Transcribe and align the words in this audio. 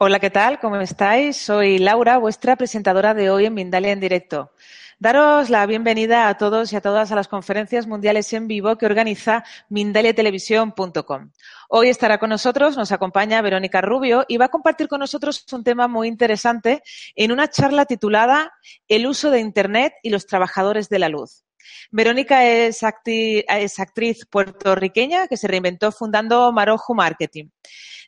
Hola, 0.00 0.20
¿qué 0.20 0.30
tal? 0.30 0.60
¿Cómo 0.60 0.76
estáis? 0.76 1.36
Soy 1.38 1.78
Laura, 1.78 2.18
vuestra 2.18 2.54
presentadora 2.54 3.14
de 3.14 3.30
hoy 3.30 3.46
en 3.46 3.54
Mindalia 3.54 3.90
en 3.90 3.98
directo. 3.98 4.52
Daros 5.00 5.50
la 5.50 5.66
bienvenida 5.66 6.28
a 6.28 6.38
todos 6.38 6.72
y 6.72 6.76
a 6.76 6.80
todas 6.80 7.10
a 7.10 7.16
las 7.16 7.26
conferencias 7.26 7.88
mundiales 7.88 8.32
en 8.32 8.46
vivo 8.46 8.78
que 8.78 8.86
organiza 8.86 9.42
mindaliatelevisión.com. 9.70 11.32
Hoy 11.68 11.88
estará 11.88 12.18
con 12.18 12.30
nosotros, 12.30 12.76
nos 12.76 12.92
acompaña 12.92 13.42
Verónica 13.42 13.80
Rubio 13.80 14.24
y 14.28 14.36
va 14.36 14.44
a 14.44 14.50
compartir 14.50 14.86
con 14.86 15.00
nosotros 15.00 15.44
un 15.52 15.64
tema 15.64 15.88
muy 15.88 16.06
interesante 16.06 16.80
en 17.16 17.32
una 17.32 17.50
charla 17.50 17.84
titulada 17.84 18.52
El 18.86 19.04
uso 19.04 19.32
de 19.32 19.40
Internet 19.40 19.94
y 20.04 20.10
los 20.10 20.26
trabajadores 20.26 20.88
de 20.88 21.00
la 21.00 21.08
luz. 21.08 21.42
Verónica 21.90 22.44
es, 22.44 22.82
actriz 22.84 24.26
puertorriqueña 24.26 25.26
que 25.26 25.36
se 25.36 25.48
reinventó 25.48 25.90
fundando 25.90 26.52
Maroju 26.52 26.94
Marketing. 26.94 27.48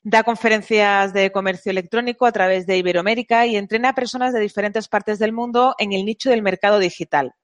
Da 0.03 0.23
conferencias 0.23 1.13
de 1.13 1.31
comercio 1.31 1.69
electrónico 1.71 2.25
a 2.25 2.33
través 2.33 2.67
de 2.67 2.79
Iberoamérica 2.79 3.45
y 3.47 3.57
entrena 3.57 3.91
a 3.91 3.95
personas 3.95 4.33
de 4.33 4.41
diferentes 4.41 4.89
partes 4.89 5.19
del 5.19 5.35
mundo 5.35 5.75
en 5.79 5.93
el 5.93 6.07
nicho 6.07 6.31
del 6.31 6.41
mercado 6.41 6.79
digital. 6.79 7.35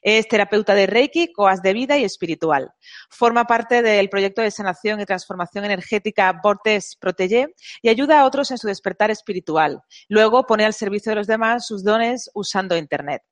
Es 0.00 0.26
terapeuta 0.26 0.74
de 0.74 0.86
Reiki, 0.86 1.32
coas 1.34 1.60
de 1.60 1.74
vida 1.74 1.98
y 1.98 2.04
espiritual. 2.04 2.70
Forma 3.10 3.44
parte 3.44 3.82
del 3.82 4.08
proyecto 4.08 4.40
de 4.40 4.50
sanación 4.50 5.00
y 5.02 5.04
transformación 5.04 5.66
energética 5.66 6.40
Vortex 6.42 6.96
Protege 6.96 7.54
y 7.82 7.90
ayuda 7.90 8.20
a 8.20 8.24
otros 8.24 8.50
en 8.50 8.56
su 8.56 8.66
despertar 8.66 9.10
espiritual. 9.10 9.82
Luego 10.08 10.46
pone 10.46 10.64
al 10.64 10.72
servicio 10.72 11.10
de 11.10 11.16
los 11.16 11.26
demás 11.26 11.66
sus 11.66 11.84
dones 11.84 12.30
usando 12.32 12.74
Internet. 12.74 13.22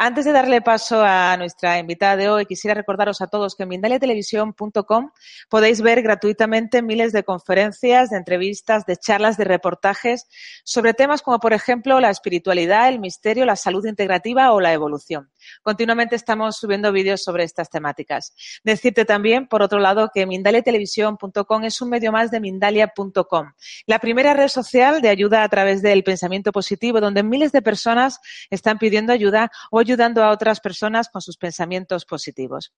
Antes 0.00 0.24
de 0.24 0.30
darle 0.30 0.62
paso 0.62 1.02
a 1.02 1.36
nuestra 1.36 1.76
invitada 1.80 2.14
de 2.14 2.28
hoy, 2.28 2.46
quisiera 2.46 2.72
recordaros 2.72 3.20
a 3.20 3.26
todos 3.26 3.56
que 3.56 3.64
en 3.64 3.70
mindaliatelevisión.com 3.70 5.10
podéis 5.48 5.80
ver 5.80 6.02
gratuitamente 6.02 6.82
miles 6.82 7.12
de 7.12 7.24
conferencias, 7.24 8.10
de 8.10 8.18
entrevistas, 8.18 8.86
de 8.86 8.96
charlas, 8.96 9.36
de 9.36 9.42
reportajes 9.42 10.28
sobre 10.62 10.94
temas 10.94 11.20
como, 11.20 11.40
por 11.40 11.52
ejemplo, 11.52 11.98
la 11.98 12.10
espiritualidad, 12.10 12.88
el 12.88 13.00
misterio, 13.00 13.44
la 13.44 13.56
salud 13.56 13.84
integrativa 13.86 14.52
o 14.52 14.60
la 14.60 14.72
evolución. 14.72 15.30
Continuamente 15.62 16.16
estamos 16.16 16.56
subiendo 16.56 16.92
vídeos 16.92 17.22
sobre 17.22 17.44
estas 17.44 17.70
temáticas. 17.70 18.34
Decirte 18.64 19.04
también, 19.04 19.46
por 19.46 19.62
otro 19.62 19.78
lado, 19.78 20.10
que 20.12 20.26
mindaliatelevisión.com 20.26 21.64
es 21.64 21.80
un 21.80 21.90
medio 21.90 22.12
más 22.12 22.30
de 22.30 22.40
mindalia.com, 22.40 23.52
la 23.86 23.98
primera 23.98 24.34
red 24.34 24.48
social 24.48 25.00
de 25.00 25.08
ayuda 25.08 25.42
a 25.42 25.48
través 25.48 25.82
del 25.82 26.04
pensamiento 26.04 26.52
positivo, 26.52 27.00
donde 27.00 27.22
miles 27.22 27.52
de 27.52 27.62
personas 27.62 28.20
están 28.50 28.78
pidiendo 28.78 29.12
ayuda 29.12 29.50
o 29.70 29.78
ayudando 29.78 30.22
a 30.22 30.30
otras 30.30 30.60
personas 30.60 31.08
con 31.08 31.22
sus 31.22 31.36
pensamientos 31.36 32.04
positivos. 32.04 32.72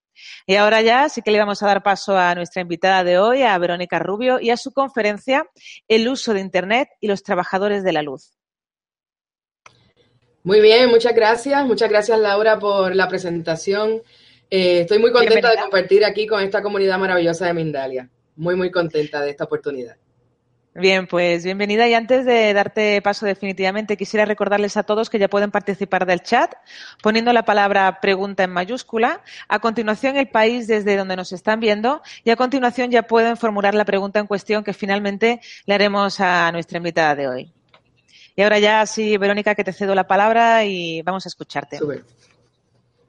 Y 0.46 0.56
ahora 0.56 0.80
ya 0.80 1.08
sí 1.08 1.22
que 1.22 1.30
le 1.30 1.38
vamos 1.38 1.62
a 1.62 1.66
dar 1.66 1.82
paso 1.82 2.16
a 2.16 2.34
nuestra 2.34 2.62
invitada 2.62 3.04
de 3.04 3.18
hoy, 3.18 3.42
a 3.42 3.56
Verónica 3.58 3.98
Rubio, 3.98 4.40
y 4.40 4.50
a 4.50 4.56
su 4.56 4.72
conferencia 4.72 5.44
El 5.88 6.08
uso 6.08 6.34
de 6.34 6.40
Internet 6.40 6.88
y 7.00 7.08
los 7.08 7.22
trabajadores 7.22 7.84
de 7.84 7.92
la 7.92 8.02
luz. 8.02 8.39
Muy 10.42 10.60
bien, 10.60 10.88
muchas 10.88 11.14
gracias. 11.14 11.64
Muchas 11.66 11.90
gracias, 11.90 12.18
Laura, 12.18 12.58
por 12.58 12.94
la 12.96 13.08
presentación. 13.08 14.02
Eh, 14.50 14.80
estoy 14.80 14.98
muy 14.98 15.12
contenta 15.12 15.50
de 15.50 15.58
compartir 15.58 16.04
aquí 16.04 16.26
con 16.26 16.42
esta 16.42 16.62
comunidad 16.62 16.98
maravillosa 16.98 17.46
de 17.46 17.54
Mindalia. 17.54 18.08
Muy, 18.36 18.56
muy 18.56 18.70
contenta 18.70 19.20
de 19.20 19.30
esta 19.30 19.44
oportunidad. 19.44 19.96
Bien, 20.72 21.06
pues 21.08 21.44
bienvenida. 21.44 21.88
Y 21.88 21.94
antes 21.94 22.24
de 22.24 22.54
darte 22.54 23.02
paso 23.02 23.26
definitivamente, 23.26 23.96
quisiera 23.96 24.24
recordarles 24.24 24.76
a 24.76 24.84
todos 24.84 25.10
que 25.10 25.18
ya 25.18 25.28
pueden 25.28 25.50
participar 25.50 26.06
del 26.06 26.22
chat 26.22 26.54
poniendo 27.02 27.32
la 27.32 27.44
palabra 27.44 27.98
pregunta 28.00 28.44
en 28.44 28.50
mayúscula. 28.50 29.22
A 29.48 29.58
continuación, 29.58 30.16
el 30.16 30.28
país 30.28 30.68
desde 30.68 30.96
donde 30.96 31.16
nos 31.16 31.32
están 31.32 31.60
viendo. 31.60 32.02
Y 32.24 32.30
a 32.30 32.36
continuación 32.36 32.90
ya 32.90 33.02
pueden 33.02 33.36
formular 33.36 33.74
la 33.74 33.84
pregunta 33.84 34.20
en 34.20 34.26
cuestión 34.26 34.64
que 34.64 34.72
finalmente 34.72 35.40
le 35.66 35.74
haremos 35.74 36.20
a 36.20 36.50
nuestra 36.52 36.78
invitada 36.78 37.14
de 37.16 37.28
hoy. 37.28 37.52
Y 38.36 38.42
ahora 38.42 38.58
ya 38.58 38.86
sí, 38.86 39.16
Verónica, 39.16 39.54
que 39.54 39.64
te 39.64 39.72
cedo 39.72 39.94
la 39.94 40.06
palabra 40.06 40.64
y 40.64 41.02
vamos 41.02 41.26
a 41.26 41.28
escucharte. 41.28 41.78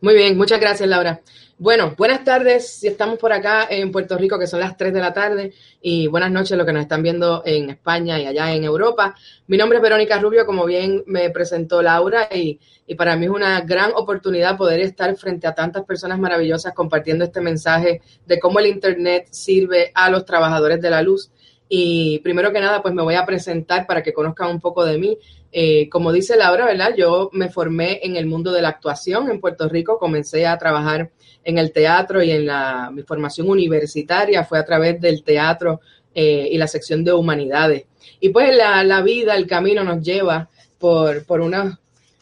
Muy 0.02 0.16
bien, 0.16 0.36
muchas 0.36 0.60
gracias, 0.60 0.90
Laura. 0.90 1.22
Bueno, 1.60 1.94
buenas 1.96 2.24
tardes 2.24 2.80
si 2.80 2.88
estamos 2.88 3.20
por 3.20 3.32
acá 3.32 3.68
en 3.70 3.92
Puerto 3.92 4.18
Rico, 4.18 4.40
que 4.40 4.48
son 4.48 4.60
las 4.60 4.76
3 4.76 4.92
de 4.92 5.00
la 5.00 5.14
tarde, 5.14 5.54
y 5.80 6.08
buenas 6.08 6.32
noches 6.32 6.58
los 6.58 6.66
que 6.66 6.74
nos 6.74 6.82
están 6.82 7.04
viendo 7.04 7.44
en 7.46 7.70
España 7.70 8.20
y 8.20 8.26
allá 8.26 8.52
en 8.52 8.64
Europa. 8.64 9.16
Mi 9.46 9.58
nombre 9.58 9.78
es 9.78 9.84
Verónica 9.84 10.18
Rubio, 10.18 10.48
como 10.48 10.66
bien 10.66 11.04
me 11.06 11.30
presentó 11.30 11.84
Laura, 11.84 12.28
y, 12.34 12.60
y 12.88 12.96
para 12.96 13.16
mí 13.16 13.26
es 13.26 13.32
una 13.32 13.62
gran 13.62 13.92
oportunidad 13.94 14.58
poder 14.58 14.80
estar 14.80 15.16
frente 15.18 15.46
a 15.46 15.54
tantas 15.54 15.86
personas 15.86 16.18
maravillosas 16.18 16.74
compartiendo 16.74 17.26
este 17.26 17.42
mensaje 17.42 18.02
de 18.26 18.40
cómo 18.40 18.58
el 18.58 18.66
Internet 18.66 19.28
sirve 19.30 19.92
a 19.94 20.10
los 20.10 20.26
trabajadores 20.26 20.82
de 20.82 20.90
la 20.90 21.04
luz. 21.04 21.30
Y 21.74 22.20
primero 22.20 22.52
que 22.52 22.60
nada, 22.60 22.82
pues 22.82 22.94
me 22.94 23.02
voy 23.02 23.16
a 23.16 23.26
presentar 23.26 23.88
para 23.88 24.04
que 24.04 24.12
conozcan 24.12 24.50
un 24.50 24.60
poco 24.60 24.84
de 24.84 24.98
mí. 24.98 25.18
Eh, 25.54 25.88
como 25.88 26.12
dice 26.12 26.36
Laura, 26.36 26.66
¿verdad? 26.66 26.94
Yo 26.98 27.30
me 27.32 27.48
formé 27.48 28.02
en 28.04 28.18
el 28.18 28.26
mundo 28.26 28.52
de 28.52 28.62
la 28.62 28.68
actuación 28.68 29.32
en 29.32 29.40
Puerto 29.40 29.70
Rico, 29.70 29.98
comencé 29.98 30.46
a 30.46 30.58
trabajar 30.58 31.12
en 31.46 31.58
el 31.58 31.72
teatro 31.72 32.22
y 32.22 32.32
en 32.32 32.46
la, 32.46 32.92
mi 32.92 33.04
formación 33.04 33.50
universitaria 33.50 34.44
fue 34.44 34.60
a 34.60 34.66
través 34.66 35.00
del 35.00 35.24
teatro 35.24 35.80
eh, 36.14 36.50
y 36.52 36.58
la 36.58 36.68
sección 36.68 37.06
de 37.06 37.14
humanidades. 37.14 37.86
Y 38.20 38.28
pues 38.30 38.54
la, 38.54 38.84
la 38.84 39.02
vida, 39.02 39.38
el 39.38 39.48
camino 39.48 39.82
nos 39.86 40.04
lleva 40.04 40.50
por, 40.78 41.26
por 41.26 41.40
unos 41.40 41.78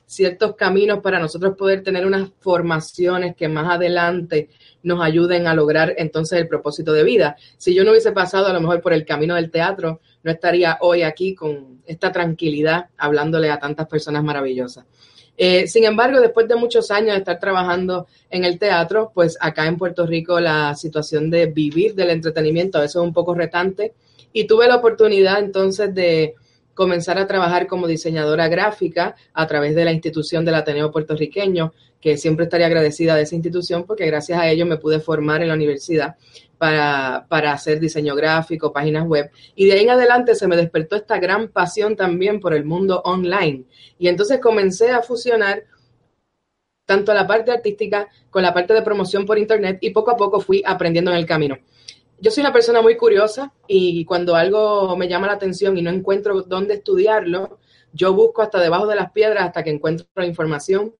ciertos 0.06 0.56
caminos 0.56 1.00
para 1.00 1.18
nosotros 1.18 1.58
poder 1.58 1.82
tener 1.82 2.06
unas 2.06 2.30
formaciones 2.40 3.36
que 3.36 3.48
más 3.48 3.68
adelante 3.68 4.50
nos 4.84 5.02
ayuden 5.02 5.48
a 5.48 5.54
lograr 5.54 5.94
entonces 5.98 6.40
el 6.40 6.48
propósito 6.48 6.94
de 6.94 7.04
vida. 7.04 7.36
Si 7.58 7.74
yo 7.74 7.84
no 7.84 7.92
hubiese 7.92 8.12
pasado 8.12 8.48
a 8.48 8.54
lo 8.54 8.62
mejor 8.62 8.82
por 8.82 8.94
el 8.94 9.06
camino 9.06 9.36
del 9.36 9.52
teatro, 9.52 10.02
no 10.24 10.32
estaría 10.32 10.78
hoy 10.82 11.04
aquí 11.04 11.36
con 11.36 11.82
esta 11.86 12.12
tranquilidad 12.12 12.88
hablándole 12.98 13.50
a 13.50 13.60
tantas 13.60 13.88
personas 13.88 14.24
maravillosas. 14.24 14.86
Eh, 15.42 15.68
sin 15.68 15.86
embargo, 15.86 16.20
después 16.20 16.50
de 16.50 16.58
muchos 16.58 16.92
años 16.92 17.14
de 17.14 17.20
estar 17.20 17.40
trabajando 17.40 18.08
en 18.30 18.44
el 18.44 18.60
teatro, 18.60 19.12
pues 19.14 19.38
acá 19.40 19.68
en 19.68 19.78
Puerto 19.78 20.06
Rico 20.06 20.40
la 20.40 20.76
situación 20.76 21.30
de 21.30 21.46
vivir 21.46 21.96
del 21.96 22.10
entretenimiento 22.10 22.78
a 22.78 22.82
veces 22.82 22.98
es 22.98 23.02
un 23.02 23.14
poco 23.14 23.34
retante 23.34 23.94
y 24.34 24.48
tuve 24.48 24.68
la 24.68 24.76
oportunidad 24.76 25.40
entonces 25.40 25.96
de 25.96 26.36
comenzar 26.74 27.18
a 27.18 27.28
trabajar 27.28 27.68
como 27.68 27.88
diseñadora 27.88 28.48
gráfica 28.48 29.16
a 29.34 29.48
través 29.48 29.76
de 29.76 29.86
la 29.86 29.92
institución 29.92 30.46
del 30.46 30.56
Ateneo 30.56 30.92
puertorriqueño, 30.92 31.74
que 32.02 32.18
siempre 32.18 32.46
estaría 32.46 32.68
agradecida 32.68 33.16
de 33.16 33.24
esa 33.24 33.36
institución 33.36 33.86
porque 33.86 34.06
gracias 34.06 34.40
a 34.40 34.50
ello 34.50 34.66
me 34.66 34.78
pude 34.78 35.00
formar 35.00 35.42
en 35.42 35.50
la 35.50 35.54
universidad 35.54 36.16
para, 36.58 37.26
para, 37.30 37.54
hacer 37.54 37.80
diseño 37.80 38.16
gráfico, 38.16 38.74
páginas 38.74 39.08
web. 39.08 39.32
Y 39.56 39.66
de 39.66 39.74
ahí 39.74 39.84
en 39.84 39.92
adelante 39.92 40.36
se 40.36 40.48
me 40.48 40.58
despertó 40.58 40.96
esta 40.96 41.20
gran 41.20 41.50
pasión 41.50 41.96
también 41.96 42.40
por 42.40 42.54
el 42.54 42.66
mundo 42.66 43.02
online. 43.06 43.66
Y 43.98 44.08
entonces 44.08 44.40
comencé 44.40 44.92
a 44.92 45.02
fusionar 45.02 45.64
tanto 46.86 47.14
la 47.14 47.28
parte 47.28 47.52
artística 47.52 48.08
con 48.30 48.44
la 48.44 48.54
parte 48.54 48.74
de 48.74 48.82
promoción 48.82 49.26
por 49.26 49.38
internet 49.38 49.78
y 49.82 49.92
poco 49.92 50.12
a 50.12 50.18
poco 50.18 50.40
fui 50.40 50.64
aprendiendo 50.66 51.12
en 51.12 51.18
el 51.18 51.26
camino 51.26 51.58
yo 52.22 52.32
soy 52.32 52.42
una 52.42 52.54
persona 52.54 52.82
muy 52.82 52.98
curiosa 52.98 53.54
y 53.68 54.04
cuando 54.06 54.36
algo 54.36 54.96
me 54.98 55.08
llama 55.08 55.28
la 55.28 55.34
atención 55.34 55.78
y 55.78 55.82
no 55.82 55.90
encuentro 55.90 56.42
dónde 56.44 56.76
estudiarlo, 56.76 57.60
yo 57.94 58.14
busco 58.14 58.42
hasta 58.42 58.60
debajo 58.60 58.88
de 58.88 58.96
las 58.96 59.12
piedras 59.12 59.46
hasta 59.48 59.64
que 59.64 59.70
encuentro 59.70 60.06
la 60.16 60.26
información 60.26 60.94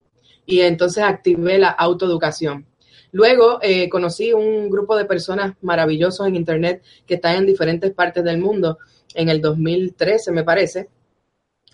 y 0.50 0.62
entonces 0.62 1.04
activé 1.04 1.60
la 1.60 1.70
autoeducación. 1.70 2.66
Luego 3.12 3.60
eh, 3.62 3.88
conocí 3.88 4.34
un 4.34 4.70
grupo 4.70 4.98
de 4.98 5.06
personas 5.06 5.54
maravillosos 5.62 6.28
en 6.28 6.36
Internet 6.36 6.84
que 7.06 7.16
están 7.16 7.38
en 7.38 7.46
diferentes 7.46 7.92
partes 7.94 8.24
del 8.24 8.40
mundo. 8.40 8.80
En 9.14 9.30
el 9.30 9.42
2013, 9.42 10.32
me 10.32 10.44
parece, 10.44 10.90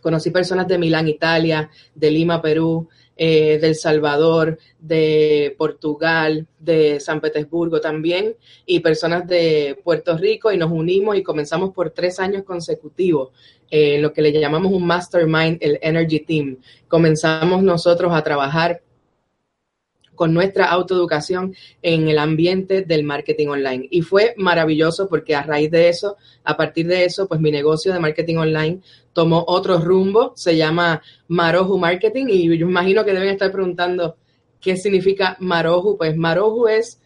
conocí 0.01 0.29
personas 0.29 0.67
de 0.67 0.77
Milán, 0.77 1.07
Italia, 1.07 1.69
de 1.93 2.11
Lima, 2.11 2.41
Perú, 2.41 2.89
eh, 3.17 3.59
del 3.59 3.75
Salvador, 3.75 4.59
de 4.77 5.55
Portugal, 5.57 6.45
de 6.59 6.99
San 6.99 7.21
Petersburgo 7.21 7.79
también, 7.79 8.35
y 8.65 8.81
personas 8.81 9.25
de 9.25 9.79
Puerto 9.85 10.17
Rico, 10.17 10.51
y 10.51 10.57
nos 10.57 10.69
unimos 10.69 11.15
y 11.15 11.23
comenzamos 11.23 11.73
por 11.73 11.91
tres 11.91 12.19
años 12.19 12.43
consecutivos, 12.43 13.31
eh, 13.69 13.99
lo 13.99 14.13
que 14.13 14.21
le 14.21 14.31
llamamos 14.31 14.71
un 14.71 14.85
mastermind, 14.85 15.57
el 15.61 15.79
Energy 15.81 16.19
Team. 16.19 16.57
Comenzamos 16.87 17.63
nosotros 17.63 18.13
a 18.13 18.23
trabajar 18.23 18.81
con 20.15 20.33
nuestra 20.33 20.65
autoeducación 20.65 21.53
en 21.81 22.07
el 22.07 22.17
ambiente 22.17 22.81
del 22.81 23.03
marketing 23.03 23.47
online. 23.49 23.87
Y 23.91 24.01
fue 24.01 24.33
maravilloso 24.37 25.07
porque 25.07 25.35
a 25.35 25.43
raíz 25.43 25.69
de 25.69 25.89
eso, 25.89 26.17
a 26.43 26.57
partir 26.57 26.87
de 26.87 27.05
eso, 27.05 27.27
pues 27.27 27.39
mi 27.39 27.51
negocio 27.51 27.93
de 27.93 27.99
marketing 27.99 28.37
online 28.37 28.79
tomó 29.13 29.43
otro 29.47 29.77
rumbo, 29.77 30.33
se 30.35 30.57
llama 30.57 31.01
Maroju 31.27 31.77
Marketing 31.77 32.25
y 32.29 32.57
yo 32.57 32.67
imagino 32.67 33.05
que 33.05 33.13
deben 33.13 33.29
estar 33.29 33.51
preguntando 33.51 34.17
qué 34.59 34.77
significa 34.77 35.37
Maroju. 35.39 35.97
Pues 35.97 36.15
Maroju 36.15 36.67
es 36.67 37.01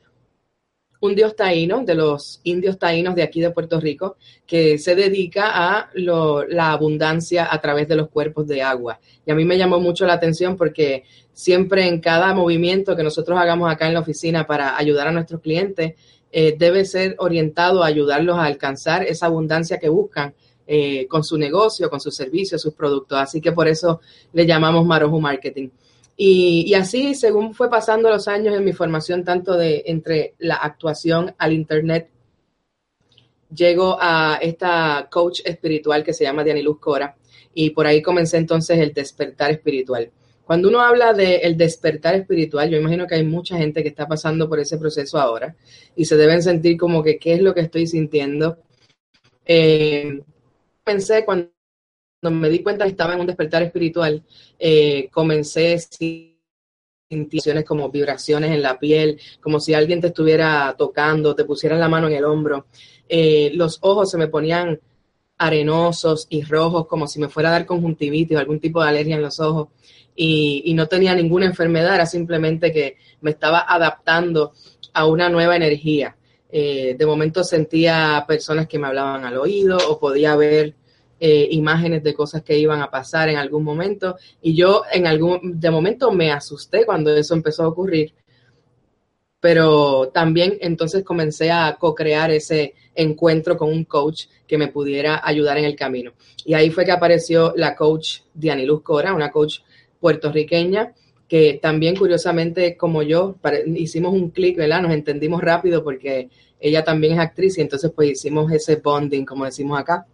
un 1.01 1.15
dios 1.15 1.35
taíno, 1.35 1.83
de 1.85 1.95
los 1.95 2.41
indios 2.43 2.77
taínos 2.77 3.15
de 3.15 3.23
aquí 3.23 3.39
de 3.39 3.51
Puerto 3.51 3.79
Rico, 3.79 4.17
que 4.45 4.77
se 4.77 4.95
dedica 4.95 5.51
a 5.53 5.89
la 5.93 6.71
abundancia 6.71 7.47
a 7.49 7.61
través 7.61 7.87
de 7.87 7.95
los 7.95 8.09
cuerpos 8.09 8.47
de 8.47 8.61
agua. 8.61 8.99
Y 9.25 9.31
a 9.31 9.35
mí 9.35 9.45
me 9.45 9.57
llamó 9.57 9.79
mucho 9.79 10.05
la 10.05 10.13
atención 10.13 10.57
porque 10.57 11.03
siempre 11.31 11.87
en 11.87 12.01
cada 12.01 12.33
movimiento 12.33 12.95
que 12.95 13.03
nosotros 13.03 13.39
hagamos 13.39 13.71
acá 13.71 13.87
en 13.87 13.93
la 13.93 14.01
oficina 14.01 14.45
para 14.45 14.77
ayudar 14.77 15.07
a 15.07 15.11
nuestros 15.11 15.41
clientes, 15.41 15.93
eh, 16.31 16.55
debe 16.57 16.85
ser 16.85 17.15
orientado 17.17 17.81
a 17.81 17.87
ayudarlos 17.87 18.37
a 18.37 18.43
alcanzar 18.43 19.03
esa 19.03 19.25
abundancia 19.27 19.79
que 19.79 19.89
buscan 19.89 20.33
eh, 20.67 21.07
con 21.07 21.23
su 21.23 21.37
negocio, 21.37 21.89
con 21.89 21.99
sus 21.99 22.15
servicios, 22.15 22.61
sus 22.61 22.73
productos. 22.73 23.17
Así 23.17 23.41
que 23.41 23.51
por 23.51 23.67
eso 23.67 24.01
le 24.33 24.45
llamamos 24.45 24.85
Maroju 24.85 25.19
Marketing. 25.19 25.69
Y, 26.21 26.73
así, 26.73 27.15
según 27.15 27.53
fue 27.53 27.69
pasando 27.69 28.09
los 28.09 28.27
años 28.27 28.53
en 28.53 28.65
mi 28.65 28.73
formación, 28.73 29.23
tanto 29.23 29.53
de 29.55 29.83
entre 29.85 30.35
la 30.39 30.55
actuación 30.55 31.33
al 31.37 31.53
Internet, 31.53 32.09
llego 33.55 33.97
a 33.97 34.37
esta 34.41 35.07
coach 35.09 35.39
espiritual 35.45 36.03
que 36.03 36.11
se 36.11 36.25
llama 36.25 36.43
Diani 36.43 36.61
Luz 36.61 36.77
Cora 36.81 37.15
y 37.53 37.69
por 37.69 37.87
ahí 37.87 38.01
comencé 38.01 38.35
entonces 38.35 38.79
el 38.79 38.93
despertar 38.93 39.51
espiritual. 39.51 40.11
Cuando 40.43 40.67
uno 40.67 40.81
habla 40.81 41.13
del 41.13 41.55
despertar 41.55 42.15
espiritual, 42.15 42.69
yo 42.69 42.77
imagino 42.77 43.07
que 43.07 43.15
hay 43.15 43.23
mucha 43.23 43.55
gente 43.55 43.81
que 43.81 43.87
está 43.87 44.05
pasando 44.05 44.49
por 44.49 44.59
ese 44.59 44.77
proceso 44.77 45.17
ahora 45.19 45.55
y 45.95 46.03
se 46.03 46.17
deben 46.17 46.43
sentir 46.43 46.77
como 46.77 47.01
que 47.01 47.17
qué 47.17 47.35
es 47.35 47.41
lo 47.41 47.53
que 47.53 47.61
estoy 47.61 47.87
sintiendo. 47.87 48.57
Eh, 49.45 50.21
pensé 50.83 51.23
cuando 51.23 51.49
cuando 52.21 52.39
me 52.39 52.49
di 52.49 52.61
cuenta 52.61 52.85
que 52.85 52.91
estaba 52.91 53.13
en 53.13 53.21
un 53.21 53.27
despertar 53.27 53.63
espiritual, 53.63 54.23
eh, 54.57 55.09
comencé 55.11 55.77
sensaciones 57.09 57.65
como 57.65 57.89
vibraciones 57.89 58.51
en 58.51 58.61
la 58.61 58.77
piel, 58.77 59.19
como 59.41 59.59
si 59.59 59.73
alguien 59.73 60.01
te 60.01 60.07
estuviera 60.07 60.75
tocando, 60.77 61.35
te 61.35 61.45
pusiera 61.45 61.77
la 61.77 61.89
mano 61.89 62.07
en 62.07 62.13
el 62.13 62.25
hombro. 62.25 62.67
Eh, 63.07 63.51
los 63.53 63.79
ojos 63.81 64.11
se 64.11 64.17
me 64.17 64.27
ponían 64.27 64.79
arenosos 65.37 66.27
y 66.29 66.43
rojos, 66.43 66.87
como 66.87 67.07
si 67.07 67.19
me 67.19 67.29
fuera 67.29 67.49
a 67.49 67.53
dar 67.53 67.65
conjuntivitis 67.65 68.37
o 68.37 68.39
algún 68.39 68.59
tipo 68.59 68.83
de 68.83 68.89
alergia 68.89 69.15
en 69.15 69.21
los 69.21 69.39
ojos. 69.39 69.69
Y, 70.15 70.73
no 70.73 70.87
tenía 70.87 71.15
ninguna 71.15 71.45
enfermedad, 71.45 71.95
era 71.95 72.05
simplemente 72.05 72.73
que 72.73 72.97
me 73.21 73.31
estaba 73.31 73.65
adaptando 73.67 74.51
a 74.93 75.05
una 75.05 75.29
nueva 75.29 75.55
energía. 75.55 76.17
Eh, 76.51 76.95
de 76.99 77.05
momento 77.05 77.43
sentía 77.43 78.25
personas 78.27 78.67
que 78.67 78.79
me 78.79 78.87
hablaban 78.87 79.23
al 79.23 79.37
oído 79.37 79.77
o 79.77 79.97
podía 79.97 80.35
ver 80.35 80.75
eh, 81.19 81.47
imágenes 81.51 82.03
de 82.03 82.13
cosas 82.13 82.43
que 82.43 82.57
iban 82.57 82.81
a 82.81 82.89
pasar 82.89 83.29
en 83.29 83.37
algún 83.37 83.63
momento 83.63 84.15
y 84.41 84.55
yo 84.55 84.83
en 84.91 85.05
algún 85.05 85.59
de 85.59 85.69
momento 85.69 86.11
me 86.11 86.31
asusté 86.31 86.85
cuando 86.85 87.15
eso 87.15 87.33
empezó 87.33 87.63
a 87.63 87.67
ocurrir 87.67 88.13
pero 89.39 90.09
también 90.13 90.57
entonces 90.61 91.03
comencé 91.03 91.51
a 91.51 91.77
co-crear 91.79 92.31
ese 92.31 92.73
encuentro 92.93 93.57
con 93.57 93.69
un 93.69 93.85
coach 93.85 94.25
que 94.47 94.57
me 94.57 94.67
pudiera 94.67 95.21
ayudar 95.23 95.57
en 95.57 95.65
el 95.65 95.75
camino. 95.75 96.11
Y 96.45 96.53
ahí 96.53 96.69
fue 96.69 96.83
que 96.83 96.91
apareció 96.91 97.53
la 97.55 97.75
coach 97.75 98.19
Diani 98.33 98.65
Luz 98.65 98.81
Cora, 98.81 99.13
una 99.13 99.31
coach 99.31 99.59
puertorriqueña, 99.99 100.93
que 101.27 101.59
también 101.61 101.95
curiosamente 101.95 102.75
como 102.75 103.01
yo 103.03 103.35
hicimos 103.75 104.13
un 104.13 104.31
clic, 104.31 104.57
¿verdad? 104.57 104.81
Nos 104.81 104.91
entendimos 104.91 105.41
rápido 105.41 105.83
porque 105.83 106.29
ella 106.59 106.83
también 106.83 107.13
es 107.13 107.19
actriz 107.19 107.57
y 107.57 107.61
entonces 107.61 107.91
pues 107.95 108.11
hicimos 108.11 108.51
ese 108.51 108.77
bonding, 108.77 109.25
como 109.25 109.45
decimos 109.45 109.79
acá 109.79 110.05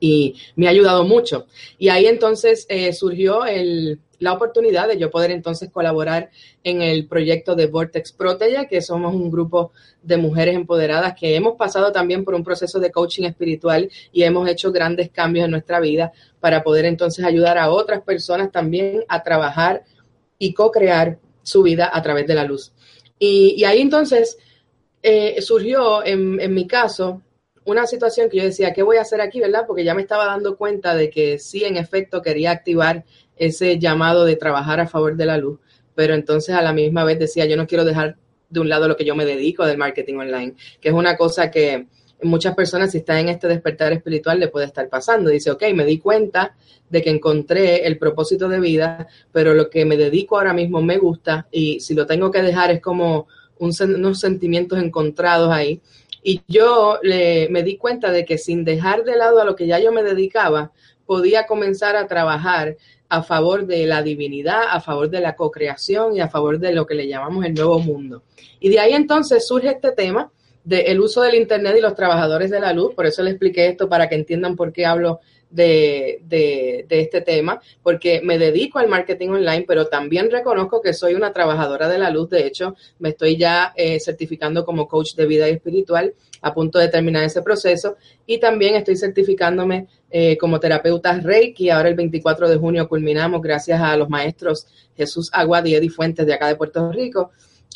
y 0.00 0.34
me 0.56 0.66
ha 0.66 0.70
ayudado 0.70 1.04
mucho. 1.04 1.46
Y 1.78 1.90
ahí 1.90 2.06
entonces 2.06 2.66
eh, 2.68 2.92
surgió 2.92 3.42
la 4.18 4.32
oportunidad 4.32 4.88
de 4.88 4.98
yo 4.98 5.10
poder 5.10 5.30
entonces 5.30 5.70
colaborar 5.70 6.30
en 6.64 6.82
el 6.82 7.06
proyecto 7.06 7.54
de 7.54 7.66
Vortex 7.66 8.12
Protege, 8.12 8.66
que 8.66 8.80
somos 8.80 9.14
un 9.14 9.30
grupo 9.30 9.72
de 10.02 10.16
mujeres 10.16 10.56
empoderadas 10.56 11.14
que 11.18 11.36
hemos 11.36 11.56
pasado 11.56 11.92
también 11.92 12.24
por 12.24 12.34
un 12.34 12.42
proceso 12.42 12.80
de 12.80 12.90
coaching 12.90 13.24
espiritual 13.24 13.90
y 14.12 14.22
hemos 14.22 14.48
hecho 14.48 14.72
grandes 14.72 15.10
cambios 15.10 15.44
en 15.44 15.50
nuestra 15.50 15.80
vida 15.80 16.12
para 16.40 16.62
poder 16.62 16.86
entonces 16.86 17.24
ayudar 17.24 17.58
a 17.58 17.70
otras 17.70 18.02
personas 18.02 18.50
también 18.50 19.04
a 19.08 19.22
trabajar 19.22 19.84
y 20.38 20.54
co-crear 20.54 21.18
su 21.42 21.62
vida 21.62 21.90
a 21.92 22.02
través 22.02 22.26
de 22.26 22.34
la 22.34 22.44
luz. 22.44 22.72
Y, 23.18 23.62
ahí 23.64 23.80
entonces 23.80 24.38
eh, 25.02 25.42
surgió 25.42 26.04
en, 26.04 26.40
en 26.40 26.54
mi 26.54 26.66
caso 26.66 27.22
una 27.64 27.86
situación 27.86 28.28
que 28.28 28.38
yo 28.38 28.44
decía, 28.44 28.72
¿qué 28.72 28.82
voy 28.82 28.96
a 28.96 29.02
hacer 29.02 29.20
aquí, 29.20 29.40
verdad? 29.40 29.64
Porque 29.66 29.84
ya 29.84 29.94
me 29.94 30.02
estaba 30.02 30.26
dando 30.26 30.56
cuenta 30.56 30.94
de 30.94 31.10
que 31.10 31.38
sí, 31.38 31.64
en 31.64 31.76
efecto, 31.76 32.22
quería 32.22 32.50
activar 32.50 33.04
ese 33.36 33.78
llamado 33.78 34.24
de 34.24 34.36
trabajar 34.36 34.80
a 34.80 34.86
favor 34.86 35.16
de 35.16 35.26
la 35.26 35.36
luz, 35.36 35.58
pero 35.94 36.14
entonces 36.14 36.54
a 36.54 36.62
la 36.62 36.72
misma 36.72 37.04
vez 37.04 37.18
decía, 37.18 37.46
yo 37.46 37.56
no 37.56 37.66
quiero 37.66 37.84
dejar 37.84 38.16
de 38.48 38.60
un 38.60 38.68
lado 38.68 38.88
lo 38.88 38.96
que 38.96 39.04
yo 39.04 39.14
me 39.14 39.24
dedico 39.24 39.64
del 39.64 39.78
marketing 39.78 40.16
online, 40.16 40.54
que 40.80 40.88
es 40.88 40.94
una 40.94 41.16
cosa 41.16 41.50
que 41.50 41.86
muchas 42.22 42.54
personas, 42.54 42.92
si 42.92 42.98
están 42.98 43.18
en 43.18 43.28
este 43.30 43.48
despertar 43.48 43.92
espiritual, 43.92 44.38
le 44.38 44.48
puede 44.48 44.66
estar 44.66 44.88
pasando. 44.88 45.30
Dice, 45.30 45.50
ok, 45.50 45.62
me 45.74 45.84
di 45.84 45.98
cuenta 45.98 46.54
de 46.88 47.02
que 47.02 47.10
encontré 47.10 47.86
el 47.86 47.98
propósito 47.98 48.48
de 48.48 48.60
vida, 48.60 49.06
pero 49.32 49.54
lo 49.54 49.70
que 49.70 49.84
me 49.84 49.96
dedico 49.96 50.36
ahora 50.36 50.52
mismo 50.52 50.82
me 50.82 50.98
gusta 50.98 51.46
y 51.50 51.80
si 51.80 51.94
lo 51.94 52.06
tengo 52.06 52.30
que 52.30 52.42
dejar 52.42 52.70
es 52.70 52.80
como 52.80 53.28
unos 53.58 54.18
sentimientos 54.18 54.78
encontrados 54.82 55.50
ahí 55.50 55.80
y 56.22 56.42
yo 56.48 56.98
le, 57.02 57.48
me 57.50 57.62
di 57.62 57.76
cuenta 57.76 58.10
de 58.10 58.24
que 58.24 58.38
sin 58.38 58.64
dejar 58.64 59.04
de 59.04 59.16
lado 59.16 59.40
a 59.40 59.44
lo 59.44 59.56
que 59.56 59.66
ya 59.66 59.78
yo 59.78 59.92
me 59.92 60.02
dedicaba, 60.02 60.72
podía 61.06 61.46
comenzar 61.46 61.96
a 61.96 62.06
trabajar 62.06 62.76
a 63.08 63.22
favor 63.22 63.66
de 63.66 63.86
la 63.86 64.02
divinidad, 64.02 64.62
a 64.70 64.80
favor 64.80 65.10
de 65.10 65.20
la 65.20 65.34
co-creación 65.34 66.14
y 66.14 66.20
a 66.20 66.28
favor 66.28 66.60
de 66.60 66.72
lo 66.72 66.86
que 66.86 66.94
le 66.94 67.08
llamamos 67.08 67.44
el 67.44 67.54
nuevo 67.54 67.80
mundo. 67.80 68.22
Y 68.60 68.68
de 68.68 68.78
ahí 68.78 68.92
entonces 68.92 69.46
surge 69.46 69.68
este 69.68 69.90
tema 69.92 70.30
del 70.62 71.00
uso 71.00 71.22
del 71.22 71.34
Internet 71.34 71.74
y 71.76 71.80
los 71.80 71.94
trabajadores 71.94 72.50
de 72.50 72.60
la 72.60 72.72
luz. 72.72 72.94
Por 72.94 73.06
eso 73.06 73.22
le 73.22 73.30
expliqué 73.30 73.66
esto 73.66 73.88
para 73.88 74.08
que 74.08 74.14
entiendan 74.14 74.54
por 74.54 74.72
qué 74.72 74.86
hablo 74.86 75.18
de, 75.50 76.20
de, 76.26 76.86
este 76.88 77.20
tema, 77.20 77.60
porque 77.82 78.20
me 78.22 78.38
dedico 78.38 78.78
al 78.78 78.88
marketing 78.88 79.30
online, 79.30 79.64
pero 79.66 79.86
también 79.86 80.30
reconozco 80.30 80.80
que 80.80 80.94
soy 80.94 81.14
una 81.14 81.32
trabajadora 81.32 81.88
de 81.88 81.98
la 81.98 82.10
luz. 82.10 82.30
De 82.30 82.46
hecho, 82.46 82.76
me 82.98 83.10
estoy 83.10 83.36
ya 83.36 83.72
eh, 83.76 83.98
certificando 84.00 84.64
como 84.64 84.88
coach 84.88 85.14
de 85.14 85.26
vida 85.26 85.48
espiritual, 85.48 86.14
a 86.42 86.54
punto 86.54 86.78
de 86.78 86.88
terminar 86.88 87.24
ese 87.24 87.42
proceso, 87.42 87.96
y 88.26 88.38
también 88.38 88.74
estoy 88.74 88.96
certificándome 88.96 89.88
eh, 90.10 90.36
como 90.38 90.60
terapeuta 90.60 91.18
Reiki. 91.18 91.70
Ahora 91.70 91.88
el 91.88 91.94
24 91.94 92.48
de 92.48 92.56
junio 92.56 92.88
culminamos 92.88 93.42
gracias 93.42 93.80
a 93.80 93.96
los 93.96 94.08
maestros 94.08 94.66
Jesús 94.96 95.30
Aguad 95.32 95.64
y 95.66 95.74
Eddie 95.74 95.90
Fuentes 95.90 96.26
de 96.26 96.34
acá 96.34 96.48
de 96.48 96.56
Puerto 96.56 96.90
Rico. 96.92 97.30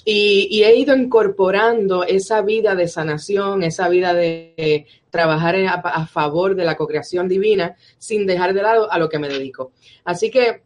Y, 0.05 0.63
he 0.63 0.77
ido 0.77 0.95
incorporando 0.97 2.05
esa 2.05 2.43
vida 2.43 2.75
de 2.75 2.89
sanación, 2.89 3.63
esa 3.63 3.89
vida 3.89 4.13
de 4.13 4.87
trabajar 5.11 5.55
a, 5.57 6.07
favor 6.07 6.57
de 6.57 6.65
la 6.65 6.77
co-creación 6.77 7.29
divina 7.29 7.77
sin 7.99 8.27
dejar 8.27 8.53
de 8.53 8.63
lado 8.63 8.91
a 8.91 8.99
lo 8.99 9.09
que 9.09 9.21
me 9.21 9.29
dedico. 9.29 9.73
Así 10.05 10.31
que 10.31 10.63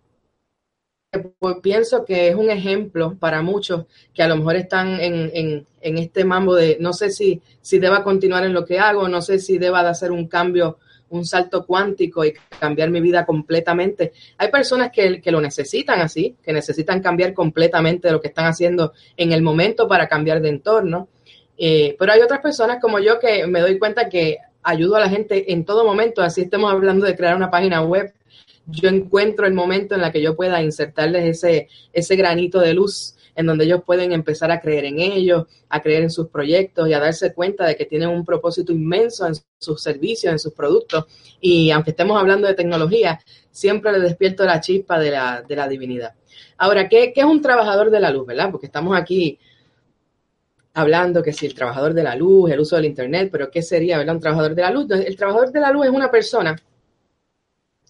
pues, 1.39 1.57
pienso 1.63 2.05
que 2.05 2.29
es 2.29 2.35
un 2.35 2.51
ejemplo 2.51 3.17
para 3.19 3.43
muchos 3.43 3.85
que 4.15 4.23
a 4.23 4.29
lo 4.29 4.37
mejor 4.37 4.57
están 4.57 5.01
en, 5.01 5.67
este 5.81 6.25
mambo 6.25 6.55
de 6.55 6.79
no 6.81 6.93
sé 6.93 7.11
si, 7.11 7.43
si 7.61 7.79
deba 7.79 8.03
continuar 8.03 8.45
en 8.45 8.53
lo 8.53 8.65
que 8.65 8.79
hago, 8.79 9.09
no 9.09 9.23
sé 9.23 9.39
si 9.39 9.59
deba 9.59 9.83
de 9.83 9.91
hacer 9.91 10.13
un 10.13 10.29
cambio 10.29 10.79
un 11.11 11.25
salto 11.25 11.65
cuántico 11.65 12.25
y 12.25 12.35
cambiar 12.59 12.91
mi 12.91 13.01
vida 13.01 13.25
completamente. 13.25 14.13
Hay 14.37 14.51
personas 14.51 14.91
que, 14.93 15.21
lo 15.25 15.41
necesitan 15.41 16.01
así, 16.01 16.37
que 16.43 16.53
necesitan 16.53 17.01
cambiar 17.01 17.35
completamente 17.35 18.11
lo 18.11 18.21
que 18.21 18.29
están 18.29 18.47
haciendo 18.47 18.93
en 19.17 19.33
el 19.33 19.43
momento 19.43 19.89
para 19.89 20.09
cambiar 20.09 20.41
de 20.41 20.49
entorno. 20.51 21.09
Eh, 21.57 21.97
pero 21.99 22.13
hay 22.13 22.21
otras 22.21 22.41
personas 22.41 22.79
como 22.81 22.99
yo 23.01 23.19
que 23.19 23.47
me 23.47 23.61
doy 23.61 23.79
cuenta 23.79 24.09
que 24.09 24.39
ayudo 24.63 24.97
a 24.97 25.01
la 25.01 25.09
gente 25.09 25.53
en 25.53 25.65
todo 25.65 25.85
momento, 25.85 26.23
así 26.23 26.43
estemos 26.43 26.71
hablando 26.71 27.07
de 27.07 27.17
crear 27.17 27.37
una 27.37 27.51
página 27.51 27.83
web. 27.83 28.13
Yo 28.67 28.89
encuentro 28.89 29.47
el 29.47 29.55
momento 29.55 29.95
en 29.95 30.03
la 30.03 30.13
que 30.13 30.21
yo 30.21 30.37
pueda 30.37 30.63
insertarles 30.63 31.25
ese, 31.25 31.69
ese 31.93 32.17
granito 32.17 32.61
de 32.61 32.75
luz 32.75 33.17
en 33.39 33.47
donde 33.47 33.67
ellos 33.67 33.83
pueden 33.87 34.11
empezar 34.11 34.51
a 34.51 34.61
creer 34.61 34.85
en 34.85 34.99
ellos, 34.99 35.47
a 35.69 35.81
creer 35.81 36.03
en 36.03 36.11
sus 36.11 36.27
proyectos 36.27 36.89
y 36.89 36.93
a 36.93 36.99
darse 36.99 37.33
cuenta 37.33 37.65
de 37.67 37.77
que 37.77 37.85
tienen 37.85 38.09
un 38.09 38.25
propósito 38.25 38.73
inmenso 38.73 39.29
en 39.29 39.35
sus 39.59 39.81
servicios, 39.81 40.33
en 40.33 40.41
sus 40.41 40.53
productos. 40.53 41.05
Y 41.41 41.71
aunque 41.71 41.93
estemos 41.93 42.19
hablando 42.19 42.49
de 42.49 42.55
tecnología, 42.55 43.21
siempre 43.53 43.93
les 43.93 44.03
despierto 44.03 44.45
la 44.45 44.61
chispa 44.61 44.99
de 44.99 45.13
la, 45.13 45.43
de 45.43 45.55
la 45.55 45.69
divinidad. 45.69 46.15
Ahora, 46.57 46.89
¿qué, 46.89 47.13
¿qué, 47.13 47.21
es 47.21 47.27
un 47.27 47.41
trabajador 47.41 47.93
de 47.93 48.01
la 48.01 48.11
luz, 48.11 48.27
verdad? 48.27 48.51
Porque 48.51 48.67
estamos 48.67 48.99
aquí 48.99 49.39
hablando 50.75 51.23
que 51.23 51.33
si 51.33 51.47
el 51.47 51.55
trabajador 51.55 51.95
de 51.95 52.03
la 52.03 52.17
luz, 52.17 52.51
el 52.51 52.59
uso 52.59 52.75
del 52.75 52.87
Internet, 52.87 53.29
pero 53.31 53.53
¿qué 53.53 53.63
sería, 53.63 53.99
verdad? 53.99 54.17
Un 54.17 54.21
trabajador 54.21 54.57
de 54.57 54.63
la 54.63 54.73
luz. 54.73 54.91
El 54.91 55.17
trabajador 55.17 55.53
de 55.53 55.61
la 55.61 55.71
luz 55.71 55.87
es 55.87 55.93
una 55.93 56.11
persona 56.11 56.61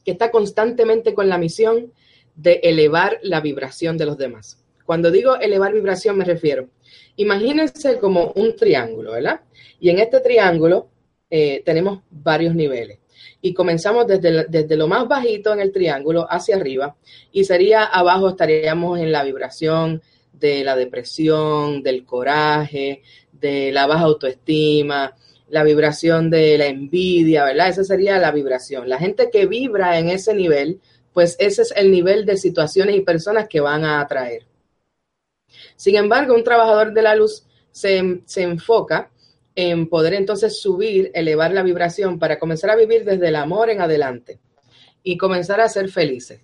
que 0.04 0.10
está 0.10 0.30
constantemente 0.30 1.14
con 1.14 1.26
la 1.26 1.38
misión 1.38 1.90
de 2.34 2.60
elevar 2.62 3.18
la 3.22 3.40
vibración 3.40 3.96
de 3.96 4.04
los 4.04 4.18
demás. 4.18 4.62
Cuando 4.88 5.10
digo 5.10 5.36
elevar 5.36 5.74
vibración 5.74 6.16
me 6.16 6.24
refiero, 6.24 6.70
imagínense 7.16 7.98
como 7.98 8.32
un 8.36 8.56
triángulo, 8.56 9.12
¿verdad? 9.12 9.42
Y 9.78 9.90
en 9.90 9.98
este 9.98 10.20
triángulo 10.20 10.88
eh, 11.28 11.60
tenemos 11.62 12.00
varios 12.10 12.54
niveles. 12.54 12.98
Y 13.42 13.52
comenzamos 13.52 14.06
desde, 14.06 14.46
desde 14.48 14.76
lo 14.78 14.88
más 14.88 15.06
bajito 15.06 15.52
en 15.52 15.60
el 15.60 15.72
triángulo 15.72 16.26
hacia 16.30 16.56
arriba 16.56 16.96
y 17.30 17.44
sería 17.44 17.84
abajo 17.84 18.30
estaríamos 18.30 18.98
en 18.98 19.12
la 19.12 19.24
vibración 19.24 20.00
de 20.32 20.64
la 20.64 20.74
depresión, 20.74 21.82
del 21.82 22.06
coraje, 22.06 23.02
de 23.30 23.70
la 23.70 23.86
baja 23.86 24.04
autoestima, 24.04 25.14
la 25.50 25.64
vibración 25.64 26.30
de 26.30 26.56
la 26.56 26.64
envidia, 26.64 27.44
¿verdad? 27.44 27.68
Esa 27.68 27.84
sería 27.84 28.16
la 28.18 28.30
vibración. 28.30 28.88
La 28.88 28.96
gente 28.96 29.28
que 29.30 29.44
vibra 29.44 29.98
en 29.98 30.08
ese 30.08 30.32
nivel, 30.32 30.80
pues 31.12 31.36
ese 31.38 31.60
es 31.60 31.74
el 31.76 31.90
nivel 31.90 32.24
de 32.24 32.38
situaciones 32.38 32.96
y 32.96 33.02
personas 33.02 33.48
que 33.48 33.60
van 33.60 33.84
a 33.84 34.00
atraer. 34.00 34.46
Sin 35.76 35.96
embargo, 35.96 36.34
un 36.34 36.44
trabajador 36.44 36.92
de 36.92 37.02
la 37.02 37.14
luz 37.14 37.44
se, 37.70 37.98
enfoca 38.36 39.10
en 39.54 39.88
poder 39.88 40.14
entonces 40.14 40.60
subir, 40.60 41.10
elevar 41.14 41.52
la 41.52 41.62
vibración 41.62 42.18
para 42.18 42.38
comenzar 42.38 42.70
a 42.70 42.76
vivir 42.76 43.04
desde 43.04 43.28
el 43.28 43.36
amor 43.36 43.70
en 43.70 43.80
adelante 43.80 44.38
y 45.02 45.16
comenzar 45.16 45.60
a 45.60 45.68
ser 45.68 45.88
felices. 45.88 46.40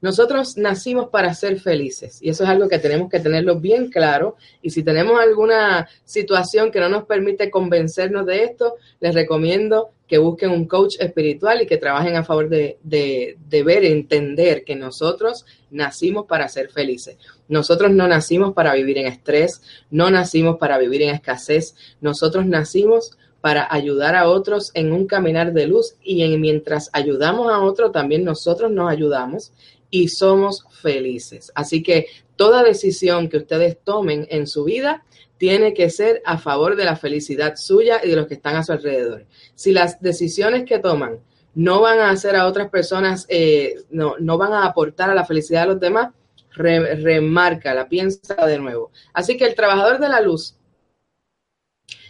Nosotros 0.00 0.58
nacimos 0.58 1.08
para 1.08 1.32
ser 1.32 1.58
felices 1.60 2.18
y 2.20 2.28
eso 2.28 2.44
es 2.44 2.50
algo 2.50 2.68
que 2.68 2.78
tenemos 2.78 3.08
que 3.08 3.20
tenerlo 3.20 3.58
bien 3.58 3.90
claro 3.90 4.36
y 4.60 4.68
si 4.68 4.82
tenemos 4.82 5.18
alguna 5.18 5.88
situación 6.04 6.70
que 6.70 6.80
no 6.80 6.90
nos 6.90 7.04
permite 7.04 7.50
convencernos 7.50 8.26
de 8.26 8.44
esto, 8.44 8.74
les 9.00 9.14
recomiendo 9.14 9.92
que 10.06 10.18
busquen 10.18 10.50
un 10.50 10.66
coach 10.66 10.96
espiritual 11.00 11.62
y 11.62 11.66
que 11.66 11.78
trabajen 11.78 12.16
a 12.16 12.24
favor 12.24 12.48
de, 12.48 12.78
de, 12.82 13.62
ver, 13.62 13.84
entender 13.84 14.64
que 14.64 14.76
nosotros 14.76 15.46
nacimos 15.74 16.26
para 16.26 16.48
ser 16.48 16.70
felices. 16.70 17.18
Nosotros 17.48 17.90
no 17.90 18.08
nacimos 18.08 18.54
para 18.54 18.72
vivir 18.72 18.96
en 18.96 19.06
estrés, 19.06 19.60
no 19.90 20.10
nacimos 20.10 20.56
para 20.56 20.78
vivir 20.78 21.02
en 21.02 21.14
escasez, 21.14 21.74
nosotros 22.00 22.46
nacimos 22.46 23.18
para 23.40 23.66
ayudar 23.70 24.14
a 24.14 24.28
otros 24.28 24.70
en 24.72 24.92
un 24.92 25.06
caminar 25.06 25.52
de 25.52 25.66
luz 25.66 25.96
y 26.02 26.22
en, 26.22 26.40
mientras 26.40 26.88
ayudamos 26.94 27.52
a 27.52 27.60
otros, 27.60 27.92
también 27.92 28.24
nosotros 28.24 28.70
nos 28.70 28.90
ayudamos 28.90 29.52
y 29.90 30.08
somos 30.08 30.64
felices. 30.80 31.52
Así 31.54 31.82
que 31.82 32.06
toda 32.36 32.62
decisión 32.62 33.28
que 33.28 33.36
ustedes 33.36 33.76
tomen 33.84 34.26
en 34.30 34.46
su 34.46 34.64
vida 34.64 35.04
tiene 35.36 35.74
que 35.74 35.90
ser 35.90 36.22
a 36.24 36.38
favor 36.38 36.76
de 36.76 36.84
la 36.84 36.96
felicidad 36.96 37.56
suya 37.56 38.00
y 38.02 38.08
de 38.08 38.16
los 38.16 38.26
que 38.28 38.34
están 38.34 38.56
a 38.56 38.62
su 38.62 38.72
alrededor. 38.72 39.26
Si 39.54 39.72
las 39.72 40.00
decisiones 40.00 40.64
que 40.64 40.78
toman 40.78 41.18
no 41.54 41.80
van 41.80 42.00
a 42.00 42.10
hacer 42.10 42.36
a 42.36 42.46
otras 42.46 42.68
personas, 42.70 43.26
eh, 43.28 43.76
no, 43.90 44.16
no, 44.18 44.38
van 44.38 44.52
a 44.52 44.64
aportar 44.64 45.10
a 45.10 45.14
la 45.14 45.24
felicidad 45.24 45.62
de 45.62 45.68
los 45.68 45.80
demás, 45.80 46.12
remarca, 46.50 47.74
la 47.74 47.88
piensa 47.88 48.46
de 48.46 48.58
nuevo. 48.58 48.90
Así 49.12 49.36
que 49.36 49.44
el 49.44 49.54
trabajador 49.54 49.98
de 49.98 50.08
la 50.08 50.20
luz 50.20 50.56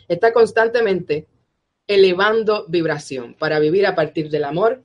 está 0.08 0.32
constantemente 0.32 1.26
elevando 1.86 2.66
vibración 2.68 3.34
para 3.34 3.58
vivir 3.58 3.86
a 3.86 3.94
partir 3.94 4.30
del 4.30 4.44
amor, 4.44 4.82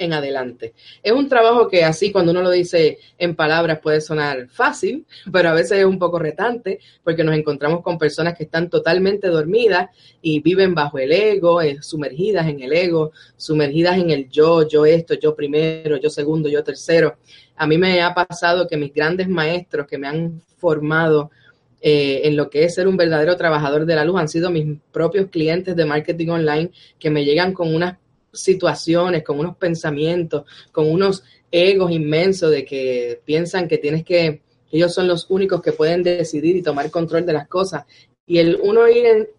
en 0.00 0.12
adelante. 0.14 0.72
Es 1.02 1.12
un 1.12 1.28
trabajo 1.28 1.68
que 1.68 1.84
así 1.84 2.10
cuando 2.10 2.32
uno 2.32 2.42
lo 2.42 2.50
dice 2.50 2.98
en 3.18 3.36
palabras 3.36 3.78
puede 3.80 4.00
sonar 4.00 4.48
fácil, 4.48 5.06
pero 5.30 5.50
a 5.50 5.54
veces 5.54 5.78
es 5.78 5.84
un 5.84 5.98
poco 5.98 6.18
retante 6.18 6.80
porque 7.04 7.22
nos 7.22 7.36
encontramos 7.36 7.82
con 7.82 7.98
personas 7.98 8.36
que 8.36 8.44
están 8.44 8.68
totalmente 8.68 9.28
dormidas 9.28 9.90
y 10.22 10.40
viven 10.40 10.74
bajo 10.74 10.98
el 10.98 11.12
ego, 11.12 11.60
eh, 11.60 11.78
sumergidas 11.82 12.48
en 12.48 12.60
el 12.60 12.72
ego, 12.72 13.12
sumergidas 13.36 13.98
en 13.98 14.10
el 14.10 14.28
yo, 14.30 14.66
yo 14.66 14.86
esto, 14.86 15.14
yo 15.14 15.34
primero, 15.34 15.98
yo 15.98 16.10
segundo, 16.10 16.48
yo 16.48 16.64
tercero. 16.64 17.16
A 17.56 17.66
mí 17.66 17.76
me 17.76 18.00
ha 18.00 18.14
pasado 18.14 18.66
que 18.66 18.76
mis 18.76 18.92
grandes 18.92 19.28
maestros 19.28 19.86
que 19.86 19.98
me 19.98 20.08
han 20.08 20.42
formado 20.56 21.30
eh, 21.82 22.22
en 22.24 22.36
lo 22.36 22.50
que 22.50 22.64
es 22.64 22.74
ser 22.74 22.86
un 22.86 22.96
verdadero 22.98 23.36
trabajador 23.36 23.86
de 23.86 23.94
la 23.94 24.04
luz 24.04 24.20
han 24.20 24.28
sido 24.28 24.50
mis 24.50 24.78
propios 24.92 25.28
clientes 25.28 25.74
de 25.74 25.86
marketing 25.86 26.28
online 26.28 26.70
que 26.98 27.08
me 27.08 27.24
llegan 27.24 27.54
con 27.54 27.74
unas 27.74 27.96
situaciones, 28.32 29.22
con 29.22 29.38
unos 29.38 29.56
pensamientos, 29.56 30.44
con 30.72 30.90
unos 30.90 31.24
egos 31.50 31.90
inmensos 31.90 32.50
de 32.50 32.64
que 32.64 33.20
piensan 33.24 33.68
que 33.68 33.78
tienes 33.78 34.04
que, 34.04 34.42
ellos 34.70 34.94
son 34.94 35.08
los 35.08 35.26
únicos 35.30 35.62
que 35.62 35.72
pueden 35.72 36.02
decidir 36.02 36.56
y 36.56 36.62
tomar 36.62 36.90
control 36.90 37.26
de 37.26 37.32
las 37.32 37.48
cosas. 37.48 37.84
Y 38.26 38.38
el 38.38 38.58
uno 38.62 38.88
ir 38.88 39.30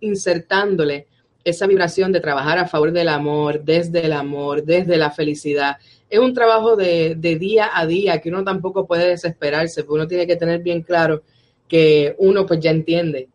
insertándole 0.00 1.06
esa 1.42 1.66
vibración 1.66 2.12
de 2.12 2.20
trabajar 2.20 2.58
a 2.58 2.68
favor 2.68 2.92
del 2.92 3.08
amor, 3.08 3.64
desde 3.64 4.04
el 4.04 4.12
amor, 4.12 4.64
desde 4.64 4.98
la 4.98 5.10
felicidad, 5.10 5.76
es 6.10 6.18
un 6.18 6.34
trabajo 6.34 6.76
de, 6.76 7.14
de 7.16 7.36
día 7.36 7.70
a 7.74 7.86
día 7.86 8.20
que 8.20 8.28
uno 8.28 8.44
tampoco 8.44 8.86
puede 8.86 9.08
desesperarse, 9.08 9.84
porque 9.84 9.94
uno 9.94 10.08
tiene 10.08 10.26
que 10.26 10.36
tener 10.36 10.62
bien 10.62 10.82
claro 10.82 11.22
que 11.66 12.14
uno 12.18 12.46
pues 12.46 12.60
ya 12.60 12.70
entiende 12.70 13.28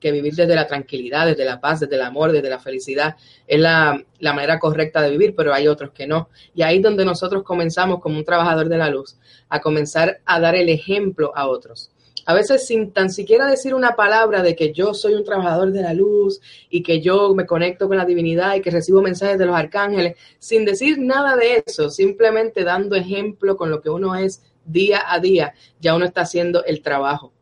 que 0.00 0.10
vivir 0.10 0.34
desde 0.34 0.54
la 0.54 0.66
tranquilidad, 0.66 1.26
desde 1.26 1.44
la 1.44 1.60
paz, 1.60 1.80
desde 1.80 1.96
el 1.96 2.02
amor, 2.02 2.32
desde 2.32 2.48
la 2.48 2.58
felicidad, 2.58 3.16
es 3.46 3.60
la, 3.60 4.02
manera 4.20 4.58
correcta 4.58 5.02
de 5.02 5.10
vivir, 5.10 5.34
pero 5.36 5.52
hay 5.52 5.68
otros 5.68 5.90
que 5.90 6.06
no. 6.06 6.30
Y 6.54 6.62
ahí 6.62 6.78
es 6.78 6.82
donde 6.82 7.04
nosotros 7.04 7.42
comenzamos 7.42 8.00
como 8.00 8.16
un 8.16 8.24
trabajador 8.24 8.68
de 8.68 8.78
la 8.78 8.88
luz, 8.88 9.16
a 9.48 9.60
comenzar 9.60 10.20
a 10.24 10.40
dar 10.40 10.56
el 10.56 10.70
ejemplo 10.70 11.32
a 11.36 11.46
otros. 11.46 11.90
A 12.26 12.34
veces 12.34 12.66
sin 12.66 12.92
tan 12.92 13.10
siquiera 13.10 13.46
decir 13.46 13.74
una 13.74 13.96
palabra 13.96 14.42
de 14.42 14.54
que 14.54 14.72
yo 14.72 14.94
soy 14.94 15.14
un 15.14 15.24
trabajador 15.24 15.72
de 15.72 15.82
la 15.82 15.94
luz 15.94 16.40
y 16.68 16.82
que 16.82 17.00
yo 17.00 17.34
me 17.34 17.46
conecto 17.46 17.88
con 17.88 17.96
la 17.96 18.04
divinidad 18.04 18.54
y 18.54 18.60
que 18.60 18.70
recibo 18.70 19.02
mensajes 19.02 19.38
de 19.38 19.46
los 19.46 19.56
arcángeles, 19.56 20.16
sin 20.38 20.64
decir 20.64 20.98
nada 20.98 21.36
de 21.36 21.62
eso, 21.66 21.90
simplemente 21.90 22.62
dando 22.62 22.94
ejemplo 22.94 23.56
con 23.56 23.70
lo 23.70 23.80
que 23.80 23.90
uno 23.90 24.14
es 24.14 24.42
día 24.64 25.02
a 25.06 25.18
día, 25.18 25.54
ya 25.80 25.94
uno 25.94 26.04
está 26.04 26.22
haciendo 26.22 26.64
el 26.64 26.82
trabajo. 26.82 27.32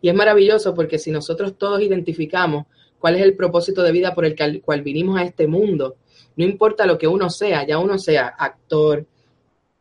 Y 0.00 0.08
es 0.08 0.14
maravilloso 0.14 0.74
porque 0.74 0.98
si 0.98 1.10
nosotros 1.10 1.56
todos 1.58 1.80
identificamos 1.80 2.66
cuál 2.98 3.16
es 3.16 3.22
el 3.22 3.34
propósito 3.36 3.82
de 3.82 3.92
vida 3.92 4.14
por 4.14 4.24
el 4.24 4.34
cual 4.62 4.82
vinimos 4.82 5.18
a 5.18 5.24
este 5.24 5.46
mundo, 5.46 5.96
no 6.36 6.44
importa 6.44 6.86
lo 6.86 6.98
que 6.98 7.06
uno 7.06 7.30
sea, 7.30 7.66
ya 7.66 7.78
uno 7.78 7.98
sea 7.98 8.28
actor, 8.28 9.06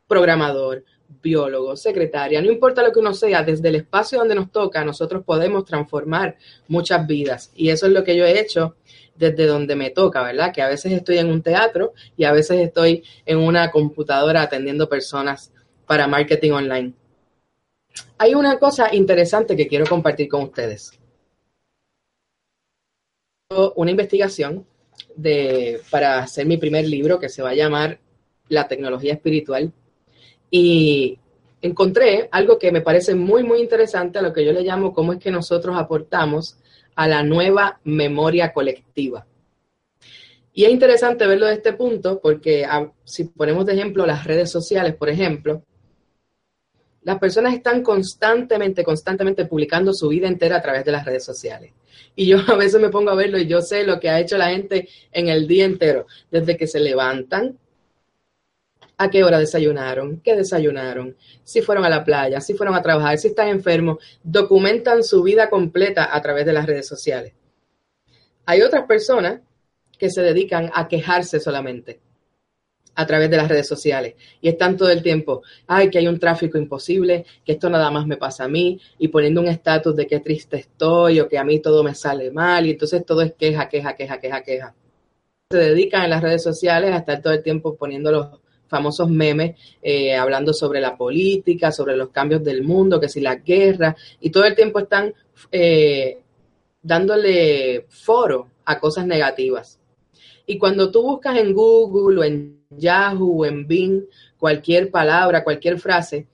programador, 0.07 0.83
biólogo, 1.21 1.75
secretaria, 1.75 2.41
no 2.41 2.51
importa 2.51 2.83
lo 2.83 2.91
que 2.91 3.00
uno 3.00 3.13
sea, 3.13 3.43
desde 3.43 3.69
el 3.69 3.75
espacio 3.75 4.19
donde 4.19 4.35
nos 4.35 4.51
toca, 4.51 4.83
nosotros 4.83 5.23
podemos 5.23 5.65
transformar 5.65 6.38
muchas 6.67 7.07
vidas. 7.07 7.51
Y 7.55 7.69
eso 7.69 7.88
es 7.88 7.93
lo 7.93 8.03
que 8.03 8.15
yo 8.15 8.25
he 8.25 8.39
hecho 8.39 8.75
desde 9.15 9.45
donde 9.45 9.75
me 9.75 9.89
toca, 9.91 10.23
¿verdad? 10.23 10.51
Que 10.53 10.62
a 10.62 10.67
veces 10.67 10.91
estoy 10.91 11.17
en 11.17 11.29
un 11.29 11.41
teatro 11.41 11.93
y 12.17 12.25
a 12.25 12.31
veces 12.31 12.59
estoy 12.59 13.03
en 13.25 13.38
una 13.38 13.71
computadora 13.71 14.41
atendiendo 14.41 14.89
personas 14.89 15.53
para 15.85 16.07
marketing 16.07 16.51
online. 16.51 16.93
Hay 18.17 18.35
una 18.35 18.57
cosa 18.57 18.93
interesante 18.93 19.55
que 19.55 19.67
quiero 19.67 19.85
compartir 19.85 20.27
con 20.27 20.43
ustedes. 20.43 21.00
Una 23.75 23.91
investigación 23.91 24.65
para 25.89 26.19
hacer 26.19 26.45
mi 26.45 26.57
primer 26.57 26.88
libro 26.88 27.19
que 27.19 27.29
se 27.29 27.41
va 27.41 27.50
a 27.50 27.55
llamar 27.55 28.00
La 28.50 28.67
tecnología 28.67 29.13
espiritual. 29.13 29.71
Y 30.50 31.19
encontré 31.62 32.29
algo 32.31 32.59
que 32.59 32.71
me 32.71 32.81
parece 32.81 33.15
muy, 33.15 33.43
muy 33.43 33.59
interesante 33.59 34.19
a 34.19 34.21
lo 34.21 34.33
que 34.33 34.45
yo 34.45 34.51
le 34.51 34.63
llamo 34.63 34.93
cómo 34.93 35.13
es 35.13 35.19
que 35.19 35.31
nosotros 35.31 35.75
aportamos 35.77 36.57
a 36.95 37.07
la 37.07 37.23
nueva 37.23 37.79
memoria 37.83 38.53
colectiva. 38.53 39.25
Y 40.53 40.65
es 40.65 40.71
interesante 40.71 41.25
verlo 41.25 41.47
de 41.47 41.53
este 41.53 41.73
punto 41.73 42.19
porque 42.21 42.67
si 43.03 43.23
ponemos 43.23 43.65
de 43.65 43.73
ejemplo 43.73 44.05
las 44.05 44.25
redes 44.25 44.51
sociales, 44.51 44.95
por 44.95 45.09
ejemplo, 45.09 45.63
las 47.03 47.19
personas 47.19 47.53
están 47.53 47.83
constantemente, 47.83 48.83
constantemente 48.83 49.45
publicando 49.45 49.93
su 49.93 50.07
vida 50.10 50.27
entera 50.27 50.57
a 50.57 50.62
través 50.62 50.86
de 50.86 50.91
las 50.91 51.05
redes 51.05 51.24
sociales. 51.24 51.72
Y 52.15 52.27
yo 52.27 52.38
a 52.48 52.55
veces 52.55 52.81
me 52.81 52.89
pongo 52.89 53.12
a 53.12 53.15
verlo 53.15 53.38
y 53.38 53.48
yo 53.48 53.62
sé 53.62 53.83
lo 53.83 54.00
que 54.00 54.10
ha 54.10 54.19
hecho 54.19 54.38
la 54.38 54.50
gente 54.50 54.88
en 55.12 55.27
el 55.27 55.48
día 55.48 55.65
entero, 55.65 56.07
desde 56.31 56.57
que 56.57 56.67
se 56.67 56.79
levantan, 56.79 57.57
a 58.98 59.10
qué 59.10 59.24
hora 59.24 59.39
desayunaron, 59.39 60.22
qué 60.22 60.36
desayunaron, 60.36 61.17
si 61.43 61.62
fueron 61.62 61.83
a 61.83 61.89
la 61.89 62.03
playa, 62.03 62.39
si 62.39 62.53
fueron 62.53 62.75
a 62.75 62.81
trabajar, 62.81 63.17
si 63.17 63.29
están 63.29 63.48
enfermos, 63.48 63.98
documentan 64.24 65.03
su 65.03 65.24
vida 65.24 65.50
completa 65.50 66.15
a 66.15 66.22
través 66.22 66.45
de 66.45 66.53
las 66.53 66.65
redes 66.65 66.88
sociales. 66.88 67.33
Hay 68.45 68.62
otras 68.62 68.86
personas 68.86 69.41
que 69.98 70.10
se 70.10 70.22
dedican 70.22 70.69
a 70.74 70.88
quejarse 70.88 71.39
solamente 71.39 72.00
a 72.95 73.05
través 73.05 73.29
de 73.29 73.38
las 73.38 73.47
redes 73.47 73.67
sociales 73.67 74.15
y 74.41 74.50
están 74.50 74.77
todo 74.77 74.89
el 74.89 75.01
tiempo, 75.01 75.41
ay, 75.67 75.89
que 75.89 75.97
hay 75.97 76.07
un 76.07 76.19
tráfico 76.19 76.57
imposible, 76.57 77.25
que 77.45 77.53
esto 77.53 77.69
nada 77.69 77.89
más 77.91 78.05
me 78.05 78.17
pasa 78.17 78.45
a 78.45 78.47
mí 78.47 78.79
y 79.00 79.07
poniendo 79.07 79.41
un 79.41 79.47
estatus 79.47 79.95
de 79.95 80.07
qué 80.07 80.19
triste 80.19 80.57
estoy 80.57 81.19
o 81.19 81.27
que 81.27 81.38
a 81.38 81.43
mí 81.43 81.59
todo 81.59 81.83
me 81.83 81.95
sale 81.95 82.31
mal 82.31 82.65
y 82.65 82.71
entonces 82.71 83.05
todo 83.05 83.21
es 83.21 83.33
queja, 83.33 83.67
queja, 83.69 83.95
queja, 83.95 84.19
queja, 84.19 84.43
queja. 84.43 84.75
Se 85.51 85.57
dedican 85.57 86.03
en 86.03 86.09
las 86.12 86.21
redes 86.21 86.43
sociales 86.43 86.91
a 86.91 86.97
estar 86.97 87.21
todo 87.21 87.33
el 87.33 87.43
tiempo 87.43 87.75
poniendo 87.75 88.12
los 88.12 88.27
famosos 88.67 89.07
memes, 89.07 89.55
eh, 89.83 90.15
hablando 90.15 90.51
sobre 90.51 90.81
la 90.81 90.97
política, 90.97 91.71
sobre 91.71 91.95
los 91.95 92.09
cambios 92.09 92.43
del 92.43 92.63
mundo, 92.63 93.00
que 93.00 93.07
si 93.07 93.21
la 93.21 93.35
guerra, 93.35 93.95
y 94.19 94.31
todo 94.31 94.45
el 94.45 94.55
tiempo 94.55 94.79
están 94.79 95.13
eh, 95.51 96.17
dándole 96.81 97.85
foro 97.89 98.50
a 98.65 98.79
cosas 98.79 99.05
negativas. 99.05 99.79
Y 100.45 100.57
cuando 100.57 100.91
tú 100.91 101.03
buscas 101.03 101.38
en 101.38 101.53
Google 101.53 102.19
o 102.19 102.23
en 102.23 102.62
Yahoo, 102.77 103.45
en 103.45 103.67
Bing, 103.67 104.03
cualquier 104.37 104.91
palabra, 104.91 105.43
cualquier 105.43 105.79
frase, 105.79 106.27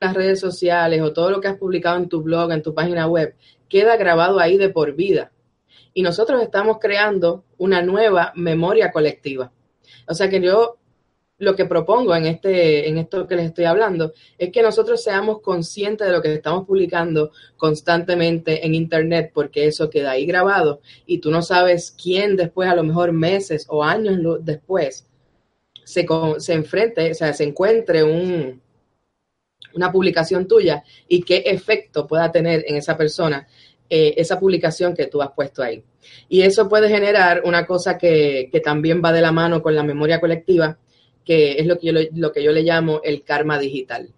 las 0.00 0.14
redes 0.14 0.40
sociales 0.40 1.02
o 1.02 1.12
todo 1.12 1.30
lo 1.30 1.40
que 1.40 1.48
has 1.48 1.56
publicado 1.56 1.96
en 1.96 2.08
tu 2.08 2.22
blog, 2.22 2.52
en 2.52 2.62
tu 2.62 2.74
página 2.74 3.06
web, 3.06 3.34
queda 3.68 3.96
grabado 3.96 4.38
ahí 4.38 4.56
de 4.56 4.68
por 4.68 4.94
vida. 4.94 5.32
Y 5.94 6.02
nosotros 6.02 6.42
estamos 6.42 6.78
creando 6.78 7.44
una 7.56 7.82
nueva 7.82 8.32
memoria 8.36 8.92
colectiva. 8.92 9.52
O 10.06 10.14
sea 10.14 10.28
que 10.28 10.40
yo 10.40 10.78
lo 11.38 11.54
que 11.54 11.64
propongo 11.64 12.14
en, 12.14 12.26
este, 12.26 12.88
en 12.88 12.98
esto 12.98 13.26
que 13.26 13.36
les 13.36 13.46
estoy 13.46 13.64
hablando 13.64 14.12
es 14.36 14.50
que 14.50 14.62
nosotros 14.62 15.02
seamos 15.02 15.40
conscientes 15.40 16.06
de 16.06 16.12
lo 16.12 16.20
que 16.20 16.34
estamos 16.34 16.66
publicando 16.66 17.30
constantemente 17.56 18.66
en 18.66 18.74
Internet, 18.74 19.30
porque 19.32 19.66
eso 19.66 19.88
queda 19.88 20.12
ahí 20.12 20.26
grabado 20.26 20.80
y 21.06 21.18
tú 21.18 21.30
no 21.30 21.42
sabes 21.42 21.94
quién 22.00 22.36
después, 22.36 22.68
a 22.68 22.74
lo 22.74 22.82
mejor 22.82 23.12
meses 23.12 23.66
o 23.68 23.84
años 23.84 24.18
después, 24.44 25.07
se, 25.88 26.06
se 26.38 26.52
enfrente, 26.52 27.12
o 27.12 27.14
sea, 27.14 27.32
se 27.32 27.44
encuentre 27.44 28.04
un, 28.04 28.60
una 29.74 29.90
publicación 29.90 30.46
tuya 30.46 30.84
y 31.08 31.22
qué 31.22 31.44
efecto 31.46 32.06
pueda 32.06 32.30
tener 32.30 32.62
en 32.68 32.76
esa 32.76 32.94
persona 32.94 33.48
eh, 33.88 34.14
esa 34.18 34.38
publicación 34.38 34.94
que 34.94 35.06
tú 35.06 35.22
has 35.22 35.30
puesto 35.32 35.62
ahí. 35.62 35.82
Y 36.28 36.42
eso 36.42 36.68
puede 36.68 36.90
generar 36.90 37.40
una 37.44 37.64
cosa 37.64 37.96
que, 37.96 38.50
también 38.62 39.00
va 39.02 39.12
de 39.12 39.22
la 39.22 39.32
mano 39.32 39.62
con 39.62 39.74
la 39.74 39.82
memoria 39.82 40.20
colectiva, 40.20 40.78
que 41.24 41.52
es 41.52 41.66
lo 41.66 41.78
que 41.78 41.86
yo, 41.86 41.92
lo 42.14 42.32
que 42.32 42.42
yo 42.42 42.52
le 42.52 42.62
llamo 42.62 43.00
el 43.02 43.22
karma 43.22 43.58
digital. 43.58 44.10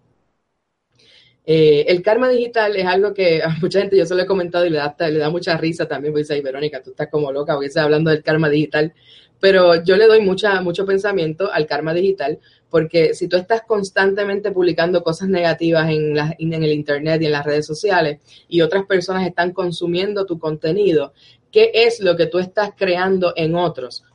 Eh, 1.45 1.85
el 1.87 2.01
karma 2.01 2.27
digital 2.27 2.75
es 2.75 2.85
algo 2.85 3.13
que 3.13 3.41
a 3.43 3.49
mucha 3.61 3.79
gente 3.79 3.97
yo 3.97 4.05
se 4.05 4.13
lo 4.15 4.23
he 4.23 4.25
comentado 4.25 4.65
y 4.65 4.71
le 4.71 4.77
da, 4.77 4.93
le 5.09 5.19
da 5.19 5.29
mucha 5.29 5.55
risa 5.55 5.87
también, 5.87 6.11
porque 6.11 6.23
dice, 6.23 6.41
Verónica, 6.41 6.83
tú 6.83 6.89
estás 6.91 7.07
como 7.07 7.31
loca 7.31 7.53
porque 7.53 7.67
estás 7.67 7.85
hablando 7.85 8.11
del 8.11 8.23
karma 8.23 8.49
digital. 8.49 8.93
Pero 9.41 9.83
yo 9.83 9.97
le 9.97 10.07
doy 10.07 10.21
mucha, 10.21 10.61
mucho 10.61 10.85
pensamiento 10.85 11.51
al 11.51 11.67
karma 11.67 11.93
digital, 11.93 12.39
porque 12.69 13.13
si 13.13 13.27
tú 13.27 13.35
estás 13.35 13.63
constantemente 13.63 14.51
publicando 14.51 15.03
cosas 15.03 15.27
negativas 15.27 15.89
en, 15.89 16.15
en 16.17 16.63
el 16.63 16.71
Internet 16.71 17.21
y 17.21 17.25
en 17.25 17.33
las 17.33 17.45
redes 17.45 17.65
sociales 17.65 18.21
y 18.47 18.61
otras 18.61 18.85
personas 18.85 19.27
están 19.27 19.51
consumiendo 19.51 20.25
tu 20.25 20.39
contenido, 20.39 21.11
¿qué 21.51 21.71
es 21.73 21.99
lo 21.99 22.15
que 22.15 22.27
tú 22.27 22.39
estás 22.39 22.71
creando 22.77 23.33
en 23.35 23.55
otros? 23.55 24.05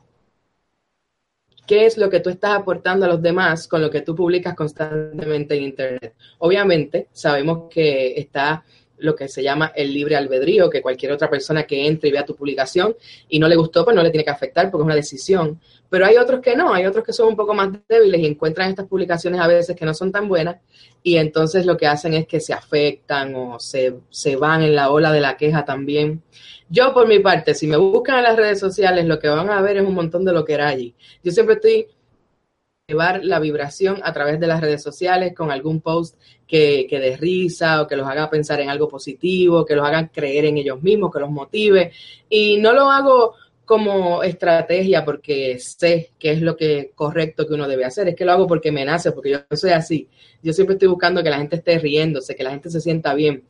qué 1.67 1.85
es 1.85 1.97
lo 1.97 2.09
que 2.09 2.21
tú 2.21 2.29
estás 2.29 2.51
aportando 2.55 3.05
a 3.05 3.09
los 3.09 3.21
demás 3.21 3.67
con 3.67 3.81
lo 3.81 3.91
que 3.91 4.01
tú 4.01 4.15
publicas 4.15 4.55
constantemente 4.55 5.55
en 5.55 5.63
Internet. 5.63 6.15
Obviamente, 6.39 7.09
sabemos 7.11 7.69
que 7.69 8.13
está 8.17 8.63
lo 8.97 9.15
que 9.15 9.27
se 9.27 9.43
llama 9.43 9.71
el 9.75 9.93
libre 9.93 10.15
albedrío, 10.15 10.69
que 10.69 10.81
cualquier 10.81 11.11
otra 11.11 11.29
persona 11.29 11.63
que 11.63 11.85
entre 11.85 12.09
y 12.09 12.11
vea 12.11 12.25
tu 12.25 12.35
publicación 12.35 12.95
y 13.29 13.39
no 13.39 13.47
le 13.47 13.55
gustó, 13.55 13.83
pues 13.83 13.95
no 13.95 14.03
le 14.03 14.09
tiene 14.09 14.23
que 14.23 14.31
afectar 14.31 14.69
porque 14.71 14.83
es 14.83 14.85
una 14.85 14.95
decisión. 14.95 15.59
Pero 15.89 16.05
hay 16.05 16.17
otros 16.17 16.41
que 16.41 16.55
no, 16.55 16.73
hay 16.73 16.85
otros 16.85 17.05
que 17.05 17.13
son 17.13 17.29
un 17.29 17.35
poco 17.35 17.53
más 17.53 17.69
débiles 17.87 18.21
y 18.21 18.25
encuentran 18.25 18.69
estas 18.69 18.87
publicaciones 18.87 19.39
a 19.39 19.47
veces 19.47 19.75
que 19.75 19.85
no 19.85 19.93
son 19.93 20.11
tan 20.11 20.27
buenas 20.27 20.57
y 21.03 21.17
entonces 21.17 21.65
lo 21.65 21.77
que 21.77 21.87
hacen 21.87 22.13
es 22.13 22.27
que 22.27 22.39
se 22.39 22.53
afectan 22.53 23.33
o 23.35 23.59
se, 23.59 23.95
se 24.09 24.35
van 24.35 24.61
en 24.63 24.75
la 24.75 24.91
ola 24.91 25.11
de 25.11 25.21
la 25.21 25.37
queja 25.37 25.63
también. 25.63 26.21
Yo, 26.69 26.93
por 26.93 27.07
mi 27.07 27.19
parte, 27.19 27.53
si 27.53 27.65
me 27.65 27.77
buscan 27.77 28.17
en 28.17 28.23
las 28.23 28.35
redes 28.35 28.59
sociales, 28.59 29.05
lo 29.05 29.19
que 29.19 29.29
van 29.29 29.49
a 29.49 29.61
ver 29.61 29.77
es 29.77 29.83
un 29.83 29.93
montón 29.93 30.25
de 30.25 30.33
lo 30.33 30.43
que 30.43 30.53
era 30.53 30.67
allí. 30.67 30.93
Yo 31.23 31.31
siempre 31.31 31.55
estoy 31.55 31.87
llevar 32.87 33.25
la 33.25 33.41
vibración 33.41 33.99
a 34.01 34.13
través 34.13 34.39
de 34.39 34.47
las 34.47 34.61
redes 34.61 34.81
sociales 34.81 35.33
con 35.35 35.51
algún 35.51 35.81
post 35.81 36.15
que, 36.47 36.87
que 36.89 37.01
dé 37.01 37.17
risa 37.17 37.81
o 37.81 37.87
que 37.87 37.97
los 37.97 38.07
haga 38.07 38.29
pensar 38.29 38.61
en 38.61 38.69
algo 38.69 38.87
positivo, 38.87 39.65
que 39.65 39.75
los 39.75 39.85
hagan 39.85 40.07
creer 40.07 40.45
en 40.45 40.57
ellos 40.57 40.81
mismos, 40.81 41.11
que 41.11 41.19
los 41.19 41.29
motive. 41.29 41.91
Y 42.29 42.55
no 42.59 42.71
lo 42.71 42.89
hago 42.89 43.35
como 43.65 44.23
estrategia 44.23 45.03
porque 45.03 45.59
sé 45.59 46.11
que 46.17 46.31
es 46.31 46.41
lo 46.41 46.55
que 46.55 46.93
correcto 46.95 47.45
que 47.45 47.55
uno 47.55 47.67
debe 47.67 47.83
hacer, 47.83 48.07
es 48.07 48.15
que 48.15 48.23
lo 48.23 48.31
hago 48.31 48.47
porque 48.47 48.71
me 48.71 48.85
nace, 48.85 49.11
porque 49.11 49.31
yo 49.31 49.39
soy 49.51 49.71
así. 49.71 50.07
Yo 50.41 50.53
siempre 50.53 50.75
estoy 50.75 50.87
buscando 50.87 51.21
que 51.21 51.29
la 51.29 51.39
gente 51.39 51.57
esté 51.57 51.77
riéndose, 51.79 52.37
que 52.37 52.43
la 52.43 52.51
gente 52.51 52.69
se 52.69 52.79
sienta 52.79 53.13
bien. 53.13 53.43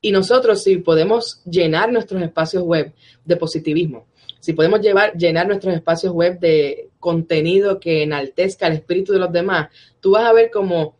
Y 0.00 0.10
nosotros 0.10 0.64
si 0.64 0.78
podemos 0.78 1.42
llenar 1.44 1.92
nuestros 1.92 2.20
espacios 2.22 2.64
web 2.64 2.92
de 3.24 3.36
positivismo, 3.36 4.08
si 4.40 4.52
podemos 4.52 4.80
llevar, 4.80 5.16
llenar 5.16 5.46
nuestros 5.46 5.74
espacios 5.74 6.12
web 6.12 6.40
de 6.40 6.89
contenido 7.00 7.80
que 7.80 8.04
enaltezca 8.04 8.68
el 8.68 8.74
espíritu 8.74 9.12
de 9.12 9.18
los 9.18 9.32
demás, 9.32 9.70
tú 10.00 10.12
vas 10.12 10.24
a 10.24 10.32
ver 10.32 10.50
como 10.50 10.94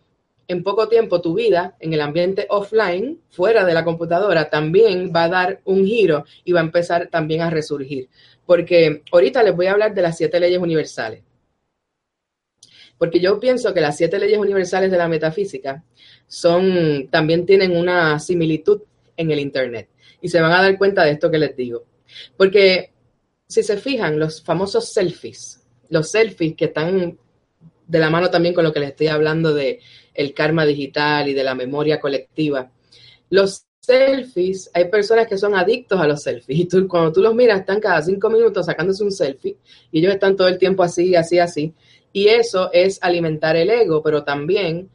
en 0.48 0.64
poco 0.64 0.88
tiempo 0.88 1.20
tu 1.20 1.34
vida 1.34 1.76
en 1.78 1.92
el 1.92 2.00
ambiente 2.00 2.46
offline, 2.48 3.20
fuera 3.28 3.64
de 3.64 3.72
la 3.72 3.84
computadora, 3.84 4.50
también 4.50 5.12
va 5.14 5.24
a 5.24 5.28
dar 5.28 5.60
un 5.64 5.86
giro 5.86 6.24
y 6.44 6.50
va 6.50 6.58
a 6.58 6.64
empezar 6.64 7.06
también 7.06 7.42
a 7.42 7.50
resurgir. 7.50 8.08
Porque 8.44 9.04
ahorita 9.12 9.44
les 9.44 9.54
voy 9.54 9.66
a 9.66 9.72
hablar 9.72 9.94
de 9.94 10.02
las 10.02 10.16
siete 10.16 10.40
leyes 10.40 10.58
universales. 10.58 11.22
Porque 12.98 13.20
yo 13.20 13.38
pienso 13.38 13.72
que 13.72 13.80
las 13.80 13.96
siete 13.96 14.18
leyes 14.18 14.38
universales 14.38 14.90
de 14.90 14.98
la 14.98 15.06
metafísica 15.06 15.84
son, 16.26 17.08
también 17.10 17.46
tienen 17.46 17.76
una 17.76 18.18
similitud 18.18 18.82
en 19.16 19.30
el 19.30 19.38
Internet. 19.38 19.88
Y 20.20 20.28
se 20.30 20.40
van 20.40 20.50
a 20.50 20.62
dar 20.62 20.76
cuenta 20.76 21.04
de 21.04 21.12
esto 21.12 21.30
que 21.30 21.38
les 21.38 21.54
digo. 21.54 21.84
Porque 22.36 22.92
si 23.46 23.62
se 23.62 23.76
fijan, 23.76 24.18
los 24.18 24.42
famosos 24.42 24.92
selfies, 24.92 25.59
los 25.90 26.10
selfies 26.10 26.56
que 26.56 26.66
están 26.66 27.18
de 27.86 27.98
la 27.98 28.10
mano 28.10 28.30
también 28.30 28.54
con 28.54 28.64
lo 28.64 28.72
que 28.72 28.80
les 28.80 28.90
estoy 28.90 29.08
hablando 29.08 29.52
de 29.52 29.80
el 30.14 30.32
karma 30.32 30.64
digital 30.64 31.28
y 31.28 31.34
de 31.34 31.44
la 31.44 31.54
memoria 31.54 32.00
colectiva. 32.00 32.70
Los 33.28 33.66
selfies, 33.80 34.70
hay 34.72 34.88
personas 34.88 35.26
que 35.26 35.38
son 35.38 35.54
adictos 35.54 36.00
a 36.00 36.06
los 36.06 36.22
selfies 36.22 36.60
y 36.60 36.64
tú, 36.66 36.86
cuando 36.86 37.12
tú 37.12 37.20
los 37.20 37.34
miras 37.34 37.60
están 37.60 37.80
cada 37.80 38.00
cinco 38.02 38.30
minutos 38.30 38.66
sacándose 38.66 39.02
un 39.02 39.12
selfie 39.12 39.56
y 39.90 39.98
ellos 39.98 40.14
están 40.14 40.36
todo 40.36 40.48
el 40.48 40.58
tiempo 40.58 40.82
así, 40.82 41.14
así, 41.14 41.38
así. 41.38 41.74
Y 42.12 42.28
eso 42.28 42.70
es 42.72 42.98
alimentar 43.02 43.56
el 43.56 43.70
ego, 43.70 44.02
pero 44.02 44.24
también 44.24 44.88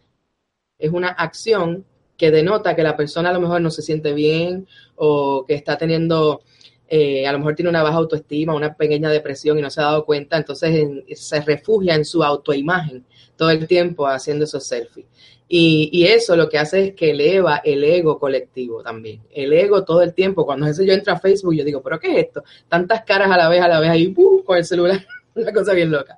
es 0.77 0.91
una 0.91 1.09
acción 1.09 1.85
que 2.17 2.31
denota 2.31 2.75
que 2.75 2.83
la 2.83 2.95
persona 2.95 3.29
a 3.29 3.33
lo 3.33 3.41
mejor 3.41 3.61
no 3.61 3.71
se 3.71 3.81
siente 3.81 4.13
bien 4.13 4.67
o 4.95 5.45
que 5.45 5.55
está 5.55 5.77
teniendo, 5.77 6.41
eh, 6.87 7.25
a 7.25 7.31
lo 7.31 7.39
mejor 7.39 7.55
tiene 7.55 7.69
una 7.69 7.83
baja 7.83 7.97
autoestima, 7.97 8.55
una 8.55 8.75
pequeña 8.75 9.09
depresión 9.09 9.57
y 9.57 9.61
no 9.61 9.69
se 9.69 9.81
ha 9.81 9.85
dado 9.85 10.05
cuenta, 10.05 10.37
entonces 10.37 10.87
se 11.15 11.41
refugia 11.41 11.95
en 11.95 12.05
su 12.05 12.23
autoimagen 12.23 13.05
todo 13.35 13.49
el 13.49 13.67
tiempo 13.67 14.07
haciendo 14.07 14.45
esos 14.45 14.65
selfies. 14.65 15.05
Y, 15.47 16.05
eso 16.05 16.35
lo 16.35 16.49
que 16.49 16.57
hace 16.57 16.87
es 16.87 16.95
que 16.95 17.11
eleva 17.11 17.57
el 17.57 17.83
ego 17.83 18.17
colectivo 18.17 18.81
también. 18.81 19.21
El 19.31 19.53
ego 19.53 19.83
todo 19.83 20.01
el 20.01 20.13
tiempo. 20.13 20.45
Cuando 20.45 20.65
ese 20.65 20.85
yo 20.85 20.93
entro 20.93 21.13
a 21.13 21.19
Facebook, 21.19 21.53
yo 21.53 21.63
digo, 21.63 21.83
¿pero 21.83 21.99
qué 21.99 22.11
es 22.13 22.25
esto? 22.25 22.43
Tantas 22.67 23.03
caras 23.03 23.29
a 23.29 23.37
la 23.37 23.47
vez, 23.47 23.61
a 23.61 23.67
la 23.67 23.79
vez, 23.79 23.89
ahí 23.91 24.07
¡pum! 24.07 24.43
con 24.43 24.57
el 24.57 24.65
celular. 24.65 25.05
Una 25.35 25.53
cosa 25.53 25.73
bien 25.73 25.91
loca. 25.91 26.17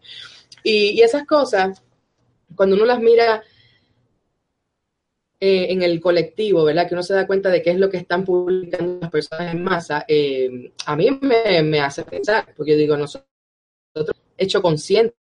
Y, 0.63 0.91
y 0.91 1.01
esas 1.01 1.25
cosas, 1.25 1.84
cuando 2.56 2.77
uno 2.77 2.86
las 2.86 3.01
mira 3.01 3.43
eh, 5.39 5.67
en 5.69 5.84
el 5.84 6.00
colectivo, 6.02 6.63
¿verdad? 6.63 6.88
Que 6.88 6.95
uno 6.95 7.04
se 7.04 7.13
da 7.13 7.28
cuenta 7.28 7.50
de 7.50 7.62
qué 7.62 7.69
es 7.71 7.78
lo 7.78 7.89
que 7.89 7.97
están 7.97 8.26
publicando 8.26 9.00
las 9.02 9.12
personas 9.12 9.54
en 9.54 9.63
masa, 9.63 10.04
eh, 10.08 10.71
a 10.86 10.95
mí 10.95 11.10
me, 11.21 11.80
hace 11.80 12.04
pensar, 12.04 12.54
porque 12.56 12.71
yo 12.71 12.78
digo, 12.78 12.97
nosotros, 12.97 13.28
hecho 14.36 14.62
conscientes 14.62 15.15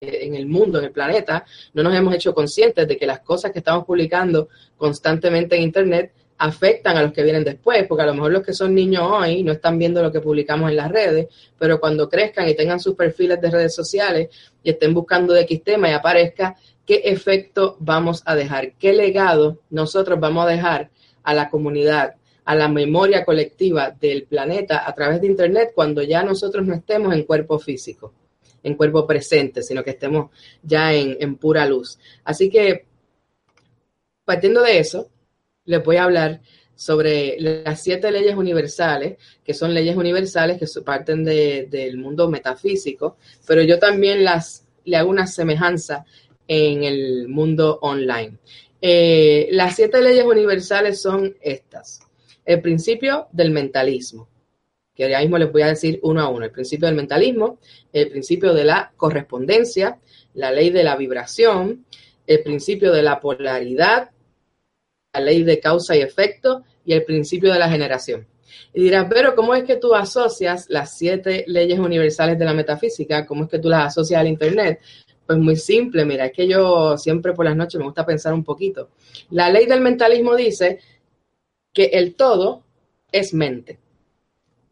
en 0.00 0.34
el 0.34 0.46
mundo, 0.46 0.78
en 0.78 0.86
el 0.86 0.90
planeta, 0.92 1.44
no 1.74 1.82
nos 1.82 1.94
hemos 1.94 2.14
hecho 2.14 2.34
conscientes 2.34 2.88
de 2.88 2.96
que 2.96 3.06
las 3.06 3.20
cosas 3.20 3.52
que 3.52 3.58
estamos 3.58 3.84
publicando 3.84 4.48
constantemente 4.76 5.56
en 5.56 5.62
Internet 5.62 6.12
afectan 6.38 6.96
a 6.96 7.02
los 7.02 7.12
que 7.12 7.22
vienen 7.22 7.44
después, 7.44 7.86
porque 7.86 8.02
a 8.02 8.06
lo 8.06 8.14
mejor 8.14 8.32
los 8.32 8.42
que 8.42 8.54
son 8.54 8.74
niños 8.74 9.02
hoy 9.04 9.42
no 9.42 9.52
están 9.52 9.78
viendo 9.78 10.02
lo 10.02 10.10
que 10.10 10.20
publicamos 10.20 10.70
en 10.70 10.76
las 10.76 10.90
redes, 10.90 11.28
pero 11.58 11.78
cuando 11.78 12.08
crezcan 12.08 12.48
y 12.48 12.54
tengan 12.54 12.80
sus 12.80 12.94
perfiles 12.94 13.40
de 13.42 13.50
redes 13.50 13.74
sociales 13.74 14.30
y 14.62 14.70
estén 14.70 14.94
buscando 14.94 15.34
de 15.34 15.42
X 15.42 15.62
tema 15.62 15.90
y 15.90 15.92
aparezca, 15.92 16.56
qué 16.90 17.02
efecto 17.04 17.76
vamos 17.78 18.20
a 18.26 18.34
dejar, 18.34 18.72
qué 18.72 18.92
legado 18.92 19.60
nosotros 19.70 20.18
vamos 20.18 20.44
a 20.44 20.50
dejar 20.50 20.90
a 21.22 21.34
la 21.34 21.48
comunidad, 21.48 22.16
a 22.44 22.56
la 22.56 22.66
memoria 22.66 23.24
colectiva 23.24 23.92
del 23.92 24.24
planeta 24.24 24.82
a 24.84 24.92
través 24.92 25.20
de 25.20 25.28
Internet 25.28 25.70
cuando 25.72 26.02
ya 26.02 26.24
nosotros 26.24 26.66
no 26.66 26.74
estemos 26.74 27.14
en 27.14 27.22
cuerpo 27.22 27.60
físico, 27.60 28.12
en 28.64 28.74
cuerpo 28.74 29.06
presente, 29.06 29.62
sino 29.62 29.84
que 29.84 29.90
estemos 29.90 30.32
ya 30.64 30.92
en, 30.92 31.36
pura 31.36 31.64
luz. 31.64 31.96
Así 32.24 32.50
que, 32.50 32.86
partiendo 34.24 34.60
de 34.60 34.80
eso, 34.80 35.10
les 35.66 35.84
voy 35.84 35.94
a 35.94 36.02
hablar 36.02 36.40
sobre 36.74 37.36
las 37.38 37.80
siete 37.80 38.10
leyes 38.10 38.34
universales, 38.34 39.16
que 39.44 39.54
son 39.54 39.72
leyes 39.72 39.94
universales 39.94 40.58
que 40.58 40.66
parten 40.80 41.24
del 41.24 41.98
mundo 41.98 42.28
metafísico, 42.28 43.16
pero 43.46 43.62
yo 43.62 43.78
también 43.78 44.24
las 44.24 44.66
le 44.84 44.96
hago 44.96 45.10
una 45.10 45.26
semejanza 45.26 46.04
en 46.52 46.82
el 46.82 47.28
mundo 47.28 47.78
online. 47.80 48.38
Eh, 48.82 49.46
las 49.52 49.76
siete 49.76 50.02
leyes 50.02 50.24
universales 50.24 51.00
son 51.00 51.36
estas. 51.40 52.00
El 52.44 52.60
principio 52.60 53.28
del 53.30 53.52
mentalismo, 53.52 54.28
que 54.92 55.04
ahora 55.04 55.20
mismo 55.20 55.38
les 55.38 55.52
voy 55.52 55.62
a 55.62 55.68
decir 55.68 56.00
uno 56.02 56.20
a 56.20 56.28
uno. 56.28 56.46
El 56.46 56.50
principio 56.50 56.88
del 56.88 56.96
mentalismo, 56.96 57.60
el 57.92 58.08
principio 58.08 58.52
de 58.52 58.64
la 58.64 58.92
correspondencia, 58.96 60.00
la 60.34 60.50
ley 60.50 60.70
de 60.70 60.82
la 60.82 60.96
vibración, 60.96 61.86
el 62.26 62.42
principio 62.42 62.90
de 62.90 63.02
la 63.02 63.20
polaridad, 63.20 64.10
la 65.12 65.20
ley 65.20 65.44
de 65.44 65.60
causa 65.60 65.94
y 65.94 66.00
efecto 66.00 66.64
y 66.84 66.94
el 66.94 67.04
principio 67.04 67.52
de 67.52 67.60
la 67.60 67.70
generación. 67.70 68.26
Y 68.74 68.82
dirás, 68.82 69.06
pero 69.08 69.36
¿cómo 69.36 69.54
es 69.54 69.62
que 69.62 69.76
tú 69.76 69.94
asocias 69.94 70.66
las 70.68 70.98
siete 70.98 71.44
leyes 71.46 71.78
universales 71.78 72.36
de 72.36 72.44
la 72.44 72.54
metafísica? 72.54 73.24
¿Cómo 73.24 73.44
es 73.44 73.50
que 73.50 73.60
tú 73.60 73.68
las 73.68 73.86
asocias 73.86 74.20
al 74.20 74.26
Internet? 74.26 74.80
Pues 75.30 75.38
muy 75.38 75.54
simple, 75.54 76.04
mira, 76.04 76.26
es 76.26 76.32
que 76.32 76.48
yo 76.48 76.98
siempre 76.98 77.32
por 77.34 77.44
las 77.44 77.54
noches 77.54 77.78
me 77.78 77.84
gusta 77.84 78.04
pensar 78.04 78.34
un 78.34 78.42
poquito. 78.42 78.88
La 79.30 79.48
ley 79.48 79.66
del 79.66 79.80
mentalismo 79.80 80.34
dice 80.34 80.80
que 81.72 81.84
el 81.84 82.16
todo 82.16 82.64
es 83.12 83.32
mente. 83.32 83.78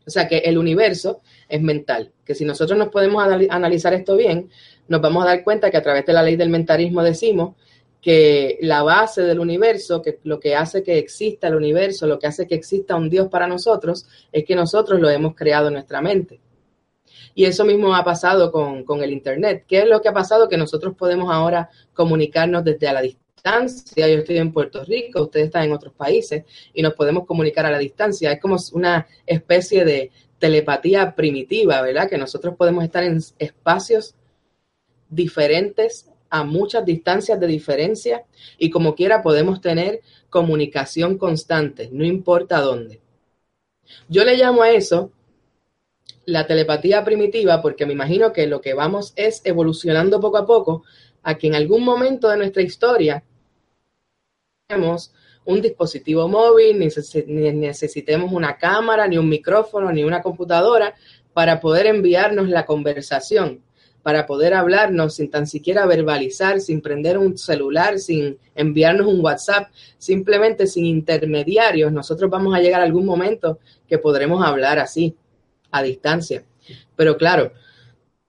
O 0.04 0.10
sea, 0.10 0.26
que 0.26 0.38
el 0.38 0.58
universo 0.58 1.20
es 1.48 1.62
mental. 1.62 2.10
Que 2.24 2.34
si 2.34 2.44
nosotros 2.44 2.76
nos 2.76 2.88
podemos 2.88 3.24
analizar 3.48 3.94
esto 3.94 4.16
bien, 4.16 4.50
nos 4.88 5.00
vamos 5.00 5.22
a 5.22 5.28
dar 5.28 5.44
cuenta 5.44 5.70
que 5.70 5.76
a 5.76 5.82
través 5.84 6.04
de 6.04 6.12
la 6.12 6.24
ley 6.24 6.34
del 6.34 6.50
mentalismo 6.50 7.04
decimos 7.04 7.54
que 8.02 8.58
la 8.60 8.82
base 8.82 9.22
del 9.22 9.38
universo, 9.38 10.02
que 10.02 10.18
lo 10.24 10.40
que 10.40 10.56
hace 10.56 10.82
que 10.82 10.98
exista 10.98 11.46
el 11.46 11.54
universo, 11.54 12.08
lo 12.08 12.18
que 12.18 12.26
hace 12.26 12.48
que 12.48 12.56
exista 12.56 12.96
un 12.96 13.08
Dios 13.08 13.28
para 13.28 13.46
nosotros, 13.46 14.08
es 14.32 14.44
que 14.44 14.56
nosotros 14.56 15.00
lo 15.00 15.08
hemos 15.08 15.36
creado 15.36 15.68
en 15.68 15.74
nuestra 15.74 16.02
mente. 16.02 16.40
Y 17.38 17.44
eso 17.44 17.64
mismo 17.64 17.94
ha 17.94 18.02
pasado 18.02 18.50
con, 18.50 19.00
el 19.00 19.12
Internet. 19.12 19.62
¿Qué 19.68 19.78
es 19.78 19.86
lo 19.86 20.02
que 20.02 20.08
ha 20.08 20.12
pasado? 20.12 20.48
Que 20.48 20.56
nosotros 20.56 20.96
podemos 20.96 21.32
ahora 21.32 21.70
comunicarnos 21.94 22.64
desde 22.64 22.88
a 22.88 22.92
la 22.92 23.00
distancia 23.00 23.28
distancia, 23.38 24.08
yo 24.08 24.18
estoy 24.18 24.38
en 24.38 24.52
Puerto 24.52 24.84
Rico, 24.84 25.22
ustedes 25.22 25.46
están 25.46 25.62
en 25.62 25.72
otros 25.72 25.94
países 25.94 26.42
y 26.74 26.82
nos 26.82 26.94
podemos 26.94 27.24
comunicar 27.24 27.64
a 27.64 27.70
la 27.70 27.78
distancia. 27.78 28.32
Es 28.32 28.40
como 28.40 28.56
una 28.72 29.06
especie 29.24 29.84
de 29.84 30.10
telepatía 30.40 31.14
primitiva, 31.14 31.80
¿verdad? 31.80 32.10
Que 32.10 32.18
nosotros 32.18 32.56
podemos 32.56 32.82
estar 32.82 33.04
en 33.04 33.20
espacios 33.38 34.16
diferentes 35.08 36.10
a 36.30 36.42
muchas 36.42 36.84
distancias 36.84 37.38
de 37.38 37.46
diferencia 37.46 38.24
y 38.58 38.68
como 38.68 38.96
quiera 38.96 39.22
podemos 39.22 39.60
tener 39.60 40.00
comunicación 40.28 41.16
constante, 41.16 41.88
no 41.92 42.04
importa 42.04 42.60
dónde. 42.60 43.00
Yo 44.08 44.24
le 44.24 44.36
llamo 44.36 44.62
a 44.62 44.72
eso 44.72 45.12
la 46.28 46.46
telepatía 46.46 47.04
primitiva 47.04 47.62
porque 47.62 47.86
me 47.86 47.94
imagino 47.94 48.34
que 48.34 48.46
lo 48.46 48.60
que 48.60 48.74
vamos 48.74 49.14
es 49.16 49.40
evolucionando 49.44 50.20
poco 50.20 50.36
a 50.36 50.46
poco 50.46 50.84
a 51.22 51.38
que 51.38 51.46
en 51.46 51.54
algún 51.54 51.82
momento 51.82 52.28
de 52.28 52.36
nuestra 52.36 52.62
historia 52.62 53.24
tenemos 54.66 55.10
un 55.46 55.62
dispositivo 55.62 56.28
móvil, 56.28 56.78
ni 56.78 57.52
necesitemos 57.52 58.30
una 58.30 58.58
cámara, 58.58 59.08
ni 59.08 59.16
un 59.16 59.26
micrófono, 59.26 59.90
ni 59.90 60.04
una 60.04 60.20
computadora 60.20 60.94
para 61.32 61.60
poder 61.60 61.86
enviarnos 61.86 62.50
la 62.50 62.66
conversación, 62.66 63.62
para 64.02 64.26
poder 64.26 64.52
hablarnos 64.52 65.14
sin 65.14 65.30
tan 65.30 65.46
siquiera 65.46 65.86
verbalizar, 65.86 66.60
sin 66.60 66.82
prender 66.82 67.16
un 67.16 67.38
celular, 67.38 67.98
sin 67.98 68.36
enviarnos 68.54 69.06
un 69.06 69.24
WhatsApp, 69.24 69.70
simplemente 69.96 70.66
sin 70.66 70.84
intermediarios. 70.84 71.90
Nosotros 71.90 72.30
vamos 72.30 72.54
a 72.54 72.60
llegar 72.60 72.82
a 72.82 72.84
algún 72.84 73.06
momento 73.06 73.60
que 73.88 73.96
podremos 73.96 74.44
hablar 74.44 74.78
así, 74.78 75.16
a 75.70 75.82
distancia. 75.82 76.44
Pero 76.96 77.16
claro, 77.16 77.52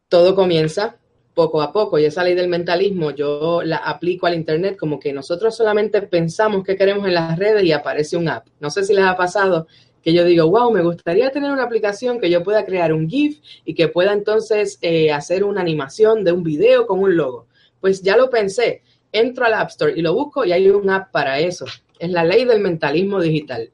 todo 0.07 0.35
comienza 0.35 0.97
poco 1.33 1.61
a 1.61 1.71
poco 1.71 1.97
y 1.97 2.05
esa 2.05 2.23
ley 2.23 2.35
del 2.35 2.49
mentalismo 2.49 3.11
yo 3.11 3.61
la 3.63 3.77
aplico 3.77 4.27
al 4.27 4.35
Internet 4.35 4.75
como 4.77 4.99
que 4.99 5.13
nosotros 5.13 5.55
solamente 5.55 6.01
pensamos 6.01 6.65
que 6.65 6.75
queremos 6.75 7.07
en 7.07 7.13
las 7.13 7.37
redes 7.39 7.63
y 7.63 7.71
aparece 7.71 8.17
un 8.17 8.27
app. 8.27 8.47
No 8.59 8.69
sé 8.69 8.83
si 8.83 8.93
les 8.93 9.05
ha 9.05 9.15
pasado 9.15 9.67
que 10.01 10.13
yo 10.13 10.25
digo, 10.25 10.49
wow, 10.49 10.71
me 10.71 10.81
gustaría 10.81 11.31
tener 11.31 11.51
una 11.51 11.63
aplicación 11.63 12.19
que 12.19 12.29
yo 12.29 12.43
pueda 12.43 12.65
crear 12.65 12.93
un 12.93 13.09
GIF 13.09 13.39
y 13.65 13.73
que 13.73 13.87
pueda 13.87 14.13
entonces 14.13 14.77
eh, 14.81 15.11
hacer 15.11 15.43
una 15.43 15.61
animación 15.61 16.23
de 16.23 16.31
un 16.31 16.43
video 16.43 16.85
con 16.85 16.99
un 16.99 17.15
logo. 17.15 17.47
Pues 17.79 18.01
ya 18.01 18.17
lo 18.17 18.29
pensé, 18.29 18.81
entro 19.11 19.45
al 19.45 19.53
App 19.53 19.69
Store 19.69 19.93
y 19.95 20.01
lo 20.01 20.13
busco 20.13 20.45
y 20.45 20.51
hay 20.51 20.69
un 20.69 20.89
app 20.89 21.11
para 21.11 21.39
eso. 21.39 21.65
Es 21.97 22.09
la 22.11 22.23
ley 22.23 22.45
del 22.45 22.59
mentalismo 22.59 23.21
digital. 23.21 23.71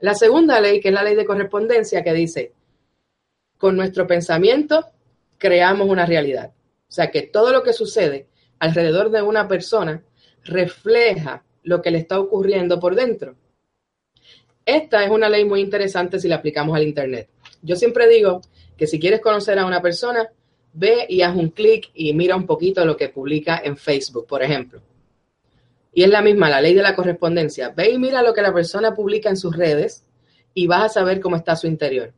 La 0.00 0.14
segunda 0.14 0.60
ley, 0.60 0.80
que 0.80 0.88
es 0.88 0.94
la 0.94 1.04
ley 1.04 1.14
de 1.14 1.24
correspondencia, 1.24 2.02
que 2.02 2.12
dice, 2.12 2.52
con 3.62 3.76
nuestro 3.76 4.08
pensamiento 4.08 4.84
creamos 5.38 5.88
una 5.88 6.04
realidad. 6.04 6.50
O 6.88 6.92
sea 6.92 7.12
que 7.12 7.22
todo 7.22 7.52
lo 7.52 7.62
que 7.62 7.72
sucede 7.72 8.26
alrededor 8.58 9.12
de 9.12 9.22
una 9.22 9.46
persona 9.46 10.02
refleja 10.42 11.44
lo 11.62 11.80
que 11.80 11.92
le 11.92 11.98
está 11.98 12.18
ocurriendo 12.18 12.80
por 12.80 12.96
dentro. 12.96 13.36
Esta 14.66 15.04
es 15.04 15.10
una 15.10 15.28
ley 15.28 15.44
muy 15.44 15.60
interesante 15.60 16.18
si 16.18 16.26
la 16.26 16.36
aplicamos 16.36 16.76
al 16.76 16.82
Internet. 16.82 17.28
Yo 17.62 17.76
siempre 17.76 18.08
digo 18.08 18.40
que 18.76 18.88
si 18.88 18.98
quieres 18.98 19.20
conocer 19.20 19.60
a 19.60 19.64
una 19.64 19.80
persona, 19.80 20.28
ve 20.72 21.06
y 21.08 21.22
haz 21.22 21.36
un 21.36 21.50
clic 21.50 21.88
y 21.94 22.12
mira 22.14 22.34
un 22.34 22.46
poquito 22.46 22.84
lo 22.84 22.96
que 22.96 23.10
publica 23.10 23.62
en 23.62 23.76
Facebook, 23.76 24.26
por 24.26 24.42
ejemplo. 24.42 24.82
Y 25.92 26.02
es 26.02 26.10
la 26.10 26.20
misma, 26.20 26.50
la 26.50 26.60
ley 26.60 26.74
de 26.74 26.82
la 26.82 26.96
correspondencia. 26.96 27.68
Ve 27.68 27.92
y 27.92 27.98
mira 27.98 28.22
lo 28.22 28.34
que 28.34 28.42
la 28.42 28.52
persona 28.52 28.92
publica 28.92 29.28
en 29.28 29.36
sus 29.36 29.56
redes 29.56 30.04
y 30.52 30.66
vas 30.66 30.82
a 30.82 30.88
saber 30.88 31.20
cómo 31.20 31.36
está 31.36 31.54
su 31.54 31.68
interior 31.68 32.12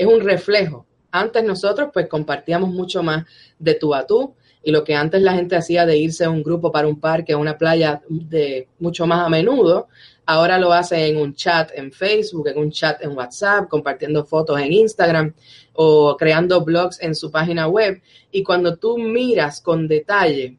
es 0.00 0.06
un 0.06 0.20
reflejo. 0.20 0.86
Antes 1.10 1.44
nosotros 1.44 1.90
pues 1.92 2.08
compartíamos 2.08 2.70
mucho 2.70 3.02
más 3.02 3.26
de 3.58 3.74
tú 3.74 3.94
a 3.94 4.06
tú 4.06 4.34
y 4.62 4.70
lo 4.70 4.82
que 4.82 4.94
antes 4.94 5.20
la 5.20 5.34
gente 5.34 5.56
hacía 5.56 5.84
de 5.84 5.98
irse 5.98 6.24
a 6.24 6.30
un 6.30 6.42
grupo 6.42 6.72
para 6.72 6.88
un 6.88 6.98
parque, 6.98 7.34
a 7.34 7.36
una 7.36 7.58
playa 7.58 8.00
de 8.08 8.68
mucho 8.78 9.06
más 9.06 9.26
a 9.26 9.28
menudo, 9.28 9.88
ahora 10.24 10.58
lo 10.58 10.72
hace 10.72 11.06
en 11.06 11.18
un 11.18 11.34
chat 11.34 11.70
en 11.74 11.92
Facebook, 11.92 12.48
en 12.48 12.58
un 12.58 12.70
chat 12.70 13.02
en 13.02 13.10
WhatsApp, 13.10 13.68
compartiendo 13.68 14.24
fotos 14.24 14.58
en 14.58 14.72
Instagram 14.72 15.34
o 15.74 16.16
creando 16.16 16.64
blogs 16.64 16.98
en 17.02 17.14
su 17.14 17.30
página 17.30 17.68
web. 17.68 18.00
Y 18.30 18.42
cuando 18.42 18.78
tú 18.78 18.96
miras 18.96 19.60
con 19.60 19.86
detalle 19.86 20.56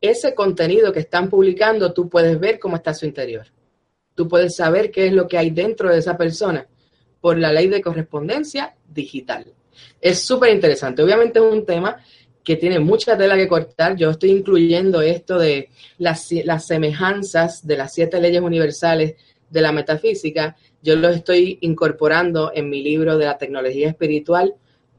ese 0.00 0.34
contenido 0.34 0.92
que 0.92 1.00
están 1.00 1.30
publicando, 1.30 1.92
tú 1.92 2.08
puedes 2.08 2.40
ver 2.40 2.58
cómo 2.58 2.74
está 2.74 2.92
su 2.94 3.06
interior. 3.06 3.46
Tú 4.16 4.26
puedes 4.26 4.56
saber 4.56 4.90
qué 4.90 5.06
es 5.06 5.12
lo 5.12 5.28
que 5.28 5.38
hay 5.38 5.50
dentro 5.50 5.88
de 5.88 5.98
esa 5.98 6.16
persona 6.16 6.66
por 7.26 7.38
la 7.38 7.50
ley 7.50 7.66
de 7.66 7.82
correspondencia 7.82 8.76
digital. 8.88 9.52
Es 10.00 10.20
súper 10.20 10.54
interesante. 10.54 11.02
Obviamente 11.02 11.40
es 11.40 11.44
un 11.44 11.66
tema 11.66 11.96
que 12.44 12.54
tiene 12.54 12.78
mucha 12.78 13.18
tela 13.18 13.34
que 13.34 13.48
cortar. 13.48 13.96
Yo 13.96 14.10
estoy 14.10 14.30
incluyendo 14.30 15.02
esto 15.02 15.36
de 15.36 15.70
las, 15.98 16.30
las 16.44 16.68
semejanzas 16.68 17.66
de 17.66 17.78
las 17.78 17.92
siete 17.92 18.20
leyes 18.20 18.40
universales 18.40 19.16
de 19.50 19.60
la 19.60 19.72
metafísica. 19.72 20.56
Yo 20.80 20.94
lo 20.94 21.08
estoy 21.08 21.58
incorporando 21.62 22.52
en 22.54 22.70
mi 22.70 22.80
libro 22.80 23.18
de 23.18 23.26
la 23.26 23.38
tecnología 23.38 23.88
espiritual 23.88 24.54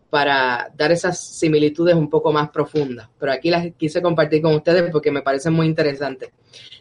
para 0.10 0.72
dar 0.76 0.92
esas 0.92 1.20
similitudes 1.20 1.96
un 1.96 2.10
poco 2.10 2.32
más 2.32 2.50
profundas. 2.50 3.10
Pero 3.20 3.32
aquí 3.32 3.50
las 3.50 3.68
quise 3.76 4.02
compartir 4.02 4.42
con 4.42 4.56
ustedes 4.56 4.90
porque 4.92 5.12
me 5.12 5.22
parecen 5.22 5.54
muy 5.54 5.68
interesantes. 5.68 6.30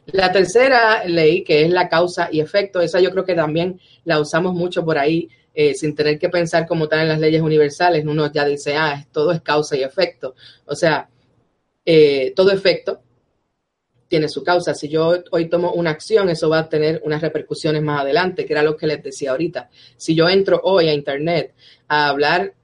La 0.07 0.31
tercera 0.31 1.05
ley, 1.05 1.43
que 1.43 1.65
es 1.65 1.71
la 1.71 1.89
causa 1.89 2.29
y 2.31 2.41
efecto, 2.41 2.81
esa 2.81 3.01
yo 3.01 3.11
creo 3.11 3.25
que 3.25 3.35
también 3.35 3.81
la 4.05 4.21
usamos 4.21 4.55
mucho 4.55 4.85
por 4.85 4.99
ahí, 4.99 5.29
eh, 5.53 5.75
sin 5.75 5.95
tener 5.95 6.19
que 6.19 6.29
pensar 6.29 6.67
como 6.67 6.87
tal 6.87 7.01
en 7.01 7.09
las 7.09 7.19
leyes 7.19 7.43
universales. 7.43 8.05
Uno 8.07 8.31
ya 8.33 8.45
dice, 8.45 8.77
ah, 8.77 9.05
todo 9.11 9.33
es 9.33 9.41
causa 9.41 9.77
y 9.77 9.83
efecto. 9.83 10.35
O 10.67 10.77
sea, 10.77 11.09
eh, 11.85 12.33
todo 12.37 12.53
efecto 12.53 13.01
tiene 14.09 14.29
su 14.29 14.45
causa. 14.45 14.75
Si 14.75 14.89
yo 14.89 15.15
hoy 15.33 15.49
tomo 15.49 15.73
una 15.73 15.91
acción, 15.91 16.29
eso 16.29 16.49
va 16.49 16.61
a 16.61 16.69
tener 16.69 17.01
unas 17.05 17.21
repercusiones 17.21 17.83
más 17.83 18.03
adelante, 18.03 18.45
que 18.45 18.53
era 18.53 18.63
lo 18.63 18.77
que 18.77 18.87
les 18.87 19.03
decía 19.03 19.33
ahorita. 19.33 19.69
Si 19.97 20.15
yo 20.15 20.29
entro 20.29 20.61
hoy 20.63 20.89
a 20.89 20.95
Internet 20.95 21.55
a 21.89 22.09
hablar 22.09 22.55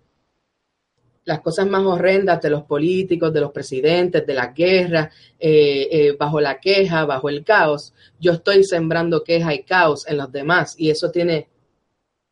las 1.24 1.40
cosas 1.40 1.66
más 1.68 1.82
horrendas 1.82 2.40
de 2.40 2.50
los 2.50 2.64
políticos, 2.64 3.32
de 3.32 3.40
los 3.40 3.52
presidentes, 3.52 4.26
de 4.26 4.34
las 4.34 4.54
guerras, 4.54 5.14
eh, 5.38 5.88
eh, 5.90 6.16
bajo 6.18 6.40
la 6.40 6.58
queja, 6.58 7.04
bajo 7.04 7.28
el 7.28 7.44
caos, 7.44 7.94
yo 8.18 8.32
estoy 8.32 8.64
sembrando 8.64 9.22
queja 9.22 9.54
y 9.54 9.62
caos 9.62 10.06
en 10.08 10.16
los 10.16 10.32
demás 10.32 10.74
y 10.78 10.90
eso 10.90 11.10
tiene 11.10 11.48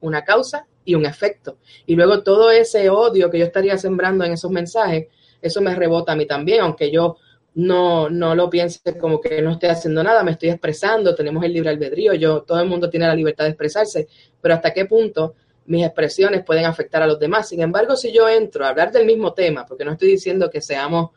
una 0.00 0.24
causa 0.24 0.66
y 0.84 0.94
un 0.94 1.06
efecto. 1.06 1.58
Y 1.86 1.94
luego 1.94 2.22
todo 2.22 2.50
ese 2.50 2.90
odio 2.90 3.30
que 3.30 3.38
yo 3.38 3.44
estaría 3.44 3.78
sembrando 3.78 4.24
en 4.24 4.32
esos 4.32 4.50
mensajes, 4.50 5.06
eso 5.40 5.60
me 5.60 5.74
rebota 5.74 6.12
a 6.12 6.16
mí 6.16 6.26
también, 6.26 6.60
aunque 6.60 6.90
yo 6.90 7.16
no, 7.54 8.08
no 8.10 8.34
lo 8.34 8.48
piense 8.50 8.98
como 8.98 9.20
que 9.20 9.42
no 9.42 9.52
estoy 9.52 9.70
haciendo 9.70 10.02
nada, 10.02 10.22
me 10.22 10.32
estoy 10.32 10.50
expresando, 10.50 11.14
tenemos 11.14 11.44
el 11.44 11.52
libre 11.52 11.70
albedrío, 11.70 12.14
yo, 12.14 12.42
todo 12.42 12.60
el 12.60 12.68
mundo 12.68 12.88
tiene 12.90 13.06
la 13.06 13.14
libertad 13.14 13.44
de 13.44 13.50
expresarse, 13.50 14.08
pero 14.40 14.54
hasta 14.54 14.72
qué 14.72 14.86
punto 14.86 15.34
mis 15.70 15.86
expresiones 15.86 16.42
pueden 16.44 16.64
afectar 16.64 17.00
a 17.00 17.06
los 17.06 17.20
demás. 17.20 17.48
Sin 17.48 17.62
embargo, 17.62 17.94
si 17.94 18.12
yo 18.12 18.28
entro 18.28 18.64
a 18.64 18.70
hablar 18.70 18.90
del 18.90 19.06
mismo 19.06 19.32
tema, 19.34 19.64
porque 19.64 19.84
no 19.84 19.92
estoy 19.92 20.08
diciendo 20.08 20.50
que 20.50 20.60
seamos 20.60 21.10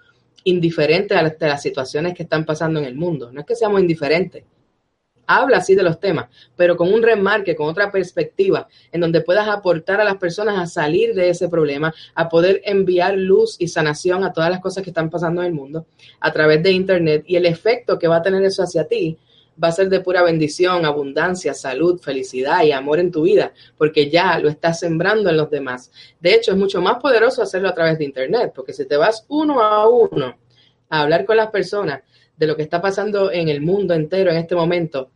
indiferentes 0.44 1.18
a 1.18 1.24
las, 1.24 1.62
situaciones 1.62 2.14
que 2.14 2.22
están 2.22 2.46
pasando 2.46 2.80
en 2.80 2.86
el 2.86 2.94
mundo, 2.94 3.32
no 3.32 3.40
es 3.40 3.48
que 3.48 3.56
seamos 3.56 3.82
indiferentes, 3.82 4.44
habla 5.26 5.58
así 5.58 5.74
de 5.74 5.82
los 5.82 6.00
temas, 6.00 6.28
pero 6.56 6.78
con 6.78 6.94
un 6.94 7.02
remarque, 7.02 7.56
con 7.56 7.68
otra 7.68 7.92
perspectiva, 7.92 8.68
en 8.92 9.02
donde 9.02 9.22
puedas 9.22 9.48
aportar 9.48 10.00
a 10.00 10.04
las 10.04 10.18
personas 10.18 10.60
a 10.60 10.68
salir 10.68 11.16
de 11.16 11.30
ese 11.30 11.50
problema, 11.50 11.92
a 12.14 12.30
poder 12.30 12.62
enviar 12.64 13.18
luz 13.18 13.56
y 13.58 13.70
sanación 13.70 14.24
a 14.24 14.34
todas 14.34 14.52
las 14.52 14.60
cosas 14.60 14.84
que 14.84 14.92
están 14.92 15.10
pasando 15.10 15.42
en 15.42 15.48
el 15.48 15.54
mundo 15.54 15.88
a 16.20 16.32
través 16.32 16.62
de 16.62 16.72
Internet 16.72 17.24
y 17.26 17.38
el 17.38 17.48
efecto 17.48 17.98
que 17.98 18.08
va 18.08 18.18
a 18.18 18.22
tener 18.22 18.44
eso 18.44 18.62
hacia 18.62 18.88
ti 18.88 19.18
va 19.62 19.70
a 19.70 19.72
ser 19.72 19.90
de 19.90 20.00
pura 20.00 20.24
bendición, 20.24 20.86
abundancia, 20.86 21.54
salud, 21.54 22.00
felicidad 22.00 22.64
y 22.64 22.72
amor 22.72 23.00
en 23.00 23.12
tu 23.12 23.24
vida, 23.24 23.54
porque 23.78 24.10
ya 24.10 24.40
lo 24.40 24.50
estás 24.50 24.80
sembrando 24.80 25.30
en 25.30 25.38
los 25.38 25.50
demás. 25.50 25.92
De 26.20 26.34
hecho, 26.34 26.52
es 26.52 26.58
mucho 26.58 26.82
más 26.82 26.98
poderoso 26.98 27.42
hacerlo 27.42 27.70
a 27.70 27.74
través 27.74 27.98
de 27.98 28.06
Internet, 28.06 28.52
porque 28.56 28.74
si 28.74 28.86
te 28.86 28.98
vas 28.98 29.26
uno 29.28 29.62
a 29.62 29.88
uno 29.88 30.38
a 30.90 31.02
hablar 31.02 31.26
con 31.26 31.38
las 31.38 31.50
personas 31.50 32.02
de 32.36 32.48
lo 32.48 32.56
que 32.56 32.64
está 32.64 32.82
pasando 32.82 33.32
en 33.32 33.50
el 33.50 33.62
mundo 33.62 33.94
entero 33.94 34.32
en 34.32 34.38
este 34.38 34.56
momento 34.56 35.12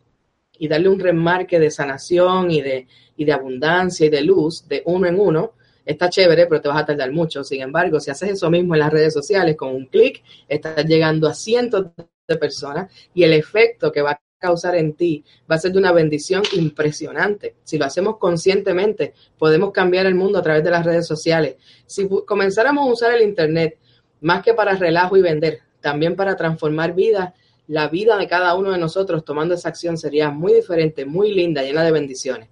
y 0.59 0.67
darle 0.67 0.89
un 0.89 0.99
remarque 0.99 1.59
de 1.59 1.71
sanación 1.71 2.51
y 2.51 2.61
de, 2.61 2.87
y 3.15 3.25
de 3.25 3.33
abundancia 3.33 4.05
y 4.05 4.09
de 4.09 4.21
luz 4.21 4.67
de 4.67 4.81
uno 4.85 5.07
en 5.07 5.19
uno, 5.19 5.53
está 5.85 6.09
chévere, 6.09 6.47
pero 6.47 6.61
te 6.61 6.67
vas 6.67 6.81
a 6.81 6.85
tardar 6.85 7.11
mucho. 7.11 7.43
Sin 7.43 7.61
embargo, 7.61 7.99
si 7.99 8.11
haces 8.11 8.31
eso 8.31 8.49
mismo 8.49 8.75
en 8.75 8.81
las 8.81 8.91
redes 8.91 9.13
sociales 9.13 9.55
con 9.55 9.69
un 9.69 9.85
clic, 9.85 10.23
estás 10.47 10.85
llegando 10.85 11.27
a 11.27 11.33
cientos 11.33 11.87
de 12.27 12.35
personas 12.35 12.91
y 13.13 13.23
el 13.23 13.33
efecto 13.33 13.91
que 13.91 14.01
va 14.01 14.11
a 14.11 14.26
causar 14.37 14.75
en 14.75 14.93
ti 14.93 15.23
va 15.49 15.55
a 15.55 15.59
ser 15.59 15.71
de 15.71 15.79
una 15.79 15.91
bendición 15.91 16.43
impresionante. 16.53 17.55
Si 17.63 17.77
lo 17.77 17.85
hacemos 17.85 18.17
conscientemente, 18.17 19.13
podemos 19.37 19.71
cambiar 19.71 20.05
el 20.05 20.15
mundo 20.15 20.39
a 20.39 20.41
través 20.41 20.63
de 20.63 20.71
las 20.71 20.85
redes 20.85 21.07
sociales. 21.07 21.55
Si 21.85 22.07
comenzáramos 22.25 22.87
a 22.87 22.91
usar 22.91 23.13
el 23.13 23.23
Internet 23.23 23.77
más 24.21 24.43
que 24.43 24.53
para 24.53 24.75
relajo 24.75 25.17
y 25.17 25.21
vender, 25.21 25.59
también 25.81 26.15
para 26.15 26.35
transformar 26.35 26.93
vidas, 26.93 27.33
la 27.67 27.87
vida 27.89 28.17
de 28.17 28.27
cada 28.27 28.55
uno 28.55 28.71
de 28.71 28.77
nosotros 28.77 29.25
tomando 29.25 29.53
esa 29.53 29.69
acción 29.69 29.97
sería 29.97 30.29
muy 30.29 30.53
diferente, 30.53 31.05
muy 31.05 31.33
linda, 31.33 31.63
llena 31.63 31.83
de 31.83 31.91
bendiciones. 31.91 32.49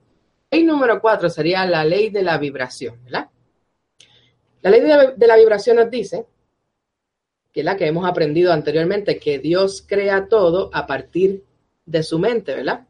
Ley 0.52 0.64
número 0.64 1.02
cuatro 1.02 1.30
sería 1.30 1.66
la 1.66 1.84
ley 1.86 2.10
de 2.10 2.24
la 2.24 2.38
vibración. 2.38 3.00
La 3.10 3.30
ley 4.70 4.82
de 4.82 4.88
la, 4.88 5.12
de 5.12 5.28
la 5.28 5.38
vibración 5.38 5.78
nos 5.78 5.90
dice 5.90 6.26
que 7.52 7.62
es 7.62 7.66
la 7.66 7.78
que 7.78 7.88
hemos 7.88 8.08
aprendido 8.08 8.52
anteriormente, 8.52 9.18
que 9.18 9.40
Dios 9.40 9.86
crea 9.88 10.28
todo 10.28 10.70
a 10.74 10.86
partir 10.86 11.32
de 11.32 11.55
su 12.04 12.20
mente, 12.20 12.56
¿verdad? 12.56 12.86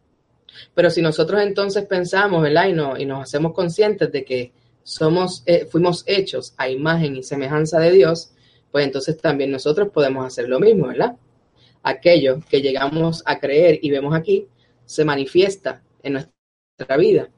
Pero 0.73 0.89
si 0.89 1.01
nosotros 1.01 1.41
entonces 1.41 1.85
pensamos, 1.85 2.41
¿verdad? 2.41 2.67
Y, 2.67 3.03
y 3.03 3.05
nos 3.05 3.21
hacemos 3.21 3.53
conscientes 3.53 4.11
de 4.11 4.23
que 4.23 4.51
somos, 4.83 5.43
eh, 5.45 5.65
fuimos 5.65 6.03
hechos 6.05 6.53
a 6.57 6.69
imagen 6.69 7.15
y 7.15 7.23
semejanza 7.23 7.79
de 7.79 7.91
Dios, 7.91 8.31
pues 8.71 8.85
entonces 8.85 9.17
también 9.17 9.51
nosotros 9.51 9.89
podemos 9.91 10.25
hacer 10.25 10.47
lo 10.47 10.59
mismo, 10.59 10.87
¿verdad? 10.87 11.15
Aquello 11.83 12.39
que 12.49 12.61
llegamos 12.61 13.23
a 13.25 13.39
creer 13.39 13.79
y 13.81 13.89
vemos 13.89 14.15
aquí 14.15 14.47
se 14.85 15.03
manifiesta 15.03 15.81
en 16.03 16.13
nuestra 16.13 16.97
vida. 16.97 17.29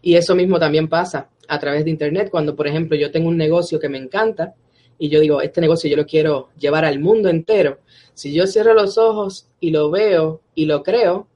Y 0.00 0.14
eso 0.14 0.34
mismo 0.34 0.58
también 0.58 0.88
pasa 0.88 1.28
a 1.46 1.58
través 1.58 1.84
de 1.84 1.90
Internet, 1.90 2.30
cuando 2.30 2.56
por 2.56 2.66
ejemplo 2.66 2.96
yo 2.96 3.10
tengo 3.10 3.28
un 3.28 3.36
negocio 3.36 3.78
que 3.78 3.88
me 3.88 3.98
encanta 3.98 4.54
y 4.98 5.08
yo 5.08 5.20
digo, 5.20 5.40
este 5.40 5.60
negocio 5.60 5.90
yo 5.90 5.96
lo 5.96 6.06
quiero 6.06 6.50
llevar 6.58 6.84
al 6.84 7.00
mundo 7.00 7.28
entero. 7.28 7.80
Si 8.14 8.32
yo 8.32 8.46
cierro 8.46 8.74
los 8.74 8.96
ojos 8.98 9.48
y 9.60 9.70
lo 9.70 9.90
veo 9.90 10.40
y 10.54 10.66
lo 10.66 10.82
creo, 10.82 11.28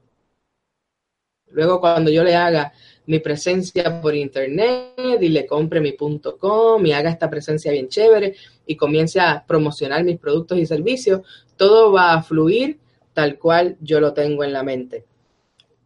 luego 1.47 1.79
cuando 1.79 2.09
yo 2.09 2.23
le 2.23 2.35
haga 2.35 2.71
mi 3.05 3.19
presencia 3.19 4.01
por 4.01 4.15
internet 4.15 5.17
y 5.19 5.29
le 5.29 5.45
compre 5.45 5.81
mi 5.81 5.93
punto 5.93 6.37
.com 6.37 6.85
y 6.85 6.91
haga 6.91 7.09
esta 7.09 7.29
presencia 7.29 7.71
bien 7.71 7.89
chévere 7.89 8.35
y 8.67 8.75
comience 8.75 9.19
a 9.19 9.43
promocionar 9.47 10.03
mis 10.03 10.19
productos 10.19 10.59
y 10.59 10.65
servicios, 10.65 11.21
todo 11.57 11.91
va 11.91 12.13
a 12.13 12.21
fluir 12.21 12.79
tal 13.13 13.39
cual 13.39 13.77
yo 13.81 13.99
lo 13.99 14.13
tengo 14.13 14.43
en 14.43 14.53
la 14.53 14.63
mente. 14.63 15.05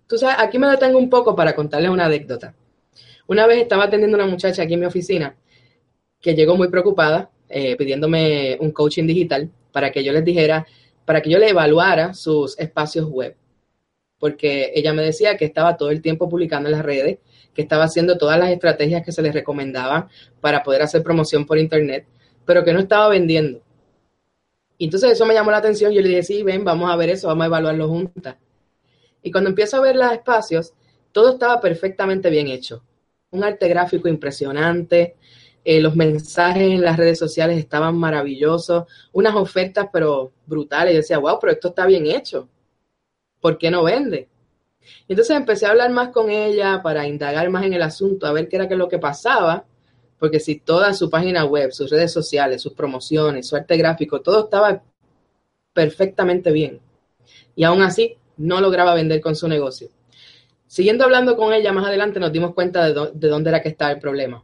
Tú 0.05 0.17
sabes, 0.17 0.35
aquí 0.39 0.59
me 0.59 0.67
detengo 0.67 0.99
un 0.99 1.09
poco 1.09 1.35
para 1.35 1.55
contarles 1.55 1.89
una 1.89 2.05
anécdota. 2.05 2.53
Una 3.25 3.47
vez 3.47 3.59
estaba 3.61 3.85
atendiendo 3.85 4.17
a 4.17 4.21
una 4.23 4.29
muchacha 4.29 4.63
aquí 4.63 4.73
en 4.73 4.81
mi 4.81 4.85
oficina 4.85 5.35
que 6.19 6.35
llegó 6.35 6.55
muy 6.55 6.67
preocupada 6.67 7.31
eh, 7.53 7.75
pidiéndome 7.75 8.57
un 8.59 8.71
coaching 8.71 9.05
digital 9.05 9.49
para 9.71 9.91
que 9.91 10.03
yo 10.03 10.11
les 10.11 10.25
dijera, 10.25 10.65
para 11.05 11.21
que 11.21 11.29
yo 11.29 11.37
le 11.37 11.49
evaluara 11.49 12.13
sus 12.13 12.57
espacios 12.57 13.07
web. 13.09 13.35
Porque 14.17 14.71
ella 14.73 14.93
me 14.93 15.03
decía 15.03 15.37
que 15.37 15.45
estaba 15.45 15.77
todo 15.77 15.91
el 15.91 16.01
tiempo 16.01 16.27
publicando 16.27 16.69
en 16.69 16.75
las 16.75 16.83
redes, 16.83 17.19
que 17.53 17.61
estaba 17.61 17.83
haciendo 17.83 18.17
todas 18.17 18.39
las 18.39 18.49
estrategias 18.49 19.03
que 19.03 19.11
se 19.11 19.21
les 19.21 19.33
recomendaban 19.33 20.07
para 20.41 20.63
poder 20.63 20.81
hacer 20.81 21.03
promoción 21.03 21.45
por 21.45 21.59
internet, 21.59 22.07
pero 22.45 22.63
que 22.63 22.73
no 22.73 22.79
estaba 22.79 23.09
vendiendo. 23.09 23.61
Entonces 24.79 25.11
eso 25.11 25.25
me 25.25 25.33
llamó 25.33 25.51
la 25.51 25.57
atención. 25.57 25.91
Yo 25.93 26.01
le 26.01 26.09
dije, 26.09 26.23
sí, 26.23 26.43
ven, 26.43 26.63
vamos 26.63 26.91
a 26.91 26.95
ver 26.95 27.09
eso, 27.09 27.27
vamos 27.27 27.43
a 27.43 27.47
evaluarlo 27.47 27.87
juntas. 27.87 28.37
Y 29.21 29.31
cuando 29.31 29.49
empiezo 29.49 29.77
a 29.77 29.81
ver 29.81 29.95
los 29.95 30.11
espacios, 30.11 30.73
todo 31.11 31.33
estaba 31.33 31.61
perfectamente 31.61 32.29
bien 32.29 32.47
hecho. 32.47 32.83
Un 33.31 33.43
arte 33.43 33.67
gráfico 33.67 34.07
impresionante, 34.07 35.15
eh, 35.65 35.79
los 35.79 35.95
mensajes 35.95 36.71
en 36.71 36.81
las 36.81 36.97
redes 36.97 37.17
sociales 37.17 37.57
estaban 37.57 37.95
maravillosos, 37.97 38.85
unas 39.13 39.35
ofertas 39.35 39.87
pero 39.91 40.33
brutales. 40.45 40.93
Yo 40.93 40.97
decía, 40.97 41.17
wow, 41.19 41.39
pero 41.39 41.53
esto 41.53 41.69
está 41.69 41.85
bien 41.85 42.05
hecho. 42.07 42.49
¿Por 43.39 43.57
qué 43.57 43.71
no 43.71 43.83
vende? 43.83 44.29
Y 45.07 45.13
entonces 45.13 45.37
empecé 45.37 45.65
a 45.65 45.69
hablar 45.69 45.91
más 45.91 46.09
con 46.09 46.29
ella 46.29 46.81
para 46.83 47.07
indagar 47.07 47.49
más 47.49 47.65
en 47.65 47.73
el 47.73 47.81
asunto, 47.81 48.27
a 48.27 48.33
ver 48.33 48.49
qué 48.49 48.57
era 48.57 48.69
lo 48.75 48.89
que 48.89 48.99
pasaba, 48.99 49.65
porque 50.19 50.39
si 50.39 50.59
toda 50.59 50.93
su 50.93 51.09
página 51.09 51.45
web, 51.45 51.71
sus 51.71 51.89
redes 51.89 52.11
sociales, 52.11 52.61
sus 52.61 52.73
promociones, 52.73 53.47
su 53.47 53.55
arte 53.55 53.77
gráfico, 53.77 54.21
todo 54.21 54.45
estaba 54.45 54.83
perfectamente 55.73 56.51
bien. 56.51 56.81
Y 57.55 57.63
aún 57.63 57.81
así 57.81 58.17
no 58.37 58.59
lograba 58.61 58.93
vender 58.93 59.21
con 59.21 59.35
su 59.35 59.47
negocio. 59.47 59.89
Siguiendo 60.67 61.03
hablando 61.03 61.37
con 61.37 61.53
ella 61.53 61.71
más 61.71 61.85
adelante 61.85 62.19
nos 62.19 62.31
dimos 62.31 62.53
cuenta 62.53 62.87
de 62.87 63.27
dónde 63.29 63.49
era 63.49 63.61
que 63.61 63.69
estaba 63.69 63.91
el 63.91 63.99
problema. 63.99 64.43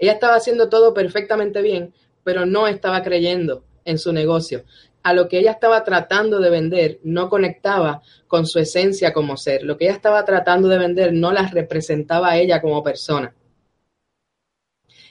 Ella 0.00 0.12
estaba 0.12 0.34
haciendo 0.34 0.70
todo 0.70 0.94
perfectamente 0.94 1.60
bien, 1.60 1.94
pero 2.24 2.46
no 2.46 2.66
estaba 2.66 3.02
creyendo 3.02 3.64
en 3.84 3.98
su 3.98 4.12
negocio. 4.12 4.64
A 5.02 5.12
lo 5.12 5.28
que 5.28 5.38
ella 5.38 5.52
estaba 5.52 5.84
tratando 5.84 6.40
de 6.40 6.48
vender 6.48 7.00
no 7.04 7.28
conectaba 7.28 8.02
con 8.26 8.46
su 8.46 8.58
esencia 8.58 9.12
como 9.12 9.36
ser. 9.36 9.62
Lo 9.62 9.76
que 9.76 9.84
ella 9.84 9.94
estaba 9.94 10.24
tratando 10.24 10.68
de 10.68 10.78
vender 10.78 11.12
no 11.12 11.32
la 11.32 11.46
representaba 11.48 12.30
a 12.30 12.38
ella 12.38 12.62
como 12.62 12.82
persona. 12.82 13.34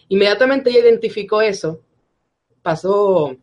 Inmediatamente 0.08 0.71
ella 0.71 0.80
identificó 0.80 1.41
eso. 1.41 1.82
Pasó 2.63 3.38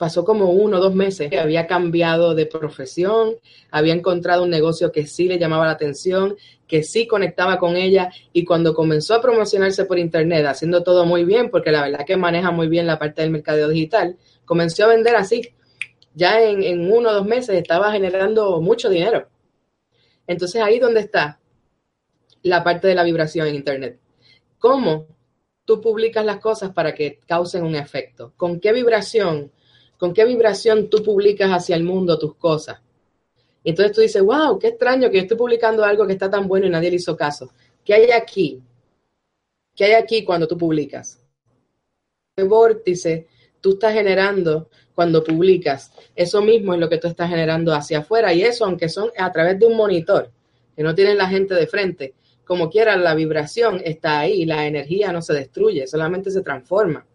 pasó 0.00 0.24
como 0.24 0.50
uno 0.50 0.78
o 0.78 0.80
dos 0.80 0.94
meses, 0.94 1.30
había 1.38 1.66
cambiado 1.66 2.34
de 2.34 2.46
profesión, 2.46 3.34
había 3.70 3.92
encontrado 3.92 4.44
un 4.44 4.48
negocio 4.48 4.90
que 4.92 5.06
sí 5.06 5.28
le 5.28 5.38
llamaba 5.38 5.66
la 5.66 5.72
atención, 5.72 6.36
que 6.70 6.82
sí 6.84 7.06
conectaba 7.06 7.58
con 7.58 7.76
ella 7.76 8.10
y 8.32 8.44
cuando 8.44 8.72
comenzó 8.72 9.14
a 9.14 9.20
promocionarse 9.20 9.84
por 9.84 9.98
internet, 9.98 10.46
haciendo 10.46 10.82
todo 10.82 11.04
muy 11.04 11.24
bien, 11.24 11.50
porque 11.50 11.72
la 11.72 11.82
verdad 11.82 12.06
que 12.06 12.16
maneja 12.16 12.52
muy 12.52 12.68
bien 12.68 12.86
la 12.86 12.98
parte 12.98 13.22
del 13.22 13.30
mercado 13.30 13.68
digital, 13.68 14.16
comenzó 14.44 14.84
a 14.84 14.88
vender 14.88 15.16
así. 15.16 15.52
Ya 16.14 16.40
en, 16.42 16.62
en 16.62 16.90
uno 16.92 17.10
o 17.10 17.12
dos 17.12 17.26
meses 17.26 17.56
estaba 17.56 17.92
generando 17.92 18.60
mucho 18.60 18.88
dinero. 18.88 19.28
Entonces 20.26 20.62
ahí 20.62 20.78
donde 20.78 21.00
está 21.00 21.40
la 22.42 22.64
parte 22.64 22.88
de 22.88 22.94
la 22.94 23.04
vibración 23.04 23.48
en 23.48 23.56
internet. 23.56 24.00
¿Cómo 24.58 25.06
tú 25.64 25.80
publicas 25.80 26.24
las 26.24 26.38
cosas 26.38 26.70
para 26.70 26.94
que 26.94 27.18
causen 27.26 27.64
un 27.64 27.74
efecto? 27.74 28.32
¿Con 28.36 28.60
qué 28.60 28.72
vibración? 28.72 29.52
con 30.00 30.14
qué 30.14 30.24
vibración 30.24 30.88
tú 30.88 31.02
publicas 31.02 31.50
hacia 31.50 31.76
el 31.76 31.84
mundo 31.84 32.18
tus 32.18 32.34
cosas. 32.36 32.80
Entonces 33.64 33.94
tú 33.94 34.00
dices, 34.00 34.22
wow, 34.22 34.58
qué 34.58 34.68
extraño 34.68 35.10
que 35.10 35.16
yo 35.16 35.22
estoy 35.22 35.36
publicando 35.36 35.84
algo 35.84 36.06
que 36.06 36.14
está 36.14 36.30
tan 36.30 36.48
bueno 36.48 36.66
y 36.66 36.70
nadie 36.70 36.90
le 36.90 36.96
hizo 36.96 37.16
caso. 37.16 37.52
¿Qué 37.84 37.94
hay 37.94 38.10
aquí? 38.10 38.62
¿Qué 39.74 39.84
hay 39.84 39.92
aquí 39.92 40.24
cuando 40.24 40.48
tú 40.48 40.56
publicas? 40.56 41.20
¿Qué 42.36 42.44
vórtice 42.44 43.26
tú 43.60 43.72
estás 43.72 43.92
generando 43.92 44.70
cuando 44.94 45.22
publicas? 45.22 45.92
Eso 46.14 46.42
mismo 46.42 46.74
es 46.74 46.80
lo 46.80 46.88
que 46.88 46.98
tú 46.98 47.08
estás 47.08 47.28
generando 47.28 47.74
hacia 47.74 47.98
afuera. 47.98 48.32
Y 48.32 48.42
eso, 48.42 48.64
aunque 48.64 48.88
son 48.88 49.10
a 49.16 49.30
través 49.30 49.58
de 49.58 49.66
un 49.66 49.76
monitor, 49.76 50.30
que 50.74 50.82
no 50.82 50.94
tienen 50.94 51.18
la 51.18 51.28
gente 51.28 51.54
de 51.54 51.66
frente, 51.66 52.14
como 52.44 52.68
quiera, 52.68 52.96
la 52.96 53.14
vibración 53.14 53.80
está 53.84 54.18
ahí, 54.18 54.44
la 54.44 54.66
energía 54.66 55.12
no 55.12 55.22
se 55.22 55.34
destruye, 55.34 55.86
solamente 55.86 56.30
se 56.30 56.42
transforma. 56.42 57.06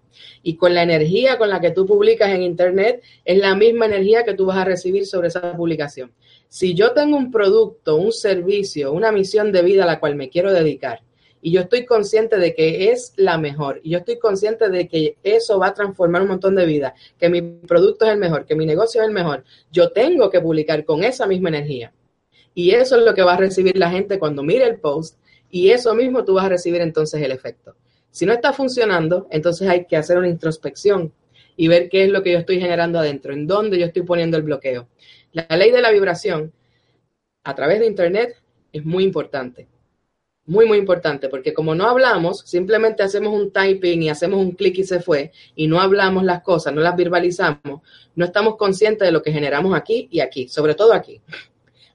Y 0.44 0.56
con 0.56 0.74
la 0.74 0.84
energía 0.84 1.38
con 1.38 1.50
la 1.50 1.60
que 1.60 1.72
tú 1.72 1.86
publicas 1.86 2.30
en 2.30 2.42
Internet, 2.42 3.04
es 3.26 3.38
la 3.38 3.54
misma 3.56 3.86
energía 3.86 4.24
que 4.24 4.34
tú 4.34 4.46
vas 4.46 4.58
a 4.58 4.66
recibir 4.66 5.06
sobre 5.06 5.28
esa 5.28 5.56
publicación. 5.58 6.14
Si 6.50 6.74
yo 6.74 6.94
tengo 6.94 7.18
un 7.18 7.32
producto, 7.32 7.98
un 7.98 8.12
servicio, 8.12 8.92
una 8.94 9.12
misión 9.12 9.52
de 9.52 9.62
vida 9.62 9.84
a 9.84 9.88
la 9.88 10.00
cual 10.00 10.16
me 10.16 10.30
quiero 10.30 10.54
dedicar, 10.54 11.02
y 11.42 11.52
yo 11.52 11.62
estoy 11.62 11.86
consciente 11.86 12.38
de 12.38 12.56
que 12.56 12.92
es 12.92 13.14
la 13.18 13.38
mejor, 13.38 13.80
y 13.84 13.92
yo 13.92 14.00
estoy 14.00 14.18
consciente 14.18 14.70
de 14.70 14.88
que 14.88 15.18
eso 15.22 15.60
va 15.60 15.68
a 15.68 15.74
transformar 15.74 16.24
un 16.24 16.30
montón 16.30 16.56
de 16.56 16.66
vidas, 16.66 16.94
que 17.20 17.30
mi 17.30 17.42
producto 17.42 18.06
es 18.06 18.12
el 18.14 18.18
mejor, 18.18 18.46
que 18.46 18.56
mi 18.56 18.66
negocio 18.66 19.02
es 19.02 19.08
el 19.08 19.14
mejor, 19.14 19.44
yo 19.72 19.92
tengo 19.92 20.30
que 20.30 20.42
publicar 20.42 20.86
con 20.86 21.04
esa 21.04 21.28
misma 21.28 21.50
energía. 21.50 21.94
Y 22.56 22.72
eso 22.72 22.98
es 22.98 23.04
lo 23.04 23.14
que 23.14 23.22
va 23.22 23.34
a 23.34 23.38
recibir 23.38 23.78
la 23.78 23.92
gente 23.92 24.18
cuando 24.18 24.42
mire 24.42 24.66
el 24.66 24.80
post, 24.80 25.20
y 25.52 25.70
eso 25.70 25.94
mismo 25.94 26.26
tú 26.26 26.34
vas 26.34 26.46
a 26.46 26.50
recibir 26.50 26.82
entonces 26.82 27.22
el 27.22 27.32
efecto. 27.32 27.76
Si 28.10 28.26
no 28.26 28.34
está 28.34 28.54
funcionando, 28.54 29.28
entonces 29.30 29.68
hay 29.68 29.86
que 29.86 29.98
hacer 29.98 30.18
una 30.18 30.30
introspección 30.30 31.14
y 31.58 31.68
ver 31.68 31.90
qué 31.90 32.06
es 32.06 32.10
lo 32.10 32.24
que 32.24 32.32
yo 32.32 32.40
estoy 32.40 32.60
generando 32.60 32.98
adentro, 32.98 33.34
en 33.34 33.46
dónde 33.46 33.78
yo 33.78 33.86
estoy 33.86 34.02
poniendo 34.02 34.38
el 34.38 34.44
bloqueo. 34.44 34.88
La 35.36 35.58
ley 35.58 35.70
de 35.70 35.82
la 35.82 35.92
vibración 35.92 36.54
a 37.44 37.54
través 37.56 37.82
de 37.82 37.88
Internet 37.88 38.42
es 38.72 38.86
muy 38.86 39.04
importante. 39.04 39.68
Muy, 40.46 40.66
muy 40.66 40.78
importante, 40.78 41.28
porque 41.28 41.54
como 41.54 41.76
no 41.76 41.90
hablamos, 41.90 42.40
simplemente 42.46 43.04
hacemos 43.04 43.34
un 43.34 43.52
typing 43.52 44.04
y 44.04 44.10
hacemos 44.10 44.40
un 44.40 44.52
clic 44.52 44.78
y 44.78 44.86
se 44.86 45.02
fue, 45.02 45.34
y 45.54 45.68
no 45.68 45.82
hablamos 45.82 46.24
las 46.24 46.42
cosas, 46.42 46.74
no 46.74 46.80
las 46.80 46.96
verbalizamos, 46.96 47.82
no 48.16 48.26
estamos 48.26 48.56
conscientes 48.56 49.06
de 49.06 49.12
lo 49.12 49.22
que 49.22 49.34
generamos 49.34 49.76
aquí 49.76 50.08
y 50.10 50.22
aquí, 50.22 50.48
sobre 50.48 50.74
todo 50.74 50.94
aquí. 50.94 51.20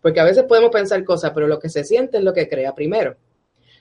Porque 0.03 0.21
a 0.21 0.25
veces 0.25 0.45
podemos 0.45 0.71
pensar 0.71 1.03
cosas, 1.05 1.31
pero 1.33 1.47
lo 1.47 1.59
que 1.59 1.71
se 1.71 1.83
siente 1.83 2.19
es 2.19 2.25
lo 2.25 2.35
que 2.35 2.47
crea 2.47 2.75
primero. 2.75 3.17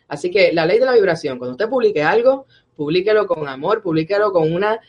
Así 0.07 0.31
que 0.31 0.53
la 0.53 0.65
ley 0.65 0.79
de 0.79 0.85
la 0.85 0.93
vibración, 0.93 1.37
cuando 1.37 1.53
usted 1.53 1.67
publique 1.67 2.01
algo, 2.01 2.45
publíquelo 2.77 3.27
con 3.27 3.45
amor, 3.45 3.81
publíquelo 3.81 4.31
con 4.31 4.53
una, 4.53 4.79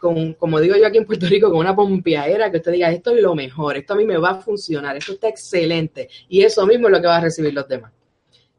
con, 0.00 0.34
como 0.34 0.58
digo 0.58 0.76
yo 0.76 0.86
aquí 0.86 0.98
en 0.98 1.04
Puerto 1.04 1.26
Rico, 1.26 1.50
con 1.50 1.58
una 1.58 1.76
pompeadera 1.76 2.50
que 2.50 2.56
usted 2.56 2.72
diga, 2.72 2.90
esto 2.90 3.14
es 3.14 3.22
lo 3.22 3.34
mejor, 3.34 3.76
esto 3.76 3.92
a 3.92 3.96
mí 3.96 4.04
me 4.04 4.16
va 4.16 4.30
a 4.30 4.34
funcionar, 4.40 4.96
esto 4.96 5.12
está 5.12 5.28
excelente. 5.28 6.08
Y 6.28 6.42
eso 6.42 6.66
mismo 6.66 6.88
es 6.88 6.92
lo 6.92 7.00
que 7.00 7.06
va 7.06 7.18
a 7.18 7.20
recibir 7.20 7.52
los 7.52 7.68
demás. 7.68 7.92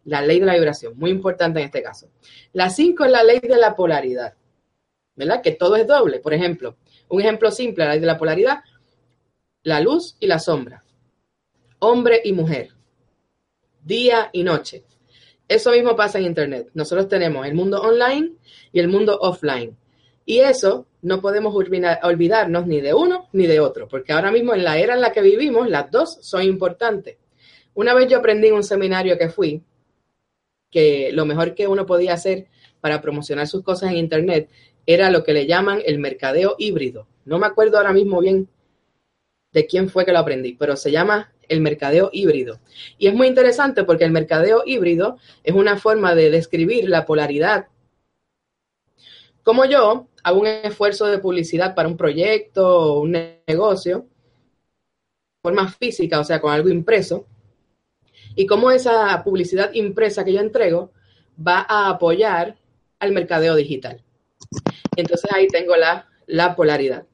La 0.05 0.21
ley 0.21 0.39
de 0.39 0.45
la 0.45 0.53
vibración, 0.53 0.97
muy 0.97 1.09
importante 1.09 1.59
en 1.59 1.65
este 1.65 1.81
caso. 1.81 2.09
La 2.53 2.69
cinco 2.69 3.03
es 3.03 3.11
la 3.11 3.23
ley 3.23 3.39
de 3.39 3.57
la 3.57 3.75
polaridad, 3.75 4.33
¿verdad? 5.15 5.41
Que 5.41 5.51
todo 5.51 5.75
es 5.75 5.85
doble. 5.85 6.19
Por 6.19 6.33
ejemplo, 6.33 6.77
un 7.09 7.21
ejemplo 7.21 7.51
simple, 7.51 7.85
la 7.85 7.91
ley 7.91 7.99
de 7.99 8.07
la 8.07 8.17
polaridad, 8.17 8.59
la 9.63 9.81
luz 9.81 10.15
y 10.19 10.27
la 10.27 10.39
sombra, 10.39 10.83
hombre 11.79 12.21
y 12.23 12.31
mujer, 12.31 12.69
día 13.83 14.29
y 14.31 14.43
noche. 14.43 14.85
Eso 15.47 15.71
mismo 15.71 15.95
pasa 15.95 16.17
en 16.17 16.25
Internet. 16.25 16.69
Nosotros 16.73 17.07
tenemos 17.07 17.45
el 17.45 17.55
mundo 17.55 17.81
online 17.81 18.33
y 18.71 18.79
el 18.79 18.87
mundo 18.87 19.17
offline. 19.19 19.75
Y 20.25 20.39
eso 20.39 20.87
no 21.01 21.21
podemos 21.21 21.55
olvidarnos 21.55 22.67
ni 22.67 22.81
de 22.81 22.93
uno 22.93 23.27
ni 23.33 23.47
de 23.47 23.59
otro, 23.59 23.87
porque 23.87 24.13
ahora 24.13 24.31
mismo 24.31 24.53
en 24.53 24.63
la 24.63 24.77
era 24.77 24.93
en 24.93 25.01
la 25.01 25.11
que 25.11 25.21
vivimos, 25.21 25.69
las 25.69 25.89
dos 25.89 26.19
son 26.21 26.43
importantes. 26.43 27.17
Una 27.73 27.93
vez 27.93 28.07
yo 28.09 28.17
aprendí 28.17 28.47
en 28.47 28.55
un 28.55 28.63
seminario 28.63 29.17
que 29.17 29.29
fui 29.29 29.63
que 30.69 31.11
lo 31.11 31.25
mejor 31.25 31.53
que 31.53 31.67
uno 31.67 31.85
podía 31.85 32.13
hacer 32.13 32.47
para 32.79 33.01
promocionar 33.01 33.47
sus 33.47 33.63
cosas 33.63 33.91
en 33.91 33.97
Internet 33.97 34.49
era 34.85 35.11
lo 35.11 35.23
que 35.23 35.33
le 35.33 35.45
llaman 35.45 35.81
el 35.85 35.99
mercadeo 35.99 36.55
híbrido. 36.57 37.07
No 37.25 37.37
me 37.39 37.45
acuerdo 37.45 37.77
ahora 37.77 37.93
mismo 37.93 38.19
bien 38.19 38.47
de 39.51 39.67
quién 39.67 39.89
fue 39.89 40.05
que 40.05 40.13
lo 40.13 40.19
aprendí, 40.19 40.53
pero 40.53 40.75
se 40.75 40.91
llama 40.91 41.33
el 41.49 41.61
mercadeo 41.61 42.09
híbrido. 42.13 42.59
Y 42.97 43.07
es 43.07 43.13
muy 43.13 43.27
interesante 43.27 43.83
porque 43.83 44.05
el 44.05 44.11
mercadeo 44.11 44.63
híbrido 44.65 45.17
es 45.43 45.53
una 45.53 45.77
forma 45.77 46.15
de 46.15 46.29
describir 46.29 46.87
la 46.89 47.05
polaridad. 47.05 47.67
Como 49.43 49.65
yo 49.65 50.07
hago 50.23 50.39
un 50.39 50.47
esfuerzo 50.47 51.07
de 51.07 51.19
publicidad 51.19 51.75
para 51.75 51.87
un 51.87 51.97
proyecto 51.97 52.67
o 52.67 52.99
un 53.01 53.17
negocio, 53.47 53.99
de 53.99 55.41
forma 55.41 55.67
física, 55.69 56.19
o 56.19 56.23
sea, 56.23 56.39
con 56.39 56.51
algo 56.51 56.69
impreso, 56.69 57.25
y 58.35 58.45
cómo 58.45 58.71
esa 58.71 59.23
publicidad 59.23 59.73
impresa 59.73 60.23
que 60.23 60.33
yo 60.33 60.39
entrego 60.39 60.91
va 61.45 61.65
a 61.67 61.89
apoyar 61.89 62.57
al 62.99 63.11
mercadeo 63.11 63.55
digital. 63.55 64.03
Entonces 64.95 65.29
ahí 65.33 65.47
tengo 65.47 65.75
la, 65.75 66.07
la 66.27 66.55
polaridad. 66.55 67.05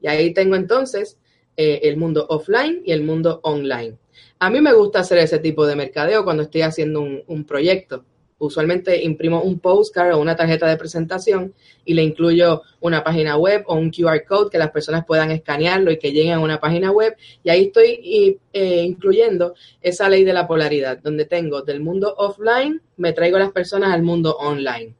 Y 0.00 0.06
ahí 0.06 0.32
tengo 0.32 0.54
entonces 0.56 1.18
eh, 1.56 1.80
el 1.88 1.96
mundo 1.96 2.26
offline 2.28 2.82
y 2.84 2.92
el 2.92 3.02
mundo 3.02 3.40
online. 3.42 3.98
A 4.38 4.48
mí 4.48 4.60
me 4.60 4.72
gusta 4.72 5.00
hacer 5.00 5.18
ese 5.18 5.40
tipo 5.40 5.66
de 5.66 5.74
mercadeo 5.74 6.24
cuando 6.24 6.44
estoy 6.44 6.62
haciendo 6.62 7.00
un, 7.00 7.44
proyecto. 7.44 8.04
Usualmente 8.38 9.02
imprimo 9.02 9.42
un 9.42 9.58
postcard 9.58 10.14
o 10.14 10.20
una 10.20 10.36
tarjeta 10.36 10.68
de 10.68 10.76
presentación 10.76 11.54
y 11.84 11.94
le 11.94 12.02
incluyo 12.02 12.62
una 12.80 13.02
página 13.02 13.36
web 13.36 13.64
o 13.66 13.74
un 13.74 13.90
QR 13.90 14.24
code 14.24 14.50
que 14.50 14.58
las 14.58 14.70
personas 14.70 15.04
puedan 15.04 15.30
escanearlo 15.30 15.90
y 15.90 15.98
que 15.98 16.12
lleguen 16.12 16.34
a 16.34 16.40
una 16.40 16.60
página 16.60 16.90
web. 16.92 17.16
Y 17.42 17.50
ahí 17.50 17.64
estoy 17.66 18.38
eh, 18.52 18.82
incluyendo 18.84 19.54
esa 19.80 20.08
ley 20.08 20.24
de 20.24 20.32
la 20.32 20.46
polaridad, 20.46 20.98
donde 20.98 21.24
tengo 21.24 21.62
del 21.62 21.80
mundo 21.80 22.14
offline, 22.16 22.80
me 22.96 23.12
traigo 23.12 23.36
a 23.36 23.40
las 23.40 23.52
personas 23.52 23.92
al 23.92 24.02
mundo 24.02 24.36
online. 24.36 24.94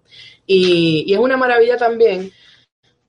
Y, 0.46 1.04
y 1.06 1.14
es 1.14 1.20
una 1.20 1.36
maravilla 1.36 1.76
también 1.76 2.32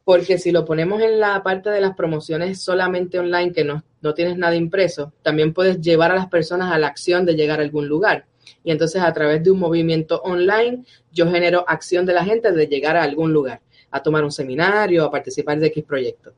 porque 0.10 0.40
si 0.40 0.52
lo 0.52 0.66
ponemos 0.66 1.04
en 1.04 1.20
la 1.20 1.44
parte 1.44 1.70
de 1.70 1.80
las 1.80 1.96
promociones 1.96 2.64
solamente 2.64 3.20
online, 3.20 3.54
que 3.54 3.64
no, 3.64 3.84
tienes 4.16 4.38
nada 4.40 4.56
impreso, 4.56 5.14
también 5.22 5.54
puedes 5.54 5.80
llevar 5.82 6.12
a 6.12 6.16
las 6.16 6.28
personas 6.30 6.72
a 6.72 6.80
la 6.80 6.88
acción 6.88 7.28
de 7.28 7.36
llegar 7.36 7.60
a 7.60 7.62
algún 7.62 7.88
lugar. 7.88 8.26
Y 8.64 8.72
entonces 8.72 9.02
a 9.02 9.14
través 9.14 9.44
de 9.44 9.52
un 9.52 9.60
movimiento 9.60 10.22
online, 10.22 10.84
yo 11.12 11.30
genero 11.30 11.66
acción 11.68 12.06
de 12.06 12.14
la 12.14 12.24
gente 12.24 12.52
de 12.52 12.68
llegar 12.68 12.98
a 12.98 13.04
algún 13.04 13.34
lugar, 13.34 13.62
a 13.92 14.02
tomar 14.02 14.24
un 14.24 14.32
seminario, 14.32 15.06
a 15.06 15.12
participar 15.12 15.60
de 15.60 15.68
X 15.68 15.84
proyecto. 15.84 16.34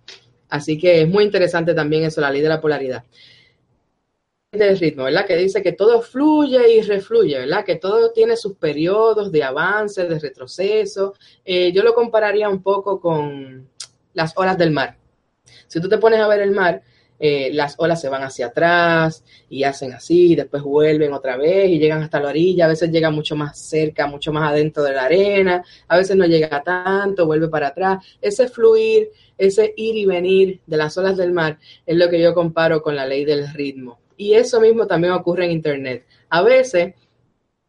Así 0.50 0.78
que 0.78 1.02
es 1.02 1.08
muy 1.08 1.24
interesante 1.24 1.74
también 1.74 2.04
eso, 2.04 2.22
la 2.22 2.32
ley 2.32 2.42
de 2.42 2.50
la 2.50 2.62
polaridad 2.62 3.04
del 4.52 4.78
ritmo, 4.78 5.06
¿verdad? 5.06 5.26
Que 5.26 5.38
dice 5.38 5.64
que 5.64 5.72
todo 5.72 6.02
fluye 6.02 6.74
y 6.74 6.82
refluye, 6.82 7.40
¿verdad? 7.40 7.64
Que 7.64 7.78
todo 7.78 8.12
tiene 8.12 8.36
sus 8.36 8.58
periodos 8.58 9.32
de 9.32 9.46
avance, 9.46 10.06
de 10.06 10.20
retroceso. 10.20 11.14
Eh, 11.46 11.72
yo 11.72 11.84
lo 11.84 11.94
compararía 11.94 12.50
un 12.50 12.62
poco 12.62 13.00
con 13.00 13.70
las 14.14 14.34
olas 14.36 14.58
del 14.58 14.72
mar. 14.72 14.98
Si 15.68 15.80
tú 15.80 15.88
te 15.88 15.98
pones 15.98 16.20
a 16.20 16.28
ver 16.28 16.42
el 16.42 16.52
mar, 16.52 16.84
eh, 17.24 17.52
las 17.54 17.76
olas 17.78 18.02
se 18.02 18.10
van 18.10 18.24
hacia 18.24 18.48
atrás 18.48 19.24
y 19.48 19.64
hacen 19.64 19.94
así, 19.94 20.36
después 20.36 20.64
vuelven 20.64 21.14
otra 21.14 21.38
vez 21.38 21.70
y 21.70 21.78
llegan 21.78 22.02
hasta 22.02 22.20
la 22.20 22.30
orilla, 22.30 22.66
a 22.66 22.70
veces 22.70 22.90
llega 22.90 23.12
mucho 23.12 23.36
más 23.36 23.60
cerca, 23.60 24.08
mucho 24.08 24.34
más 24.34 24.52
adentro 24.52 24.82
de 24.82 24.94
la 24.94 25.04
arena, 25.04 25.64
a 25.88 25.98
veces 25.98 26.18
no 26.18 26.26
llega 26.26 26.64
tanto, 26.64 27.28
vuelve 27.28 27.48
para 27.48 27.68
atrás. 27.68 28.04
Ese 28.20 28.48
fluir, 28.48 29.12
ese 29.38 29.72
ir 29.78 29.98
y 29.98 30.08
venir 30.08 30.62
de 30.66 30.78
las 30.78 30.98
olas 30.98 31.16
del 31.16 31.32
mar 31.32 31.60
es 31.86 31.96
lo 31.96 32.10
que 32.10 32.20
yo 32.20 32.34
comparo 32.34 32.82
con 32.82 32.96
la 32.96 33.06
ley 33.06 33.24
del 33.24 33.54
ritmo. 33.54 34.00
Y 34.18 34.34
eso 34.34 34.60
mismo 34.60 34.88
también 34.88 35.14
ocurre 35.14 35.46
en 35.46 35.52
Internet. 35.52 36.08
A 36.28 36.42
veces 36.42 36.96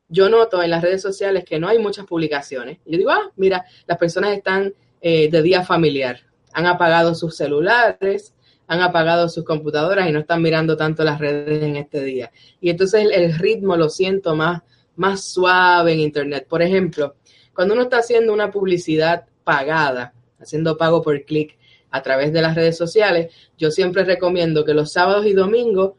yo 0.08 0.30
noto 0.30 0.62
en 0.62 0.70
las 0.70 0.80
redes 0.80 1.02
sociales 1.02 1.44
que 1.44 1.58
no 1.58 1.68
hay 1.68 1.78
muchas 1.78 2.06
publicaciones. 2.06 2.78
Yo 2.86 2.96
digo, 2.96 3.10
ah, 3.10 3.30
mira, 3.36 3.66
las 3.86 3.98
personas 3.98 4.34
están 4.34 4.72
eh, 5.02 5.30
de 5.30 5.42
día 5.42 5.62
familiar, 5.62 6.20
han 6.54 6.64
apagado 6.64 7.14
sus 7.14 7.36
celulares, 7.36 8.34
han 8.66 8.80
apagado 8.80 9.28
sus 9.28 9.44
computadoras 9.44 10.08
y 10.08 10.12
no 10.12 10.20
están 10.20 10.42
mirando 10.42 10.76
tanto 10.76 11.04
las 11.04 11.18
redes 11.18 11.62
en 11.62 11.76
este 11.76 12.02
día. 12.02 12.30
Y 12.60 12.70
entonces 12.70 13.08
el, 13.12 13.38
ritmo 13.38 13.76
lo 13.76 13.88
siento 13.88 14.34
más, 14.34 14.62
más 14.96 15.24
suave 15.24 15.92
en 15.92 16.00
Internet. 16.00 16.46
Por 16.48 16.62
ejemplo, 16.62 17.16
cuando 17.54 17.74
uno 17.74 17.84
está 17.84 17.98
haciendo 17.98 18.32
una 18.32 18.50
publicidad 18.50 19.26
pagada, 19.44 20.14
haciendo 20.38 20.76
pago 20.76 21.02
por 21.02 21.22
clic 21.24 21.58
a 21.90 22.02
través 22.02 22.32
de 22.32 22.42
las 22.42 22.54
redes 22.54 22.76
sociales, 22.76 23.32
yo 23.58 23.70
siempre 23.70 24.04
recomiendo 24.04 24.64
que 24.64 24.74
los 24.74 24.92
sábados 24.92 25.26
y 25.26 25.34
domingos 25.34 25.92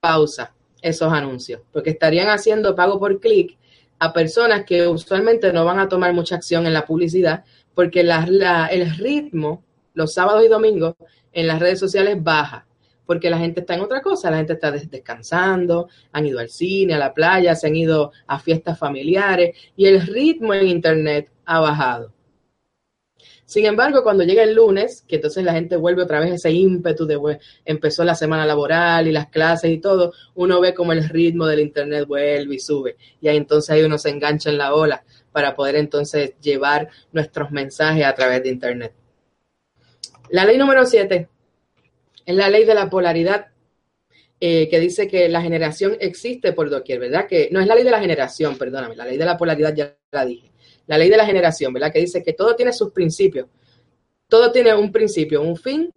pausa 0.00 0.54
esos 0.82 1.12
anuncios, 1.12 1.60
porque 1.72 1.90
estarían 1.90 2.28
haciendo 2.28 2.74
pago 2.74 2.98
por 2.98 3.20
clic 3.20 3.56
a 3.98 4.12
personas 4.14 4.64
que 4.64 4.88
usualmente 4.88 5.52
no 5.52 5.64
van 5.66 5.78
a 5.78 5.88
tomar 5.88 6.14
mucha 6.14 6.34
acción 6.34 6.66
en 6.66 6.72
la 6.72 6.86
publicidad, 6.86 7.44
porque 7.74 8.00
el 8.00 8.96
ritmo 8.96 9.62
los 9.94 10.14
sábados 10.14 10.44
y 10.44 10.48
domingos 10.48 10.94
en 11.32 11.46
las 11.46 11.60
redes 11.60 11.78
sociales 11.78 12.22
baja, 12.22 12.66
porque 13.06 13.30
la 13.30 13.38
gente 13.38 13.60
está 13.60 13.74
en 13.74 13.80
otra 13.80 14.00
cosa, 14.00 14.30
la 14.30 14.38
gente 14.38 14.52
está 14.52 14.70
descansando, 14.70 15.88
han 16.12 16.26
ido 16.26 16.38
al 16.38 16.48
cine, 16.48 16.94
a 16.94 16.98
la 16.98 17.12
playa, 17.12 17.54
se 17.54 17.66
han 17.66 17.76
ido 17.76 18.12
a 18.26 18.38
fiestas 18.38 18.78
familiares 18.78 19.56
y 19.76 19.86
el 19.86 20.06
ritmo 20.06 20.54
en 20.54 20.68
Internet 20.68 21.30
ha 21.44 21.60
bajado. 21.60 22.12
Sin 23.50 23.66
embargo, 23.66 24.04
cuando 24.04 24.22
llega 24.22 24.44
el 24.44 24.54
lunes, 24.54 25.02
que 25.08 25.16
entonces 25.16 25.42
la 25.42 25.52
gente 25.52 25.76
vuelve 25.76 26.04
otra 26.04 26.20
vez 26.20 26.34
ese 26.34 26.52
ímpetu 26.52 27.04
de 27.04 27.16
bueno, 27.16 27.40
empezó 27.64 28.04
la 28.04 28.14
semana 28.14 28.46
laboral 28.46 29.08
y 29.08 29.10
las 29.10 29.26
clases 29.26 29.72
y 29.72 29.78
todo, 29.78 30.12
uno 30.36 30.60
ve 30.60 30.72
como 30.72 30.92
el 30.92 31.08
ritmo 31.08 31.48
del 31.48 31.58
internet 31.58 32.06
vuelve 32.06 32.54
y 32.54 32.60
sube. 32.60 32.96
Y 33.20 33.26
ahí 33.26 33.36
entonces 33.36 33.70
ahí 33.70 33.82
uno 33.82 33.98
se 33.98 34.10
engancha 34.10 34.50
en 34.50 34.58
la 34.58 34.72
ola 34.72 35.02
para 35.32 35.56
poder 35.56 35.74
entonces 35.74 36.34
llevar 36.40 36.90
nuestros 37.10 37.50
mensajes 37.50 38.04
a 38.04 38.14
través 38.14 38.40
de 38.44 38.50
internet. 38.50 38.94
La 40.30 40.44
ley 40.44 40.56
número 40.58 40.86
siete 40.86 41.28
es 42.24 42.34
la 42.34 42.48
ley 42.48 42.64
de 42.64 42.74
la 42.74 42.88
polaridad 42.88 43.46
eh, 44.40 44.68
que 44.68 44.80
dice 44.80 45.06
que 45.08 45.28
la 45.28 45.42
generación 45.42 45.96
existe 46.00 46.52
por 46.52 46.70
doquier, 46.70 47.00
¿verdad? 47.00 47.26
Que 47.26 47.48
no 47.52 47.60
es 47.60 47.66
la 47.66 47.74
ley 47.74 47.84
de 47.84 47.90
la 47.90 48.00
generación, 48.00 48.56
perdóname, 48.56 48.96
la 48.96 49.04
ley 49.04 49.18
de 49.18 49.24
la 49.24 49.36
polaridad 49.36 49.74
ya 49.74 49.96
la 50.12 50.24
dije 50.24 50.50
la 50.90 50.98
ley 50.98 51.08
de 51.08 51.16
la 51.16 51.24
generación, 51.24 51.72
¿verdad? 51.72 51.92
Que 51.92 52.00
dice 52.00 52.20
que 52.20 52.32
todo 52.32 52.56
tiene 52.56 52.72
sus 52.72 52.90
principios. 52.90 53.46
Todo 54.26 54.50
tiene 54.50 54.74
un 54.74 54.90
principio, 54.90 55.40
un 55.40 55.56
fin, 55.56 55.88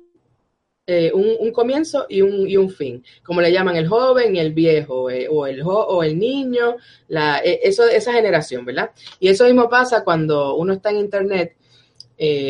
eh, 0.85 1.11
un, 1.11 1.51
comienzo 1.51 2.05
y 2.07 2.21
un, 2.21 2.47
y 2.47 2.57
un, 2.57 2.69
fin, 2.69 3.03
como 3.23 3.41
le 3.41 3.51
llaman 3.51 3.75
el 3.75 3.87
joven 3.87 4.35
y 4.35 4.39
el 4.39 4.53
viejo, 4.53 5.09
eh, 5.09 5.27
o, 5.27 5.47
el 5.47 5.63
o 5.65 6.03
el 6.03 6.19
niño, 6.19 6.75
la, 7.07 7.39
eso, 7.39 7.87
esa 7.87 8.13
generación, 8.13 8.65
¿verdad? 8.65 8.91
Y 9.19 9.29
eso 9.29 9.45
mismo 9.45 9.67
pasa 9.67 10.03
cuando 10.03 10.55
uno 10.57 10.73
está 10.73 10.91
en 10.91 10.97
Internet. 10.97 11.57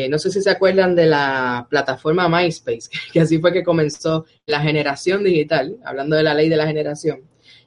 No 0.08 0.18
sé 0.18 0.30
si 0.30 0.42
se 0.42 0.50
acuerdan 0.50 0.94
de 0.94 1.06
la 1.06 1.66
plataforma 1.68 2.28
MySpace, 2.28 2.88
que 3.12 3.20
así 3.20 3.38
fue 3.38 3.52
que 3.52 3.64
comenzó 3.64 4.26
la 4.46 4.60
generación 4.60 5.24
digital, 5.24 5.76
hablando 5.84 6.16
de 6.16 6.22
la 6.22 6.34
ley 6.34 6.48
de 6.48 6.56
la 6.56 6.66
generación. 6.66 7.22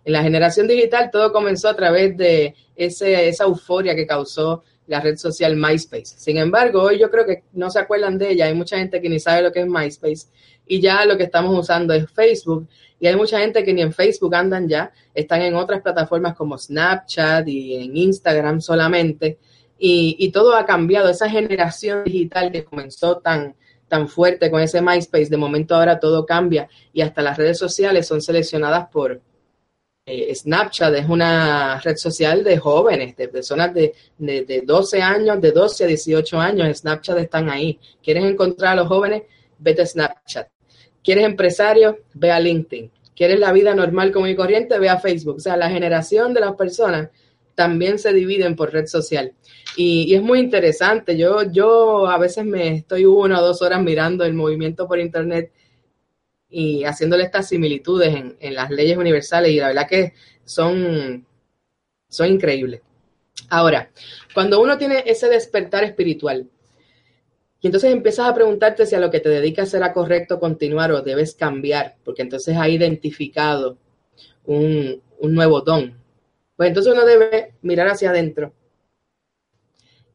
En 0.06 0.14
la 0.14 0.24
generación 0.24 0.68
digital 0.68 1.10
todo 1.12 1.34
comenzó 1.34 1.68
a 1.68 1.76
través 1.76 2.16
de 2.16 2.56
ese, 2.76 3.28
esa 3.28 3.44
euforia 3.44 3.96
que 3.96 4.08
causó 4.08 4.64
la 4.88 5.02
red 5.02 5.18
social 5.18 5.56
MySpace. 5.56 6.16
Sin 6.18 6.38
embargo, 6.38 6.82
hoy 6.82 6.98
yo 6.98 7.12
creo 7.12 7.26
que 7.26 7.44
no 7.52 7.70
se 7.70 7.80
acuerdan 7.80 8.18
de 8.18 8.32
ella. 8.32 8.46
Hay 8.46 8.54
mucha 8.54 8.78
gente 8.78 9.02
que 9.02 9.10
ni 9.10 9.20
sabe 9.20 9.42
lo 9.42 9.52
que 9.52 9.60
es 9.60 9.68
MySpace 9.68 10.28
y 10.66 10.80
ya 10.80 11.06
lo 11.06 11.18
que 11.18 11.24
estamos 11.24 11.58
usando 11.58 11.94
es 11.94 12.10
Facebook. 12.10 12.68
Y 13.00 13.08
hay 13.08 13.16
mucha 13.16 13.40
gente 13.40 13.64
que 13.64 13.74
ni 13.74 13.82
en 13.82 13.94
Facebook 13.94 14.34
andan 14.34 14.68
ya, 14.68 14.92
están 15.14 15.42
en 15.42 15.56
otras 15.56 15.82
plataformas 15.82 16.36
como 16.36 16.58
Snapchat 16.58 17.48
y 17.48 17.76
en 17.76 17.96
Instagram 17.96 18.60
solamente. 18.62 19.38
Y, 19.80 20.16
y 20.20 20.32
todo 20.32 20.56
ha 20.56 20.66
cambiado. 20.66 21.10
Esa 21.10 21.30
generación 21.30 22.04
digital 22.04 22.52
que 22.52 22.64
comenzó 22.64 23.18
tan, 23.18 23.56
tan 23.88 24.08
fuerte 24.08 24.50
con 24.52 24.62
ese 24.62 24.82
MySpace, 24.82 25.30
de 25.30 25.38
momento 25.38 25.76
ahora 25.76 26.00
todo 26.00 26.26
cambia 26.26 26.68
y 26.94 27.02
hasta 27.02 27.22
las 27.22 27.38
redes 27.38 27.58
sociales 27.58 28.08
son 28.08 28.22
seleccionadas 28.22 28.90
por, 28.90 29.22
eh, 30.10 30.34
Snapchat 30.34 30.96
es 30.96 31.10
una 31.10 31.82
red 31.82 31.98
social 31.98 32.42
de 32.42 32.58
jóvenes, 32.58 33.18
de 33.18 33.28
personas 33.28 33.74
de, 33.74 33.94
de, 34.18 34.64
12 34.66 35.02
años, 35.02 35.42
de 35.42 35.52
12 35.52 35.84
a 35.84 35.88
18 35.88 36.40
años. 36.40 36.78
Snapchat 36.78 37.18
están 37.18 37.50
ahí. 37.50 37.78
¿Quieres 38.02 38.24
encontrar 38.24 38.72
a 38.72 38.76
los 38.78 38.88
jóvenes? 38.88 39.24
Vete 39.60 39.82
a 39.82 39.86
Snapchat. 39.86 40.48
¿Quieres 41.04 41.26
empresario? 41.26 42.00
Ve 42.14 42.32
a 42.32 42.40
LinkedIn. 42.40 42.90
¿Quieres 43.14 43.38
la 43.38 43.52
vida 43.52 43.76
normal 43.76 44.14
como 44.14 44.28
y 44.28 44.36
corriente? 44.36 44.80
Ve 44.80 44.88
a 44.88 44.98
Facebook. 44.98 45.36
O 45.36 45.40
sea, 45.42 45.58
la 45.58 45.70
generación 45.70 46.34
de 46.34 46.40
las 46.40 46.56
personas 46.56 47.10
también 47.54 48.00
se 48.00 48.14
dividen 48.14 48.56
por 48.56 48.72
red 48.72 48.86
social. 48.86 49.34
Y, 49.78 50.16
es 50.16 50.24
muy 50.24 50.40
interesante. 50.40 51.16
Yo, 51.16 51.44
yo 51.44 52.08
a 52.08 52.18
veces 52.18 52.44
me 52.44 52.78
estoy 52.78 53.06
una 53.06 53.40
o 53.40 53.46
dos 53.46 53.62
horas 53.62 53.82
mirando 53.82 54.26
el 54.26 54.34
movimiento 54.34 54.88
por 54.88 55.00
internet 55.00 55.52
y 56.50 56.84
haciéndole 56.84 57.24
estas 57.24 57.48
similitudes 57.48 58.16
en, 58.40 58.56
las 58.56 58.72
leyes 58.72 58.98
universales 58.98 59.52
y 59.52 59.60
la 59.60 59.68
verdad 59.68 59.88
que 59.88 60.14
son, 60.44 61.28
son 62.10 62.28
increíbles. 62.28 62.82
Ahora, 63.50 63.92
cuando 64.34 64.60
uno 64.60 64.80
tiene 64.80 65.04
ese 65.06 65.30
despertar 65.30 65.84
espiritual, 65.84 66.50
y 67.62 67.68
entonces 67.68 67.92
empiezas 67.92 68.28
a 68.28 68.34
preguntarte 68.34 68.88
si 68.88 68.96
a 68.96 69.00
lo 69.00 69.12
que 69.12 69.20
te 69.20 69.30
dedicas 69.30 69.70
será 69.70 69.94
correcto 69.94 70.40
continuar 70.40 70.92
o 70.92 71.04
debes 71.04 71.36
cambiar, 71.36 71.98
porque 72.04 72.24
entonces 72.24 72.58
has 72.58 72.70
identificado 72.70 73.78
un, 74.44 75.04
un 75.20 75.34
nuevo 75.36 75.62
don. 75.62 75.96
Pues 76.56 76.70
entonces 76.70 76.94
uno 76.94 77.06
debe 77.06 77.54
mirar 77.62 77.90
hacia 77.90 78.10
adentro 78.10 78.54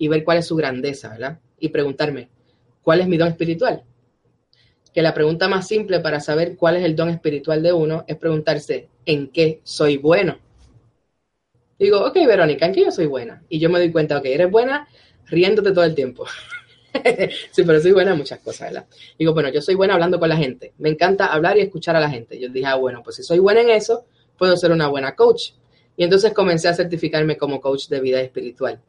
y 0.02 0.08
ver 0.08 0.24
cuál 0.24 0.38
es 0.38 0.46
su 0.46 0.56
grandeza, 0.56 1.10
¿verdad? 1.10 1.38
Y 1.60 1.68
preguntarme, 1.68 2.28
¿cuál 2.82 3.02
es 3.02 3.06
mi 3.06 3.16
don 3.16 3.28
espiritual? 3.28 3.84
Que 4.92 5.00
la 5.00 5.14
pregunta 5.14 5.46
más 5.46 5.68
simple 5.68 6.00
para 6.00 6.18
saber 6.18 6.56
cuál 6.56 6.74
es 6.74 6.82
el 6.84 6.96
don 6.96 7.08
espiritual 7.08 7.62
de 7.62 7.72
uno 7.72 8.04
es 8.08 8.16
preguntarse, 8.16 8.88
¿en 9.06 9.28
qué 9.28 9.60
soy 9.62 9.98
bueno? 9.98 10.40
Digo, 11.78 12.04
ok, 12.04 12.14
Verónica, 12.26 12.66
¿en 12.66 12.72
qué 12.72 12.80
yo 12.80 12.90
soy 12.90 13.06
buena? 13.06 13.44
Y 13.48 13.60
yo 13.60 13.70
me 13.70 13.78
doy 13.78 13.92
cuenta, 13.92 14.18
ok, 14.18 14.24
eres 14.24 14.50
buena 14.50 14.88
riéndote 15.26 15.70
todo 15.70 15.84
el 15.84 15.94
tiempo. 15.94 16.26
sí, 17.52 17.62
pero 17.62 17.80
soy 17.80 17.92
buena 17.92 18.10
en 18.10 18.18
muchas 18.18 18.40
cosas, 18.40 18.72
¿verdad? 18.72 18.86
Digo, 19.16 19.32
bueno, 19.34 19.50
yo 19.50 19.62
soy 19.62 19.76
buena 19.76 19.94
hablando 19.94 20.18
con 20.18 20.30
la 20.30 20.36
gente. 20.36 20.72
Me 20.78 20.88
encanta 20.88 21.26
hablar 21.26 21.58
y 21.58 21.60
escuchar 21.60 21.94
a 21.94 22.00
la 22.00 22.10
gente. 22.10 22.40
Yo 22.40 22.48
dije, 22.48 22.66
ah, 22.66 22.74
bueno, 22.74 23.02
pues 23.04 23.14
si 23.14 23.22
soy 23.22 23.38
buena 23.38 23.60
en 23.60 23.70
eso, 23.70 24.04
puedo 24.36 24.56
ser 24.56 24.72
una 24.72 24.88
buena 24.88 25.14
coach. 25.14 25.52
Y 25.96 26.02
entonces 26.02 26.32
comencé 26.32 26.66
a 26.66 26.74
certificarme 26.74 27.36
como 27.36 27.60
coach 27.60 27.86
de 27.86 28.00
vida 28.00 28.20
espiritual. 28.20 28.80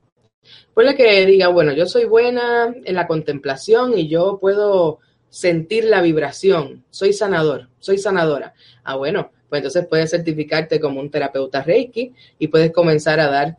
Puede 0.74 0.96
que 0.96 1.26
diga, 1.26 1.48
bueno, 1.50 1.74
yo 1.74 1.86
soy 1.86 2.06
buena 2.06 2.74
en 2.84 2.96
la 2.96 3.08
contemplación 3.08 3.98
y 3.98 4.08
yo 4.08 4.38
puedo 4.40 5.00
sentir 5.30 5.86
la 5.86 6.02
vibración. 6.02 6.84
Soy 6.90 7.14
sanador, 7.14 7.70
soy 7.80 7.98
sanadora. 7.98 8.54
Ah, 8.84 8.96
bueno, 8.96 9.32
pues 9.50 9.60
entonces 9.60 9.88
puedes 9.88 10.12
certificarte 10.12 10.80
como 10.80 11.00
un 11.00 11.10
terapeuta 11.10 11.62
Reiki 11.62 12.14
y 12.40 12.48
puedes 12.48 12.72
comenzar 12.72 13.20
a 13.20 13.28
dar 13.28 13.58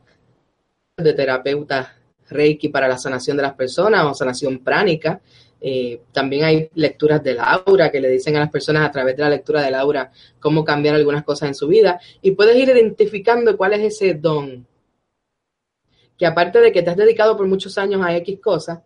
de 0.97 1.13
terapeuta 1.13 1.97
Reiki 2.29 2.69
para 2.69 2.89
la 2.89 2.99
sanación 2.99 3.37
de 3.37 3.45
las 3.45 3.55
personas 3.55 4.05
o 4.05 4.15
sanación 4.15 4.59
pránica. 4.59 5.21
Eh, 5.61 6.03
también 6.13 6.45
hay 6.45 6.69
lecturas 6.75 7.23
de 7.23 7.35
Laura 7.35 7.91
que 7.91 8.01
le 8.01 8.11
dicen 8.11 8.37
a 8.37 8.41
las 8.41 8.51
personas 8.51 8.87
a 8.87 8.91
través 8.91 9.17
de 9.17 9.23
la 9.23 9.31
lectura 9.31 9.63
de 9.63 9.71
Laura 9.71 10.13
cómo 10.39 10.65
cambiar 10.65 10.95
algunas 10.95 11.25
cosas 11.25 11.49
en 11.49 11.55
su 11.55 11.69
vida 11.69 12.01
y 12.21 12.33
puedes 12.33 12.57
ir 12.57 12.69
identificando 12.69 13.57
cuál 13.57 13.73
es 13.73 13.95
ese 13.95 14.15
don. 14.15 14.67
Aparte 16.27 16.61
de 16.61 16.73
que 16.73 16.83
te 16.83 16.91
has 16.91 16.97
dedicado 16.97 17.37
por 17.37 17.47
muchos 17.47 17.77
años 17.79 18.01
a 18.05 18.17
X 18.17 18.41
cosas, 18.41 18.81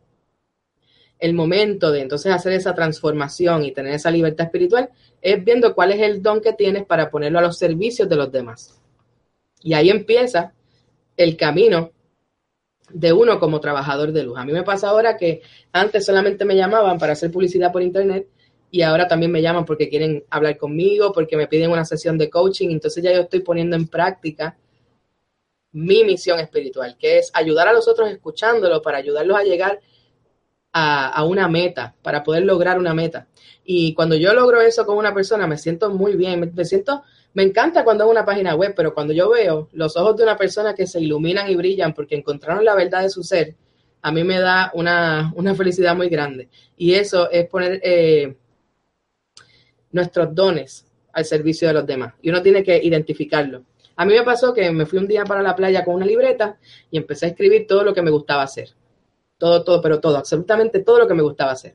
el 1.19 1.35
momento 1.35 1.91
de 1.91 2.01
entonces 2.01 2.33
hacer 2.33 2.53
esa 2.53 2.75
transformación 2.75 3.65
y 3.65 3.73
tener 3.73 3.95
esa 3.95 4.11
libertad 4.11 4.47
espiritual 4.47 4.91
es 5.21 5.45
viendo 5.45 5.75
cuál 5.75 5.93
es 5.93 6.01
el 6.01 6.23
don 6.23 6.41
que 6.41 6.53
tienes 6.53 6.85
para 6.87 7.11
ponerlo 7.11 7.41
a 7.41 7.43
los 7.43 7.59
servicios 7.59 8.09
de 8.09 8.17
los 8.17 8.31
demás. 8.31 8.81
Y 9.63 9.75
ahí 9.75 9.91
empieza 9.91 10.53
el 11.17 11.37
camino 11.37 11.91
de 12.91 13.13
uno 13.13 13.39
como 13.41 13.61
trabajador 13.61 14.13
de 14.13 14.23
luz. 14.23 14.39
A 14.39 14.45
mí 14.45 14.53
me 14.53 14.63
pasa 14.63 14.89
ahora 14.89 15.17
que 15.17 15.43
antes 15.73 16.07
solamente 16.07 16.45
me 16.45 16.57
llamaban 16.57 16.99
para 16.99 17.13
hacer 17.13 17.31
publicidad 17.31 17.73
por 17.73 17.83
internet 17.83 18.29
y 18.71 18.83
ahora 18.83 19.09
también 19.09 19.33
me 19.33 19.43
llaman 19.43 19.65
porque 19.65 19.89
quieren 19.89 20.25
hablar 20.31 20.57
conmigo, 20.57 21.13
porque 21.13 21.37
me 21.37 21.49
piden 21.49 21.71
una 21.71 21.85
sesión 21.85 22.17
de 22.17 22.31
coaching. 22.31 22.71
Entonces 22.71 23.03
ya 23.03 23.13
yo 23.13 23.23
estoy 23.23 23.41
poniendo 23.41 23.77
en 23.77 23.89
práctica 23.89 24.57
mi 25.73 26.05
misión 26.05 26.41
espiritual, 26.41 26.97
que 26.99 27.19
es 27.19 27.31
ayudar 27.35 27.69
a 27.69 27.73
los 27.73 27.89
otros 27.89 28.11
escuchándolo 28.11 28.83
para 28.83 28.99
ayudarlos 28.99 29.39
a 29.39 29.43
llegar 29.43 29.81
a, 30.73 31.25
una 31.25 31.49
meta, 31.49 31.97
para 32.03 32.23
poder 32.23 32.45
lograr 32.45 32.79
una 32.79 32.95
meta. 32.95 33.27
Y 33.65 33.95
cuando 33.95 34.15
yo 34.15 34.33
logro 34.33 34.61
eso 34.61 34.87
con 34.87 34.97
una 34.97 35.13
persona, 35.13 35.47
me 35.47 35.59
siento 35.59 35.91
muy 35.91 36.15
bien, 36.15 36.53
me 36.55 36.65
siento 36.65 37.03
me 37.35 37.43
encanta 37.43 37.85
cuando 37.85 38.05
es 38.05 38.11
una 38.11 38.25
página 38.25 38.55
web, 38.55 38.73
pero 38.75 38.95
cuando 38.95 39.13
yo 39.13 39.31
veo 39.31 39.69
los 39.73 39.97
ojos 39.97 40.17
de 40.17 40.25
una 40.25 40.37
persona 40.37 40.75
que 40.75 40.87
se 40.87 41.01
iluminan 41.01 41.49
y 41.49 41.57
brillan 41.57 41.95
porque 41.95 42.17
encontraron 42.17 42.65
la 42.65 42.75
verdad 42.75 43.03
de 43.03 43.11
su 43.11 43.23
ser, 43.23 43.55
a 44.01 44.11
mí 44.11 44.25
me 44.25 44.41
da 44.41 44.71
una, 44.75 45.33
felicidad 45.57 45.95
muy 45.95 46.09
grande. 46.09 46.49
Y 46.77 46.95
eso 46.95 47.31
es 47.31 47.47
poner 47.47 47.81
eh, 47.85 48.35
nuestros 49.93 50.35
dones 50.35 50.87
al 51.13 51.25
servicio 51.25 51.69
de 51.69 51.75
los 51.75 51.87
demás. 51.87 52.15
Y 52.23 52.31
uno 52.31 52.43
tiene 52.43 52.63
que 52.63 52.77
identificarlo. 52.83 53.65
A 53.99 54.05
mí 54.05 54.15
me 54.15 54.23
pasó 54.23 54.55
que 54.55 54.71
me 54.71 54.87
fui 54.87 55.01
un 55.01 55.09
día 55.09 55.25
para 55.25 55.43
la 55.43 55.57
playa 55.57 55.85
con 55.85 55.97
una 55.97 56.07
libreta 56.07 56.57
y 56.89 56.99
empecé 56.99 57.27
a 57.27 57.29
escribir 57.31 57.67
todo 57.67 57.83
lo 57.83 57.93
que 57.93 58.01
me 58.01 58.13
gustaba 58.13 58.45
hacer. 58.45 58.69
Todo, 59.39 59.65
todo, 59.65 59.83
pero 59.83 59.99
todo, 59.99 60.17
absolutamente 60.17 60.85
todo 60.85 61.01
lo 61.01 61.09
que 61.09 61.15
me 61.15 61.23
gustaba 61.23 61.51
hacer. 61.51 61.75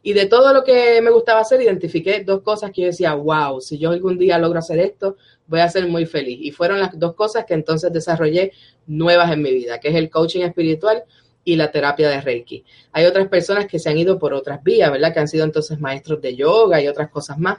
Y 0.00 0.12
de 0.12 0.26
todo 0.26 0.54
lo 0.54 0.62
que 0.62 1.02
me 1.02 1.10
gustaba 1.10 1.40
hacer, 1.40 1.60
identifiqué 1.60 2.22
dos 2.22 2.42
cosas 2.42 2.70
que 2.70 2.82
yo 2.82 2.86
decía, 2.86 3.14
wow, 3.14 3.60
si 3.60 3.76
yo 3.76 3.90
algún 3.90 4.18
día 4.18 4.38
logro 4.38 4.60
hacer 4.60 4.78
esto, 4.78 5.16
voy 5.48 5.58
a 5.58 5.68
ser 5.68 5.88
muy 5.88 6.06
feliz. 6.06 6.38
Y 6.42 6.52
fueron 6.52 6.78
las 6.78 6.96
dos 6.96 7.16
cosas 7.16 7.44
que 7.44 7.54
entonces 7.54 7.92
desarrollé 7.92 8.52
nuevas 8.86 9.32
en 9.32 9.42
mi 9.42 9.52
vida, 9.52 9.80
que 9.80 9.88
es 9.88 9.96
el 9.96 10.10
coaching 10.10 10.42
espiritual 10.42 11.02
y 11.42 11.56
la 11.56 11.72
terapia 11.72 12.08
de 12.08 12.20
Reiki. 12.20 12.64
Hay 12.92 13.04
otras 13.06 13.26
personas 13.26 13.66
que 13.66 13.80
se 13.80 13.90
han 13.90 13.98
ido 13.98 14.16
por 14.20 14.32
otras 14.32 14.62
vías, 14.62 14.92
¿verdad? 14.92 15.12
Que 15.12 15.18
han 15.18 15.28
sido 15.28 15.44
entonces 15.44 15.80
maestros 15.80 16.20
de 16.20 16.36
yoga 16.36 16.80
y 16.80 16.86
otras 16.86 17.10
cosas 17.10 17.36
más. 17.36 17.58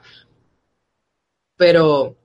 Pero 1.58 2.16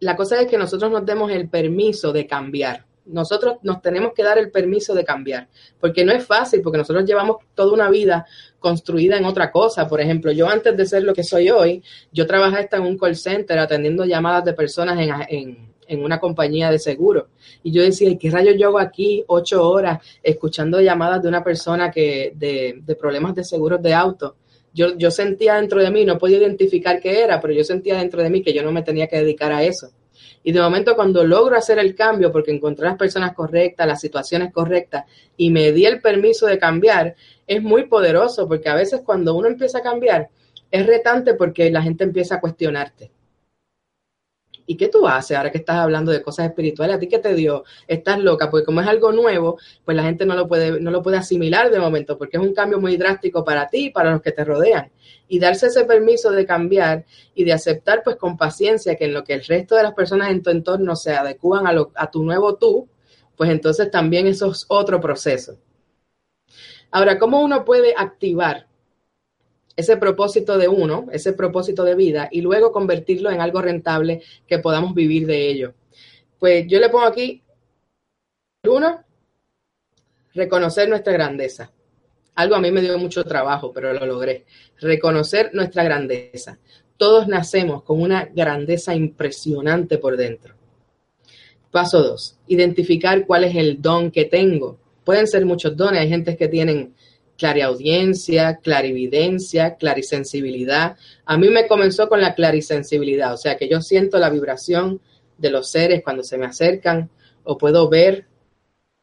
la 0.00 0.16
cosa 0.16 0.40
es 0.40 0.46
que 0.46 0.58
nosotros 0.58 0.90
nos 0.90 1.04
demos 1.04 1.30
el 1.30 1.48
permiso 1.48 2.12
de 2.12 2.26
cambiar 2.26 2.88
nosotros 3.08 3.56
nos 3.62 3.80
tenemos 3.82 4.12
que 4.14 4.22
dar 4.22 4.38
el 4.38 4.50
permiso 4.50 4.94
de 4.94 5.04
cambiar, 5.04 5.48
porque 5.80 6.04
no 6.04 6.12
es 6.12 6.24
fácil, 6.24 6.60
porque 6.62 6.78
nosotros 6.78 7.04
llevamos 7.04 7.38
toda 7.54 7.72
una 7.72 7.90
vida 7.90 8.26
construida 8.58 9.16
en 9.16 9.24
otra 9.24 9.50
cosa. 9.50 9.88
Por 9.88 10.00
ejemplo, 10.00 10.30
yo 10.30 10.48
antes 10.48 10.76
de 10.76 10.86
ser 10.86 11.02
lo 11.02 11.14
que 11.14 11.24
soy 11.24 11.50
hoy, 11.50 11.82
yo 12.12 12.26
trabajé 12.26 12.58
hasta 12.58 12.76
en 12.76 12.84
un 12.84 12.98
call 12.98 13.16
center 13.16 13.58
atendiendo 13.58 14.04
llamadas 14.04 14.44
de 14.44 14.52
personas 14.52 14.98
en, 15.28 15.68
una 15.90 16.20
compañía 16.20 16.70
de 16.70 16.78
seguro. 16.78 17.28
Y 17.62 17.72
yo 17.72 17.80
decía, 17.80 18.14
¿qué 18.18 18.30
rayos 18.30 18.56
yo 18.58 18.68
hago 18.68 18.78
aquí 18.78 19.24
ocho 19.26 19.66
horas 19.66 19.98
escuchando 20.22 20.82
llamadas 20.82 21.22
de 21.22 21.28
una 21.28 21.42
persona 21.42 21.90
que 21.90 22.32
de, 22.36 22.80
de 22.82 22.94
problemas 22.94 23.34
de 23.34 23.42
seguros 23.42 23.80
de 23.80 23.94
auto? 23.94 24.36
Yo, 24.72 24.96
yo 24.96 25.10
sentía 25.10 25.54
dentro 25.54 25.82
de 25.82 25.90
mí, 25.90 26.04
no 26.04 26.18
podía 26.18 26.38
identificar 26.38 27.00
qué 27.00 27.22
era, 27.22 27.40
pero 27.40 27.52
yo 27.54 27.64
sentía 27.64 27.96
dentro 27.96 28.22
de 28.22 28.30
mí 28.30 28.42
que 28.42 28.52
yo 28.52 28.62
no 28.62 28.72
me 28.72 28.82
tenía 28.82 29.06
que 29.06 29.18
dedicar 29.18 29.52
a 29.52 29.62
eso. 29.62 29.90
Y 30.42 30.52
de 30.52 30.60
momento 30.60 30.94
cuando 30.94 31.24
logro 31.24 31.56
hacer 31.56 31.78
el 31.78 31.94
cambio, 31.94 32.32
porque 32.32 32.52
encontré 32.52 32.86
las 32.86 32.96
personas 32.96 33.34
correctas, 33.34 33.86
las 33.86 34.00
situaciones 34.00 34.52
correctas, 34.52 35.04
y 35.36 35.50
me 35.50 35.72
di 35.72 35.84
el 35.84 36.00
permiso 36.00 36.46
de 36.46 36.58
cambiar, 36.58 37.16
es 37.46 37.62
muy 37.62 37.86
poderoso, 37.86 38.46
porque 38.46 38.68
a 38.68 38.74
veces 38.74 39.02
cuando 39.04 39.34
uno 39.34 39.48
empieza 39.48 39.78
a 39.78 39.82
cambiar, 39.82 40.28
es 40.70 40.86
retante 40.86 41.34
porque 41.34 41.70
la 41.70 41.82
gente 41.82 42.04
empieza 42.04 42.36
a 42.36 42.40
cuestionarte. 42.40 43.10
¿Y 44.70 44.76
qué 44.76 44.88
tú 44.88 45.08
haces 45.08 45.34
ahora 45.34 45.50
que 45.50 45.56
estás 45.56 45.76
hablando 45.76 46.12
de 46.12 46.20
cosas 46.20 46.44
espirituales? 46.44 46.94
¿A 46.94 46.98
ti 46.98 47.08
qué 47.08 47.18
te 47.18 47.32
dio? 47.32 47.64
Estás 47.86 48.18
loca, 48.18 48.50
porque 48.50 48.66
como 48.66 48.82
es 48.82 48.86
algo 48.86 49.12
nuevo, 49.12 49.58
pues 49.82 49.96
la 49.96 50.02
gente 50.02 50.26
no 50.26 50.34
lo 50.34 50.46
puede, 50.46 50.78
no 50.78 50.90
lo 50.90 51.02
puede 51.02 51.16
asimilar 51.16 51.70
de 51.70 51.80
momento, 51.80 52.18
porque 52.18 52.36
es 52.36 52.42
un 52.42 52.52
cambio 52.52 52.78
muy 52.78 52.98
drástico 52.98 53.42
para 53.42 53.66
ti 53.68 53.86
y 53.86 53.90
para 53.90 54.10
los 54.10 54.20
que 54.20 54.30
te 54.30 54.44
rodean. 54.44 54.92
Y 55.26 55.38
darse 55.38 55.68
ese 55.68 55.86
permiso 55.86 56.30
de 56.32 56.44
cambiar 56.44 57.06
y 57.34 57.44
de 57.44 57.54
aceptar, 57.54 58.02
pues 58.04 58.16
con 58.16 58.36
paciencia, 58.36 58.94
que 58.96 59.06
en 59.06 59.14
lo 59.14 59.24
que 59.24 59.32
el 59.32 59.44
resto 59.44 59.74
de 59.74 59.84
las 59.84 59.94
personas 59.94 60.30
en 60.30 60.42
tu 60.42 60.50
entorno 60.50 60.96
se 60.96 61.14
adecúan 61.14 61.66
a, 61.66 61.72
a 61.94 62.10
tu 62.10 62.22
nuevo 62.22 62.56
tú, 62.56 62.90
pues 63.36 63.48
entonces 63.48 63.90
también 63.90 64.26
eso 64.26 64.50
es 64.50 64.66
otro 64.68 65.00
proceso. 65.00 65.56
Ahora, 66.90 67.18
¿cómo 67.18 67.40
uno 67.40 67.64
puede 67.64 67.94
activar 67.96 68.67
ese 69.78 69.96
propósito 69.96 70.58
de 70.58 70.66
uno, 70.66 71.06
ese 71.12 71.32
propósito 71.32 71.84
de 71.84 71.94
vida, 71.94 72.28
y 72.32 72.40
luego 72.40 72.72
convertirlo 72.72 73.30
en 73.30 73.40
algo 73.40 73.62
rentable 73.62 74.22
que 74.44 74.58
podamos 74.58 74.92
vivir 74.92 75.24
de 75.24 75.48
ello. 75.48 75.74
Pues 76.40 76.66
yo 76.66 76.80
le 76.80 76.88
pongo 76.88 77.04
aquí, 77.04 77.44
uno, 78.64 79.04
reconocer 80.34 80.88
nuestra 80.88 81.12
grandeza. 81.12 81.70
Algo 82.34 82.56
a 82.56 82.60
mí 82.60 82.72
me 82.72 82.80
dio 82.80 82.98
mucho 82.98 83.22
trabajo, 83.22 83.72
pero 83.72 83.92
lo 83.92 84.04
logré. 84.04 84.46
Reconocer 84.80 85.50
nuestra 85.52 85.84
grandeza. 85.84 86.58
Todos 86.96 87.28
nacemos 87.28 87.84
con 87.84 88.02
una 88.02 88.24
grandeza 88.34 88.96
impresionante 88.96 89.98
por 89.98 90.16
dentro. 90.16 90.56
Paso 91.70 92.02
dos, 92.02 92.36
identificar 92.48 93.24
cuál 93.28 93.44
es 93.44 93.54
el 93.54 93.80
don 93.80 94.10
que 94.10 94.24
tengo. 94.24 94.76
Pueden 95.04 95.28
ser 95.28 95.46
muchos 95.46 95.76
dones, 95.76 96.00
hay 96.00 96.08
gente 96.08 96.36
que 96.36 96.48
tienen 96.48 96.96
clariaudiencia, 97.38 98.56
clarividencia, 98.56 99.76
clarisensibilidad. 99.76 100.96
A 101.24 101.38
mí 101.38 101.48
me 101.48 101.68
comenzó 101.68 102.08
con 102.08 102.20
la 102.20 102.34
clarisensibilidad, 102.34 103.32
o 103.32 103.36
sea 103.36 103.56
que 103.56 103.68
yo 103.68 103.80
siento 103.80 104.18
la 104.18 104.28
vibración 104.28 105.00
de 105.38 105.50
los 105.50 105.70
seres 105.70 106.02
cuando 106.02 106.24
se 106.24 106.36
me 106.36 106.46
acercan 106.46 107.10
o 107.44 107.56
puedo 107.56 107.88
ver 107.88 108.26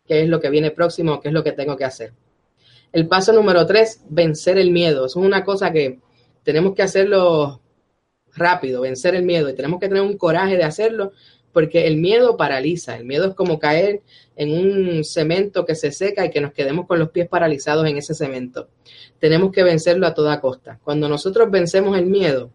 qué 0.06 0.22
es 0.22 0.30
lo 0.30 0.40
que 0.40 0.50
viene 0.50 0.72
próximo 0.72 1.14
o 1.14 1.22
qué 1.22 1.30
es 1.30 1.34
lo 1.34 1.44
que 1.44 1.54
tengo 1.54 1.78
que 1.78 1.86
hacer. 1.86 2.14
El 2.92 3.08
paso 3.08 3.34
número 3.34 3.66
tres, 3.66 4.02
vencer 4.10 4.58
el 4.58 4.72
miedo. 4.72 5.06
Eso 5.06 5.20
es 5.20 5.26
una 5.26 5.44
cosa 5.44 5.72
que 5.72 6.00
tenemos 6.44 6.76
que 6.76 6.84
hacerlo 6.84 7.62
rápido, 8.36 8.82
vencer 8.82 9.16
el 9.16 9.24
miedo 9.24 9.50
y 9.50 9.56
tenemos 9.56 9.80
que 9.80 9.88
tener 9.88 10.04
un 10.04 10.18
coraje 10.18 10.58
de 10.58 10.64
hacerlo 10.66 11.14
porque 11.56 11.88
el 11.88 11.96
miedo 11.96 12.36
paraliza, 12.36 12.98
el 12.98 13.06
miedo 13.06 13.30
es 13.30 13.34
como 13.34 13.60
caer 13.60 14.02
en 14.36 14.52
un 14.52 15.06
cemento 15.06 15.64
que 15.64 15.74
se 15.74 15.94
seca 15.94 16.26
y 16.26 16.30
que 16.30 16.42
nos 16.42 16.52
quedemos 16.52 16.86
con 16.86 17.00
los 17.00 17.12
pies 17.12 17.30
paralizados 17.30 17.88
en 17.88 17.96
ese 17.96 18.14
cemento. 18.14 18.68
Tenemos 19.20 19.54
que 19.54 19.64
vencerlo 19.64 20.06
a 20.06 20.14
toda 20.14 20.42
costa. 20.42 20.82
Cuando 20.84 21.08
nosotros 21.08 21.50
vencemos 21.50 21.98
el 21.98 22.08
miedo, 22.08 22.52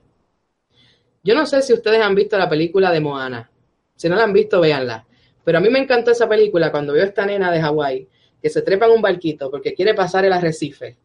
yo 1.25 1.35
no 1.35 1.47
sé 1.47 1.63
si 1.63 1.73
ustedes 1.73 2.03
han 2.03 2.15
visto 2.15 2.37
la 2.37 2.51
película 2.51 2.93
de 2.93 3.01
Moana. 3.01 3.51
Si 3.97 4.07
no 4.07 4.17
la 4.17 4.25
han 4.25 4.35
visto, 4.35 4.61
véanla. 4.61 5.07
Pero 5.45 5.57
a 5.57 5.61
mí 5.63 5.71
me 5.71 5.79
encantó 5.79 6.11
esa 6.11 6.29
película 6.29 6.71
cuando 6.71 6.93
veo 6.93 7.03
a 7.03 7.07
esta 7.07 7.25
nena 7.25 7.51
de 7.51 7.63
Hawái 7.63 8.07
que 8.43 8.51
se 8.51 8.61
trepa 8.61 8.85
en 8.85 8.93
un 8.93 9.01
barquito 9.01 9.51
porque 9.51 9.73
quiere 9.73 9.95
pasar 9.95 10.27
el 10.27 10.35
arrecife. 10.35 10.99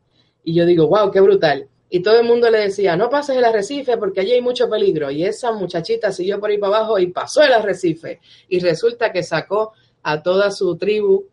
Y 0.44 0.54
yo 0.54 0.66
digo, 0.66 0.90
wow, 0.90 1.10
qué 1.12 1.22
brutal 1.22 1.70
y 1.90 2.02
todo 2.02 2.20
el 2.20 2.26
mundo 2.26 2.50
le 2.50 2.60
decía, 2.60 2.96
no 2.96 3.10
pases 3.10 3.38
el 3.38 3.46
arrecife 3.46 3.98
porque 3.98 4.22
allí 4.22 4.32
hay 4.34 4.42
mucho 4.42 4.70
peligro. 4.70 5.12
Y 5.12 5.24
esa 5.24 5.52
muchachita 5.52 6.12
siguió 6.12 6.40
por 6.40 6.50
ahí 6.50 6.58
para 6.58 6.78
abajo 6.78 7.00
y 7.00 7.08
pasó 7.08 7.44
el 7.44 7.54
arrecife. 7.54 8.20
Y 8.50 8.60
resulta 8.60 9.12
que 9.12 9.24
sacó 9.24 9.74
a 10.04 10.22
toda 10.22 10.52
su 10.52 10.76
tribu 10.78 11.26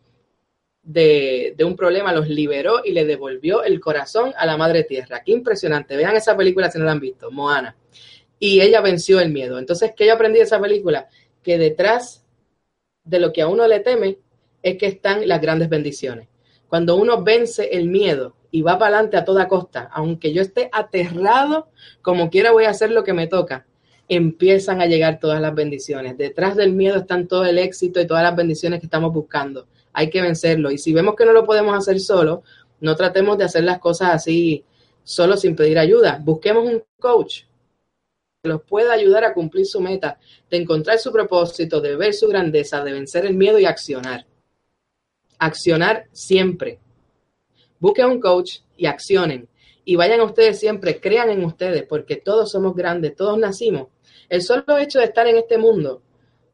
de, 0.83 1.55
de, 1.57 1.65
un 1.65 1.77
problema, 1.77 2.13
los 2.13 2.29
liberó 2.29 2.83
y 2.85 2.93
le 2.93 3.05
devolvió 3.05 3.63
el 3.63 3.81
corazón 3.81 4.33
a 4.37 4.45
la 4.45 4.57
madre 4.57 4.85
tierra. 4.85 5.23
Qué 5.25 5.33
impresionante. 5.33 5.97
Vean 5.97 6.17
esa 6.17 6.37
película 6.37 6.71
si 6.71 6.79
no 6.79 6.85
la 6.85 6.93
han 6.93 7.01
visto, 7.01 7.31
Moana. 7.31 7.77
Y 8.39 8.61
ella 8.61 8.81
venció 8.81 9.21
el 9.21 9.33
miedo. 9.33 9.59
Entonces, 9.59 9.93
¿qué 9.97 10.07
yo 10.07 10.15
aprendí 10.15 10.39
de 10.39 10.45
esa 10.45 10.61
película? 10.61 11.09
Que 11.43 11.57
detrás 11.57 12.25
de 13.05 13.21
lo 13.21 13.33
que 13.33 13.43
a 13.43 13.49
uno 13.49 13.67
le 13.67 13.81
teme 13.81 14.19
es 14.63 14.77
que 14.77 14.87
están 14.87 15.27
las 15.27 15.41
grandes 15.41 15.69
bendiciones. 15.69 16.29
Cuando 16.73 16.97
uno 16.97 17.23
vence 17.23 17.69
el 17.77 17.89
miedo 17.89 18.35
y 18.51 18.63
va 18.63 18.79
para 18.79 18.97
adelante 18.97 19.19
a 19.19 19.27
toda 19.27 19.47
costa, 19.47 19.91
aunque 19.93 20.33
yo 20.33 20.41
esté 20.41 20.71
aterrado, 20.73 21.69
como 22.01 22.31
quiera 22.31 22.51
voy 22.51 22.65
a 22.65 22.71
hacer 22.71 22.93
lo 22.93 23.05
que 23.05 23.13
me 23.13 23.27
toca, 23.27 23.67
empiezan 24.09 24.81
a 24.81 24.87
llegar 24.87 25.21
todas 25.21 25.39
las 25.39 25.55
bendiciones. 25.55 26.17
Detrás 26.17 26.57
del 26.57 26.73
miedo 26.73 26.97
están 26.97 27.29
todo 27.29 27.45
el 27.45 27.59
éxito 27.59 28.01
y 28.01 28.07
todas 28.07 28.23
las 28.23 28.35
bendiciones 28.35 28.81
que 28.81 28.87
estamos 28.87 29.13
buscando 29.13 29.69
hay 29.93 30.09
que 30.09 30.23
vencerlo. 30.23 30.71
Y 30.71 30.79
si 30.79 30.95
vemos 30.95 31.15
que 31.15 31.27
no 31.27 31.35
lo 31.35 31.45
podemos 31.45 31.77
hacer 31.77 32.01
solo, 32.01 32.43
no 32.81 32.97
tratemos 32.97 33.37
de 33.37 33.45
hacer 33.45 33.65
las 33.65 33.79
cosas 33.79 34.15
así 34.15 34.65
solo 35.05 35.37
sin 35.37 35.55
pedir 35.55 35.79
ayuda. 35.79 36.23
Busquemos 36.25 36.65
un 36.65 36.83
coach 36.99 37.43
que 38.43 38.49
los 38.49 38.63
pueda 38.63 38.95
ayudar 38.95 39.25
a 39.25 39.35
cumplir 39.35 39.67
su 39.67 39.83
meta, 39.83 40.19
de 40.49 40.57
encontrar 40.57 40.99
su 40.99 41.13
propósito, 41.13 41.83
de 41.83 41.97
ver 41.97 42.15
su 42.15 42.29
grandeza, 42.29 42.83
de 42.83 42.95
vencer 42.95 43.27
el 43.27 43.35
miedo 43.35 43.59
y 43.59 43.67
accionar. 43.67 44.25
Accionar 45.43 46.07
siempre. 46.13 46.79
Busquen 47.79 48.07
un 48.07 48.21
coach 48.21 48.59
y 48.77 48.87
accionen. 48.87 49.49
Y 49.85 49.97
vayan 49.97 50.21
a 50.21 50.25
ustedes 50.25 50.61
siempre, 50.61 51.01
crean 51.01 51.31
en 51.31 51.45
ustedes, 51.45 51.83
porque 51.83 52.17
todos 52.17 52.53
somos 52.53 52.77
grandes, 52.77 53.17
todos 53.17 53.39
nacimos. 53.39 53.89
El 54.29 54.43
solo 54.43 54.79
hecho 54.79 55.01
de 55.01 55.07
estar 55.07 55.27
en 55.27 55.37
este 55.37 55.59
mundo, 55.59 56.03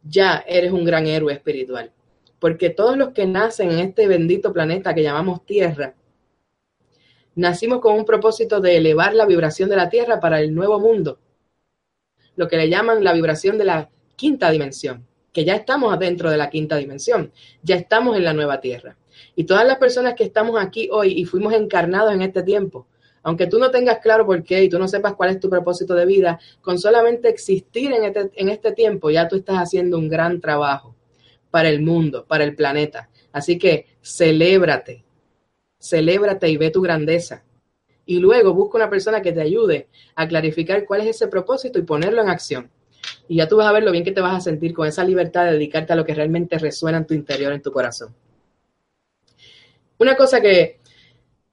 ya 0.03 0.45
eres 0.47 0.73
un 0.73 0.85
gran 0.85 1.07
héroe 1.07 1.33
espiritual 1.35 1.93
porque 2.39 2.71
todos 2.71 2.97
los 2.97 3.11
que 3.11 3.27
nacen 3.27 3.71
en 3.73 3.79
este 3.81 4.07
bendito 4.07 4.53
planeta 4.53 4.95
que 4.95 5.03
llamamos 5.03 5.45
Tierra, 5.45 5.95
nacimos 7.35 7.81
con 7.81 7.95
un 7.95 8.05
propósito 8.05 8.61
de 8.61 8.77
elevar 8.77 9.15
la 9.15 9.27
vibración 9.27 9.69
de 9.69 9.77
la 9.77 9.89
Tierra 9.89 10.21
para 10.21 10.41
el 10.41 10.55
nuevo 10.55 10.79
mundo, 10.79 11.19
lo 12.37 12.49
que 12.49 12.57
le 12.57 12.69
llaman 12.69 13.03
la 13.03 13.13
vibración 13.13 13.59
de 13.59 13.65
la 13.65 13.91
quinta 14.17 14.51
dimensión, 14.51 15.07
que 15.39 15.45
ya 15.45 15.55
estamos 15.55 15.95
adentro 15.95 16.33
de 16.33 16.37
la 16.37 16.51
quinta 16.51 16.75
dimensión, 16.75 17.31
ya 17.63 17.77
estamos 17.77 18.17
en 18.17 18.25
la 18.25 18.33
nueva 18.33 18.61
Tierra. 18.61 18.97
Y 19.37 19.45
todas 19.45 19.65
las 19.65 19.79
personas 19.79 20.15
que 20.15 20.25
estamos 20.25 20.61
aquí 20.61 20.89
hoy 20.91 21.13
y 21.13 21.27
fuimos 21.27 21.53
encarnados 21.53 22.13
en 22.13 22.23
este 22.23 22.43
tiempo, 22.43 22.89
aunque 23.23 23.47
tú 23.47 23.61
no 23.61 23.71
tengas 23.71 24.01
claro 24.01 24.27
por 24.27 24.43
qué 24.43 24.65
y 24.65 24.69
tú 24.69 24.81
no 24.81 24.89
sepas 24.89 25.15
cuál 25.15 25.31
es 25.31 25.39
tu 25.39 25.49
propósito 25.49 25.95
de 25.95 26.07
vida, 26.07 26.41
con 26.61 26.77
solamente 26.77 27.29
existir 27.29 27.93
en 27.93 28.03
este, 28.03 28.33
en 28.35 28.49
este 28.49 28.73
tiempo 28.73 29.11
ya 29.11 29.29
tú 29.29 29.37
estás 29.37 29.59
haciendo 29.59 29.97
un 29.97 30.09
gran 30.09 30.41
trabajo 30.41 30.97
para 31.53 31.69
el 31.69 31.83
mundo, 31.83 32.27
para 32.27 32.43
el 32.43 32.57
planeta. 32.57 33.09
Así 33.31 33.59
que 33.59 33.87
celébrate, 34.03 35.05
celébrate 35.79 36.49
y 36.49 36.57
ve 36.57 36.73
tu 36.73 36.83
grandeza. 36.83 37.45
Y 38.07 38.19
luego 38.19 38.55
busca 38.55 38.79
una 38.79 38.91
persona 38.91 39.23
que 39.23 39.31
te 39.31 39.43
ayude 39.43 39.87
a 40.17 40.27
clarificar 40.27 40.85
cuál 40.85 41.03
es 41.03 41.15
ese 41.15 41.29
propósito 41.29 41.79
y 41.79 41.83
ponerlo 41.83 42.23
en 42.23 42.29
acción. 42.29 42.73
Y 43.29 43.37
ya 43.37 43.49
tú 43.49 43.57
vas 43.57 43.67
a 43.67 43.73
ver 43.73 43.83
lo 43.83 43.93
bien 43.93 44.05
que 44.05 44.13
te 44.13 44.21
vas 44.21 44.35
a 44.35 44.41
sentir 44.41 44.73
con 44.73 44.89
esa 44.89 45.05
libertad 45.05 45.45
de 45.45 45.53
dedicarte 45.53 45.93
a 45.93 45.97
lo 45.97 46.05
que 46.05 46.15
realmente 46.15 46.59
resuena 46.59 46.99
en 46.99 47.07
tu 47.07 47.15
interior, 47.15 47.53
en 47.53 47.63
tu 47.63 47.71
corazón. 47.71 48.15
Una 49.99 50.17
cosa 50.17 50.41
que 50.41 50.81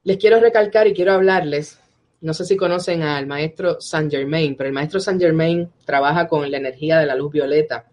les 0.04 0.16
quiero 0.16 0.40
recalcar 0.40 0.86
y 0.86 0.94
quiero 0.94 1.12
hablarles, 1.12 1.78
no 2.20 2.32
sé 2.32 2.44
si 2.44 2.56
conocen 2.56 3.02
al 3.02 3.26
maestro 3.26 3.80
Saint 3.80 4.10
Germain, 4.10 4.56
pero 4.56 4.68
el 4.68 4.74
maestro 4.74 5.00
Saint 5.00 5.20
Germain 5.20 5.68
trabaja 5.84 6.26
con 6.26 6.50
la 6.50 6.56
energía 6.56 6.98
de 6.98 7.06
la 7.06 7.14
luz 7.14 7.32
violeta 7.32 7.86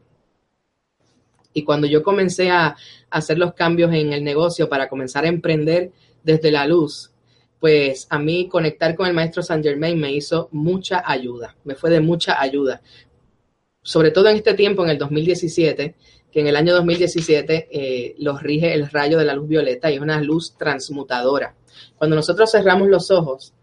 y 1.53 1.63
cuando 1.63 1.87
yo 1.87 2.03
comencé 2.03 2.49
a, 2.49 2.75
hacer 3.09 3.37
los 3.37 3.53
cambios 3.53 3.93
en 3.93 4.11
el 4.11 4.23
negocio 4.23 4.67
para 4.67 4.89
comenzar 4.89 5.25
a 5.25 5.27
emprender 5.27 5.91
desde 6.23 6.49
la 6.49 6.65
luz, 6.65 7.11
pues 7.59 8.07
a 8.09 8.17
mí 8.17 8.47
conectar 8.47 8.95
con 8.95 9.05
el 9.05 9.13
maestro 9.13 9.43
Saint 9.43 9.63
Germain 9.63 9.99
me 9.99 10.11
hizo 10.11 10.49
mucha 10.51 11.03
ayuda, 11.05 11.55
me 11.63 11.75
fue 11.75 11.91
de 11.91 12.01
mucha 12.01 12.41
ayuda. 12.41 12.81
Sobre 13.83 14.11
todo 14.11 14.29
en 14.29 14.37
este 14.37 14.53
tiempo, 14.53 14.83
en 14.83 14.91
el 14.91 14.97
2017, 14.97 15.95
que 16.31 16.39
en 16.39 16.47
el 16.47 16.55
año 16.55 16.73
2017 16.73 17.67
eh, 17.71 18.15
los 18.17 18.41
rige 18.41 18.73
el 18.73 18.89
rayo 18.89 19.19
de 19.19 19.25
la 19.25 19.35
luz 19.35 19.47
violeta 19.47 19.91
y 19.91 19.95
es 19.95 20.01
una 20.01 20.19
luz 20.21 20.57
transmutadora. 20.57 21.55
Cuando 21.95 22.15
nosotros 22.15 22.51
cerramos 22.51 22.87
los 22.87 23.11
ojos 23.11 23.53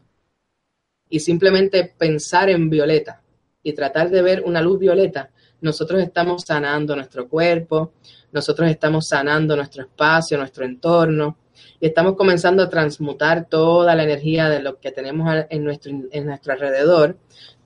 y 1.09 1.19
simplemente 1.21 1.93
pensar 1.99 2.49
en 2.51 2.71
violeta 2.71 3.23
y 3.63 3.73
tratar 3.73 4.11
de 4.11 4.23
ver 4.23 4.43
una 4.45 4.63
luz 4.63 4.79
violeta, 4.79 5.31
nosotros 5.63 6.01
estamos 6.01 6.45
sanando 6.45 6.95
nuestro 6.95 7.29
cuerpo, 7.29 7.95
nosotros 8.31 8.71
estamos 8.71 9.09
sanando 9.09 9.57
nuestro 9.57 9.83
espacio, 9.83 10.39
nuestro 10.39 10.65
entorno, 10.65 11.39
y 11.81 11.87
estamos 11.87 12.15
comenzando 12.15 12.63
a 12.63 12.69
transmutar 12.69 13.49
toda 13.49 13.95
la 13.95 14.05
energía 14.05 14.49
de 14.49 14.63
lo 14.63 14.79
que 14.79 14.93
tenemos 14.93 15.45
en 15.49 15.65
nuestro, 15.65 15.93
en 16.11 16.27
nuestro 16.27 16.53
alrededor 16.53 17.17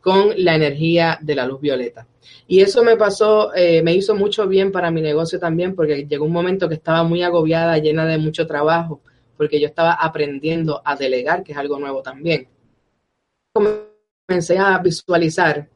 con 0.05 0.35
la 0.37 0.55
energía 0.55 1.19
de 1.23 1.35
la 1.35 1.47
luz 1.47 1.63
violeta. 1.63 2.07
Y 2.47 2.61
eso 2.61 2.85
me 2.85 2.95
pasó, 2.95 3.55
eh, 3.55 3.83
me 3.83 3.95
hizo 3.95 4.15
mucho 4.15 4.47
bien 4.47 4.71
para 4.71 4.91
mi 4.91 5.01
negocio 5.01 5.41
también, 5.41 5.75
porque 5.75 6.07
llegó 6.07 6.27
un 6.27 6.33
momento 6.33 6.69
que 6.69 6.75
estaba 6.75 7.05
muy 7.05 7.23
agobiada, 7.23 7.79
llena 7.79 8.05
de 8.05 8.19
mucho 8.19 8.47
trabajo, 8.47 9.01
porque 9.39 9.59
yo 9.59 9.67
estaba 9.67 9.95
aprendiendo 9.95 10.83
a 10.85 10.95
delegar, 10.95 11.43
que 11.43 11.53
es 11.53 11.59
algo 11.59 11.79
nuevo 11.79 12.03
también. 12.03 12.49
Comencé 13.55 14.59
a 14.59 14.77
visualizar 14.77 15.71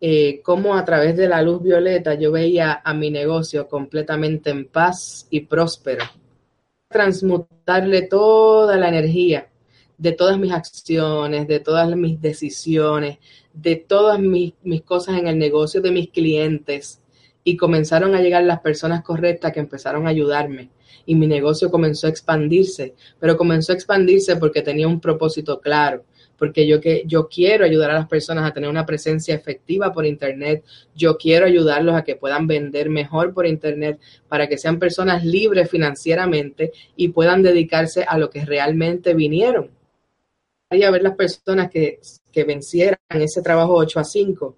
eh, 0.00 0.40
cómo 0.42 0.74
a 0.74 0.82
través 0.82 1.14
de 1.14 1.28
la 1.28 1.42
luz 1.42 1.62
violeta 1.62 2.14
yo 2.14 2.32
veía 2.32 2.80
a 2.82 2.94
mi 2.94 3.10
negocio 3.10 3.68
completamente 3.68 4.48
en 4.48 4.68
paz 4.68 5.26
y 5.28 5.40
próspero. 5.40 6.06
Transmutarle 6.88 8.02
toda 8.08 8.78
la 8.78 8.88
energía 8.88 9.50
de 9.98 10.12
todas 10.12 10.38
mis 10.38 10.52
acciones, 10.52 11.48
de 11.48 11.60
todas 11.60 11.94
mis 11.96 12.20
decisiones, 12.20 13.18
de 13.56 13.76
todas 13.76 14.20
mis, 14.20 14.54
mis 14.62 14.82
cosas 14.82 15.18
en 15.18 15.26
el 15.26 15.38
negocio 15.38 15.80
de 15.80 15.90
mis 15.90 16.10
clientes. 16.10 17.02
Y 17.42 17.56
comenzaron 17.56 18.14
a 18.14 18.20
llegar 18.20 18.44
las 18.44 18.60
personas 18.60 19.02
correctas 19.02 19.52
que 19.52 19.60
empezaron 19.60 20.06
a 20.06 20.10
ayudarme 20.10 20.70
y 21.04 21.14
mi 21.14 21.28
negocio 21.28 21.70
comenzó 21.70 22.08
a 22.08 22.10
expandirse, 22.10 22.94
pero 23.20 23.36
comenzó 23.36 23.70
a 23.70 23.76
expandirse 23.76 24.36
porque 24.36 24.62
tenía 24.62 24.88
un 24.88 25.00
propósito 25.00 25.60
claro 25.60 26.04
porque 26.38 26.66
yo, 26.66 26.80
que, 26.80 27.02
yo 27.06 27.28
quiero 27.28 27.64
ayudar 27.64 27.90
a 27.90 27.94
las 27.94 28.08
personas 28.08 28.48
a 28.48 28.52
tener 28.52 28.68
una 28.68 28.86
presencia 28.86 29.34
efectiva 29.34 29.92
por 29.92 30.06
Internet, 30.06 30.64
yo 30.94 31.16
quiero 31.16 31.46
ayudarlos 31.46 31.94
a 31.94 32.04
que 32.04 32.16
puedan 32.16 32.46
vender 32.46 32.90
mejor 32.90 33.32
por 33.32 33.46
Internet 33.46 33.98
para 34.28 34.48
que 34.48 34.58
sean 34.58 34.78
personas 34.78 35.24
libres 35.24 35.70
financieramente 35.70 36.72
y 36.96 37.08
puedan 37.08 37.42
dedicarse 37.42 38.04
a 38.06 38.18
lo 38.18 38.30
que 38.30 38.44
realmente 38.44 39.14
vinieron. 39.14 39.70
Ver 40.70 41.02
las 41.02 41.14
personas 41.14 41.70
que, 41.70 42.00
que 42.32 42.44
vencieran 42.44 42.98
ese 43.10 43.40
trabajo 43.40 43.74
8 43.74 44.00
a 44.00 44.04
5, 44.04 44.56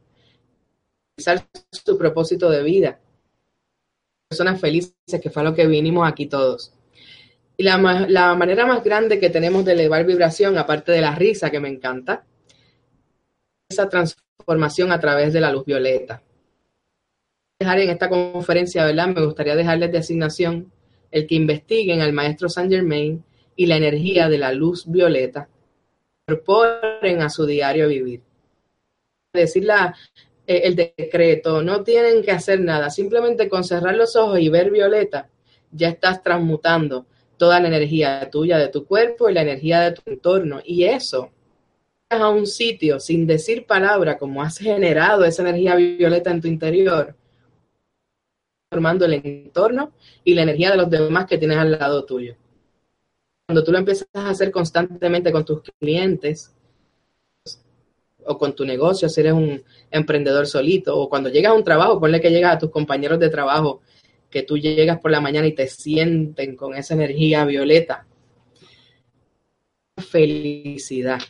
su 1.71 1.99
propósito 1.99 2.49
de 2.51 2.63
vida. 2.63 3.01
Personas 4.29 4.61
felices, 4.61 4.95
que 5.23 5.31
fue 5.31 5.45
lo 5.45 5.55
que 5.55 5.67
vinimos 5.67 6.09
aquí 6.09 6.27
todos. 6.27 6.73
Y 7.57 7.63
la, 7.65 8.07
la, 8.09 8.35
manera 8.35 8.67
más 8.67 8.85
grande 8.85 9.19
que 9.19 9.31
tenemos 9.31 9.65
de 9.65 9.73
elevar 9.73 10.07
vibración, 10.07 10.57
aparte 10.59 10.93
de 10.93 11.01
la 11.01 11.15
risa 11.15 11.51
que 11.51 11.61
me 11.61 11.69
encanta, 11.69 12.25
esa 13.69 13.89
transformación 13.89 14.93
a 14.93 15.01
través 15.01 15.33
de 15.33 15.41
la 15.41 15.53
luz 15.53 15.65
violeta. 15.65 16.23
Dejar 17.59 17.81
en 17.81 17.91
esta 17.91 18.09
conferencia, 18.09 18.85
¿verdad? 18.85 19.09
Me 19.09 19.25
gustaría 19.25 19.57
dejarles 19.57 19.91
de 19.91 19.99
asignación 19.99 20.73
el 21.11 21.27
que 21.27 21.35
investiguen 21.35 22.01
al 22.01 22.13
maestro 22.13 22.49
Saint 22.49 22.71
Germain 22.71 23.25
y 23.57 23.67
la 23.67 23.77
energía 23.77 24.29
de 24.29 24.39
la 24.39 24.53
luz 24.53 24.85
violeta, 24.87 25.49
incorporen 26.29 27.23
a 27.23 27.31
su 27.31 27.47
diario 27.47 27.89
vivir. 27.89 28.23
Decir 29.33 29.65
la, 29.65 29.95
eh, 30.47 30.63
el 30.65 30.77
decreto, 30.77 31.63
no 31.63 31.83
tienen 31.83 32.23
que 32.23 32.33
hacer 32.33 32.61
nada, 32.61 32.91
simplemente 32.91 33.49
con 33.49 33.65
cerrar 33.65 33.95
los 33.95 34.15
ojos 34.17 34.39
y 34.41 34.49
ver 34.49 34.71
violeta, 34.71 35.29
ya 35.71 35.89
estás 35.89 36.23
transmutando 36.23 37.07
toda 37.37 37.61
la 37.61 37.69
energía 37.69 38.29
tuya 38.31 38.59
de 38.59 38.69
tu 38.69 38.85
cuerpo 38.85 39.29
y 39.29 39.35
la 39.35 39.43
energía 39.43 39.81
de 39.81 39.93
tu 39.93 40.03
entorno. 40.07 40.61
Y 40.65 40.85
eso, 40.85 41.31
a 42.11 42.29
un 42.29 42.47
sitio 42.47 43.01
sin 43.01 43.27
decir 43.27 43.67
palabra, 43.67 44.19
como 44.19 44.43
has 44.43 44.59
generado 44.59 45.25
esa 45.25 45.43
energía 45.43 45.77
violeta 45.77 46.31
en 46.31 46.41
tu 46.41 46.49
interior, 46.49 47.15
formando 48.71 49.05
el 49.07 49.15
entorno 49.15 49.93
y 50.25 50.35
la 50.35 50.43
energía 50.43 50.73
de 50.73 50.77
los 50.77 50.91
demás 50.91 51.27
que 51.27 51.39
tienes 51.39 51.59
al 51.59 51.73
lado 51.73 52.05
tuyo. 52.05 52.37
Cuando 53.49 53.65
tú 53.65 53.73
lo 53.73 53.79
empiezas 53.79 54.07
a 54.13 54.29
hacer 54.29 54.51
constantemente 54.51 55.33
con 55.33 55.43
tus 55.43 55.63
clientes 55.81 56.55
o 58.27 58.37
con 58.37 58.55
tu 58.55 58.67
negocio, 58.67 59.09
si 59.09 59.23
eres 59.23 59.33
un 59.33 59.65
emprendedor 59.91 60.47
solito, 60.47 60.95
o 60.95 61.09
cuando 61.09 61.31
llegas 61.31 61.53
a 61.53 61.55
un 61.55 61.65
trabajo, 61.65 61.99
ponle 61.99 62.21
que 62.21 62.31
llegas 62.31 62.57
a 62.57 62.59
tus 62.59 62.71
compañeros 62.71 63.19
de 63.19 63.31
trabajo 63.31 63.81
que 64.29 64.43
tú 64.43 64.59
llegas 64.59 65.01
por 65.01 65.11
la 65.11 65.23
mañana 65.23 65.47
y 65.47 65.55
te 65.55 65.67
sienten 65.67 66.57
con 66.57 66.75
esa 66.75 66.93
energía 66.93 67.47
violeta. 67.47 68.07
Felicidad. 69.97 71.21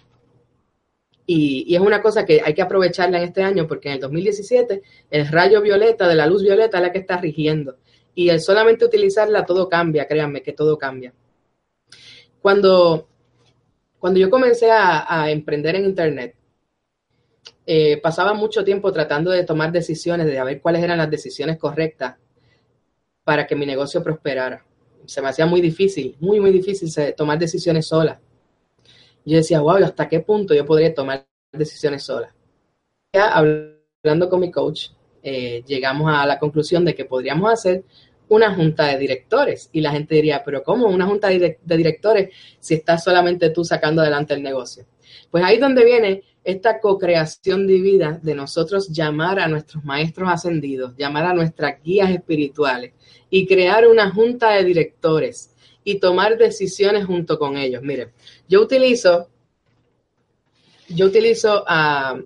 Y, 1.25 1.73
es 1.73 1.81
una 1.81 2.03
cosa 2.03 2.27
que 2.27 2.43
hay 2.45 2.53
que 2.53 2.63
aprovecharla 2.63 3.19
en 3.19 3.29
este 3.29 3.45
año 3.45 3.69
porque 3.69 3.91
en 3.91 3.95
el 3.95 4.01
2017 4.01 4.83
el 5.13 5.29
rayo 5.29 5.63
violeta 5.63 6.09
de 6.09 6.17
la 6.17 6.27
luz 6.27 6.43
violeta 6.43 6.79
es 6.79 6.83
la 6.83 6.91
que 6.91 6.99
está 6.99 7.19
rigiendo. 7.21 7.77
Y 8.17 8.31
el 8.31 8.41
solamente 8.41 8.85
utilizarla 8.85 9.47
todo 9.47 9.69
cambia, 9.69 10.09
créanme 10.09 10.43
que 10.43 10.53
todo 10.53 10.77
cambia. 10.77 11.15
Cuando, 12.41 13.09
cuando 13.99 14.21
yo 14.21 14.31
comencé 14.31 14.71
a, 14.71 15.31
emprender 15.31 15.77
en 15.77 15.85
Internet, 15.85 16.37
eh, 17.67 18.01
pasaba 18.01 18.33
mucho 18.35 18.65
tiempo 18.65 18.93
tratando 18.93 19.31
de 19.31 19.45
tomar 19.45 19.73
decisiones, 19.73 20.27
de 20.27 20.43
ver 20.43 20.61
cuáles 20.61 20.83
eran 20.83 20.99
las 20.99 21.11
decisiones 21.11 21.59
correctas 21.59 22.17
para 23.25 23.47
que 23.47 23.55
mi 23.55 23.67
negocio 23.67 24.03
prosperara. 24.03 24.65
Se 25.05 25.21
me 25.21 25.29
hacía 25.29 25.47
muy 25.47 25.61
difícil, 25.61 26.17
muy, 26.21 26.41
muy 26.41 26.51
difícil 26.51 26.91
tomar 27.15 27.39
decisiones 27.39 27.87
solas. 27.87 28.19
Yo 29.25 29.37
decía, 29.37 29.61
wow, 29.61 29.85
¿hasta 29.85 30.09
qué 30.09 30.21
punto 30.21 30.55
yo 30.55 30.65
podría 30.65 30.95
tomar 30.95 31.27
decisiones 31.53 32.03
solas? 32.03 32.33
Ya 33.13 33.33
hablando 33.35 34.29
con 34.31 34.41
mi 34.41 34.51
coach, 34.51 34.89
eh, 35.23 35.63
llegamos 35.67 36.11
a 36.11 36.25
la 36.25 36.39
conclusión 36.39 36.85
de 36.85 36.95
que 36.95 37.05
podríamos 37.05 37.53
hacer 37.53 37.85
una 38.29 38.55
junta 38.55 38.87
de 38.87 38.99
directores. 38.99 39.71
Y 39.73 39.81
la 39.81 39.93
gente 39.93 40.15
diría, 40.15 40.43
pero 40.45 40.63
¿cómo 40.63 40.87
una 40.87 41.07
junta 41.07 41.29
de, 41.29 41.59
directores 41.65 42.31
si 42.61 42.75
estás 42.75 43.05
solamente 43.05 43.51
tú 43.51 43.65
sacando 43.65 44.03
adelante 44.03 44.35
el 44.35 44.43
negocio? 44.43 44.87
Pues 45.31 45.45
ahí 45.45 45.57
es 45.57 45.61
donde 45.61 45.85
viene 45.85 46.23
esta 46.45 46.81
co-creación 46.81 47.67
divina 47.67 48.19
de 48.23 48.35
nosotros 48.35 48.89
llamar 48.89 49.39
a 49.39 49.49
nuestros 49.49 49.85
maestros 49.85 50.31
ascendidos, 50.31 50.97
llamar 50.97 51.27
a 51.27 51.35
nuestras 51.35 51.83
guías 51.83 52.11
espirituales 52.11 52.95
y 53.29 53.47
crear 53.47 53.87
una 53.87 54.11
junta 54.11 54.53
de 54.53 54.65
directores 54.65 55.55
y 55.85 55.99
tomar 56.01 56.39
decisiones 56.39 57.05
junto 57.05 57.39
con 57.39 57.57
ellos. 57.57 57.83
Miren, 57.83 58.13
yo 58.49 58.63
utilizo, 58.63 59.29
yo 60.89 61.07
utilizo 61.07 61.65
a 61.67 62.19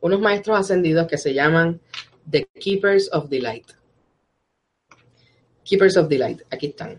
unos 0.00 0.20
maestros 0.20 0.58
ascendidos 0.58 1.06
que 1.06 1.18
se 1.18 1.34
llaman 1.34 1.80
The 2.30 2.48
Keepers 2.58 3.10
of 3.12 3.28
Delight. 3.28 3.66
Keepers 5.66 5.96
of 5.96 6.08
Delight, 6.08 6.42
aquí 6.48 6.66
están. 6.66 6.96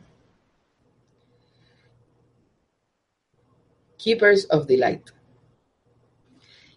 Keepers 3.98 4.46
of 4.52 4.68
Delight. 4.68 5.04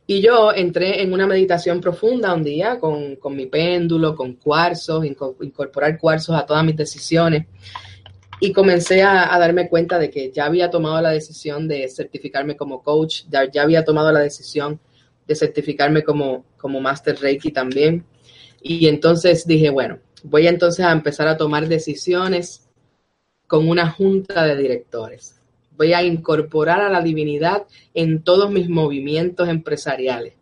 Y 0.06 0.20
yo 0.20 0.52
entré 0.52 1.02
en 1.02 1.12
una 1.12 1.26
meditación 1.26 1.80
profunda 1.80 2.32
un 2.32 2.44
día 2.44 2.78
con, 2.78 3.18
mi 3.30 3.46
péndulo, 3.46 4.14
con 4.14 4.34
cuarzos, 4.34 5.04
incorporar 5.04 5.98
cuarzos 5.98 6.36
a 6.36 6.46
todas 6.46 6.64
mis 6.64 6.76
decisiones. 6.76 7.46
Y 8.40 8.52
comencé 8.52 9.02
a, 9.02 9.36
darme 9.38 9.68
cuenta 9.68 9.98
de 9.98 10.10
que 10.10 10.30
ya 10.30 10.46
había 10.46 10.70
tomado 10.70 11.00
la 11.00 11.10
decisión 11.10 11.66
de 11.66 11.88
certificarme 11.88 12.56
como 12.56 12.82
coach, 12.82 13.24
ya, 13.28 13.50
ya 13.50 13.62
había 13.62 13.84
tomado 13.84 14.12
la 14.12 14.20
decisión 14.20 14.80
de 15.26 15.34
certificarme 15.34 16.04
como, 16.04 16.44
como 16.56 16.80
Master 16.80 17.18
Reiki 17.20 17.50
también. 17.50 18.04
Y 18.62 18.86
entonces 18.86 19.46
dije, 19.46 19.70
bueno, 19.70 19.98
voy 20.22 20.46
entonces 20.46 20.84
a 20.84 20.92
empezar 20.92 21.28
a 21.28 21.36
tomar 21.36 21.68
decisiones 21.68 22.68
con 23.46 23.68
una 23.68 23.90
junta 23.90 24.44
de 24.44 24.56
directores. 24.56 25.40
Voy 25.76 25.92
a 25.92 26.02
incorporar 26.02 26.80
a 26.80 26.90
la 26.90 27.00
divinidad 27.00 27.66
en 27.94 28.22
todos 28.22 28.50
mis 28.50 28.68
movimientos 28.68 29.48
empresariales 29.48 30.34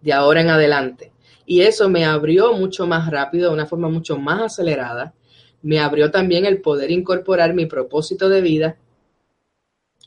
de 0.00 0.12
ahora 0.12 0.42
en 0.42 0.50
adelante. 0.50 1.12
Y 1.46 1.62
eso 1.62 1.88
me 1.88 2.04
abrió 2.04 2.52
mucho 2.52 2.86
más 2.86 3.10
rápido, 3.10 3.48
de 3.48 3.54
una 3.54 3.66
forma 3.66 3.88
mucho 3.88 4.18
más 4.18 4.42
acelerada. 4.42 5.14
Me 5.62 5.78
abrió 5.78 6.10
también 6.10 6.44
el 6.44 6.60
poder 6.60 6.90
incorporar 6.90 7.54
mi 7.54 7.66
propósito 7.66 8.28
de 8.28 8.40
vida 8.40 8.76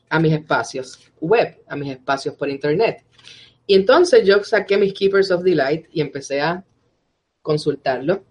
a 0.10 0.20
mis 0.20 0.34
espacios 0.34 1.00
web, 1.20 1.58
a 1.68 1.76
mis 1.76 1.92
espacios 1.92 2.36
por 2.36 2.50
internet. 2.50 3.04
Y 3.66 3.76
entonces 3.76 4.26
yo 4.26 4.44
saqué 4.44 4.78
mis 4.78 4.94
Keepers 4.94 5.32
of 5.32 5.44
Delight 5.44 5.88
y 5.92 6.02
empecé 6.02 6.42
a 6.42 6.64
consultarlo 7.42 8.24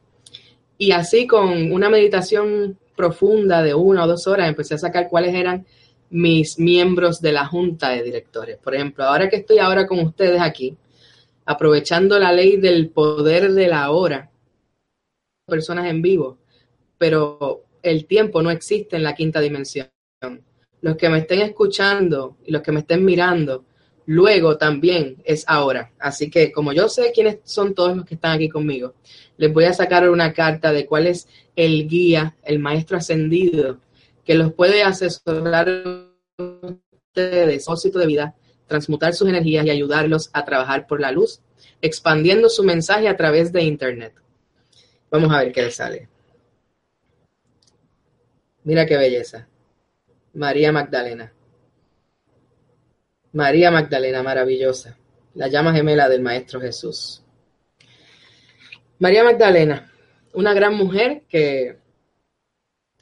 y 0.79 0.93
así 0.93 1.27
con 1.27 1.73
una 1.73 1.89
meditación 1.89 2.79
profunda 2.97 3.63
de 3.63 3.75
una 3.75 4.05
o 4.05 4.09
dos 4.09 4.27
horas 4.27 4.49
empecé 4.49 4.75
a 4.75 4.79
sacar 4.79 5.09
cuáles 5.09 5.35
eran 5.35 5.67
mis 6.11 6.59
miembros 6.59 7.21
de 7.21 7.33
la 7.33 7.47
junta 7.47 7.91
de 7.91 8.03
directores. 8.03 8.59
Por 8.59 8.75
ejemplo, 8.75 9.05
ahora 9.05 9.29
que 9.29 9.37
estoy 9.37 9.59
ahora 9.59 9.87
con 9.87 10.01
ustedes 10.01 10.41
aquí, 10.41 10.77
aprovechando 11.45 12.19
la 12.19 12.33
ley 12.33 12.57
del 12.57 12.89
poder 12.89 13.53
de 13.53 13.69
la 13.69 13.91
hora, 13.91 14.31
personas 15.47 15.87
en 15.87 16.03
vivo, 16.03 16.39
pero 16.99 17.65
el 17.83 18.07
tiempo 18.07 18.43
no 18.43 18.51
existe 18.51 18.97
en 18.97 19.03
la 19.03 19.15
quinta 19.15 19.41
dimensión. 19.41 19.89
Los 20.81 20.97
que 20.97 21.09
me 21.09 21.19
estén 21.19 21.41
escuchando 21.41 22.37
y 22.45 22.53
los 22.53 22.63
que 22.63 22.73
me 22.73 22.81
estén 22.81 23.05
mirando 23.05 23.65
luego 24.07 24.57
también 24.57 25.17
es 25.25 25.45
ahora. 25.47 25.93
Así 25.99 26.31
que 26.31 26.53
como 26.53 26.73
yo 26.73 26.89
sé 26.89 27.13
quiénes 27.13 27.39
son 27.45 27.75
todos 27.75 27.97
los 27.97 28.07
que 28.07 28.15
están 28.15 28.33
aquí 28.33 28.49
conmigo, 28.49 28.95
les 29.37 29.53
voy 29.53 29.65
a 29.65 29.73
sacar 29.73 30.09
una 30.09 30.33
carta 30.33 30.73
de 30.73 30.87
cuál 30.87 31.07
es 31.07 31.29
el 31.55 31.89
guía, 31.89 32.37
el 32.43 32.59
maestro 32.59 32.97
ascendido, 32.97 33.81
que 34.25 34.35
los 34.35 34.53
puede 34.53 34.83
asesorar 34.83 35.69
ustedes, 36.39 37.65
propósito 37.65 37.99
de 37.99 38.07
vida, 38.07 38.35
transmutar 38.67 39.15
sus 39.15 39.29
energías 39.29 39.65
y 39.67 39.71
ayudarlos 39.71 40.31
a 40.33 40.45
trabajar 40.45 40.87
por 40.87 41.01
la 41.01 41.13
luz, 41.13 41.41
expandiendo 41.81 42.49
su 42.49 42.65
mensaje 42.65 43.09
a 43.09 43.17
través 43.17 43.53
de 43.53 43.63
Internet. 43.63 44.15
Vamos 45.11 45.33
a 45.33 45.39
ver 45.39 45.53
qué 45.53 45.63
le 45.63 45.71
sale. 45.71 46.09
Mira 48.65 48.87
qué 48.87 48.97
belleza. 48.97 49.47
María 50.35 50.73
Magdalena. 50.73 51.33
María 53.33 53.71
Magdalena, 53.71 54.23
maravillosa, 54.23 54.97
la 55.35 55.49
llama 55.49 55.73
gemela 55.73 56.09
del 56.09 56.23
Maestro 56.23 56.61
Jesús. 56.61 57.23
María 58.99 59.25
Magdalena, 59.25 59.91
una 60.33 60.55
gran 60.55 60.75
mujer 60.75 61.25
que 61.29 61.77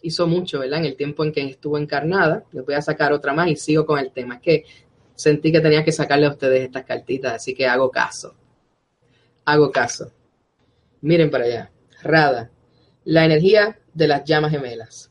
hizo 0.03 0.27
mucho, 0.27 0.59
¿verdad? 0.59 0.81
En 0.81 0.87
el 0.87 0.97
tiempo 0.97 1.25
en 1.25 1.33
que 1.33 1.43
estuvo 1.43 1.79
encarnada. 1.79 2.45
Les 2.53 2.65
voy 2.65 2.75
a 2.75 2.83
sacar 2.83 3.13
otra 3.13 3.33
más 3.33 3.49
y 3.49 3.57
sigo 3.57 3.87
con 3.87 3.99
el 3.99 4.13
tema. 4.13 4.37
Es 4.37 4.41
que 4.43 4.65
sentí 5.15 5.53
que 5.53 5.61
tenía 5.61 5.85
que 5.85 5.93
sacarle 5.93 6.27
a 6.27 6.31
ustedes 6.31 6.63
estas 6.63 6.85
cartitas, 6.85 7.35
así 7.35 7.55
que 7.55 7.67
hago 7.67 7.91
caso. 7.91 8.35
Hago 9.45 9.71
caso. 9.71 10.13
Miren 11.01 11.31
para 11.31 11.45
allá. 11.45 11.71
Rada, 12.03 12.51
la 13.05 13.25
energía 13.25 13.79
de 13.93 14.09
las 14.09 14.25
llamas 14.25 14.51
gemelas. 14.51 15.11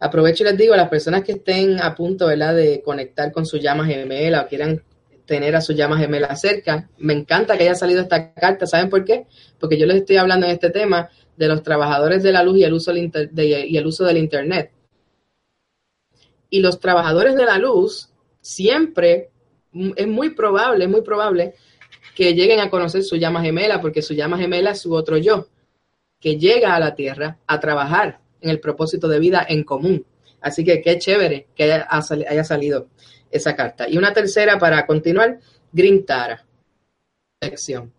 Aprovecho 0.00 0.44
y 0.44 0.46
les 0.46 0.56
digo 0.56 0.74
a 0.74 0.76
las 0.76 0.88
personas 0.88 1.24
que 1.24 1.32
estén 1.32 1.80
a 1.80 1.94
punto 1.94 2.26
¿verdad? 2.26 2.54
de 2.54 2.82
conectar 2.82 3.32
con 3.32 3.46
su 3.46 3.56
llama 3.56 3.84
gemela 3.84 4.42
o 4.42 4.46
quieran 4.46 4.82
tener 5.28 5.54
a 5.54 5.60
su 5.60 5.74
llama 5.74 5.98
gemela 5.98 6.34
cerca, 6.34 6.88
me 6.96 7.12
encanta 7.12 7.56
que 7.56 7.64
haya 7.64 7.74
salido 7.74 8.00
esta 8.00 8.32
carta. 8.32 8.66
¿Saben 8.66 8.88
por 8.88 9.04
qué? 9.04 9.26
Porque 9.60 9.78
yo 9.78 9.86
les 9.86 9.98
estoy 9.98 10.16
hablando 10.16 10.46
en 10.46 10.52
este 10.52 10.70
tema 10.70 11.10
de 11.36 11.48
los 11.48 11.62
trabajadores 11.62 12.22
de 12.22 12.32
la 12.32 12.42
luz 12.42 12.56
y 12.56 12.64
el 12.64 12.72
uso 12.72 12.92
del, 12.92 13.12
y 13.36 13.76
el 13.76 13.86
uso 13.86 14.04
del 14.04 14.16
Internet. 14.16 14.72
Y 16.48 16.60
los 16.60 16.80
trabajadores 16.80 17.36
de 17.36 17.44
la 17.44 17.58
luz 17.58 18.08
siempre 18.40 19.28
es 19.96 20.08
muy 20.08 20.30
probable, 20.30 20.86
es 20.86 20.90
muy 20.90 21.02
probable 21.02 21.54
que 22.16 22.32
lleguen 22.32 22.60
a 22.60 22.70
conocer 22.70 23.04
su 23.04 23.16
llama 23.16 23.42
gemela, 23.42 23.82
porque 23.82 24.00
su 24.00 24.14
llama 24.14 24.38
gemela 24.38 24.70
es 24.70 24.80
su 24.80 24.94
otro 24.94 25.18
yo, 25.18 25.46
que 26.18 26.38
llega 26.38 26.74
a 26.74 26.80
la 26.80 26.94
Tierra 26.94 27.38
a 27.46 27.60
trabajar 27.60 28.20
en 28.40 28.48
el 28.48 28.60
propósito 28.60 29.08
de 29.08 29.20
vida 29.20 29.44
en 29.46 29.62
común. 29.62 30.06
Así 30.40 30.64
que 30.64 30.80
qué 30.80 30.98
chévere 30.98 31.48
que 31.54 31.70
haya, 31.70 32.44
salido 32.44 32.88
esa 33.30 33.54
carta. 33.54 33.88
Y 33.88 33.98
una 33.98 34.12
tercera 34.12 34.58
para 34.58 34.86
continuar, 34.86 35.38
Grintara, 35.72 36.44
protección. 37.38 37.92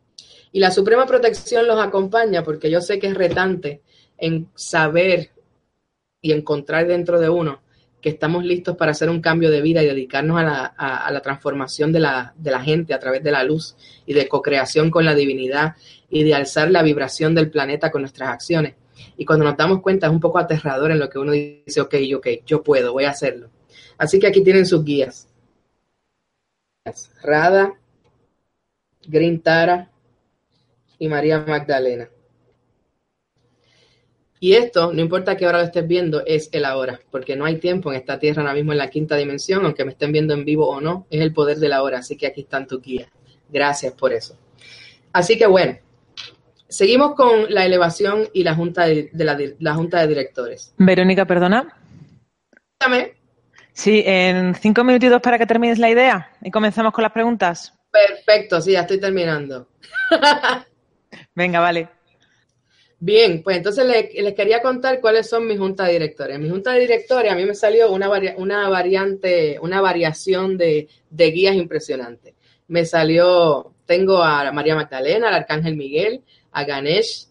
Y 0.51 0.59
la 0.59 0.71
Suprema 0.71 1.05
Protección 1.05 1.67
los 1.67 1.79
acompaña 1.79 2.43
porque 2.43 2.71
yo 2.71 2.81
sé 2.81 2.99
que 2.99 3.07
es 3.07 3.13
retante 3.13 3.81
en 4.17 4.49
saber 4.55 5.29
y 6.21 6.31
encontrar 6.31 6.87
dentro 6.87 7.19
de 7.19 7.29
uno 7.29 7.61
que 8.01 8.09
estamos 8.09 8.45
listos 8.45 8.77
para 8.77 8.91
hacer 8.91 9.09
un 9.09 9.21
cambio 9.21 9.51
de 9.51 9.61
vida 9.61 9.83
y 9.83 9.87
dedicarnos 9.87 10.39
a 10.39 11.11
la, 11.11 11.21
transformación 11.21 11.91
de 11.91 11.99
la, 11.99 12.33
de 12.37 12.51
la, 12.51 12.61
gente 12.61 12.93
a 12.93 12.99
través 12.99 13.21
de 13.23 13.31
la 13.31 13.43
luz 13.43 13.75
y 14.05 14.13
de 14.13 14.27
co-creación 14.27 14.89
con 14.89 15.03
la 15.03 15.13
divinidad 15.13 15.75
y 16.09 16.23
de 16.23 16.33
alzar 16.33 16.71
la 16.71 16.81
vibración 16.81 17.35
del 17.35 17.51
planeta 17.51 17.91
con 17.91 18.01
nuestras 18.01 18.29
acciones. 18.29 18.75
Y 19.17 19.25
cuando 19.25 19.45
nos 19.45 19.57
damos 19.57 19.81
cuenta 19.81 20.07
es 20.07 20.13
un 20.13 20.19
poco 20.19 20.39
aterrador 20.39 20.91
en 20.91 20.99
lo 20.99 21.09
que 21.09 21.19
uno 21.19 21.33
dice, 21.33 21.81
ok, 21.81 21.95
ok, 22.15 22.27
yo 22.45 22.63
puedo, 22.63 22.93
voy 22.93 23.03
a 23.03 23.11
hacerlo. 23.11 23.49
Así 23.99 24.19
que 24.19 24.25
aquí 24.25 24.43
tienen 24.43 24.65
sus 24.65 24.83
guías. 24.83 25.27
Rada, 27.21 27.73
Green 29.05 29.41
Tara 29.41 29.91
y 30.97 31.07
María 31.07 31.45
Magdalena. 31.47 32.09
Y 34.39 34.53
esto, 34.53 34.91
no 34.91 35.01
importa 35.01 35.37
qué 35.37 35.45
hora 35.45 35.59
lo 35.59 35.65
estés 35.65 35.85
viendo, 35.85 36.25
es 36.25 36.49
el 36.53 36.65
ahora, 36.65 36.99
porque 37.11 37.35
no 37.35 37.45
hay 37.45 37.57
tiempo 37.57 37.91
en 37.91 37.97
esta 37.97 38.17
tierra 38.17 38.41
ahora 38.41 38.55
mismo 38.55 38.71
en 38.71 38.79
la 38.79 38.89
quinta 38.89 39.17
dimensión, 39.17 39.65
aunque 39.65 39.85
me 39.85 39.91
estén 39.91 40.11
viendo 40.11 40.33
en 40.33 40.45
vivo 40.45 40.67
o 40.67 40.81
no, 40.81 41.05
es 41.11 41.21
el 41.21 41.33
poder 41.33 41.57
de 41.59 41.69
la 41.69 41.83
hora, 41.83 41.99
así 41.99 42.17
que 42.17 42.25
aquí 42.25 42.41
están 42.41 42.65
tus 42.65 42.81
guías. 42.81 43.09
Gracias 43.49 43.93
por 43.93 44.13
eso. 44.13 44.37
Así 45.11 45.37
que 45.37 45.45
bueno, 45.45 45.77
Seguimos 46.69 47.15
con 47.15 47.51
la 47.51 47.65
elevación 47.65 48.29
y 48.31 48.43
la 48.43 48.53
junta 48.53 48.85
de, 48.85 49.09
la, 49.59 49.73
junta 49.73 50.01
de 50.01 50.07
directores. 50.07 50.71
Verónica, 50.77 51.25
perdona. 51.25 51.75
Dígame. 52.79 53.18
Sí, 53.79 54.03
en 54.05 54.55
cinco 54.55 54.83
minutitos 54.83 55.21
para 55.21 55.37
que 55.37 55.45
termines 55.45 55.79
la 55.79 55.89
idea 55.89 56.33
y 56.41 56.51
comenzamos 56.51 56.91
con 56.91 57.01
las 57.01 57.13
preguntas. 57.13 57.73
Perfecto, 57.89 58.59
sí, 58.59 58.73
ya 58.73 58.81
estoy 58.81 58.99
terminando. 58.99 59.69
Venga, 61.33 61.61
vale. 61.61 61.87
Bien, 62.99 63.41
pues 63.41 63.55
entonces 63.55 63.85
les, 63.85 64.33
quería 64.33 64.61
contar 64.61 64.99
cuáles 64.99 65.29
son 65.29 65.47
mis 65.47 65.57
juntas 65.57 65.87
de 65.87 65.93
directores. 65.93 66.37
Mi 66.39 66.49
junta 66.49 66.73
de 66.73 66.81
directores, 66.81 67.31
a 67.31 67.35
mí 67.35 67.45
me 67.45 67.55
salió 67.55 67.89
una, 67.93 68.09
una 68.35 68.67
variante, 68.67 69.57
una 69.61 69.79
variación 69.79 70.57
de, 70.57 70.89
de 71.09 71.31
guías 71.31 71.55
impresionantes. 71.55 72.33
Me 72.67 72.85
salió, 72.85 73.75
tengo 73.85 74.21
a 74.21 74.51
María 74.51 74.75
Magdalena, 74.75 75.29
al 75.29 75.35
Arcángel 75.35 75.77
Miguel, 75.77 76.25
a 76.51 76.65
Ganesh, 76.65 77.29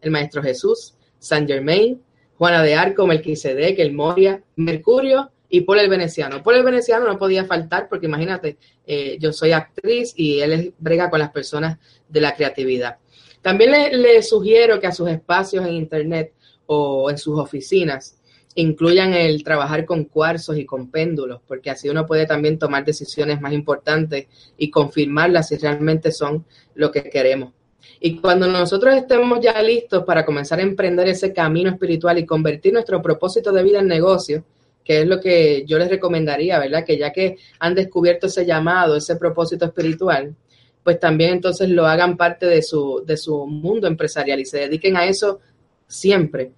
el 0.00 0.10
Maestro 0.10 0.42
Jesús, 0.42 0.96
San 1.20 1.46
Germain, 1.46 2.02
Juana 2.36 2.64
de 2.64 2.74
Arco, 2.74 3.06
Melquisedec, 3.06 3.78
el 3.78 3.92
Moria, 3.92 4.42
Mercurio 4.56 5.30
y 5.54 5.60
Paul 5.60 5.78
el 5.78 5.88
Veneciano. 5.88 6.42
Paul 6.42 6.56
el 6.56 6.64
Veneciano 6.64 7.06
no 7.06 7.16
podía 7.16 7.44
faltar 7.44 7.88
porque 7.88 8.06
imagínate, 8.06 8.58
eh, 8.84 9.16
yo 9.20 9.32
soy 9.32 9.52
actriz 9.52 10.12
y 10.16 10.40
él 10.40 10.74
brega 10.78 11.08
con 11.08 11.20
las 11.20 11.30
personas 11.30 11.78
de 12.08 12.20
la 12.20 12.34
creatividad. 12.34 12.96
También 13.40 13.70
le, 13.70 14.20
sugiero 14.24 14.80
que 14.80 14.88
a 14.88 14.92
sus 14.92 15.08
espacios 15.08 15.64
en 15.64 15.74
Internet 15.74 16.32
o 16.66 17.08
en 17.08 17.18
sus 17.18 17.38
oficinas 17.38 18.20
incluyan 18.56 19.14
el 19.14 19.44
trabajar 19.44 19.84
con 19.84 20.06
cuarzos 20.06 20.58
y 20.58 20.66
con 20.66 20.90
péndulos, 20.90 21.40
porque 21.46 21.70
así 21.70 21.88
uno 21.88 22.04
puede 22.04 22.26
también 22.26 22.58
tomar 22.58 22.84
decisiones 22.84 23.40
más 23.40 23.52
importantes 23.52 24.26
y 24.58 24.72
confirmarlas 24.72 25.50
si 25.50 25.56
realmente 25.56 26.10
son 26.10 26.44
lo 26.74 26.90
que 26.90 27.04
queremos. 27.04 27.52
Y 28.00 28.16
cuando 28.16 28.48
nosotros 28.48 28.92
estemos 28.96 29.38
ya 29.40 29.62
listos 29.62 30.02
para 30.02 30.26
comenzar 30.26 30.58
a 30.58 30.62
emprender 30.62 31.06
ese 31.06 31.32
camino 31.32 31.70
espiritual 31.70 32.18
y 32.18 32.26
convertir 32.26 32.72
nuestro 32.72 33.00
propósito 33.00 33.52
de 33.52 33.62
vida 33.62 33.78
en 33.78 33.86
negocio, 33.86 34.44
que 34.84 35.00
es 35.00 35.06
lo 35.06 35.20
que 35.20 35.64
yo 35.66 35.78
les 35.78 35.88
recomendaría, 35.88 36.58
¿verdad? 36.58 36.84
Que 36.84 36.98
ya 36.98 37.12
que 37.12 37.38
han 37.58 37.74
descubierto 37.74 38.26
ese 38.26 38.44
llamado, 38.44 38.96
ese 38.96 39.16
propósito 39.16 39.64
espiritual, 39.64 40.36
pues 40.82 41.00
también 41.00 41.30
entonces 41.32 41.70
lo 41.70 41.86
hagan 41.86 42.16
parte 42.16 42.46
de 42.46 42.62
su, 42.62 43.02
de 43.06 43.16
su 43.16 43.46
mundo 43.46 43.86
empresarial 43.86 44.38
y 44.40 44.44
se 44.44 44.58
dediquen 44.58 44.96
a 44.96 45.06
eso 45.06 45.40
siempre. 45.86 46.52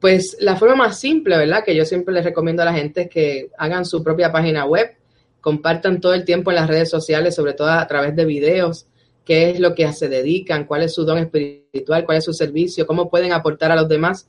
Pues 0.00 0.36
la 0.40 0.56
forma 0.56 0.74
más 0.74 0.98
simple, 0.98 1.36
¿verdad? 1.36 1.64
Que 1.64 1.74
yo 1.74 1.84
siempre 1.84 2.12
les 2.12 2.24
recomiendo 2.24 2.62
a 2.62 2.66
la 2.66 2.74
gente 2.74 3.02
es 3.02 3.08
que 3.08 3.50
hagan 3.56 3.84
su 3.84 4.02
propia 4.02 4.32
página 4.32 4.64
web, 4.66 4.96
compartan 5.40 6.00
todo 6.00 6.14
el 6.14 6.24
tiempo 6.24 6.50
en 6.50 6.56
las 6.56 6.68
redes 6.68 6.90
sociales, 6.90 7.36
sobre 7.36 7.54
todo 7.54 7.68
a 7.70 7.86
través 7.86 8.14
de 8.16 8.24
videos, 8.24 8.86
qué 9.24 9.50
es 9.50 9.60
lo 9.60 9.74
que 9.74 9.92
se 9.92 10.08
dedican, 10.08 10.64
cuál 10.64 10.82
es 10.82 10.94
su 10.94 11.04
don 11.04 11.18
espiritual, 11.18 12.04
cuál 12.04 12.18
es 12.18 12.24
su 12.24 12.32
servicio, 12.32 12.86
cómo 12.86 13.08
pueden 13.08 13.32
aportar 13.32 13.70
a 13.70 13.76
los 13.76 13.88
demás 13.88 14.28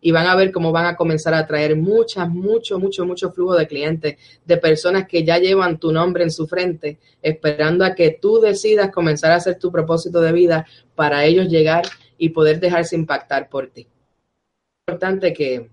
y 0.00 0.10
van 0.12 0.26
a 0.26 0.36
ver 0.36 0.50
cómo 0.50 0.72
van 0.72 0.86
a 0.86 0.96
comenzar 0.96 1.34
a 1.34 1.46
traer 1.46 1.76
muchas, 1.76 2.28
mucho, 2.28 2.78
mucho, 2.78 3.04
mucho 3.04 3.30
flujo 3.30 3.54
de 3.54 3.66
clientes, 3.66 4.16
de 4.44 4.56
personas 4.56 5.06
que 5.06 5.24
ya 5.24 5.38
llevan 5.38 5.78
tu 5.78 5.92
nombre 5.92 6.24
en 6.24 6.30
su 6.30 6.46
frente, 6.46 6.98
esperando 7.22 7.84
a 7.84 7.94
que 7.94 8.18
tú 8.20 8.40
decidas 8.40 8.90
comenzar 8.90 9.32
a 9.32 9.36
hacer 9.36 9.58
tu 9.58 9.70
propósito 9.70 10.20
de 10.20 10.32
vida 10.32 10.66
para 10.94 11.24
ellos 11.24 11.48
llegar 11.48 11.84
y 12.16 12.30
poder 12.30 12.60
dejarse 12.60 12.96
impactar 12.96 13.48
por 13.48 13.68
ti. 13.68 13.82
Es 13.82 14.92
importante 14.92 15.32
que, 15.32 15.70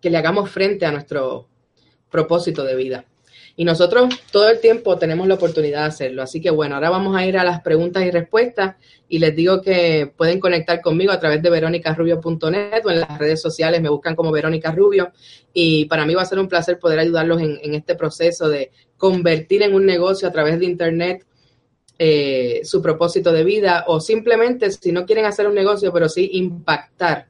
que 0.00 0.10
le 0.10 0.18
hagamos 0.18 0.50
frente 0.50 0.86
a 0.86 0.92
nuestro 0.92 1.48
propósito 2.10 2.64
de 2.64 2.76
vida. 2.76 3.04
Y 3.56 3.64
nosotros 3.64 4.08
todo 4.32 4.50
el 4.50 4.60
tiempo 4.60 4.98
tenemos 4.98 5.28
la 5.28 5.34
oportunidad 5.34 5.82
de 5.82 5.86
hacerlo. 5.86 6.22
Así 6.22 6.40
que 6.40 6.50
bueno, 6.50 6.74
ahora 6.74 6.90
vamos 6.90 7.16
a 7.16 7.24
ir 7.24 7.38
a 7.38 7.44
las 7.44 7.60
preguntas 7.60 8.04
y 8.04 8.10
respuestas 8.10 8.76
y 9.08 9.20
les 9.20 9.36
digo 9.36 9.62
que 9.62 10.12
pueden 10.16 10.40
conectar 10.40 10.80
conmigo 10.80 11.12
a 11.12 11.20
través 11.20 11.40
de 11.40 11.50
veronicarubio.net 11.50 12.84
o 12.84 12.90
en 12.90 13.00
las 13.00 13.18
redes 13.18 13.40
sociales 13.40 13.80
me 13.80 13.88
buscan 13.88 14.16
como 14.16 14.32
Verónica 14.32 14.72
Rubio 14.72 15.12
y 15.52 15.84
para 15.84 16.04
mí 16.04 16.14
va 16.14 16.22
a 16.22 16.26
ser 16.26 16.40
un 16.40 16.48
placer 16.48 16.80
poder 16.80 16.98
ayudarlos 16.98 17.40
en, 17.40 17.74
este 17.74 17.94
proceso 17.94 18.48
de 18.48 18.72
convertir 18.96 19.62
en 19.62 19.74
un 19.74 19.86
negocio 19.86 20.26
a 20.26 20.32
través 20.32 20.58
de 20.58 20.64
Internet 20.64 21.24
eh, 21.96 22.62
su 22.64 22.82
propósito 22.82 23.30
de 23.30 23.44
vida 23.44 23.84
o 23.86 24.00
simplemente 24.00 24.68
si 24.72 24.90
no 24.90 25.06
quieren 25.06 25.26
hacer 25.26 25.46
un 25.46 25.54
negocio 25.54 25.92
pero 25.92 26.08
sí 26.08 26.30
impactar 26.32 27.28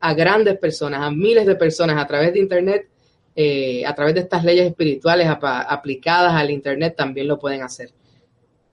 a 0.00 0.14
grandes 0.14 0.58
personas, 0.58 1.02
a 1.02 1.10
miles 1.10 1.46
de 1.46 1.54
personas 1.54 2.02
a 2.02 2.06
través 2.06 2.32
de 2.32 2.40
Internet 2.40 2.89
eh, 3.42 3.86
a 3.86 3.94
través 3.94 4.14
de 4.14 4.20
estas 4.20 4.44
leyes 4.44 4.66
espirituales 4.66 5.28
aplicadas 5.30 6.34
al 6.34 6.50
Internet 6.50 6.94
también 6.96 7.28
lo 7.28 7.38
pueden 7.38 7.62
hacer. 7.62 7.90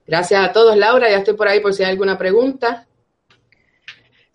Gracias 0.06 0.42
a 0.42 0.52
todos, 0.52 0.76
Laura. 0.76 1.08
Ya 1.08 1.18
estoy 1.18 1.34
por 1.34 1.48
ahí 1.48 1.60
por 1.60 1.72
si 1.72 1.84
hay 1.84 1.90
alguna 1.90 2.18
pregunta. 2.18 2.87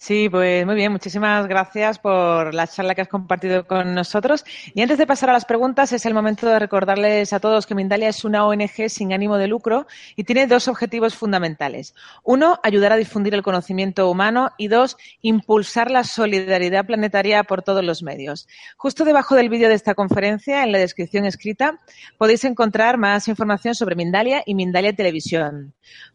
Sí, 0.03 0.27
pues 0.27 0.65
muy 0.65 0.75
bien, 0.75 0.91
muchísimas 0.91 1.47
gracias 1.47 1.97
por 1.97 2.53
la 2.53 2.67
charla 2.67 2.93
que 2.93 2.99
has 2.99 3.07
compartido 3.07 3.65
con 3.65 3.95
nosotros. 3.95 4.43
Y 4.73 4.81
antes 4.81 4.97
de 4.97 5.07
pasar 5.07 5.29
a 5.29 5.33
las 5.33 5.45
preguntas, 5.45 5.93
es 5.93 6.05
el 6.05 6.13
momento 6.13 6.45
de 6.45 6.59
recordarles 6.59 7.31
a 7.31 7.39
todos 7.39 7.65
que 7.65 7.73
Mindalia 7.73 8.09
es 8.09 8.25
una 8.25 8.45
ONG 8.45 8.89
sin 8.89 9.13
ánimo 9.13 9.37
de 9.37 9.47
lucro 9.47 9.87
y 10.17 10.25
tiene 10.25 10.45
dos 10.45 10.67
objetivos 10.67 11.15
fundamentales. 11.15 11.95
Uno, 12.21 12.59
ayudar 12.63 12.91
a 12.91 12.97
difundir 12.97 13.33
el 13.33 13.43
conocimiento 13.43 14.09
humano 14.09 14.49
y 14.57 14.67
dos, 14.67 14.97
impulsar 15.21 15.89
la 15.89 16.03
solidaridad 16.03 16.85
planetaria 16.85 17.45
por 17.45 17.61
todos 17.61 17.81
los 17.81 18.03
medios. 18.03 18.49
Justo 18.75 19.05
debajo 19.05 19.35
del 19.35 19.47
vídeo 19.47 19.69
de 19.69 19.75
esta 19.75 19.95
conferencia, 19.95 20.65
en 20.65 20.73
la 20.73 20.79
descripción 20.79 21.23
escrita, 21.23 21.79
podéis 22.17 22.43
encontrar 22.43 22.97
más 22.97 23.29
información 23.29 23.73
sobre 23.73 23.95
Mindalia 23.95 24.43
y 24.45 24.53
Mindalia 24.53 24.91
Televisión 24.91 25.73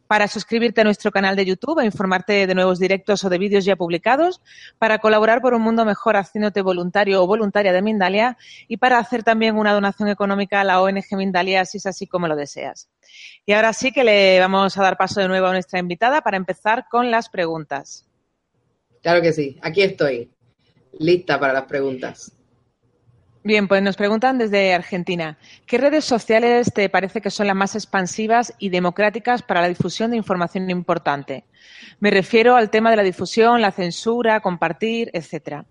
para 0.09 0.27
suscribirte 0.27 0.81
a 0.81 0.85
nuestro 0.85 1.13
canal 1.13 1.37
de 1.37 1.45
YouTube 1.45 1.81
e 1.81 1.85
informarte 1.85 2.47
de 2.47 2.55
nuevos 2.55 2.81
directos 2.81 3.23
o 3.23 3.29
de 3.29 3.39
vídeos 3.39 3.65
ya 3.65 3.77
publicados, 3.77 4.41
para 4.79 4.99
colaborar 4.99 5.41
por 5.41 5.55
un 5.55 5.63
mundo 5.63 5.85
mejor 5.85 6.17
haciéndote 6.17 6.63
voluntario 6.63 7.23
o 7.23 7.27
voluntaria 7.27 7.73
de 7.73 7.83
Mindalia 7.83 8.37
y 8.67 8.79
para 8.79 8.99
hacer 8.99 9.23
también 9.23 9.57
una 9.57 9.73
donación 9.73 10.09
económica 10.09 10.61
a 10.61 10.65
la 10.65 10.81
ONG 10.81 11.05
Mindalia 11.13 11.65
si 11.67 11.77
es 11.77 11.87
así 11.87 12.07
como 12.07 12.27
lo 12.27 12.35
deseas. 12.35 12.89
Y 13.47 13.53
ahora 13.53 13.73
sí 13.73 13.93
que 13.93 14.03
le 14.03 14.41
vamos 14.41 14.77
a 14.77 14.83
dar 14.83 14.97
paso 14.97 15.21
de 15.21 15.29
nuevo 15.29 15.47
a 15.47 15.53
nuestra 15.53 15.79
invitada 15.79 16.23
para 16.23 16.39
empezar 16.39 16.87
con 16.91 17.11
las 17.11 17.29
preguntas. 17.29 18.07
Claro 19.03 19.21
que 19.21 19.33
sí, 19.33 19.59
aquí 19.63 19.83
estoy, 19.83 20.31
lista 20.99 21.39
para 21.39 21.53
las 21.53 21.65
preguntas. 21.65 22.33
Bien, 23.49 23.67
pues 23.67 23.81
nos 23.81 23.97
preguntan 23.97 24.37
desde 24.37 24.75
Argentina, 24.75 25.39
¿qué 25.65 25.79
redes 25.79 26.05
sociales 26.05 26.71
te 26.75 26.91
parece 26.91 27.23
que 27.23 27.31
son 27.31 27.47
las 27.47 27.57
más 27.57 27.75
expansivas 27.75 28.53
y 28.59 28.69
democráticas 28.69 29.41
para 29.41 29.63
la 29.63 29.69
difusión 29.69 30.11
de 30.11 30.19
información 30.19 30.69
importante? 30.69 31.45
Me 31.99 32.11
refiero 32.11 32.57
al 32.57 32.69
tema 32.69 32.91
de 32.91 32.97
la 32.97 33.03
difusión, 33.03 33.63
la 33.63 33.73
censura, 33.73 34.41
compartir, 34.41 35.11
etcétera. 35.15 35.65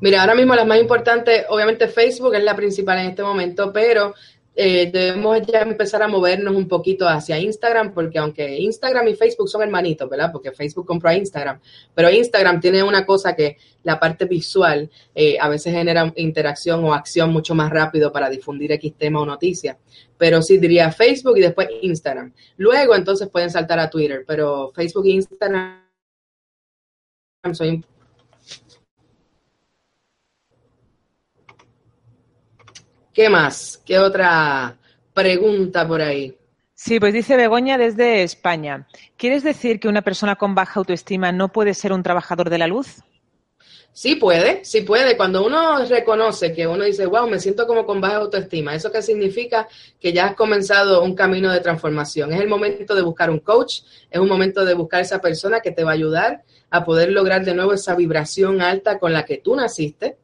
Mira, 0.00 0.20
ahora 0.20 0.36
mismo 0.36 0.54
las 0.54 0.64
más 0.64 0.78
importantes, 0.78 1.44
obviamente 1.48 1.88
Facebook 1.88 2.36
es 2.36 2.44
la 2.44 2.54
principal 2.54 3.00
en 3.00 3.06
este 3.06 3.24
momento, 3.24 3.72
pero 3.72 4.14
eh, 4.56 4.90
debemos 4.90 5.40
ya 5.46 5.60
empezar 5.60 6.02
a 6.02 6.08
movernos 6.08 6.54
un 6.54 6.66
poquito 6.66 7.08
hacia 7.08 7.38
Instagram, 7.38 7.94
porque 7.94 8.18
aunque 8.18 8.58
Instagram 8.58 9.08
y 9.08 9.14
Facebook 9.14 9.48
son 9.48 9.62
hermanitos, 9.62 10.10
¿verdad? 10.10 10.30
Porque 10.32 10.50
Facebook 10.52 10.86
compró 10.86 11.08
a 11.08 11.14
Instagram, 11.14 11.60
pero 11.94 12.10
Instagram 12.10 12.60
tiene 12.60 12.82
una 12.82 13.06
cosa 13.06 13.34
que 13.34 13.56
la 13.84 13.98
parte 14.00 14.24
visual 14.24 14.90
eh, 15.14 15.38
a 15.40 15.48
veces 15.48 15.72
genera 15.72 16.12
interacción 16.16 16.84
o 16.84 16.92
acción 16.92 17.32
mucho 17.32 17.54
más 17.54 17.70
rápido 17.70 18.12
para 18.12 18.28
difundir 18.28 18.72
X 18.72 18.94
tema 18.98 19.20
o 19.20 19.26
noticia. 19.26 19.78
Pero 20.18 20.42
sí 20.42 20.58
diría 20.58 20.90
Facebook 20.90 21.38
y 21.38 21.42
después 21.42 21.68
Instagram. 21.82 22.32
Luego 22.56 22.94
entonces 22.94 23.28
pueden 23.28 23.50
saltar 23.50 23.78
a 23.78 23.88
Twitter, 23.88 24.24
pero 24.26 24.72
Facebook 24.74 25.06
e 25.06 25.10
Instagram 25.10 25.80
son 27.52 27.84
¿Qué 33.12 33.28
más? 33.28 33.82
¿Qué 33.84 33.98
otra 33.98 34.76
pregunta 35.12 35.86
por 35.86 36.00
ahí? 36.00 36.36
Sí, 36.74 37.00
pues 37.00 37.12
dice 37.12 37.36
Begoña 37.36 37.76
desde 37.76 38.22
España. 38.22 38.86
¿Quieres 39.16 39.42
decir 39.42 39.80
que 39.80 39.88
una 39.88 40.02
persona 40.02 40.36
con 40.36 40.54
baja 40.54 40.80
autoestima 40.80 41.32
no 41.32 41.52
puede 41.52 41.74
ser 41.74 41.92
un 41.92 42.02
trabajador 42.02 42.48
de 42.48 42.58
la 42.58 42.68
luz? 42.68 43.02
Sí 43.92 44.14
puede, 44.14 44.64
sí 44.64 44.82
puede. 44.82 45.16
Cuando 45.16 45.44
uno 45.44 45.84
reconoce 45.84 46.52
que 46.52 46.66
uno 46.66 46.84
dice, 46.84 47.04
wow, 47.06 47.28
me 47.28 47.40
siento 47.40 47.66
como 47.66 47.84
con 47.84 48.00
baja 48.00 48.16
autoestima, 48.16 48.74
¿eso 48.74 48.92
qué 48.92 49.02
significa? 49.02 49.66
Que 50.00 50.12
ya 50.12 50.26
has 50.26 50.36
comenzado 50.36 51.02
un 51.02 51.14
camino 51.16 51.52
de 51.52 51.60
transformación. 51.60 52.32
Es 52.32 52.40
el 52.40 52.48
momento 52.48 52.94
de 52.94 53.02
buscar 53.02 53.28
un 53.28 53.40
coach, 53.40 53.80
es 54.08 54.20
un 54.20 54.28
momento 54.28 54.64
de 54.64 54.74
buscar 54.74 55.00
esa 55.00 55.20
persona 55.20 55.60
que 55.60 55.72
te 55.72 55.82
va 55.82 55.90
a 55.90 55.94
ayudar 55.94 56.44
a 56.70 56.84
poder 56.84 57.10
lograr 57.10 57.44
de 57.44 57.54
nuevo 57.54 57.72
esa 57.72 57.96
vibración 57.96 58.62
alta 58.62 59.00
con 59.00 59.12
la 59.12 59.24
que 59.24 59.38
tú 59.38 59.56
naciste 59.56 60.16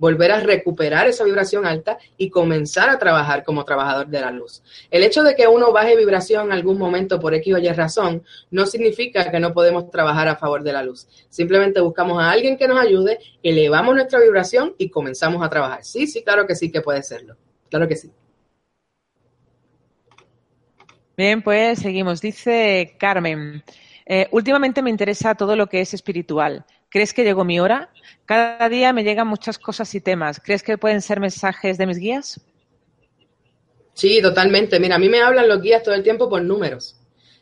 volver 0.00 0.32
a 0.32 0.40
recuperar 0.40 1.06
esa 1.06 1.24
vibración 1.24 1.66
alta 1.66 1.98
y 2.16 2.30
comenzar 2.30 2.88
a 2.88 2.98
trabajar 2.98 3.44
como 3.44 3.66
trabajador 3.66 4.08
de 4.08 4.20
la 4.20 4.30
luz. 4.30 4.62
El 4.90 5.04
hecho 5.04 5.22
de 5.22 5.36
que 5.36 5.46
uno 5.46 5.72
baje 5.72 5.94
vibración 5.94 6.46
en 6.46 6.52
algún 6.52 6.78
momento 6.78 7.20
por 7.20 7.34
X 7.34 7.54
o 7.54 7.58
Y 7.58 7.68
razón 7.68 8.24
no 8.50 8.64
significa 8.64 9.30
que 9.30 9.38
no 9.38 9.52
podemos 9.52 9.90
trabajar 9.90 10.26
a 10.26 10.36
favor 10.36 10.62
de 10.62 10.72
la 10.72 10.82
luz. 10.82 11.06
Simplemente 11.28 11.80
buscamos 11.80 12.20
a 12.20 12.30
alguien 12.30 12.56
que 12.56 12.66
nos 12.66 12.80
ayude, 12.80 13.18
elevamos 13.42 13.94
nuestra 13.94 14.18
vibración 14.20 14.74
y 14.78 14.88
comenzamos 14.88 15.44
a 15.44 15.50
trabajar. 15.50 15.84
Sí, 15.84 16.06
sí, 16.06 16.24
claro 16.24 16.46
que 16.46 16.54
sí 16.54 16.72
que 16.72 16.80
puede 16.80 17.02
serlo. 17.02 17.36
Claro 17.68 17.86
que 17.86 17.96
sí. 17.96 18.10
Bien, 21.14 21.42
pues 21.42 21.80
seguimos. 21.80 22.22
Dice 22.22 22.96
Carmen, 22.98 23.62
eh, 24.06 24.28
últimamente 24.30 24.80
me 24.80 24.88
interesa 24.88 25.34
todo 25.34 25.54
lo 25.56 25.66
que 25.66 25.82
es 25.82 25.92
espiritual. 25.92 26.64
¿Crees 26.90 27.14
que 27.14 27.22
llegó 27.22 27.44
mi 27.44 27.60
hora? 27.60 27.90
Cada 28.26 28.68
día 28.68 28.92
me 28.92 29.04
llegan 29.04 29.28
muchas 29.28 29.58
cosas 29.58 29.94
y 29.94 30.00
temas. 30.00 30.40
¿Crees 30.40 30.62
que 30.62 30.76
pueden 30.76 31.00
ser 31.00 31.20
mensajes 31.20 31.78
de 31.78 31.86
mis 31.86 31.98
guías? 31.98 32.40
Sí, 33.94 34.20
totalmente. 34.20 34.80
Mira, 34.80 34.96
a 34.96 34.98
mí 34.98 35.08
me 35.08 35.20
hablan 35.20 35.48
los 35.48 35.62
guías 35.62 35.82
todo 35.82 35.94
el 35.94 36.02
tiempo 36.02 36.28
por 36.28 36.42
números. 36.42 36.96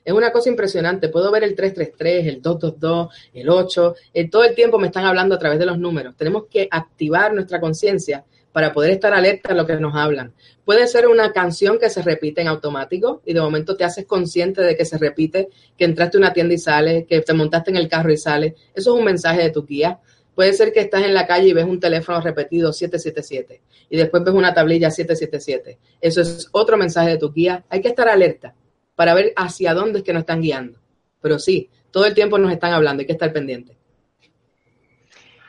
Es 0.05 0.13
una 0.13 0.33
cosa 0.33 0.51
impresionante. 0.51 1.09
Puedo 1.09 1.31
ver 1.31 1.45
el 1.45 1.55
333, 1.55 2.27
el 2.27 2.43
222, 2.43 3.15
el 3.35 3.49
8. 3.49 3.95
En 4.15 4.31
todo 4.31 4.45
el 4.45 4.55
tiempo 4.55 4.79
me 4.79 4.89
están 4.89 5.05
hablando 5.05 5.35
a 5.35 5.39
través 5.39 5.59
de 5.59 5.67
los 5.67 5.79
números. 5.79 6.15
Tenemos 6.17 6.45
que 6.51 6.69
activar 6.71 7.33
nuestra 7.33 7.61
conciencia 7.61 8.25
para 8.59 8.73
poder 8.73 8.91
estar 8.91 9.15
alerta 9.15 9.53
a 9.53 9.55
lo 9.55 9.65
que 9.69 9.77
nos 9.77 9.95
hablan. 9.95 10.35
Puede 10.65 10.89
ser 10.89 11.07
una 11.07 11.33
canción 11.33 11.79
que 11.79 11.89
se 11.91 12.03
repite 12.03 12.41
en 12.41 12.49
automático 12.49 13.23
y 13.25 13.33
de 13.33 13.41
momento 13.41 13.77
te 13.77 13.85
haces 13.85 14.05
consciente 14.05 14.63
de 14.63 14.77
que 14.77 14.85
se 14.85 14.99
repite, 14.99 15.49
que 15.77 15.85
entraste 15.85 16.17
a 16.17 16.19
una 16.19 16.33
tienda 16.33 16.55
y 16.55 16.59
sale, 16.59 17.07
que 17.07 17.21
te 17.21 17.35
montaste 17.35 17.71
en 17.71 17.77
el 17.77 17.89
carro 17.89 18.13
y 18.13 18.17
sale. 18.17 18.57
Eso 18.75 18.93
es 18.93 18.99
un 18.99 19.05
mensaje 19.05 19.43
de 19.43 19.51
tu 19.51 19.65
guía. 19.65 20.01
Puede 20.35 20.53
ser 20.55 20.73
que 20.73 20.81
estás 20.81 21.05
en 21.05 21.15
la 21.15 21.25
calle 21.25 21.47
y 21.47 21.53
ves 21.53 21.67
un 21.67 21.79
teléfono 21.79 22.21
repetido 22.21 22.73
777 22.73 23.61
y 23.91 23.97
después 23.97 24.25
ves 24.25 24.35
una 24.35 24.53
tablilla 24.53 24.91
777. 24.91 25.79
Eso 26.01 26.21
es 26.21 26.49
otro 26.51 26.77
mensaje 26.77 27.11
de 27.11 27.19
tu 27.19 27.33
guía. 27.33 27.65
Hay 27.69 27.81
que 27.81 27.87
estar 27.91 28.09
alerta 28.09 28.57
para 28.97 29.15
ver 29.15 29.33
hacia 29.37 29.73
dónde 29.73 30.01
es 30.01 30.05
que 30.05 30.13
nos 30.13 30.23
están 30.23 30.43
guiando. 30.43 30.81
Pero 31.21 31.39
sí, 31.39 31.71
todo 31.93 32.07
el 32.07 32.15
tiempo 32.15 32.39
nos 32.39 32.51
están 32.51 32.73
hablando, 32.73 33.03
hay 33.03 33.07
que 33.07 33.13
estar 33.13 33.33
pendiente. 33.33 33.78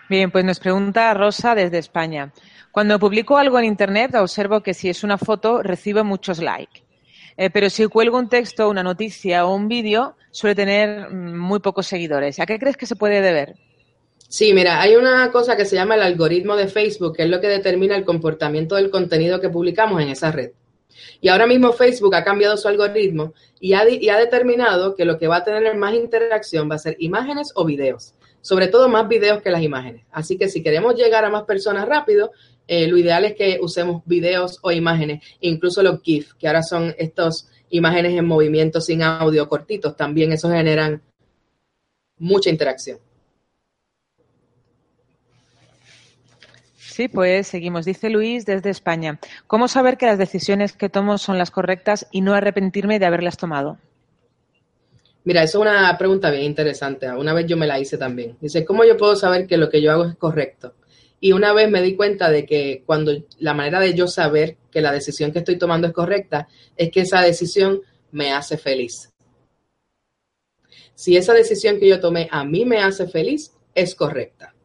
Bien, 0.09 0.31
pues 0.31 0.43
nos 0.43 0.59
pregunta 0.59 1.13
Rosa 1.13 1.53
desde 1.53 1.77
España. 1.77 2.33
Cuando 2.71 2.97
publico 2.97 3.37
algo 3.37 3.59
en 3.59 3.65
Internet, 3.65 4.15
observo 4.15 4.61
que 4.61 4.73
si 4.73 4.89
es 4.89 5.03
una 5.03 5.19
foto, 5.19 5.61
recibo 5.61 6.03
muchos 6.03 6.39
likes. 6.39 6.81
Eh, 7.37 7.51
pero 7.51 7.69
si 7.69 7.85
cuelgo 7.85 8.17
un 8.17 8.27
texto, 8.27 8.69
una 8.69 8.81
noticia 8.81 9.45
o 9.45 9.53
un 9.53 9.67
vídeo, 9.67 10.15
suele 10.31 10.55
tener 10.55 11.11
mm, 11.11 11.37
muy 11.37 11.59
pocos 11.59 11.85
seguidores. 11.85 12.39
¿A 12.39 12.47
qué 12.47 12.57
crees 12.57 12.75
que 12.75 12.87
se 12.87 12.95
puede 12.95 13.21
deber? 13.21 13.53
Sí, 14.27 14.51
mira, 14.51 14.81
hay 14.81 14.95
una 14.95 15.31
cosa 15.31 15.55
que 15.55 15.65
se 15.65 15.75
llama 15.75 15.93
el 15.93 16.01
algoritmo 16.01 16.55
de 16.55 16.67
Facebook, 16.67 17.15
que 17.15 17.23
es 17.23 17.29
lo 17.29 17.39
que 17.39 17.47
determina 17.47 17.95
el 17.95 18.03
comportamiento 18.03 18.75
del 18.75 18.89
contenido 18.89 19.39
que 19.39 19.49
publicamos 19.49 20.01
en 20.01 20.09
esa 20.09 20.31
red. 20.31 20.53
Y 21.21 21.29
ahora 21.29 21.45
mismo 21.45 21.71
Facebook 21.71 22.15
ha 22.15 22.23
cambiado 22.23 22.57
su 22.57 22.67
algoritmo 22.67 23.33
y 23.59 23.73
ha, 23.73 23.87
y 23.87 24.09
ha 24.09 24.17
determinado 24.17 24.95
que 24.95 25.05
lo 25.05 25.19
que 25.19 25.27
va 25.27 25.37
a 25.37 25.43
tener 25.43 25.75
más 25.77 25.93
interacción 25.93 26.69
va 26.69 26.75
a 26.75 26.79
ser 26.79 26.95
imágenes 26.97 27.51
o 27.53 27.63
videos 27.63 28.15
sobre 28.41 28.67
todo 28.67 28.89
más 28.89 29.07
videos 29.07 29.41
que 29.41 29.49
las 29.49 29.61
imágenes. 29.61 30.05
Así 30.11 30.37
que 30.37 30.49
si 30.49 30.63
queremos 30.63 30.95
llegar 30.95 31.25
a 31.25 31.29
más 31.29 31.43
personas 31.43 31.87
rápido, 31.87 32.31
eh, 32.67 32.87
lo 32.87 32.97
ideal 32.97 33.25
es 33.25 33.35
que 33.35 33.59
usemos 33.61 34.03
videos 34.05 34.59
o 34.61 34.71
imágenes, 34.71 35.23
incluso 35.39 35.81
los 35.81 36.01
GIF, 36.01 36.33
que 36.35 36.47
ahora 36.47 36.63
son 36.63 36.93
estos 36.97 37.49
imágenes 37.69 38.17
en 38.17 38.25
movimiento 38.25 38.81
sin 38.81 39.01
audio 39.01 39.47
cortitos, 39.47 39.95
también 39.95 40.31
eso 40.31 40.49
generan 40.49 41.01
mucha 42.17 42.49
interacción. 42.49 42.99
Sí, 46.99 47.07
pues 47.07 47.47
seguimos. 47.47 47.85
Dice 47.85 48.09
Luis 48.09 48.45
desde 48.45 48.69
España. 48.69 49.19
¿Cómo 49.47 49.69
saber 49.69 49.97
que 49.97 50.05
las 50.05 50.17
decisiones 50.17 50.73
que 50.73 50.89
tomo 50.89 51.17
son 51.17 51.37
las 51.37 51.49
correctas 51.49 52.07
y 52.11 52.19
no 52.19 52.33
arrepentirme 52.33 52.99
de 52.99 53.05
haberlas 53.05 53.37
tomado? 53.37 53.77
Mira, 55.29 55.43
eso 55.43 55.59
es 55.59 55.69
una 55.69 55.95
pregunta 55.95 56.31
bien 56.31 56.41
interesante. 56.41 57.07
Una 57.07 57.35
vez 57.35 57.45
yo 57.45 57.55
me 57.55 57.67
la 57.67 57.79
hice 57.79 57.99
también. 57.99 58.35
Dice, 58.41 58.65
¿cómo 58.65 58.83
yo 58.83 58.97
puedo 58.97 59.15
saber 59.15 59.45
que 59.45 59.57
lo 59.57 59.69
que 59.69 59.79
yo 59.79 59.91
hago 59.91 60.05
es 60.05 60.15
correcto? 60.15 60.73
Y 61.19 61.33
una 61.33 61.53
vez 61.53 61.69
me 61.69 61.83
di 61.83 61.95
cuenta 61.95 62.31
de 62.31 62.47
que 62.47 62.81
cuando 62.83 63.11
la 63.37 63.53
manera 63.53 63.79
de 63.79 63.93
yo 63.93 64.07
saber 64.07 64.57
que 64.71 64.81
la 64.81 64.91
decisión 64.91 65.31
que 65.31 65.37
estoy 65.37 65.59
tomando 65.59 65.85
es 65.85 65.93
correcta 65.93 66.47
es 66.75 66.89
que 66.89 67.01
esa 67.01 67.21
decisión 67.21 67.79
me 68.09 68.31
hace 68.33 68.57
feliz. 68.57 69.13
Si 70.95 71.15
esa 71.15 71.35
decisión 71.35 71.79
que 71.79 71.87
yo 71.87 71.99
tomé 71.99 72.27
a 72.31 72.43
mí 72.43 72.65
me 72.65 72.79
hace 72.79 73.05
feliz, 73.05 73.51
es 73.75 73.93
correcta. 73.93 74.55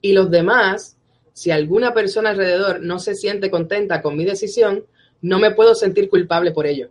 Y 0.00 0.12
los 0.12 0.28
demás, 0.28 0.98
si 1.32 1.52
alguna 1.52 1.94
persona 1.94 2.30
alrededor 2.30 2.80
no 2.80 2.98
se 2.98 3.14
siente 3.14 3.48
contenta 3.48 4.02
con 4.02 4.16
mi 4.16 4.24
decisión, 4.24 4.86
no 5.20 5.38
me 5.38 5.52
puedo 5.52 5.76
sentir 5.76 6.08
culpable 6.08 6.50
por 6.50 6.66
ello 6.66 6.90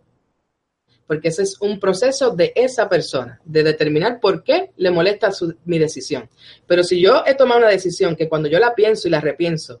porque 1.06 1.28
ese 1.28 1.42
es 1.42 1.60
un 1.60 1.78
proceso 1.78 2.30
de 2.30 2.52
esa 2.54 2.88
persona, 2.88 3.40
de 3.44 3.62
determinar 3.62 4.20
por 4.20 4.42
qué 4.42 4.70
le 4.76 4.90
molesta 4.90 5.30
mi 5.64 5.78
decisión. 5.78 6.28
Pero 6.66 6.82
si 6.82 7.00
yo 7.00 7.22
he 7.26 7.34
tomado 7.34 7.60
una 7.60 7.68
decisión 7.68 8.16
que 8.16 8.28
cuando 8.28 8.48
yo 8.48 8.58
la 8.58 8.74
pienso 8.74 9.08
y 9.08 9.10
la 9.10 9.20
repienso, 9.20 9.80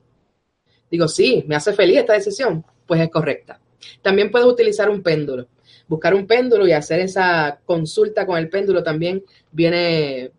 digo, 0.90 1.08
sí, 1.08 1.44
me 1.46 1.56
hace 1.56 1.72
feliz 1.72 1.98
esta 1.98 2.12
decisión, 2.12 2.64
pues 2.86 3.00
es 3.00 3.10
correcta. 3.10 3.60
También 4.02 4.30
puedes 4.30 4.46
utilizar 4.46 4.90
un 4.90 5.02
péndulo. 5.02 5.48
Buscar 5.86 6.14
un 6.14 6.26
péndulo 6.26 6.66
y 6.66 6.72
hacer 6.72 7.00
esa 7.00 7.60
consulta 7.64 8.26
con 8.26 8.38
el 8.38 8.48
péndulo 8.48 8.82
también 8.82 9.22
viene 9.50 10.32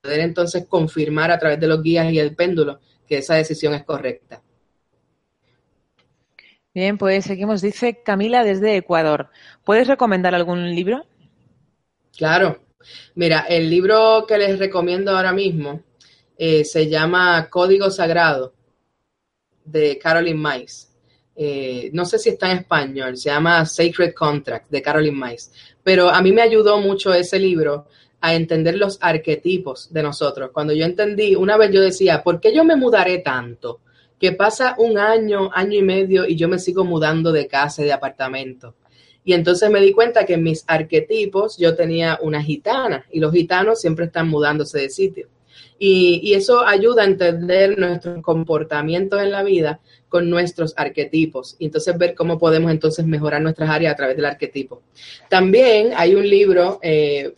poder 0.00 0.20
entonces 0.20 0.66
confirmar 0.66 1.30
a 1.30 1.38
través 1.38 1.60
de 1.60 1.66
los 1.66 1.82
guías 1.82 2.10
y 2.10 2.18
el 2.18 2.34
péndulo 2.34 2.80
que 3.06 3.18
esa 3.18 3.34
decisión 3.34 3.74
es 3.74 3.84
correcta. 3.84 4.42
Bien, 6.72 6.98
pues 6.98 7.24
seguimos. 7.24 7.62
Dice 7.62 8.02
Camila 8.02 8.44
desde 8.44 8.76
Ecuador. 8.76 9.30
¿Puedes 9.64 9.88
recomendar 9.88 10.34
algún 10.34 10.74
libro? 10.74 11.04
Claro. 12.16 12.60
Mira, 13.14 13.40
el 13.48 13.68
libro 13.68 14.24
que 14.26 14.38
les 14.38 14.58
recomiendo 14.58 15.16
ahora 15.16 15.32
mismo 15.32 15.82
eh, 16.38 16.64
se 16.64 16.88
llama 16.88 17.48
Código 17.50 17.90
Sagrado 17.90 18.54
de 19.64 19.98
Caroline 19.98 20.38
Mice. 20.38 20.88
Eh, 21.36 21.90
no 21.92 22.04
sé 22.04 22.18
si 22.18 22.30
está 22.30 22.50
en 22.50 22.58
español, 22.58 23.16
se 23.16 23.30
llama 23.30 23.64
Sacred 23.64 24.14
Contract 24.14 24.70
de 24.70 24.82
Caroline 24.82 25.16
Mice, 25.16 25.50
pero 25.82 26.10
a 26.10 26.20
mí 26.20 26.32
me 26.32 26.42
ayudó 26.42 26.80
mucho 26.80 27.14
ese 27.14 27.38
libro 27.38 27.86
a 28.20 28.34
entender 28.34 28.76
los 28.76 28.98
arquetipos 29.00 29.92
de 29.92 30.02
nosotros. 30.02 30.50
Cuando 30.52 30.72
yo 30.72 30.84
entendí, 30.84 31.34
una 31.34 31.56
vez 31.56 31.70
yo 31.72 31.80
decía, 31.80 32.22
¿por 32.22 32.40
qué 32.40 32.54
yo 32.54 32.64
me 32.64 32.76
mudaré 32.76 33.18
tanto? 33.18 33.80
Que 34.20 34.32
pasa 34.32 34.76
un 34.78 34.98
año, 34.98 35.50
año 35.54 35.78
y 35.78 35.82
medio 35.82 36.26
y 36.28 36.36
yo 36.36 36.46
me 36.46 36.58
sigo 36.58 36.84
mudando 36.84 37.32
de 37.32 37.48
casa 37.48 37.82
y 37.82 37.86
de 37.86 37.94
apartamento. 37.94 38.76
Y 39.24 39.32
entonces 39.32 39.70
me 39.70 39.80
di 39.80 39.92
cuenta 39.92 40.26
que 40.26 40.34
en 40.34 40.42
mis 40.42 40.62
arquetipos 40.66 41.56
yo 41.56 41.74
tenía 41.74 42.18
una 42.20 42.42
gitana 42.42 43.06
y 43.10 43.18
los 43.18 43.32
gitanos 43.32 43.80
siempre 43.80 44.04
están 44.04 44.28
mudándose 44.28 44.78
de 44.78 44.90
sitio. 44.90 45.28
Y, 45.78 46.34
eso 46.34 46.66
ayuda 46.66 47.02
a 47.02 47.06
entender 47.06 47.78
nuestros 47.78 48.22
comportamientos 48.22 49.20
en 49.22 49.30
la 49.30 49.42
vida 49.42 49.80
con 50.10 50.28
nuestros 50.28 50.74
arquetipos 50.76 51.56
y 51.58 51.66
entonces 51.66 51.96
ver 51.96 52.14
cómo 52.14 52.38
podemos 52.38 52.70
entonces 52.70 53.06
mejorar 53.06 53.40
nuestras 53.40 53.70
áreas 53.70 53.94
a 53.94 53.96
través 53.96 54.16
del 54.16 54.26
arquetipo. 54.26 54.82
También 55.30 55.92
hay 55.96 56.14
un 56.14 56.28
libro 56.28 56.78
eh, 56.82 57.32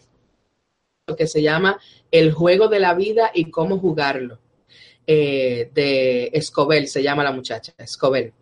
que 1.17 1.29
se 1.29 1.43
llama 1.43 1.79
El 2.11 2.33
juego 2.33 2.67
de 2.67 2.81
la 2.81 2.95
vida 2.95 3.31
y 3.33 3.51
cómo 3.51 3.79
jugarlo. 3.79 4.42
Eh, 5.07 5.71
de 5.75 6.31
Escobel, 6.33 6.87
se 6.87 7.03
llama 7.03 7.25
la 7.25 7.33
muchacha, 7.33 7.73
Escobel. 7.77 8.33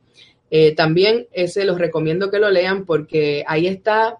Eh, 0.50 0.74
también 0.74 1.26
ese 1.32 1.64
los 1.64 1.78
recomiendo 1.78 2.30
que 2.30 2.38
lo 2.38 2.50
lean 2.50 2.84
porque 2.84 3.44
ahí 3.46 3.66
está 3.66 4.18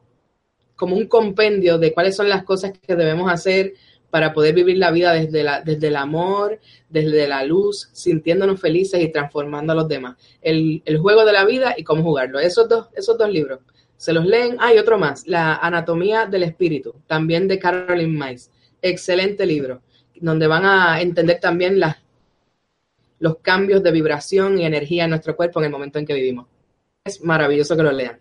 como 0.77 0.97
un 0.97 1.07
compendio 1.07 1.77
de 1.77 1.93
cuáles 1.93 2.17
son 2.17 2.29
las 2.29 2.45
cosas 2.45 2.73
que 2.73 2.97
debemos 2.97 3.31
hacer 3.31 3.75
para 4.09 4.33
poder 4.33 4.55
vivir 4.55 4.79
la 4.79 4.91
vida 4.91 5.13
desde, 5.13 5.43
la, 5.43 5.61
desde 5.61 5.89
el 5.89 5.97
amor, 5.97 6.59
desde 6.89 7.29
la 7.29 7.45
luz, 7.45 7.91
sintiéndonos 7.93 8.61
felices 8.61 9.03
y 9.03 9.13
transformando 9.13 9.73
a 9.73 9.77
los 9.77 9.89
demás. 9.89 10.17
El, 10.41 10.83
juego 10.99 11.25
de 11.25 11.33
la 11.33 11.45
vida 11.45 11.75
y 11.77 11.85
cómo 11.85 12.03
jugarlo. 12.03 12.41
Esos 12.41 12.69
dos, 12.69 12.89
esos 12.95 13.19
dos 13.19 13.31
libros. 13.31 13.61
Se 13.97 14.13
los 14.13 14.25
leen. 14.25 14.57
Hay 14.61 14.79
otro 14.79 14.99
más, 14.99 15.27
La 15.27 15.57
Anatomía 15.57 16.27
del 16.27 16.45
Espíritu, 16.45 16.95
también 17.07 17.47
de 17.47 17.59
Caroline 17.59 18.19
Mice. 18.19 18.51
Excelente 18.83 19.45
libro, 19.45 19.83
donde 20.17 20.47
van 20.47 20.65
a 20.65 21.01
entender 21.03 21.39
también 21.39 21.79
las 21.79 21.97
los 23.21 23.39
cambios 23.39 23.83
de 23.83 23.93
vibración 23.93 24.59
y 24.59 24.65
energía 24.65 25.05
en 25.05 25.11
nuestro 25.11 25.37
cuerpo 25.37 25.61
en 25.61 25.67
el 25.67 25.71
momento 25.71 25.99
en 25.99 26.07
que 26.07 26.15
vivimos. 26.15 26.47
Es 27.05 27.23
maravilloso 27.23 27.77
que 27.77 27.83
lo 27.83 27.93
lean. 27.93 28.19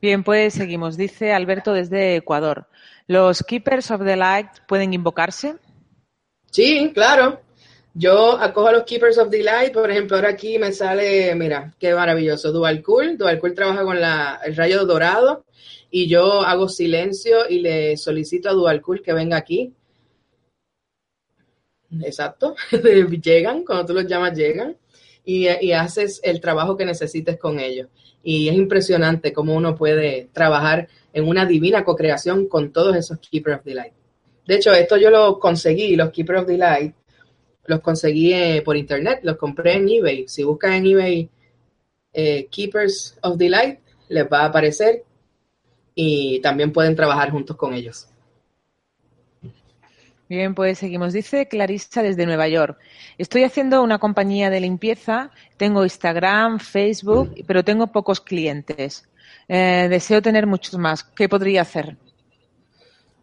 Bien, 0.00 0.22
pues 0.22 0.54
seguimos. 0.54 0.96
Dice 0.96 1.32
Alberto 1.32 1.72
desde 1.72 2.16
Ecuador. 2.16 2.68
¿Los 3.06 3.42
Keepers 3.42 3.90
of 3.90 4.04
the 4.04 4.16
Light 4.16 4.48
pueden 4.68 4.94
invocarse? 4.94 5.56
Sí, 6.50 6.92
claro. 6.94 7.40
Yo 7.92 8.38
acojo 8.38 8.68
a 8.68 8.72
los 8.72 8.84
Keepers 8.84 9.18
of 9.18 9.30
the 9.30 9.42
Light, 9.42 9.72
por 9.72 9.90
ejemplo, 9.90 10.16
ahora 10.16 10.30
aquí 10.30 10.58
me 10.58 10.72
sale, 10.72 11.34
mira, 11.34 11.74
qué 11.78 11.92
maravilloso, 11.92 12.52
Dual 12.52 12.82
Cool. 12.82 13.18
Dual 13.18 13.40
Cool 13.40 13.54
trabaja 13.54 13.82
con 13.82 13.96
el 13.96 14.56
rayo 14.56 14.86
dorado 14.86 15.44
y 15.90 16.06
yo 16.06 16.42
hago 16.42 16.68
silencio 16.68 17.48
y 17.48 17.60
le 17.60 17.96
solicito 17.96 18.48
a 18.48 18.52
Dual 18.52 18.80
Cool 18.80 19.02
que 19.02 19.12
venga 19.12 19.36
aquí 19.36 19.74
exacto, 22.02 22.54
llegan, 23.22 23.64
cuando 23.64 23.86
tú 23.86 23.94
los 23.94 24.06
llamas, 24.06 24.36
llegan 24.36 24.76
y, 25.24 25.72
haces 25.72 26.20
el 26.22 26.40
trabajo 26.40 26.76
que 26.76 26.84
necesites 26.84 27.38
con 27.38 27.60
ellos. 27.60 27.88
Y 28.22 28.48
es 28.48 28.54
impresionante 28.54 29.32
cómo 29.32 29.54
uno 29.54 29.76
puede 29.76 30.28
trabajar 30.32 30.88
en 31.12 31.26
una 31.26 31.46
divina 31.46 31.84
co-creación 31.84 32.48
con 32.48 32.72
todos 32.72 32.96
esos 32.96 33.18
Keeper 33.18 33.54
of 33.54 33.64
Delight. 33.64 33.92
De 34.46 34.56
hecho, 34.56 34.72
esto 34.72 34.96
yo 34.96 35.10
lo 35.10 35.38
conseguí, 35.38 35.96
los 35.96 36.10
Keeper 36.10 36.36
of 36.36 36.46
Delight, 36.46 36.94
los 37.66 37.80
conseguí 37.80 38.32
eh, 38.32 38.62
por 38.64 38.76
internet, 38.76 39.20
los 39.22 39.36
compré 39.36 39.74
en 39.74 39.88
eBay. 39.88 40.28
Si 40.28 40.42
buscan 40.42 40.72
en 40.74 40.86
eBay 40.86 41.30
eh, 42.12 42.46
Keepers 42.50 43.18
of 43.22 43.36
Delight, 43.36 43.78
les 44.08 44.24
va 44.24 44.40
a 44.40 44.46
aparecer 44.46 45.04
y 45.94 46.40
también 46.40 46.72
pueden 46.72 46.96
trabajar 46.96 47.30
juntos 47.30 47.56
con 47.56 47.74
ellos. 47.74 48.09
Bien, 50.30 50.54
pues 50.54 50.78
seguimos. 50.78 51.12
Dice 51.12 51.48
Clarissa 51.48 52.02
desde 52.04 52.24
Nueva 52.24 52.46
York. 52.46 52.78
Estoy 53.18 53.42
haciendo 53.42 53.82
una 53.82 53.98
compañía 53.98 54.48
de 54.48 54.60
limpieza, 54.60 55.32
tengo 55.56 55.82
Instagram, 55.82 56.60
Facebook, 56.60 57.34
pero 57.48 57.64
tengo 57.64 57.88
pocos 57.88 58.20
clientes. 58.20 59.08
eh, 59.48 59.88
deseo 59.90 60.22
tener 60.22 60.46
muchos 60.46 60.78
más. 60.78 61.02
¿Qué 61.02 61.28
podría 61.28 61.62
hacer? 61.62 61.96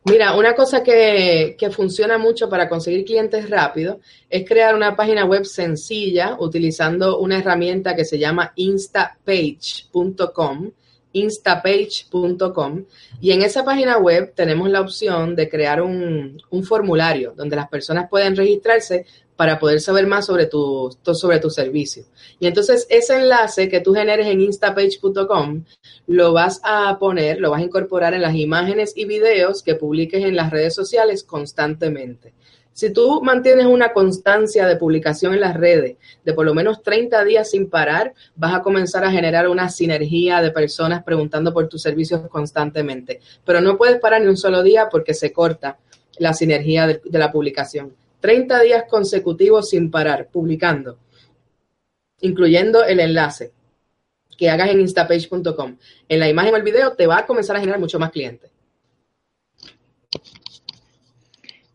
Mira, 0.03 0.35
una 0.35 0.53
cosa 0.53 0.83
que, 0.83 1.55
que, 1.57 1.69
funciona 1.69 2.17
mucho 2.17 2.49
para 2.49 2.67
conseguir 2.67 3.05
clientes 3.05 3.49
rápido 3.49 4.01
es 4.29 4.45
crear 4.45 4.75
una 4.75 4.93
página 4.93 5.23
web 5.23 5.45
sencilla 5.45 6.35
utilizando 6.37 7.19
una 7.19 7.39
herramienta 7.39 7.95
que 7.95 8.03
se 8.03 8.19
llama 8.19 8.51
instapage.com 8.57 10.71
instapage.com 11.13 12.85
y 13.21 13.31
en 13.31 13.41
esa 13.41 13.63
página 13.63 13.97
web 13.97 14.33
tenemos 14.35 14.69
la 14.69 14.81
opción 14.81 15.35
de 15.35 15.49
crear 15.49 15.81
un, 15.81 16.41
un, 16.49 16.63
formulario 16.63 17.33
donde 17.35 17.55
las 17.55 17.69
personas 17.69 18.09
pueden 18.09 18.35
registrarse 18.35 19.05
para 19.37 19.59
poder 19.59 19.79
saber 19.79 20.07
más 20.07 20.25
sobre 20.25 20.47
tu, 20.47 20.97
sobre 21.13 21.39
servicio. 21.49 22.03
Y 22.39 22.47
entonces 22.47 22.85
ese 22.89 23.15
enlace 23.15 23.69
que 23.69 23.79
tú 23.79 23.93
generes 23.93 24.27
en 24.27 24.41
instapage.com 24.41 25.63
lo 26.07 26.33
vas 26.33 26.59
a 26.63 26.97
poner, 26.99 27.39
lo 27.39 27.51
vas 27.51 27.61
a 27.61 27.65
incorporar 27.65 28.13
en 28.13 28.23
las 28.23 28.35
imágenes 28.35 28.93
y 28.95 29.05
videos 29.05 29.63
que 29.63 29.75
publiques 29.75 30.25
en 30.25 30.35
las 30.35 30.49
redes 30.49 30.73
sociales 30.75 31.23
constantemente. 31.23 32.33
Si 32.77 32.91
tú 32.91 33.23
mantienes 33.23 33.65
una 33.65 33.91
constancia 33.91 34.67
de 34.67 34.75
publicación 34.75 35.33
en 35.33 35.39
las 35.39 35.57
redes 35.57 35.97
de 36.23 36.33
por 36.33 36.45
lo 36.45 36.53
menos 36.53 36.83
30 36.83 37.23
días 37.23 37.49
sin 37.49 37.71
parar, 37.71 38.13
vas 38.35 38.53
a 38.53 38.61
comenzar 38.61 39.03
a 39.03 39.09
generar 39.09 39.49
una 39.49 39.67
sinergia 39.67 40.43
de 40.43 40.51
personas 40.51 41.01
preguntando 41.03 41.51
por 41.51 41.67
tus 41.67 41.81
servicios 41.81 42.21
constantemente. 42.29 43.19
Pero 43.43 43.61
no 43.61 43.79
puedes 43.79 43.99
parar 43.99 44.21
ni 44.21 44.27
un 44.27 44.37
solo 44.37 44.61
día 44.61 44.89
porque 44.91 45.15
se 45.15 45.33
corta 45.33 45.79
la 46.19 46.35
sinergia 46.35 46.85
de, 46.85 47.01
la 47.17 47.31
publicación. 47.31 47.95
30 48.19 48.61
días 48.61 48.83
consecutivos 48.87 49.71
sin 49.71 49.89
parar, 49.89 50.27
publicando, 50.31 50.99
incluyendo 52.21 52.83
el 52.83 52.99
enlace 52.99 53.53
que 54.37 54.51
hagas 54.51 54.69
en 54.69 54.81
instapage.com. 54.81 55.77
En 56.07 56.19
la 56.19 56.29
imagen 56.29 56.53
o 56.53 56.57
el 56.57 56.61
video 56.61 56.93
te 56.93 57.07
va 57.07 57.17
a 57.17 57.25
comenzar 57.25 57.55
a 57.55 57.59
generar 57.59 57.79
mucho 57.79 57.97
más 57.97 58.11
clientes. 58.11 58.51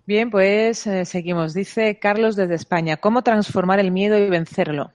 Bien, 0.05 0.31
pues 0.31 0.87
eh, 0.87 1.05
seguimos. 1.05 1.55
Dice 1.55 1.99
Carlos 1.99 2.35
desde 2.35 2.55
España, 2.55 2.97
¿cómo 2.97 3.23
transformar 3.23 3.79
el 3.79 3.93
miedo 3.93 4.19
y 4.19 4.29
vencerlo? 4.29 4.93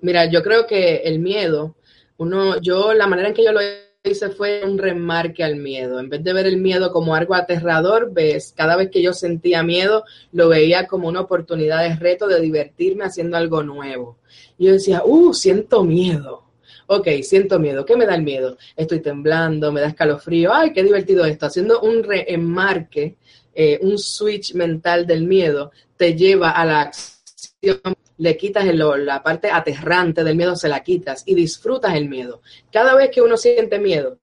Mira, 0.00 0.30
yo 0.30 0.42
creo 0.42 0.66
que 0.66 0.96
el 0.96 1.18
miedo, 1.18 1.76
uno, 2.16 2.60
yo, 2.60 2.94
la 2.94 3.06
manera 3.06 3.28
en 3.28 3.34
que 3.34 3.44
yo 3.44 3.52
lo 3.52 3.60
hice 4.02 4.28
fue 4.30 4.62
un 4.64 4.78
remarque 4.78 5.44
al 5.44 5.56
miedo. 5.56 5.98
En 5.98 6.08
vez 6.08 6.22
de 6.22 6.32
ver 6.32 6.46
el 6.46 6.58
miedo 6.58 6.92
como 6.92 7.14
algo 7.14 7.34
aterrador, 7.34 8.12
ves, 8.12 8.54
cada 8.56 8.76
vez 8.76 8.90
que 8.90 9.02
yo 9.02 9.12
sentía 9.12 9.62
miedo, 9.62 10.04
lo 10.32 10.48
veía 10.48 10.86
como 10.86 11.08
una 11.08 11.22
oportunidad 11.22 11.82
de 11.82 11.96
reto 11.96 12.26
de 12.26 12.40
divertirme 12.40 13.04
haciendo 13.04 13.36
algo 13.36 13.62
nuevo. 13.62 14.18
Y 14.58 14.66
yo 14.66 14.72
decía, 14.72 15.02
uh, 15.04 15.32
siento 15.32 15.84
miedo. 15.84 16.43
Ok, 16.86 17.08
siento 17.22 17.58
miedo. 17.58 17.84
¿Qué 17.84 17.96
me 17.96 18.06
da 18.06 18.14
el 18.14 18.22
miedo? 18.22 18.58
Estoy 18.76 19.00
temblando, 19.00 19.72
me 19.72 19.80
da 19.80 19.88
escalofrío. 19.88 20.52
Ay, 20.52 20.72
qué 20.72 20.82
divertido 20.82 21.24
esto. 21.24 21.46
Haciendo 21.46 21.80
un 21.80 22.02
remarque, 22.02 23.16
eh, 23.54 23.78
un 23.82 23.98
switch 23.98 24.54
mental 24.54 25.06
del 25.06 25.24
miedo, 25.24 25.72
te 25.96 26.14
lleva 26.14 26.50
a 26.50 26.64
la 26.64 26.80
acción 26.82 27.94
le 28.16 28.36
quitas 28.36 28.64
el, 28.66 28.78
la 28.78 29.22
parte 29.22 29.50
aterrante 29.50 30.24
del 30.24 30.36
miedo, 30.36 30.56
se 30.56 30.68
la 30.68 30.82
quitas 30.82 31.22
y 31.26 31.34
disfrutas 31.34 31.94
el 31.94 32.08
miedo. 32.08 32.42
Cada 32.70 32.94
vez 32.94 33.10
que 33.10 33.22
uno 33.22 33.36
siente 33.36 33.78
miedo, 33.78 34.18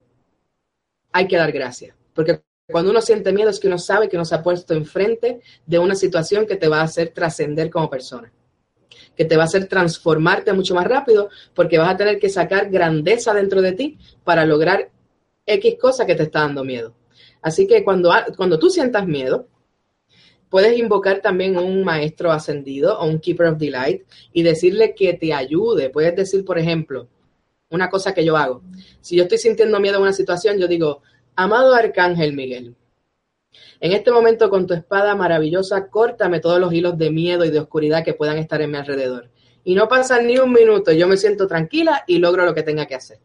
hay 1.12 1.28
que 1.28 1.36
dar 1.36 1.52
gracias, 1.52 1.94
porque 2.14 2.42
cuando 2.70 2.90
uno 2.90 3.02
siente 3.02 3.32
miedo 3.32 3.50
es 3.50 3.60
que 3.60 3.66
uno 3.66 3.78
sabe 3.78 4.08
que 4.08 4.16
uno 4.16 4.24
se 4.24 4.34
ha 4.34 4.42
puesto 4.42 4.72
enfrente 4.74 5.40
de 5.66 5.78
una 5.78 5.94
situación 5.94 6.46
que 6.46 6.56
te 6.56 6.68
va 6.68 6.80
a 6.80 6.84
hacer 6.84 7.10
trascender 7.10 7.70
como 7.70 7.90
persona, 7.90 8.32
que 9.16 9.24
te 9.24 9.36
va 9.36 9.42
a 9.42 9.46
hacer 9.46 9.66
transformarte 9.66 10.52
mucho 10.52 10.74
más 10.74 10.86
rápido, 10.86 11.28
porque 11.54 11.78
vas 11.78 11.90
a 11.90 11.96
tener 11.96 12.18
que 12.18 12.28
sacar 12.28 12.70
grandeza 12.70 13.34
dentro 13.34 13.62
de 13.62 13.72
ti 13.72 13.98
para 14.24 14.44
lograr 14.44 14.90
X 15.46 15.76
cosa 15.80 16.06
que 16.06 16.14
te 16.14 16.24
está 16.24 16.40
dando 16.40 16.64
miedo. 16.64 16.94
Así 17.40 17.66
que 17.66 17.82
cuando, 17.84 18.12
cuando 18.36 18.58
tú 18.58 18.70
sientas 18.70 19.06
miedo, 19.06 19.48
Puedes 20.52 20.78
invocar 20.78 21.22
también 21.22 21.56
un 21.56 21.82
maestro 21.82 22.30
ascendido 22.30 22.98
o 22.98 23.06
un 23.06 23.20
keeper 23.20 23.46
of 23.46 23.58
delight 23.58 24.02
y 24.34 24.42
decirle 24.42 24.94
que 24.94 25.14
te 25.14 25.32
ayude. 25.32 25.88
Puedes 25.88 26.14
decir, 26.14 26.44
por 26.44 26.58
ejemplo, 26.58 27.08
una 27.70 27.88
cosa 27.88 28.12
que 28.12 28.22
yo 28.22 28.36
hago. 28.36 28.62
Si 29.00 29.16
yo 29.16 29.22
estoy 29.22 29.38
sintiendo 29.38 29.80
miedo 29.80 29.96
a 29.96 30.02
una 30.02 30.12
situación, 30.12 30.58
yo 30.58 30.68
digo, 30.68 31.00
amado 31.36 31.74
Arcángel 31.74 32.34
Miguel, 32.34 32.76
en 33.80 33.92
este 33.92 34.10
momento 34.10 34.50
con 34.50 34.66
tu 34.66 34.74
espada 34.74 35.14
maravillosa, 35.14 35.88
córtame 35.88 36.40
todos 36.40 36.60
los 36.60 36.72
hilos 36.72 36.96
de 36.98 37.10
miedo 37.10 37.44
y 37.44 37.50
de 37.50 37.60
oscuridad 37.60 38.04
que 38.04 38.14
puedan 38.14 38.38
estar 38.38 38.60
en 38.62 38.70
mi 38.70 38.78
alrededor. 38.78 39.30
Y 39.64 39.74
no 39.74 39.88
pasa 39.88 40.20
ni 40.20 40.38
un 40.38 40.52
minuto, 40.52 40.92
yo 40.92 41.06
me 41.06 41.16
siento 41.16 41.46
tranquila 41.46 42.04
y 42.06 42.18
logro 42.18 42.44
lo 42.44 42.54
que 42.54 42.62
tenga 42.62 42.86
que 42.86 42.94
hacer. 42.94 43.18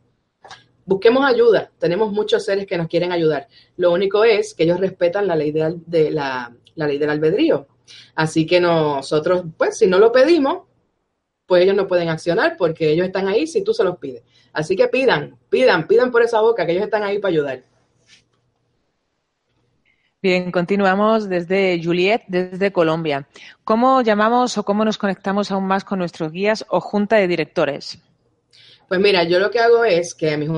Busquemos 0.86 1.26
ayuda, 1.26 1.72
tenemos 1.80 2.12
muchos 2.12 2.46
seres 2.46 2.66
que 2.66 2.78
nos 2.78 2.88
quieren 2.88 3.12
ayudar. 3.12 3.48
Lo 3.76 3.92
único 3.92 4.24
es 4.24 4.54
que 4.54 4.64
ellos 4.64 4.80
respetan 4.80 5.28
la 5.28 5.36
ley 5.36 5.52
de 5.52 6.12
la 6.12 6.54
la 6.78 6.88
ley 6.88 6.98
del 6.98 7.10
albedrío. 7.10 7.68
Así 8.16 8.46
que 8.46 8.62
nosotros, 8.62 9.44
pues, 9.58 9.78
si 9.78 9.88
no 9.88 10.00
lo 10.00 10.12
pedimos, 10.12 10.64
pues 11.46 11.64
ellos 11.64 11.76
no 11.76 11.88
pueden 11.88 12.10
accionar 12.10 12.56
porque 12.58 12.92
ellos 12.92 13.08
están 13.08 13.28
ahí 13.28 13.48
si 13.48 13.64
tú 13.64 13.74
se 13.74 13.84
los 13.84 13.98
pides. 13.98 14.24
Así 14.54 14.76
que 14.76 14.88
pidan, 14.88 15.38
pidan, 15.50 15.88
pidan 15.88 16.12
por 16.12 16.22
esa 16.22 16.42
boca 16.42 16.66
que 16.66 16.74
ellos 16.74 16.84
están 16.84 17.04
ahí 17.04 17.20
para 17.20 17.32
ayudar. 17.32 17.64
Bien, 20.20 20.52
continuamos 20.52 21.30
desde 21.30 21.80
Juliet, 21.84 22.24
desde 22.28 22.72
Colombia. 22.72 23.28
¿Cómo 23.64 24.02
llamamos 24.02 24.58
o 24.58 24.64
cómo 24.64 24.84
nos 24.84 24.98
conectamos 24.98 25.52
aún 25.52 25.68
más 25.68 25.84
con 25.84 26.00
nuestros 26.00 26.32
guías 26.32 26.66
o 26.70 26.82
junta 26.82 27.18
de 27.18 27.28
directores? 27.28 28.00
Pues 28.88 29.00
mira, 29.00 29.24
yo 29.26 29.40
lo 29.40 29.52
que 29.52 29.60
hago 29.60 29.84
es 29.84 30.16
que 30.16 30.32
a 30.32 30.38
mis 30.38 30.50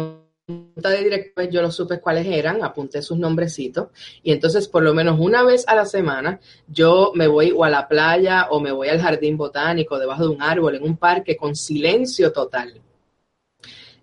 de 0.50 1.04
directores 1.04 1.52
yo 1.52 1.62
lo 1.62 1.72
supe 1.72 2.00
cuáles 2.00 2.26
eran, 2.26 2.64
apunté 2.64 3.02
sus 3.02 3.18
nombrecitos 3.18 3.90
y 4.24 4.32
entonces 4.32 4.68
por 4.68 4.82
lo 4.82 4.94
menos 4.94 5.20
una 5.20 5.44
vez 5.44 5.68
a 5.68 5.76
la 5.76 5.86
semana 5.86 6.40
yo 6.68 7.12
me 7.14 7.28
voy 7.28 7.52
o 7.52 7.64
a 7.64 7.70
la 7.70 7.88
playa 7.88 8.48
o 8.50 8.60
me 8.60 8.72
voy 8.72 8.88
al 8.88 9.00
jardín 9.00 9.38
botánico 9.38 10.00
debajo 10.00 10.24
de 10.24 10.30
un 10.30 10.42
árbol 10.42 10.76
en 10.76 10.84
un 10.84 10.98
parque 10.98 11.38
con 11.38 11.56
silencio 11.56 12.32
total. 12.32 12.82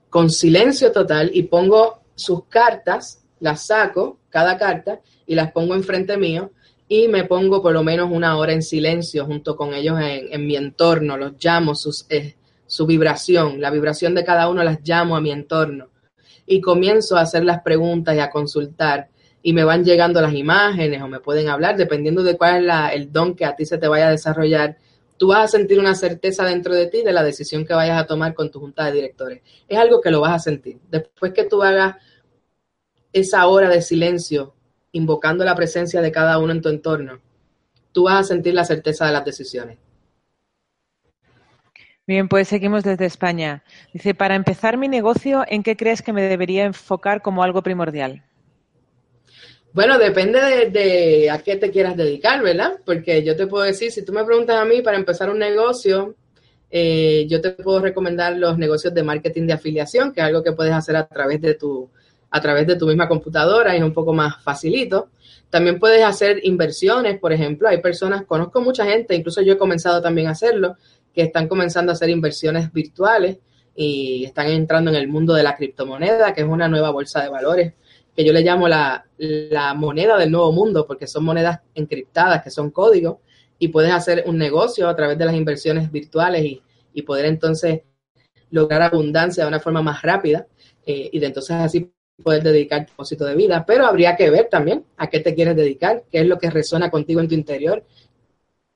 Con 0.08 0.30
silencio 0.30 0.92
total 0.92 1.30
y 1.32 1.44
pongo 1.44 2.02
sus 2.14 2.44
cartas, 2.44 3.25
las 3.40 3.66
saco, 3.66 4.18
cada 4.30 4.58
carta, 4.58 5.00
y 5.26 5.34
las 5.34 5.52
pongo 5.52 5.74
enfrente 5.74 6.16
mío 6.16 6.52
y 6.88 7.08
me 7.08 7.24
pongo 7.24 7.62
por 7.62 7.72
lo 7.72 7.82
menos 7.82 8.10
una 8.12 8.36
hora 8.36 8.52
en 8.52 8.62
silencio 8.62 9.26
junto 9.26 9.56
con 9.56 9.74
ellos 9.74 9.98
en, 10.00 10.46
mi 10.46 10.56
entorno, 10.56 11.16
los 11.16 11.32
llamo, 11.42 11.74
sus, 11.74 12.06
eh, 12.10 12.36
su 12.66 12.86
vibración, 12.86 13.60
la 13.60 13.70
vibración 13.70 14.14
de 14.14 14.24
cada 14.24 14.48
uno 14.48 14.62
las 14.62 14.80
llamo 14.84 15.16
a 15.16 15.20
mi 15.20 15.32
entorno 15.32 15.88
y 16.46 16.60
comienzo 16.60 17.16
a 17.16 17.22
hacer 17.22 17.44
las 17.44 17.62
preguntas 17.62 18.14
y 18.14 18.20
a 18.20 18.30
consultar 18.30 19.08
y 19.42 19.52
me 19.52 19.64
van 19.64 19.84
llegando 19.84 20.20
las 20.20 20.34
imágenes 20.34 21.02
o 21.02 21.08
me 21.08 21.20
pueden 21.20 21.48
hablar, 21.48 21.76
dependiendo 21.76 22.22
de 22.22 22.36
cuál 22.36 22.68
es 22.68 22.94
el 22.94 23.12
don 23.12 23.34
que 23.34 23.44
a 23.44 23.56
ti 23.56 23.64
se 23.64 23.78
te 23.78 23.88
vaya 23.88 24.08
a 24.08 24.12
desarrollar, 24.12 24.76
tú 25.16 25.28
vas 25.28 25.44
a 25.44 25.56
sentir 25.56 25.78
una 25.78 25.94
certeza 25.94 26.44
dentro 26.44 26.74
de 26.74 26.86
ti 26.86 27.02
de 27.02 27.12
la 27.12 27.22
decisión 27.22 27.64
que 27.64 27.74
vayas 27.74 28.00
a 28.00 28.06
tomar 28.06 28.34
con 28.34 28.50
tu 28.50 28.60
junta 28.60 28.86
de 28.86 28.92
directores. 28.92 29.42
Es 29.68 29.78
algo 29.78 30.00
que 30.00 30.10
lo 30.10 30.20
vas 30.20 30.32
a 30.32 30.38
sentir. 30.38 30.78
Después 30.90 31.32
que 31.32 31.44
tú 31.44 31.62
hagas 31.62 31.96
esa 33.12 33.46
hora 33.46 33.68
de 33.68 33.82
silencio, 33.82 34.54
invocando 34.92 35.44
la 35.44 35.54
presencia 35.54 36.00
de 36.00 36.12
cada 36.12 36.38
uno 36.38 36.52
en 36.52 36.62
tu 36.62 36.68
entorno, 36.68 37.20
tú 37.92 38.04
vas 38.04 38.20
a 38.20 38.24
sentir 38.24 38.54
la 38.54 38.64
certeza 38.64 39.06
de 39.06 39.12
las 39.12 39.24
decisiones. 39.24 39.78
Bien, 42.06 42.28
pues 42.28 42.46
seguimos 42.46 42.84
desde 42.84 43.04
España. 43.04 43.64
Dice, 43.92 44.14
para 44.14 44.36
empezar 44.36 44.76
mi 44.76 44.86
negocio, 44.86 45.44
¿en 45.48 45.64
qué 45.64 45.76
crees 45.76 46.02
que 46.02 46.12
me 46.12 46.22
debería 46.22 46.64
enfocar 46.64 47.20
como 47.20 47.42
algo 47.42 47.62
primordial? 47.62 48.22
Bueno, 49.72 49.98
depende 49.98 50.70
de, 50.70 51.28
a 51.30 51.38
qué 51.42 51.56
te 51.56 51.70
quieras 51.70 51.96
dedicar, 51.96 52.42
¿verdad? 52.42 52.78
Porque 52.86 53.24
yo 53.24 53.36
te 53.36 53.46
puedo 53.46 53.64
decir, 53.64 53.90
si 53.90 54.04
tú 54.04 54.12
me 54.12 54.24
preguntas 54.24 54.56
a 54.56 54.64
mí 54.64 54.82
para 54.82 54.96
empezar 54.96 55.28
un 55.28 55.38
negocio, 55.38 56.14
eh, 56.70 57.26
yo 57.28 57.40
te 57.40 57.50
puedo 57.50 57.80
recomendar 57.80 58.36
los 58.36 58.56
negocios 58.56 58.94
de 58.94 59.02
marketing 59.02 59.46
de 59.46 59.52
afiliación, 59.54 60.12
que 60.12 60.20
es 60.20 60.26
algo 60.26 60.42
que 60.42 60.52
puedes 60.52 60.72
hacer 60.72 60.96
a 60.96 61.06
través 61.06 61.40
de 61.40 61.54
tu, 61.54 61.90
a 62.36 62.40
través 62.40 62.66
de 62.66 62.76
tu 62.76 62.86
misma 62.86 63.08
computadora 63.08 63.74
y 63.74 63.78
es 63.78 63.84
un 63.84 63.92
poco 63.92 64.12
más 64.12 64.42
facilito. 64.42 65.08
También 65.48 65.78
puedes 65.78 66.04
hacer 66.04 66.40
inversiones, 66.44 67.18
por 67.18 67.32
ejemplo, 67.32 67.68
hay 67.68 67.80
personas, 67.80 68.24
conozco 68.26 68.60
mucha 68.60 68.84
gente, 68.84 69.14
incluso 69.14 69.40
yo 69.42 69.54
he 69.54 69.58
comenzado 69.58 70.02
también 70.02 70.26
a 70.26 70.32
hacerlo, 70.32 70.76
que 71.14 71.22
están 71.22 71.48
comenzando 71.48 71.92
a 71.92 71.94
hacer 71.94 72.10
inversiones 72.10 72.72
virtuales 72.72 73.38
y 73.74 74.24
están 74.24 74.48
entrando 74.48 74.90
en 74.90 74.96
el 74.96 75.08
mundo 75.08 75.34
de 75.34 75.42
la 75.42 75.56
criptomoneda, 75.56 76.34
que 76.34 76.42
es 76.42 76.46
una 76.46 76.68
nueva 76.68 76.90
bolsa 76.90 77.22
de 77.22 77.28
valores, 77.28 77.74
que 78.14 78.24
yo 78.24 78.32
le 78.32 78.42
llamo 78.42 78.68
la, 78.68 79.04
moneda 79.76 80.18
del 80.18 80.30
nuevo 80.30 80.52
mundo, 80.52 80.86
porque 80.86 81.06
son 81.06 81.24
monedas 81.24 81.60
encriptadas, 81.74 82.42
que 82.42 82.50
son 82.50 82.70
códigos, 82.70 83.18
y 83.58 83.68
puedes 83.68 83.92
hacer 83.92 84.24
un 84.26 84.36
negocio 84.36 84.88
a 84.88 84.96
través 84.96 85.16
de 85.16 85.24
las 85.26 85.34
inversiones 85.34 85.90
virtuales 85.90 86.44
y, 86.44 86.62
poder 87.02 87.26
entonces 87.26 87.82
lograr 88.50 88.80
abundancia 88.80 89.44
de 89.44 89.48
una 89.48 89.60
forma 89.60 89.82
más 89.82 90.00
rápida 90.00 90.46
eh, 90.86 91.10
y 91.12 91.18
de 91.18 91.26
entonces 91.26 91.54
así 91.56 91.92
poder 92.22 92.42
dedicar 92.42 92.86
tu 92.86 92.88
propósito 92.88 93.24
de 93.24 93.34
vida. 93.34 93.64
Pero 93.66 93.86
habría 93.86 94.16
que 94.16 94.30
ver 94.30 94.48
también 94.50 94.84
a 94.96 95.08
qué 95.08 95.20
te 95.20 95.34
quieres 95.34 95.56
dedicar, 95.56 96.04
qué 96.10 96.20
es 96.20 96.26
lo 96.26 96.38
que 96.38 96.50
resuena 96.50 96.90
contigo 96.90 97.20
en 97.20 97.28
tu 97.28 97.34
interior, 97.34 97.84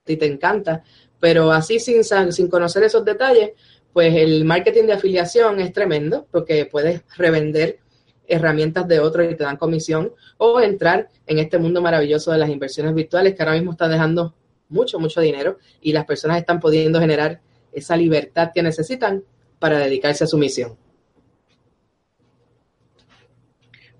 si 0.07 0.16
te 0.16 0.26
encanta, 0.26 0.82
pero 1.18 1.53
así 1.53 1.78
sin, 1.78 2.03
sin 2.05 2.49
conocer 2.49 2.82
esos 2.82 3.05
detalles, 3.05 3.53
pues 3.93 4.14
el 4.14 4.45
marketing 4.45 4.84
de 4.84 4.95
afiliación 4.95 5.61
es 5.61 5.72
tremendo 5.72 6.26
porque 6.30 6.66
puedes 6.66 7.03
revender 7.16 7.78
herramientas 8.26 8.86
de 8.86 9.01
otros 9.01 9.30
y 9.30 9.34
te 9.34 9.45
dan 9.45 9.57
comisión 9.57 10.12
o 10.38 10.61
entrar 10.61 11.09
en 11.26 11.38
este 11.38 11.59
mundo 11.59 11.82
maravilloso 11.82 12.30
de 12.30 12.38
las 12.38 12.49
inversiones 12.49 12.95
virtuales 12.95 13.34
que 13.34 13.43
ahora 13.43 13.55
mismo 13.55 13.72
está 13.72 13.88
dejando 13.88 14.34
mucho, 14.68 14.99
mucho 15.01 15.20
dinero 15.20 15.59
y 15.80 15.93
las 15.93 16.05
personas 16.05 16.38
están 16.38 16.61
pudiendo 16.61 17.01
generar 17.01 17.41
esa 17.72 17.97
libertad 17.97 18.51
que 18.55 18.62
necesitan 18.62 19.24
para 19.59 19.78
dedicarse 19.78 20.24
a 20.24 20.26
su 20.28 20.38
misión. 20.38 20.76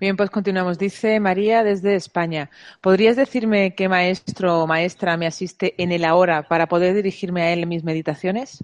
Bien, 0.01 0.17
pues 0.17 0.31
continuamos. 0.31 0.79
Dice 0.79 1.19
María 1.19 1.63
desde 1.63 1.93
España. 1.93 2.49
¿Podrías 2.81 3.15
decirme 3.15 3.75
qué 3.75 3.87
maestro 3.87 4.63
o 4.63 4.65
maestra 4.65 5.15
me 5.15 5.27
asiste 5.27 5.75
en 5.77 5.91
el 5.91 6.05
ahora 6.05 6.41
para 6.41 6.67
poder 6.67 6.95
dirigirme 6.95 7.43
a 7.43 7.53
él 7.53 7.61
en 7.61 7.69
mis 7.69 7.83
meditaciones? 7.83 8.63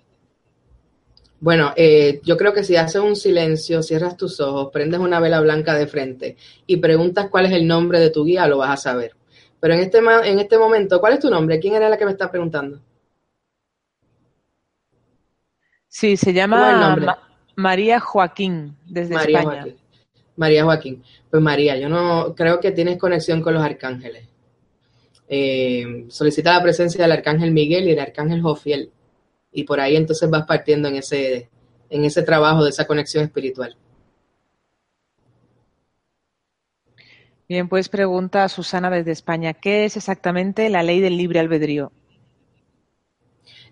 Bueno, 1.39 1.73
eh, 1.75 2.21
yo 2.23 2.37
creo 2.37 2.53
que 2.53 2.63
si 2.63 2.75
haces 2.75 3.03
un 3.03 3.15
silencio, 3.15 3.83
cierras 3.83 4.17
tus 4.17 4.39
ojos, 4.39 4.69
prendes 4.73 4.99
una 4.99 5.19
vela 5.19 5.39
blanca 5.39 5.75
de 5.75 5.85
frente 5.85 6.37
y 6.65 6.77
preguntas 6.77 7.27
cuál 7.29 7.45
es 7.45 7.51
el 7.51 7.67
nombre 7.67 7.99
de 7.99 8.09
tu 8.09 8.25
guía, 8.25 8.47
lo 8.47 8.57
vas 8.57 8.71
a 8.71 8.77
saber. 8.77 9.11
Pero 9.59 9.75
en 9.75 9.81
este, 9.81 9.99
en 9.99 10.39
este 10.39 10.57
momento, 10.57 10.99
¿cuál 10.99 11.13
es 11.13 11.19
tu 11.19 11.29
nombre? 11.29 11.59
¿Quién 11.59 11.75
era 11.75 11.87
la 11.87 11.99
que 11.99 12.05
me 12.05 12.11
está 12.13 12.31
preguntando? 12.31 12.79
Sí, 15.87 16.17
se 16.17 16.33
llama 16.33 17.21
María 17.55 17.99
Joaquín, 17.99 18.75
desde 18.87 19.13
María 19.13 19.39
España. 19.41 19.61
Joaquín. 19.61 19.86
María 20.37 20.63
Joaquín. 20.63 21.03
Pues 21.29 21.43
María, 21.43 21.77
yo 21.77 21.89
no 21.89 22.33
creo 22.35 22.59
que 22.59 22.71
tienes 22.71 22.97
conexión 22.97 23.41
con 23.41 23.53
los 23.53 23.63
arcángeles. 23.63 24.27
Eh, 25.27 26.05
solicita 26.07 26.53
la 26.53 26.63
presencia 26.63 27.03
del 27.03 27.11
arcángel 27.11 27.51
Miguel 27.51 27.87
y 27.87 27.91
el 27.91 27.99
arcángel 27.99 28.41
Jofiel 28.41 28.91
y 29.51 29.63
por 29.63 29.79
ahí 29.79 29.95
entonces 29.95 30.29
vas 30.29 30.45
partiendo 30.45 30.87
en 30.87 30.95
ese, 30.95 31.49
en 31.89 32.05
ese 32.05 32.23
trabajo 32.23 32.63
de 32.63 32.69
esa 32.69 32.85
conexión 32.85 33.23
espiritual. 33.23 33.75
Bien, 37.49 37.67
pues 37.69 37.89
pregunta 37.89 38.47
Susana 38.49 38.89
desde 38.89 39.11
España, 39.11 39.53
¿qué 39.53 39.85
es 39.85 39.97
exactamente 39.97 40.69
la 40.69 40.83
ley 40.83 40.99
del 40.99 41.17
libre 41.17 41.39
albedrío? 41.39 41.91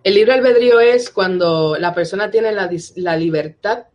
El 0.03 0.13
libre 0.13 0.34
albedrío 0.34 0.80
es 0.80 1.09
cuando 1.09 1.78
la 1.78 1.93
persona 1.93 2.32
tiene 2.32 2.51
la, 2.51 2.70
la 2.95 3.18
libertad 3.18 3.86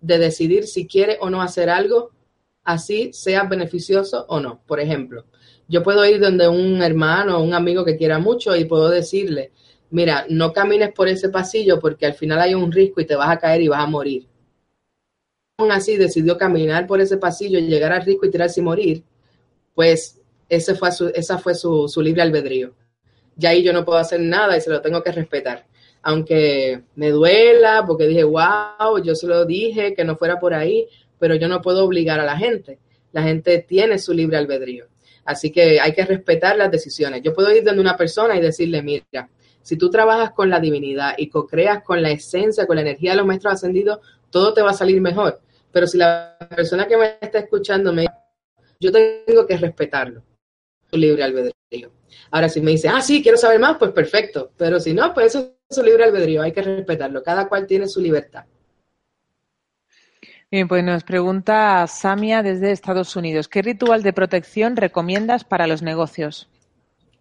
de 0.00 0.18
decidir 0.18 0.66
si 0.66 0.86
quiere 0.86 1.18
o 1.20 1.30
no 1.30 1.42
hacer 1.42 1.70
algo, 1.70 2.10
así 2.64 3.12
sea 3.12 3.44
beneficioso 3.44 4.26
o 4.28 4.40
no. 4.40 4.60
Por 4.66 4.80
ejemplo, 4.80 5.24
yo 5.68 5.82
puedo 5.82 6.04
ir 6.06 6.20
donde 6.20 6.48
un 6.48 6.82
hermano 6.82 7.38
o 7.38 7.42
un 7.42 7.54
amigo 7.54 7.84
que 7.84 7.96
quiera 7.96 8.18
mucho 8.18 8.56
y 8.56 8.64
puedo 8.64 8.88
decirle, 8.88 9.52
mira, 9.90 10.26
no 10.28 10.52
camines 10.52 10.92
por 10.92 11.08
ese 11.08 11.28
pasillo 11.28 11.78
porque 11.80 12.06
al 12.06 12.14
final 12.14 12.40
hay 12.40 12.54
un 12.54 12.72
risco 12.72 13.00
y 13.00 13.06
te 13.06 13.16
vas 13.16 13.30
a 13.30 13.38
caer 13.38 13.62
y 13.62 13.68
vas 13.68 13.82
a 13.82 13.86
morir. 13.86 14.26
Aún 15.58 15.72
así 15.72 15.96
decidió 15.96 16.38
caminar 16.38 16.86
por 16.86 17.00
ese 17.00 17.16
pasillo 17.16 17.58
y 17.58 17.66
llegar 17.66 17.92
al 17.92 18.04
risco 18.04 18.26
y 18.26 18.30
tirarse 18.30 18.60
y 18.60 18.64
morir, 18.64 19.02
pues 19.74 20.20
ese 20.48 20.74
fue 20.74 20.92
su, 20.92 21.08
esa 21.08 21.38
fue 21.38 21.54
su, 21.54 21.88
su 21.88 22.00
libre 22.00 22.22
albedrío. 22.22 22.74
Ya 23.36 23.50
ahí 23.50 23.62
yo 23.62 23.72
no 23.72 23.84
puedo 23.84 23.98
hacer 23.98 24.20
nada 24.20 24.56
y 24.56 24.60
se 24.60 24.70
lo 24.70 24.80
tengo 24.80 25.02
que 25.02 25.12
respetar. 25.12 25.66
Aunque 26.02 26.82
me 26.94 27.10
duela 27.10 27.84
porque 27.86 28.06
dije, 28.06 28.24
wow, 28.24 29.02
yo 29.02 29.14
se 29.14 29.26
lo 29.26 29.44
dije 29.44 29.94
que 29.94 30.04
no 30.04 30.16
fuera 30.16 30.38
por 30.38 30.54
ahí, 30.54 30.86
pero 31.18 31.34
yo 31.34 31.48
no 31.48 31.60
puedo 31.60 31.84
obligar 31.84 32.20
a 32.20 32.24
la 32.24 32.36
gente. 32.36 32.78
La 33.12 33.22
gente 33.22 33.64
tiene 33.66 33.98
su 33.98 34.12
libre 34.12 34.36
albedrío. 34.36 34.86
Así 35.24 35.50
que 35.50 35.80
hay 35.80 35.92
que 35.92 36.04
respetar 36.04 36.56
las 36.56 36.70
decisiones. 36.70 37.22
Yo 37.22 37.34
puedo 37.34 37.50
ir 37.54 37.64
donde 37.64 37.80
una 37.80 37.96
persona 37.96 38.36
y 38.36 38.40
decirle, 38.40 38.82
mira, 38.82 39.28
si 39.62 39.76
tú 39.76 39.90
trabajas 39.90 40.30
con 40.32 40.48
la 40.48 40.60
divinidad 40.60 41.14
y 41.18 41.28
co-creas 41.28 41.82
con 41.82 42.00
la 42.00 42.10
esencia, 42.10 42.66
con 42.66 42.76
la 42.76 42.82
energía 42.82 43.10
de 43.10 43.18
los 43.18 43.26
maestros 43.26 43.54
ascendidos, 43.54 43.98
todo 44.30 44.54
te 44.54 44.62
va 44.62 44.70
a 44.70 44.74
salir 44.74 45.00
mejor. 45.00 45.40
Pero 45.70 45.86
si 45.86 45.98
la 45.98 46.36
persona 46.56 46.86
que 46.86 46.96
me 46.96 47.18
está 47.20 47.40
escuchando 47.40 47.92
me 47.92 48.06
yo 48.80 48.92
tengo 48.92 49.46
que 49.46 49.56
respetarlo, 49.56 50.22
su 50.90 50.96
libre 50.96 51.24
albedrío. 51.24 51.92
Ahora, 52.30 52.48
si 52.48 52.60
me 52.60 52.70
dice, 52.70 52.88
ah, 52.88 53.00
sí, 53.00 53.22
quiero 53.22 53.36
saber 53.36 53.58
más, 53.58 53.76
pues 53.76 53.90
perfecto. 53.92 54.52
Pero 54.56 54.78
si 54.80 54.94
no, 54.94 55.12
pues 55.12 55.26
eso 55.26 55.38
es 55.40 55.50
su 55.70 55.82
libre 55.82 56.04
albedrío, 56.04 56.42
hay 56.42 56.52
que 56.52 56.62
respetarlo. 56.62 57.22
Cada 57.22 57.48
cual 57.48 57.66
tiene 57.66 57.88
su 57.88 58.00
libertad. 58.00 58.44
Bien, 60.50 60.66
pues 60.66 60.82
nos 60.82 61.04
pregunta 61.04 61.86
Samia 61.86 62.42
desde 62.42 62.72
Estados 62.72 63.14
Unidos. 63.16 63.48
¿Qué 63.48 63.60
ritual 63.60 64.02
de 64.02 64.14
protección 64.14 64.76
recomiendas 64.76 65.44
para 65.44 65.66
los 65.66 65.82
negocios? 65.82 66.48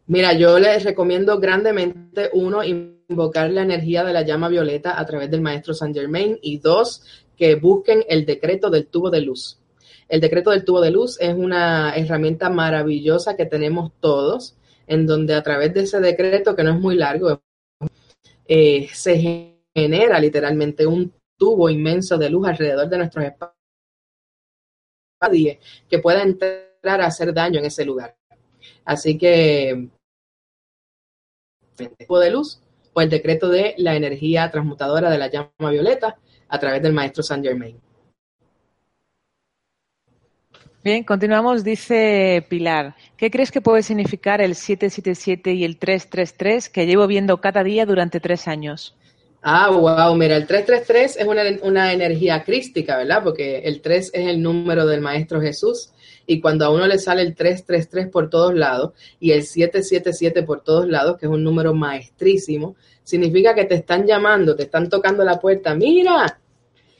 Mira, 0.05 0.31
yo 0.31 0.57
les 0.59 0.85
recomiendo 0.85 1.37
grandemente, 1.37 2.29
uno, 2.31 2.63
invocar 2.63 3.51
la 3.51 3.63
energía 3.63 4.05
de 4.05 4.13
la 4.13 4.21
llama 4.21 4.47
violeta 4.47 4.97
a 4.97 5.05
través 5.05 5.29
del 5.29 5.41
maestro 5.41 5.73
Saint 5.73 5.93
Germain 5.93 6.39
y 6.41 6.59
dos, 6.59 7.25
que 7.35 7.55
busquen 7.55 8.05
el 8.07 8.25
decreto 8.25 8.69
del 8.69 8.87
tubo 8.87 9.09
de 9.09 9.19
luz. 9.19 9.59
El 10.07 10.21
decreto 10.21 10.51
del 10.51 10.63
tubo 10.63 10.79
de 10.79 10.91
luz 10.91 11.17
es 11.19 11.35
una 11.35 11.93
herramienta 11.97 12.49
maravillosa 12.49 13.35
que 13.35 13.45
tenemos 13.45 13.91
todos, 13.99 14.55
en 14.87 15.05
donde 15.05 15.35
a 15.35 15.43
través 15.43 15.73
de 15.73 15.81
ese 15.81 15.99
decreto, 15.99 16.55
que 16.55 16.63
no 16.63 16.71
es 16.75 16.79
muy 16.79 16.95
largo, 16.95 17.41
eh, 18.47 18.89
se 18.93 19.63
genera 19.73 20.19
literalmente 20.19 20.85
un 20.85 21.13
tubo 21.37 21.69
inmenso 21.69 22.17
de 22.17 22.29
luz 22.29 22.47
alrededor 22.47 22.89
de 22.89 22.97
nuestros 22.97 23.25
espacios 23.25 23.57
que 25.89 25.99
pueda 25.99 26.23
entrar 26.23 27.01
a 27.01 27.07
hacer 27.07 27.33
daño 27.33 27.59
en 27.59 27.65
ese 27.65 27.85
lugar. 27.85 28.15
Así 28.85 29.17
que 29.17 29.89
de 31.77 32.31
luz 32.31 32.61
o 32.93 33.01
el 33.01 33.09
decreto 33.09 33.49
de 33.49 33.75
la 33.77 33.95
energía 33.95 34.49
transmutadora 34.49 35.09
de 35.09 35.17
la 35.17 35.27
llama 35.27 35.71
violeta 35.71 36.17
a 36.47 36.59
través 36.59 36.81
del 36.81 36.93
maestro 36.93 37.21
Saint 37.21 37.45
Germain. 37.45 37.79
Bien, 40.87 41.03
continuamos. 41.03 41.65
Dice 41.65 42.45
Pilar, 42.47 42.95
¿qué 43.17 43.29
crees 43.29 43.51
que 43.51 43.59
puede 43.59 43.83
significar 43.83 44.39
el 44.39 44.55
777 44.55 45.51
y 45.51 45.65
el 45.65 45.75
333 45.75 46.69
que 46.69 46.85
llevo 46.85 47.07
viendo 47.07 47.41
cada 47.41 47.61
día 47.61 47.85
durante 47.85 48.21
tres 48.21 48.47
años? 48.47 48.95
Ah, 49.41 49.69
wow, 49.69 50.15
mira, 50.15 50.37
el 50.37 50.47
333 50.47 51.17
es 51.17 51.27
una, 51.27 51.41
una 51.63 51.91
energía 51.91 52.41
crística, 52.45 52.95
¿verdad? 52.95 53.21
Porque 53.21 53.57
el 53.65 53.81
3 53.81 54.11
es 54.13 54.27
el 54.27 54.41
número 54.41 54.85
del 54.85 55.01
Maestro 55.01 55.41
Jesús 55.41 55.91
y 56.25 56.39
cuando 56.39 56.63
a 56.63 56.69
uno 56.69 56.87
le 56.87 56.99
sale 56.99 57.21
el 57.21 57.35
333 57.35 58.07
por 58.09 58.29
todos 58.29 58.55
lados 58.55 58.93
y 59.19 59.31
el 59.31 59.43
777 59.43 60.43
por 60.43 60.61
todos 60.61 60.87
lados, 60.87 61.17
que 61.17 61.25
es 61.25 61.29
un 61.29 61.43
número 61.43 61.73
maestrísimo, 61.73 62.77
significa 63.03 63.53
que 63.53 63.65
te 63.65 63.75
están 63.75 64.07
llamando, 64.07 64.55
te 64.55 64.63
están 64.63 64.87
tocando 64.87 65.25
la 65.25 65.37
puerta. 65.37 65.75
Mira, 65.75 66.39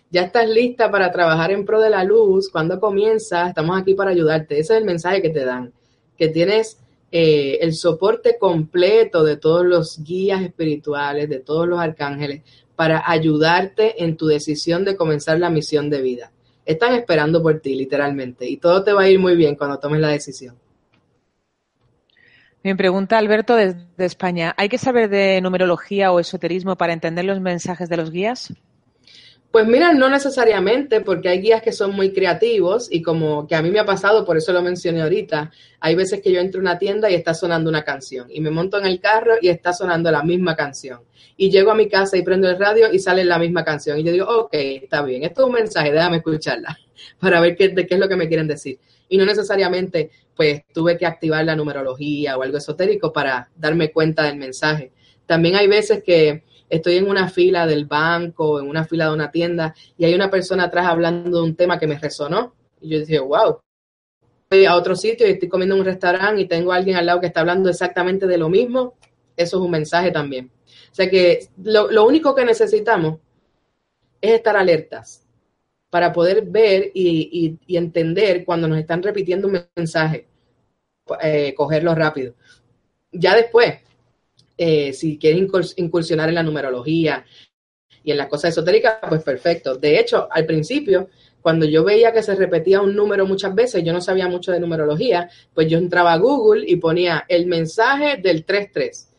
ya 0.09 0.21
estás 0.23 0.49
lista 0.49 0.89
para 0.89 1.11
trabajar 1.11 1.51
en 1.51 1.65
pro 1.65 1.79
de 1.81 1.89
la 1.89 2.03
luz. 2.03 2.49
Cuando 2.49 2.79
comienza, 2.79 3.49
estamos 3.49 3.79
aquí 3.79 3.93
para 3.93 4.11
ayudarte. 4.11 4.59
Ese 4.59 4.73
es 4.73 4.79
el 4.79 4.85
mensaje 4.85 5.21
que 5.21 5.29
te 5.29 5.45
dan, 5.45 5.73
que 6.17 6.29
tienes 6.29 6.79
eh, 7.11 7.59
el 7.61 7.73
soporte 7.73 8.37
completo 8.39 9.23
de 9.23 9.37
todos 9.37 9.65
los 9.65 10.03
guías 10.03 10.41
espirituales, 10.41 11.29
de 11.29 11.39
todos 11.39 11.67
los 11.67 11.79
arcángeles, 11.79 12.41
para 12.75 13.03
ayudarte 13.09 14.03
en 14.03 14.17
tu 14.17 14.27
decisión 14.27 14.85
de 14.85 14.95
comenzar 14.95 15.39
la 15.39 15.49
misión 15.49 15.89
de 15.89 16.01
vida 16.01 16.31
están 16.67 16.93
esperando 16.93 17.41
por 17.41 17.59
ti, 17.61 17.75
literalmente, 17.75 18.47
y 18.47 18.57
todo 18.57 18.83
te 18.83 18.91
va 18.91 19.03
a 19.03 19.09
ir 19.09 19.19
muy 19.19 19.35
bien 19.35 19.55
cuando 19.55 19.79
tomes 19.79 20.01
la 20.01 20.09
decisión. 20.09 20.55
Me 22.61 22.75
pregunta 22.75 23.17
Alberto 23.17 23.55
desde 23.55 23.79
España, 23.99 24.53
¿hay 24.57 24.67
que 24.67 24.77
saber 24.77 25.09
de 25.09 25.39
numerología 25.39 26.11
o 26.11 26.19
esoterismo 26.19 26.75
para 26.75 26.91
entender 26.91 27.23
los 27.23 27.39
mensajes 27.39 27.87
de 27.87 27.95
los 27.95 28.11
guías? 28.11 28.53
Pues 29.51 29.65
mira, 29.65 29.93
no 29.93 30.09
necesariamente, 30.09 30.99
porque 31.01 31.29
hay 31.29 31.39
guías 31.39 31.61
que 31.61 31.71
son 31.71 31.95
muy 31.95 32.11
creativos 32.11 32.89
y 32.91 33.01
como 33.01 33.47
que 33.47 33.55
a 33.55 33.61
mí 33.61 33.71
me 33.71 33.79
ha 33.79 33.85
pasado, 33.85 34.25
por 34.25 34.35
eso 34.35 34.51
lo 34.51 34.61
mencioné 34.61 35.01
ahorita, 35.01 35.51
hay 35.79 35.95
veces 35.95 36.21
que 36.21 36.31
yo 36.31 36.41
entro 36.41 36.59
a 36.59 36.63
una 36.63 36.77
tienda 36.77 37.09
y 37.09 37.15
está 37.15 37.33
sonando 37.33 37.69
una 37.69 37.83
canción 37.83 38.27
y 38.29 38.41
me 38.41 38.51
monto 38.51 38.77
en 38.77 38.85
el 38.85 38.99
carro 38.99 39.35
y 39.41 39.47
está 39.47 39.71
sonando 39.71 40.11
la 40.11 40.21
misma 40.21 40.55
canción. 40.55 40.99
Y 41.37 41.49
llego 41.49 41.71
a 41.71 41.75
mi 41.75 41.87
casa 41.87 42.17
y 42.17 42.23
prendo 42.23 42.49
el 42.49 42.59
radio 42.59 42.91
y 42.91 42.99
sale 42.99 43.23
la 43.23 43.39
misma 43.39 43.63
canción. 43.63 43.97
Y 43.97 44.03
yo 44.03 44.11
digo, 44.11 44.27
ok, 44.27 44.53
está 44.53 45.01
bien, 45.01 45.23
esto 45.23 45.43
es 45.43 45.47
un 45.47 45.53
mensaje, 45.53 45.93
déjame 45.93 46.17
escucharla 46.17 46.77
para 47.19 47.39
ver 47.39 47.55
qué, 47.55 47.69
de 47.69 47.87
qué 47.87 47.93
es 47.93 47.99
lo 47.99 48.09
que 48.09 48.17
me 48.17 48.27
quieren 48.27 48.47
decir. 48.47 48.79
Y 49.07 49.17
no 49.17 49.25
necesariamente, 49.25 50.11
pues 50.35 50.63
tuve 50.73 50.97
que 50.97 51.05
activar 51.05 51.45
la 51.45 51.55
numerología 51.55 52.37
o 52.37 52.43
algo 52.43 52.57
esotérico 52.57 53.13
para 53.13 53.49
darme 53.55 53.91
cuenta 53.91 54.23
del 54.23 54.35
mensaje. 54.35 54.91
También 55.25 55.55
hay 55.55 55.67
veces 55.67 56.03
que 56.03 56.43
estoy 56.69 56.97
en 56.97 57.09
una 57.09 57.29
fila 57.29 57.65
del 57.65 57.85
banco, 57.85 58.59
en 58.59 58.67
una 58.67 58.85
fila 58.85 59.05
de 59.05 59.13
una 59.13 59.31
tienda, 59.31 59.73
y 59.97 60.05
hay 60.05 60.13
una 60.13 60.29
persona 60.29 60.65
atrás 60.65 60.87
hablando 60.87 61.39
de 61.39 61.43
un 61.43 61.55
tema 61.55 61.79
que 61.79 61.87
me 61.87 61.97
resonó. 61.97 62.53
Y 62.81 62.89
yo 62.89 62.99
dije, 62.99 63.19
wow. 63.19 63.59
Voy 64.49 64.65
a 64.65 64.75
otro 64.75 64.95
sitio 64.95 65.27
y 65.27 65.31
estoy 65.31 65.49
comiendo 65.49 65.75
en 65.75 65.81
un 65.81 65.85
restaurante 65.85 66.41
y 66.41 66.47
tengo 66.47 66.71
a 66.71 66.77
alguien 66.77 66.95
al 66.95 67.05
lado 67.05 67.19
que 67.19 67.27
está 67.27 67.41
hablando 67.41 67.69
exactamente 67.69 68.27
de 68.27 68.37
lo 68.37 68.49
mismo. 68.49 68.95
Eso 69.35 69.57
es 69.57 69.63
un 69.63 69.71
mensaje 69.71 70.11
también. 70.11 70.51
O 70.91 70.95
sea 70.95 71.09
que 71.09 71.49
lo, 71.63 72.05
único 72.05 72.33
que 72.33 72.45
necesitamos 72.45 73.19
es 74.21 74.31
estar 74.31 74.55
alertas 74.55 75.27
para 75.89 76.11
poder 76.13 76.45
ver 76.45 76.91
y, 76.93 77.57
entender 77.67 78.45
cuando 78.45 78.67
nos 78.67 78.79
están 78.79 79.03
repitiendo 79.03 79.47
un 79.47 79.63
mensaje, 79.75 80.27
eh, 81.21 81.53
cogerlo 81.55 81.93
rápido. 81.93 82.33
Ya 83.11 83.35
después, 83.35 83.75
eh, 84.57 84.91
si 84.93 85.17
quieres 85.19 85.73
incursionar 85.77 86.29
en 86.29 86.35
la 86.35 86.43
numerología 86.43 87.23
Y 88.03 88.11
en 88.11 88.17
las 88.17 88.27
cosas 88.27 88.51
esotéricas, 88.51 88.97
pues 89.07 89.21
perfecto. 89.21 89.75
De 89.75 89.99
hecho, 89.99 90.27
al 90.31 90.45
principio, 90.45 91.09
cuando 91.41 91.65
yo 91.65 91.83
veía 91.83 92.13
que 92.13 92.23
se 92.23 92.35
repetía 92.35 92.81
un 92.81 92.95
número 92.95 93.25
muchas 93.25 93.53
veces, 93.53 93.83
yo 93.83 93.93
no 93.93 94.01
sabía 94.01 94.27
mucho 94.27 94.51
de 94.51 94.59
numerología, 94.59 95.29
pues 95.53 95.67
yo 95.67 95.77
entraba 95.77 96.13
a 96.13 96.17
Google 96.17 96.63
y 96.67 96.77
ponía 96.77 97.25
el 97.27 97.45
mensaje 97.47 98.17
del 98.17 98.45
33, 98.45 99.13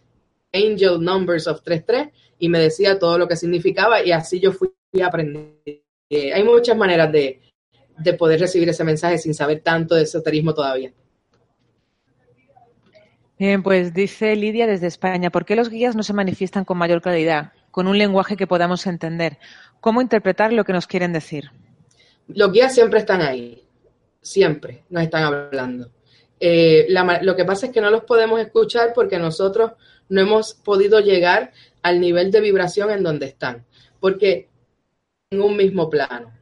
Angel 0.52 1.00
Numbers 1.00 1.46
of 1.46 1.62
33, 1.62 2.08
y 2.38 2.48
me 2.48 2.58
decía 2.58 2.98
todo 2.98 3.18
lo 3.18 3.28
que 3.28 3.36
significaba 3.36 4.02
y 4.02 4.12
así 4.12 4.40
yo 4.40 4.52
fui 4.52 4.70
aprendiendo. 5.04 5.60
Eh, 6.10 6.32
hay 6.32 6.42
muchas 6.42 6.76
maneras 6.76 7.12
de 7.12 8.12
poder 8.14 8.40
recibir 8.40 8.68
ese 8.70 8.84
mensaje 8.84 9.18
sin 9.18 9.34
saber 9.34 9.60
tanto 9.60 9.94
de 9.94 10.02
esoterismo 10.02 10.54
todavía. 10.54 10.92
Bien, 13.38 13.62
pues 13.62 13.94
dice 13.94 14.34
Lidia 14.34 14.66
desde 14.66 14.88
España, 14.88 15.30
¿por 15.30 15.44
qué 15.44 15.54
los 15.54 15.68
guías 15.68 15.94
no 15.94 16.02
se 16.02 16.12
manifiestan 16.12 16.64
con 16.64 16.76
mayor 16.76 17.00
claridad, 17.00 17.52
con 17.70 17.86
un 17.86 17.96
lenguaje 17.96 18.36
que 18.36 18.48
podamos 18.48 18.84
entender? 18.86 19.38
¿Cómo 19.80 20.02
interpretar 20.02 20.52
lo 20.52 20.64
que 20.64 20.72
nos 20.72 20.88
quieren 20.88 21.12
decir? 21.12 21.50
Los 22.26 22.50
guías 22.50 22.74
siempre 22.74 22.98
están 22.98 23.22
ahí, 23.22 23.62
siempre 24.20 24.82
nos 24.90 25.04
están 25.04 25.22
hablando. 25.22 25.90
Eh, 26.40 26.88
lo 27.22 27.36
que 27.36 27.44
pasa 27.44 27.66
es 27.66 27.72
que 27.72 27.80
no 27.80 27.90
los 27.90 28.04
podemos 28.04 28.40
escuchar 28.40 28.92
porque 28.92 29.18
nosotros 29.18 29.72
no 30.08 30.20
hemos 30.20 30.54
podido 30.54 30.98
llegar 30.98 31.52
al 31.82 32.00
nivel 32.00 32.32
de 32.32 32.40
vibración 32.40 32.90
en 32.90 33.04
donde 33.04 33.26
están, 33.26 33.64
porque 34.00 34.48
en 35.30 35.42
un 35.42 35.56
mismo 35.56 35.88
plano. 35.88 36.32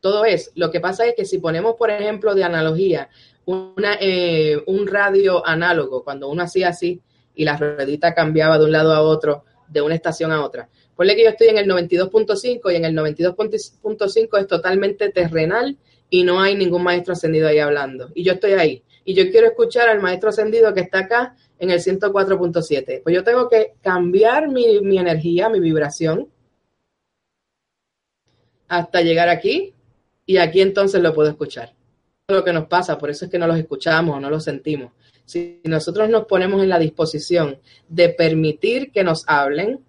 Todo 0.00 0.24
es, 0.24 0.52
lo 0.54 0.70
que 0.70 0.78
pasa 0.78 1.04
es 1.06 1.14
que 1.16 1.24
si 1.24 1.38
ponemos, 1.38 1.74
por 1.74 1.90
ejemplo, 1.90 2.36
de 2.36 2.44
analogía, 2.44 3.08
una, 3.48 3.96
eh, 3.98 4.62
un 4.66 4.86
radio 4.86 5.46
análogo, 5.46 6.04
cuando 6.04 6.28
uno 6.28 6.42
hacía 6.42 6.68
así 6.68 7.00
y 7.34 7.44
la 7.44 7.56
ruedita 7.56 8.12
cambiaba 8.12 8.58
de 8.58 8.66
un 8.66 8.72
lado 8.72 8.92
a 8.92 9.00
otro, 9.00 9.44
de 9.68 9.80
una 9.80 9.94
estación 9.94 10.32
a 10.32 10.44
otra. 10.44 10.68
Ponle 10.94 11.16
que 11.16 11.24
yo 11.24 11.30
estoy 11.30 11.48
en 11.48 11.56
el 11.56 11.66
92.5 11.66 12.70
y 12.70 12.76
en 12.76 12.84
el 12.84 12.94
92.5 12.94 14.38
es 14.38 14.46
totalmente 14.46 15.10
terrenal 15.10 15.78
y 16.10 16.24
no 16.24 16.42
hay 16.42 16.56
ningún 16.56 16.82
maestro 16.82 17.14
ascendido 17.14 17.48
ahí 17.48 17.58
hablando. 17.58 18.10
Y 18.14 18.22
yo 18.22 18.34
estoy 18.34 18.52
ahí. 18.52 18.84
Y 19.06 19.14
yo 19.14 19.30
quiero 19.30 19.46
escuchar 19.46 19.88
al 19.88 20.02
maestro 20.02 20.28
ascendido 20.28 20.74
que 20.74 20.80
está 20.80 21.00
acá 21.00 21.34
en 21.58 21.70
el 21.70 21.80
104.7. 21.80 23.02
Pues 23.02 23.14
yo 23.14 23.24
tengo 23.24 23.48
que 23.48 23.76
cambiar 23.80 24.48
mi, 24.48 24.80
mi 24.80 24.98
energía, 24.98 25.48
mi 25.48 25.60
vibración, 25.60 26.28
hasta 28.68 29.00
llegar 29.00 29.30
aquí 29.30 29.72
y 30.26 30.36
aquí 30.36 30.60
entonces 30.60 31.00
lo 31.00 31.14
puedo 31.14 31.30
escuchar 31.30 31.77
lo 32.34 32.44
que 32.44 32.52
nos 32.52 32.66
pasa, 32.66 32.98
por 32.98 33.08
eso 33.08 33.24
es 33.24 33.30
que 33.30 33.38
no 33.38 33.46
los 33.46 33.58
escuchamos 33.58 34.16
o 34.16 34.20
no 34.20 34.28
los 34.28 34.44
sentimos. 34.44 34.92
Si 35.24 35.62
nosotros 35.64 36.10
nos 36.10 36.26
ponemos 36.26 36.62
en 36.62 36.68
la 36.68 36.78
disposición 36.78 37.58
de 37.88 38.10
permitir 38.10 38.92
que 38.92 39.02
nos 39.02 39.24
hablen, 39.26 39.80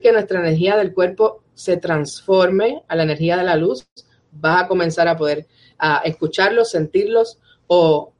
que 0.00 0.12
nuestra 0.12 0.40
energía 0.40 0.76
del 0.76 0.94
cuerpo 0.94 1.42
se 1.54 1.76
transforme 1.76 2.82
a 2.88 2.96
la 2.96 3.02
energía 3.02 3.36
de 3.36 3.44
la 3.44 3.56
luz, 3.56 3.86
vas 4.30 4.62
a 4.62 4.66
comenzar 4.66 5.08
a 5.08 5.16
poder 5.16 5.46
a 5.78 5.98
escucharlos, 6.04 6.70
sentirlos 6.70 7.38
o 7.66 8.14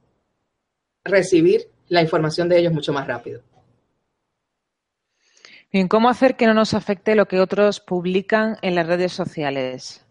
recibir 1.02 1.70
la 1.88 2.02
información 2.02 2.48
de 2.48 2.58
ellos 2.58 2.72
mucho 2.72 2.92
más 2.92 3.06
rápido. 3.06 3.42
Bien, 5.72 5.88
¿cómo 5.88 6.10
hacer 6.10 6.36
que 6.36 6.46
no 6.46 6.52
nos 6.52 6.74
afecte 6.74 7.14
lo 7.14 7.26
que 7.26 7.40
otros 7.40 7.80
publican 7.80 8.58
en 8.60 8.74
las 8.74 8.86
redes 8.86 9.12
sociales? 9.12 10.04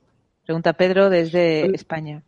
Pregunta 0.44 0.74
Pedro 0.74 1.12
desde 1.12 1.66
pues 1.66 1.82
España. 1.82 2.24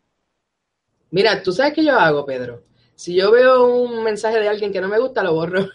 Mira, 1.14 1.44
tú 1.44 1.52
sabes 1.52 1.74
qué 1.74 1.86
yo 1.86 2.00
hago, 2.00 2.26
Pedro. 2.26 2.64
Si 2.96 3.14
yo 3.14 3.30
veo 3.30 3.68
un 3.68 4.04
mensaje 4.04 4.40
de 4.40 4.48
alguien 4.48 4.74
que 4.74 4.82
no 4.82 4.88
me 4.88 4.98
gusta, 4.98 5.22
lo 5.22 5.36
borro. 5.36 5.68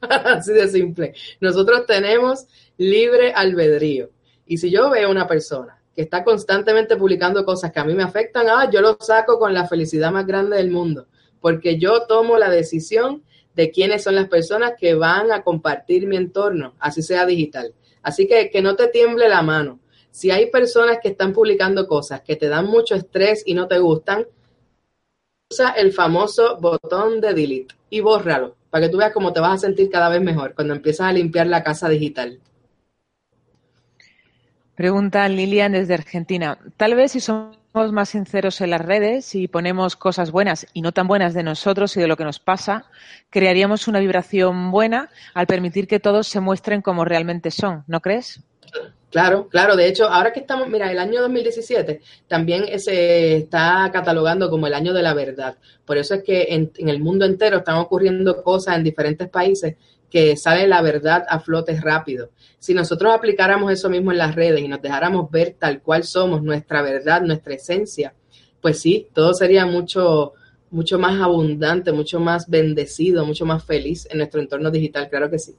Así 0.00 0.52
de 0.52 0.68
simple. 0.68 1.12
Nosotros 1.40 1.86
tenemos 1.86 2.46
libre 2.76 3.32
albedrío. 3.32 4.10
Y 4.46 4.58
si 4.58 4.70
yo 4.70 4.88
veo 4.88 5.10
una 5.10 5.26
persona 5.26 5.82
que 5.92 6.02
está 6.02 6.22
constantemente 6.22 6.96
publicando 6.96 7.44
cosas 7.44 7.72
que 7.72 7.80
a 7.80 7.84
mí 7.84 7.94
me 7.94 8.04
afectan, 8.04 8.46
ah, 8.48 8.70
yo 8.70 8.80
lo 8.80 8.96
saco 9.00 9.40
con 9.40 9.52
la 9.52 9.66
felicidad 9.66 10.12
más 10.12 10.24
grande 10.24 10.58
del 10.58 10.70
mundo, 10.70 11.08
porque 11.40 11.76
yo 11.76 12.06
tomo 12.06 12.38
la 12.38 12.48
decisión 12.48 13.24
de 13.56 13.72
quiénes 13.72 14.04
son 14.04 14.14
las 14.14 14.28
personas 14.28 14.74
que 14.78 14.94
van 14.94 15.32
a 15.32 15.42
compartir 15.42 16.06
mi 16.06 16.16
entorno, 16.16 16.76
así 16.78 17.02
sea 17.02 17.26
digital. 17.26 17.74
Así 18.04 18.28
que 18.28 18.50
que 18.50 18.62
no 18.62 18.76
te 18.76 18.86
tiemble 18.86 19.28
la 19.28 19.42
mano. 19.42 19.80
Si 20.12 20.30
hay 20.30 20.48
personas 20.48 20.98
que 21.02 21.08
están 21.08 21.32
publicando 21.32 21.88
cosas 21.88 22.20
que 22.20 22.36
te 22.36 22.48
dan 22.48 22.66
mucho 22.66 22.94
estrés 22.94 23.42
y 23.44 23.54
no 23.54 23.66
te 23.66 23.80
gustan, 23.80 24.26
usa 25.50 25.70
el 25.70 25.92
famoso 25.92 26.58
botón 26.60 27.20
de 27.20 27.34
delete 27.34 27.74
y 27.90 28.00
bórralo 28.00 28.54
para 28.70 28.86
que 28.86 28.92
tú 28.92 28.98
veas 28.98 29.12
cómo 29.12 29.32
te 29.32 29.40
vas 29.40 29.54
a 29.54 29.66
sentir 29.66 29.90
cada 29.90 30.08
vez 30.08 30.22
mejor 30.22 30.54
cuando 30.54 30.74
empiezas 30.74 31.08
a 31.08 31.12
limpiar 31.12 31.48
la 31.48 31.64
casa 31.64 31.88
digital. 31.88 32.38
Pregunta 34.76 35.28
Lilian 35.28 35.72
desde 35.72 35.94
Argentina. 35.94 36.56
Tal 36.76 36.94
vez 36.94 37.12
si 37.12 37.20
somos 37.20 37.58
más 37.74 38.10
sinceros 38.10 38.60
en 38.60 38.70
las 38.70 38.80
redes 38.80 39.34
y 39.34 39.48
ponemos 39.48 39.96
cosas 39.96 40.30
buenas 40.30 40.66
y 40.72 40.82
no 40.82 40.92
tan 40.92 41.08
buenas 41.08 41.34
de 41.34 41.42
nosotros 41.42 41.96
y 41.96 42.00
de 42.00 42.06
lo 42.06 42.16
que 42.16 42.24
nos 42.24 42.38
pasa, 42.38 42.84
crearíamos 43.28 43.88
una 43.88 43.98
vibración 43.98 44.70
buena 44.70 45.10
al 45.34 45.48
permitir 45.48 45.88
que 45.88 46.00
todos 46.00 46.28
se 46.28 46.40
muestren 46.40 46.80
como 46.80 47.04
realmente 47.04 47.50
son, 47.50 47.82
¿no 47.88 48.00
crees? 48.00 48.40
Claro, 49.10 49.48
claro. 49.48 49.74
De 49.74 49.88
hecho, 49.88 50.08
ahora 50.08 50.32
que 50.32 50.40
estamos, 50.40 50.68
mira, 50.68 50.90
el 50.90 50.98
año 50.98 51.20
2017 51.20 52.00
también 52.28 52.78
se 52.78 53.36
está 53.36 53.90
catalogando 53.92 54.48
como 54.48 54.68
el 54.68 54.74
año 54.74 54.92
de 54.92 55.02
la 55.02 55.14
verdad. 55.14 55.56
Por 55.84 55.98
eso 55.98 56.14
es 56.14 56.22
que 56.22 56.46
en, 56.50 56.70
el 56.88 57.00
mundo 57.00 57.24
entero 57.24 57.58
están 57.58 57.76
ocurriendo 57.76 58.42
cosas 58.42 58.76
en 58.76 58.84
diferentes 58.84 59.28
países 59.28 59.76
que 60.08 60.36
sale 60.36 60.66
la 60.68 60.80
verdad 60.80 61.24
a 61.28 61.40
flote 61.40 61.80
rápido. 61.80 62.30
Si 62.58 62.72
nosotros 62.72 63.12
aplicáramos 63.12 63.72
eso 63.72 63.90
mismo 63.90 64.12
en 64.12 64.18
las 64.18 64.34
redes 64.34 64.60
y 64.60 64.68
nos 64.68 64.82
dejáramos 64.82 65.30
ver 65.30 65.56
tal 65.58 65.82
cual 65.82 66.04
somos, 66.04 66.42
nuestra 66.42 66.82
verdad, 66.82 67.22
nuestra 67.22 67.54
esencia, 67.54 68.14
pues 68.60 68.80
sí, 68.80 69.08
todo 69.12 69.34
sería 69.34 69.66
mucho, 69.66 70.34
mucho 70.70 70.98
más 70.98 71.20
abundante, 71.20 71.92
mucho 71.92 72.20
más 72.20 72.48
bendecido, 72.48 73.24
mucho 73.24 73.44
más 73.44 73.64
feliz 73.64 74.06
en 74.10 74.18
nuestro 74.18 74.40
entorno 74.40 74.70
digital, 74.70 75.08
claro 75.08 75.30
que 75.30 75.38
sí. 75.38 75.56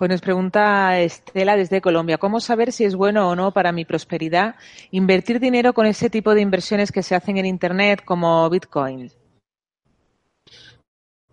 Pues 0.00 0.08
nos 0.08 0.22
pregunta 0.22 0.98
Estela 0.98 1.58
desde 1.58 1.82
Colombia, 1.82 2.16
¿cómo 2.16 2.40
saber 2.40 2.72
si 2.72 2.84
es 2.86 2.94
bueno 2.94 3.28
o 3.28 3.36
no 3.36 3.52
para 3.52 3.70
mi 3.70 3.84
prosperidad 3.84 4.54
invertir 4.92 5.38
dinero 5.40 5.74
con 5.74 5.84
ese 5.84 6.08
tipo 6.08 6.34
de 6.34 6.40
inversiones 6.40 6.90
que 6.90 7.02
se 7.02 7.14
hacen 7.14 7.36
en 7.36 7.44
Internet 7.44 8.00
como 8.02 8.48
Bitcoin? 8.48 9.12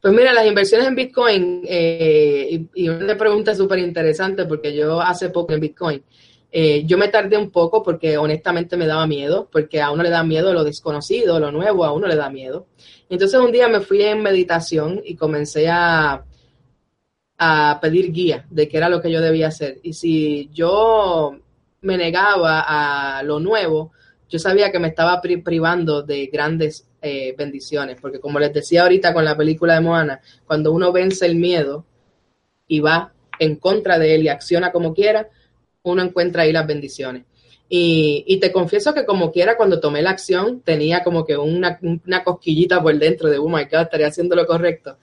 Pues 0.01 0.13
mira, 0.13 0.33
las 0.33 0.45
inversiones 0.45 0.85
en 0.85 0.95
Bitcoin, 0.95 1.61
eh, 1.65 2.65
y, 2.75 2.89
una 2.89 3.15
pregunta 3.15 3.55
súper 3.55 3.79
interesante 3.79 4.43
porque 4.43 4.75
yo 4.75 4.99
hace 4.99 5.29
poco 5.29 5.53
en 5.53 5.61
Bitcoin, 5.61 6.03
eh, 6.51 6.83
yo 6.85 6.97
me 6.97 7.07
tardé 7.07 7.37
un 7.37 7.51
poco 7.51 7.81
porque 7.81 8.17
honestamente 8.17 8.75
me 8.75 8.85
daba 8.85 9.07
miedo, 9.07 9.47
porque 9.49 9.81
a 9.81 9.91
uno 9.91 10.03
le 10.03 10.09
da 10.09 10.25
miedo 10.25 10.51
lo 10.51 10.65
desconocido, 10.65 11.39
lo 11.39 11.53
nuevo, 11.53 11.85
a 11.85 11.93
uno 11.93 12.05
le 12.05 12.17
da 12.17 12.29
miedo. 12.29 12.67
Entonces 13.09 13.39
un 13.39 13.53
día 13.53 13.69
me 13.69 13.79
fui 13.79 14.01
en 14.01 14.21
meditación 14.21 15.01
y 15.05 15.15
comencé 15.15 15.69
a, 15.69 16.25
a 17.37 17.79
pedir 17.81 18.11
guía 18.11 18.45
de 18.49 18.67
qué 18.67 18.77
era 18.77 18.89
lo 18.89 19.01
que 19.01 19.11
yo 19.11 19.21
debía 19.21 19.47
hacer. 19.47 19.79
Y 19.83 19.93
si 19.93 20.49
yo 20.53 21.37
me 21.81 21.97
negaba 21.97 22.63
a 23.19 23.23
lo 23.23 23.39
nuevo, 23.39 23.91
yo 24.29 24.39
sabía 24.39 24.71
que 24.71 24.79
me 24.79 24.89
estaba 24.89 25.21
privando 25.21 26.01
de 26.01 26.27
grandes 26.27 26.87
eh, 27.01 27.35
bendiciones, 27.37 27.97
porque 28.01 28.19
como 28.19 28.39
les 28.39 28.53
decía 28.53 28.81
ahorita 28.81 29.13
con 29.13 29.23
la 29.23 29.37
película 29.37 29.75
de 29.75 29.81
Moana, 29.81 30.21
cuando 30.45 30.71
uno 30.71 30.91
vence 30.91 31.25
el 31.25 31.35
miedo 31.35 31.85
y 32.67 32.79
va 32.79 33.13
en 33.39 33.55
contra 33.57 33.99
de 33.99 34.15
él 34.15 34.23
y 34.23 34.29
acciona 34.29 34.71
como 34.71 34.93
quiera, 34.93 35.29
uno 35.83 36.01
encuentra 36.01 36.43
ahí 36.43 36.51
las 36.51 36.67
bendiciones. 36.67 37.23
Y, 37.69 38.23
y 38.27 38.39
te 38.39 38.51
confieso 38.51 38.93
que 38.93 39.05
como 39.05 39.31
quiera, 39.31 39.57
cuando 39.57 39.79
tomé 39.79 40.01
la 40.01 40.09
acción, 40.09 40.61
tenía 40.61 41.03
como 41.03 41.25
que 41.25 41.37
una, 41.37 41.79
una 41.81 42.23
cosquillita 42.23 42.81
por 42.81 42.97
dentro 42.97 43.29
de, 43.29 43.37
oh 43.37 43.47
my 43.47 43.65
God, 43.65 43.81
estaría 43.81 44.07
haciendo 44.07 44.35
lo 44.35 44.47
correcto 44.47 44.97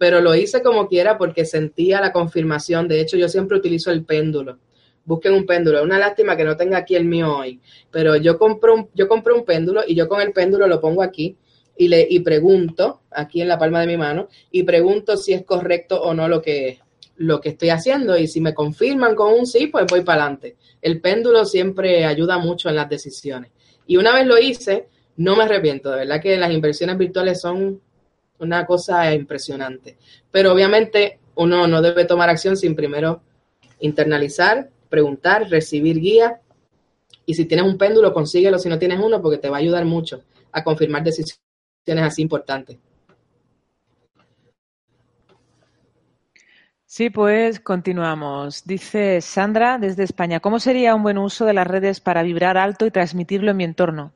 pero 0.00 0.22
lo 0.22 0.34
hice 0.34 0.62
como 0.62 0.88
quiera 0.88 1.18
porque 1.18 1.44
sentía 1.44 2.00
la 2.00 2.10
confirmación. 2.10 2.88
De 2.88 3.02
hecho, 3.02 3.18
yo 3.18 3.28
siempre 3.28 3.58
utilizo 3.58 3.90
el 3.90 4.02
péndulo. 4.02 4.56
Busquen 5.04 5.34
un 5.34 5.44
péndulo. 5.44 5.82
Una 5.82 5.98
lástima 5.98 6.38
que 6.38 6.44
no 6.44 6.56
tenga 6.56 6.78
aquí 6.78 6.94
el 6.94 7.04
mío 7.04 7.36
hoy, 7.36 7.60
pero 7.90 8.16
yo 8.16 8.38
compro 8.38 8.74
un, 8.74 8.88
yo 8.94 9.06
compré 9.08 9.34
un 9.34 9.44
péndulo 9.44 9.82
y 9.86 9.94
yo 9.94 10.08
con 10.08 10.22
el 10.22 10.32
péndulo 10.32 10.66
lo 10.66 10.80
pongo 10.80 11.02
aquí 11.02 11.36
y 11.76 11.88
le 11.88 12.06
y 12.08 12.20
pregunto 12.20 13.02
aquí 13.10 13.42
en 13.42 13.48
la 13.48 13.58
palma 13.58 13.82
de 13.82 13.88
mi 13.88 13.98
mano 13.98 14.28
y 14.50 14.62
pregunto 14.62 15.18
si 15.18 15.34
es 15.34 15.44
correcto 15.44 16.00
o 16.00 16.14
no 16.14 16.28
lo 16.28 16.40
que 16.40 16.78
lo 17.16 17.38
que 17.38 17.50
estoy 17.50 17.68
haciendo 17.68 18.16
y 18.16 18.26
si 18.26 18.40
me 18.40 18.54
confirman 18.54 19.14
con 19.14 19.34
un 19.34 19.46
sí, 19.46 19.66
pues 19.66 19.84
voy 19.86 20.00
para 20.00 20.22
adelante. 20.22 20.56
El 20.80 21.02
péndulo 21.02 21.44
siempre 21.44 22.06
ayuda 22.06 22.38
mucho 22.38 22.70
en 22.70 22.76
las 22.76 22.88
decisiones. 22.88 23.50
Y 23.86 23.98
una 23.98 24.14
vez 24.14 24.26
lo 24.26 24.38
hice, 24.38 24.88
no 25.18 25.36
me 25.36 25.44
arrepiento, 25.44 25.90
de 25.90 25.98
verdad 25.98 26.22
que 26.22 26.38
las 26.38 26.50
inversiones 26.50 26.96
virtuales 26.96 27.38
son 27.38 27.82
una 28.40 28.66
cosa 28.66 29.12
impresionante. 29.14 29.96
Pero 30.30 30.52
obviamente 30.52 31.18
uno 31.36 31.66
no 31.66 31.80
debe 31.82 32.04
tomar 32.04 32.28
acción 32.28 32.56
sin 32.56 32.74
primero 32.74 33.22
internalizar, 33.80 34.70
preguntar, 34.88 35.48
recibir 35.48 36.00
guía. 36.00 36.40
Y 37.26 37.34
si 37.34 37.44
tienes 37.44 37.66
un 37.66 37.78
péndulo, 37.78 38.12
consíguelo 38.12 38.58
si 38.58 38.68
no 38.68 38.78
tienes 38.78 39.00
uno, 39.00 39.22
porque 39.22 39.38
te 39.38 39.48
va 39.48 39.56
a 39.56 39.60
ayudar 39.60 39.84
mucho 39.84 40.22
a 40.52 40.64
confirmar 40.64 41.04
decisiones 41.04 41.40
así 41.86 42.22
importantes. 42.22 42.78
Sí, 46.84 47.08
pues 47.08 47.60
continuamos. 47.60 48.64
Dice 48.64 49.20
Sandra 49.20 49.78
desde 49.78 50.02
España, 50.02 50.40
¿cómo 50.40 50.58
sería 50.58 50.96
un 50.96 51.04
buen 51.04 51.18
uso 51.18 51.44
de 51.44 51.54
las 51.54 51.68
redes 51.68 52.00
para 52.00 52.24
vibrar 52.24 52.58
alto 52.58 52.84
y 52.84 52.90
transmitirlo 52.90 53.52
en 53.52 53.56
mi 53.56 53.64
entorno? 53.64 54.12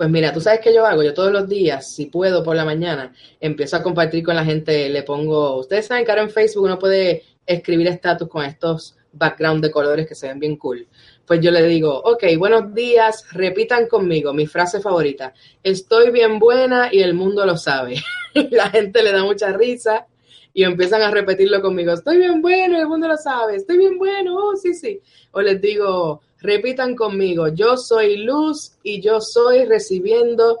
Pues 0.00 0.08
mira, 0.08 0.32
tú 0.32 0.40
sabes 0.40 0.60
qué 0.60 0.72
yo 0.72 0.86
hago, 0.86 1.02
yo 1.02 1.12
todos 1.12 1.30
los 1.30 1.46
días, 1.46 1.92
si 1.94 2.06
puedo 2.06 2.42
por 2.42 2.56
la 2.56 2.64
mañana, 2.64 3.12
empiezo 3.38 3.76
a 3.76 3.82
compartir 3.82 4.24
con 4.24 4.34
la 4.34 4.46
gente, 4.46 4.88
le 4.88 5.02
pongo, 5.02 5.58
ustedes 5.58 5.88
saben 5.88 6.06
que 6.06 6.10
ahora 6.10 6.22
en 6.22 6.30
Facebook 6.30 6.64
uno 6.64 6.78
puede 6.78 7.22
escribir 7.44 7.86
estatus 7.86 8.26
con 8.26 8.46
estos 8.46 8.96
background 9.12 9.62
de 9.62 9.70
colores 9.70 10.08
que 10.08 10.14
se 10.14 10.28
ven 10.28 10.40
bien 10.40 10.56
cool. 10.56 10.88
Pues 11.26 11.42
yo 11.42 11.50
le 11.50 11.62
digo, 11.64 12.00
ok, 12.02 12.24
buenos 12.38 12.74
días, 12.74 13.26
repitan 13.32 13.88
conmigo 13.88 14.32
mi 14.32 14.46
frase 14.46 14.80
favorita, 14.80 15.34
estoy 15.62 16.10
bien 16.10 16.38
buena 16.38 16.88
y 16.90 17.00
el 17.02 17.12
mundo 17.12 17.44
lo 17.44 17.58
sabe. 17.58 17.96
la 18.50 18.70
gente 18.70 19.02
le 19.02 19.12
da 19.12 19.22
mucha 19.22 19.52
risa 19.52 20.06
y 20.54 20.64
empiezan 20.64 21.02
a 21.02 21.10
repetirlo 21.10 21.60
conmigo, 21.60 21.92
estoy 21.92 22.16
bien 22.16 22.40
bueno, 22.40 22.78
el 22.78 22.88
mundo 22.88 23.06
lo 23.06 23.18
sabe, 23.18 23.56
estoy 23.56 23.76
bien 23.76 23.98
bueno, 23.98 24.34
oh, 24.34 24.56
sí, 24.56 24.72
sí. 24.72 24.98
O 25.32 25.42
les 25.42 25.60
digo, 25.60 26.22
repitan 26.40 26.94
conmigo, 26.94 27.48
yo 27.48 27.76
soy 27.76 28.18
luz 28.18 28.72
y 28.82 29.00
yo 29.00 29.20
soy 29.20 29.64
recibiendo 29.64 30.60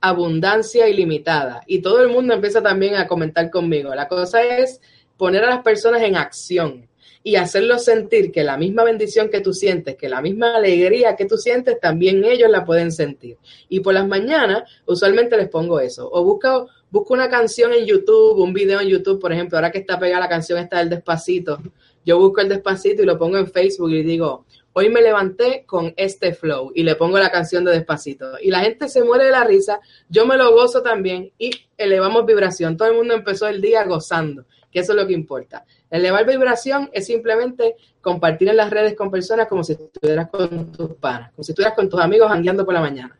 abundancia 0.00 0.88
ilimitada. 0.88 1.62
Y 1.66 1.80
todo 1.80 2.02
el 2.02 2.08
mundo 2.08 2.34
empieza 2.34 2.62
también 2.62 2.96
a 2.96 3.06
comentar 3.06 3.50
conmigo. 3.50 3.94
La 3.94 4.08
cosa 4.08 4.42
es 4.42 4.80
poner 5.16 5.44
a 5.44 5.50
las 5.50 5.62
personas 5.62 6.02
en 6.02 6.16
acción 6.16 6.88
y 7.22 7.34
hacerlos 7.36 7.84
sentir 7.84 8.30
que 8.30 8.44
la 8.44 8.56
misma 8.56 8.84
bendición 8.84 9.28
que 9.30 9.40
tú 9.40 9.52
sientes, 9.52 9.96
que 9.96 10.08
la 10.08 10.20
misma 10.20 10.54
alegría 10.56 11.16
que 11.16 11.24
tú 11.24 11.36
sientes, 11.36 11.80
también 11.80 12.24
ellos 12.24 12.48
la 12.50 12.64
pueden 12.64 12.92
sentir. 12.92 13.36
Y 13.68 13.80
por 13.80 13.94
las 13.94 14.06
mañanas, 14.06 14.62
usualmente 14.84 15.36
les 15.36 15.48
pongo 15.48 15.80
eso. 15.80 16.08
O 16.12 16.22
busco 16.22 16.68
busco 16.90 17.14
una 17.14 17.28
canción 17.28 17.72
en 17.72 17.84
YouTube, 17.84 18.38
un 18.38 18.52
video 18.52 18.80
en 18.80 18.88
YouTube, 18.88 19.20
por 19.20 19.32
ejemplo, 19.32 19.58
ahora 19.58 19.70
que 19.70 19.78
está 19.78 19.98
pegada 19.98 20.20
la 20.20 20.28
canción 20.28 20.58
esta 20.58 20.78
del 20.78 20.88
despacito, 20.88 21.58
yo 22.04 22.18
busco 22.18 22.40
el 22.40 22.48
despacito 22.48 23.02
y 23.02 23.06
lo 23.06 23.18
pongo 23.18 23.36
en 23.36 23.48
Facebook 23.48 23.90
y 23.90 24.02
digo, 24.02 24.46
hoy 24.78 24.90
me 24.90 25.00
levanté 25.00 25.64
con 25.64 25.94
este 25.96 26.34
flow 26.34 26.70
y 26.74 26.82
le 26.82 26.96
pongo 26.96 27.18
la 27.18 27.30
canción 27.30 27.64
de 27.64 27.72
despacito. 27.72 28.38
Y 28.42 28.50
la 28.50 28.60
gente 28.60 28.90
se 28.90 29.02
muere 29.02 29.24
de 29.24 29.30
la 29.30 29.42
risa, 29.42 29.80
yo 30.10 30.26
me 30.26 30.36
lo 30.36 30.52
gozo 30.52 30.82
también 30.82 31.32
y 31.38 31.50
elevamos 31.78 32.26
vibración. 32.26 32.76
Todo 32.76 32.88
el 32.88 32.94
mundo 32.94 33.14
empezó 33.14 33.48
el 33.48 33.62
día 33.62 33.84
gozando, 33.84 34.44
que 34.70 34.80
eso 34.80 34.92
es 34.92 34.98
lo 34.98 35.06
que 35.06 35.14
importa. 35.14 35.64
Elevar 35.88 36.26
vibración 36.26 36.90
es 36.92 37.06
simplemente 37.06 37.76
compartir 38.02 38.50
en 38.50 38.58
las 38.58 38.68
redes 38.68 38.94
con 38.94 39.10
personas 39.10 39.46
como 39.46 39.64
si 39.64 39.72
estuvieras 39.72 40.28
con 40.28 40.70
tus 40.72 40.92
panas, 40.96 41.32
como 41.32 41.42
si 41.42 41.52
estuvieras 41.52 41.74
con 41.74 41.88
tus 41.88 41.98
amigos 41.98 42.30
andando 42.30 42.66
por 42.66 42.74
la 42.74 42.82
mañana. 42.82 43.18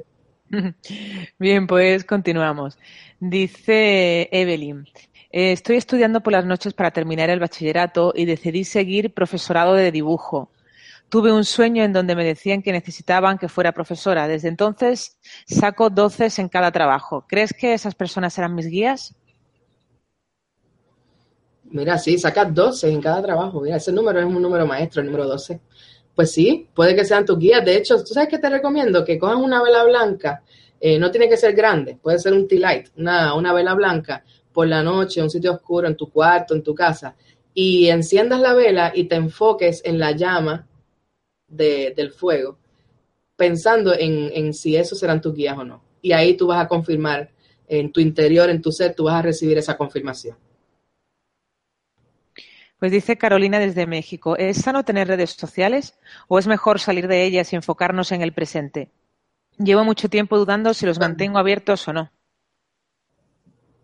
Bien, 1.39 1.67
pues 1.67 2.05
continuamos. 2.05 2.77
Dice 3.19 4.29
Evelyn, 4.31 4.87
eh, 5.33 5.51
estoy 5.51 5.77
estudiando 5.77 6.21
por 6.21 6.31
las 6.31 6.45
noches 6.45 6.75
para 6.75 6.91
terminar 6.91 7.31
el 7.31 7.39
bachillerato 7.39 8.13
y 8.15 8.25
decidí 8.25 8.63
seguir 8.63 9.15
profesorado 9.15 9.73
de 9.73 9.91
dibujo. 9.91 10.51
Tuve 11.09 11.33
un 11.33 11.43
sueño 11.43 11.83
en 11.83 11.91
donde 11.91 12.15
me 12.15 12.23
decían 12.23 12.61
que 12.61 12.71
necesitaban 12.71 13.39
que 13.39 13.49
fuera 13.49 13.71
profesora. 13.71 14.27
Desde 14.27 14.47
entonces 14.47 15.17
saco 15.47 15.89
doces 15.89 16.37
en 16.37 16.49
cada 16.49 16.71
trabajo. 16.71 17.25
¿Crees 17.27 17.51
que 17.51 17.73
esas 17.73 17.95
personas 17.95 18.35
serán 18.35 18.53
mis 18.53 18.67
guías? 18.67 19.15
Mira, 21.63 21.97
sí, 21.97 22.19
sacas 22.19 22.53
12 22.53 22.91
en 22.91 23.01
cada 23.01 23.23
trabajo. 23.23 23.59
Mira, 23.59 23.77
ese 23.77 23.91
número 23.91 24.19
es 24.19 24.25
un 24.27 24.39
número 24.39 24.67
maestro, 24.67 25.01
el 25.01 25.07
número 25.07 25.27
12. 25.27 25.59
Pues 26.13 26.31
sí, 26.31 26.69
puede 26.75 26.95
que 26.95 27.05
sean 27.05 27.25
tus 27.25 27.39
guías. 27.39 27.65
De 27.65 27.75
hecho, 27.75 27.97
¿tú 28.03 28.13
sabes 28.13 28.29
qué 28.29 28.37
te 28.37 28.51
recomiendo? 28.51 29.03
Que 29.03 29.17
cojas 29.17 29.37
una 29.37 29.63
vela 29.63 29.83
blanca. 29.83 30.43
Eh, 30.79 30.99
no 30.99 31.09
tiene 31.09 31.27
que 31.27 31.37
ser 31.37 31.55
grande, 31.55 31.97
puede 31.99 32.19
ser 32.19 32.33
un 32.33 32.47
tea 32.47 32.59
light, 32.59 32.89
una, 32.97 33.33
una 33.35 33.53
vela 33.53 33.73
blanca 33.73 34.23
por 34.53 34.67
la 34.67 34.83
noche, 34.83 35.19
en 35.19 35.25
un 35.25 35.29
sitio 35.29 35.53
oscuro, 35.53 35.87
en 35.87 35.97
tu 35.97 36.09
cuarto, 36.09 36.53
en 36.53 36.63
tu 36.63 36.73
casa, 36.73 37.15
y 37.53 37.89
enciendas 37.89 38.39
la 38.39 38.53
vela 38.53 38.91
y 38.95 39.05
te 39.05 39.15
enfoques 39.15 39.81
en 39.83 39.99
la 39.99 40.11
llama 40.11 40.67
del 41.47 42.11
fuego, 42.11 42.57
pensando 43.35 43.93
en, 43.93 44.31
en 44.33 44.53
si 44.53 44.75
esos 44.75 44.99
serán 44.99 45.21
tus 45.21 45.35
guías 45.35 45.57
o 45.57 45.63
no. 45.63 45.83
Y 46.01 46.11
ahí 46.11 46.35
tú 46.35 46.47
vas 46.47 46.63
a 46.63 46.67
confirmar 46.67 47.31
en 47.67 47.91
tu 47.91 47.99
interior, 47.99 48.49
en 48.49 48.61
tu 48.61 48.71
ser, 48.71 48.95
tú 48.95 49.05
vas 49.05 49.15
a 49.15 49.21
recibir 49.21 49.57
esa 49.57 49.77
confirmación. 49.77 50.37
Pues 52.83 52.91
dice 52.91 53.17
Carolina 53.17 53.59
desde 53.59 53.87
México, 53.87 54.35
¿es 54.35 54.57
sano 54.57 54.83
tener 54.83 55.07
redes 55.07 55.31
sociales 55.31 55.97
o 56.27 56.37
es 56.37 56.47
mejor 56.47 56.81
salir 56.81 57.07
de 57.07 57.23
ellas 57.23 57.53
y 57.53 57.55
enfocarnos 57.55 58.11
en 58.11 58.21
el 58.21 58.33
presente? 58.33 58.91
Llevo 59.57 59.85
mucho 59.85 60.09
tiempo 60.09 60.37
dudando 60.37 60.73
si 60.73 60.85
los 60.85 60.99
mantengo 60.99 61.37
abiertos 61.37 61.87
o 61.87 61.93
no. 61.93 62.11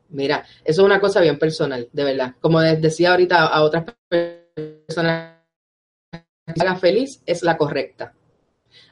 Mira, 0.10 0.46
eso 0.64 0.82
es 0.82 0.86
una 0.86 1.00
cosa 1.00 1.22
bien 1.22 1.38
personal, 1.38 1.88
de 1.92 2.04
verdad. 2.04 2.36
Como 2.42 2.62
decía 2.62 3.12
ahorita 3.12 3.46
a 3.46 3.62
otras 3.64 3.86
personas, 4.08 5.36
que 6.12 6.62
haga 6.62 6.76
feliz 6.76 7.22
es 7.26 7.44
la 7.44 7.58
correcta. 7.58 8.14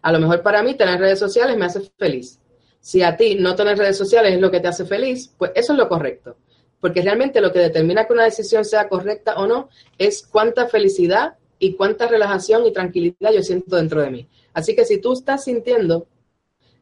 A 0.02 0.12
lo 0.12 0.20
mejor 0.20 0.42
para 0.42 0.62
mí 0.62 0.76
tener 0.76 1.00
redes 1.00 1.20
sociales 1.20 1.58
me 1.58 1.66
hace 1.66 1.82
feliz. 1.98 2.40
Si 2.80 3.02
a 3.02 3.18
ti 3.18 3.36
no 3.36 3.56
tener 3.56 3.78
redes 3.78 3.98
sociales 3.98 4.34
es 4.34 4.40
lo 4.40 4.52
que 4.52 4.60
te 4.60 4.68
hace 4.68 4.86
feliz, 4.86 5.34
pues 5.38 5.52
eso 5.56 5.74
es 5.74 5.80
lo 5.80 5.90
correcto 5.90 6.38
porque 6.80 7.02
realmente 7.02 7.42
lo 7.42 7.52
que 7.52 7.60
determina 7.60 8.06
que 8.06 8.14
una 8.14 8.26
decisión 8.26 8.66
sea 8.66 8.88
correcta 8.88 9.36
o 9.36 9.48
no 9.48 9.70
es 9.98 10.26
cuánta 10.26 10.68
felicidad 10.68 11.36
y 11.60 11.74
cuánta 11.74 12.08
relajación 12.08 12.66
y 12.66 12.72
tranquilidad 12.72 13.32
yo 13.34 13.42
siento 13.42 13.76
dentro 13.76 14.02
de 14.02 14.12
mí. 14.12 14.28
Así 14.54 14.76
que 14.76 14.86
si 14.86 15.00
tú 15.00 15.14
estás 15.14 15.46
sintiendo 15.46 16.08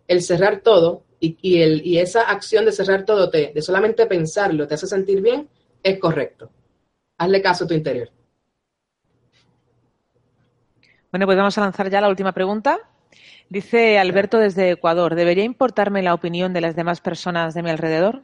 el 0.08 0.22
cerrar 0.22 0.62
todo 0.62 1.04
y, 1.42 1.62
el, 1.62 1.86
y 1.86 2.00
esa 2.00 2.22
acción 2.24 2.66
de 2.66 2.72
cerrar 2.72 3.06
todo, 3.06 3.30
te, 3.30 3.52
de 3.54 3.62
solamente 3.62 4.06
pensarlo, 4.06 4.68
te 4.68 4.76
hace 4.76 4.88
sentir 4.88 5.22
bien, 5.22 5.50
es 5.82 6.00
correcto. 6.00 6.50
Hazle 7.18 7.42
caso 7.42 7.66
a 7.66 7.68
tu 7.68 7.74
interior. 7.74 8.10
Bueno, 11.12 11.26
pues 11.26 11.38
vamos 11.38 11.58
a 11.58 11.62
lanzar 11.62 11.90
ya 11.90 12.02
la 12.02 12.10
última 12.10 12.34
pregunta. 12.34 12.80
Dice 13.50 14.00
Alberto 14.00 14.38
desde 14.38 14.72
Ecuador, 14.72 15.16
¿debería 15.16 15.44
importarme 15.44 16.02
la 16.02 16.14
opinión 16.14 16.52
de 16.52 16.62
las 16.62 16.76
demás 16.76 17.00
personas 17.00 17.54
de 17.54 17.64
mi 17.64 17.70
alrededor? 17.70 18.24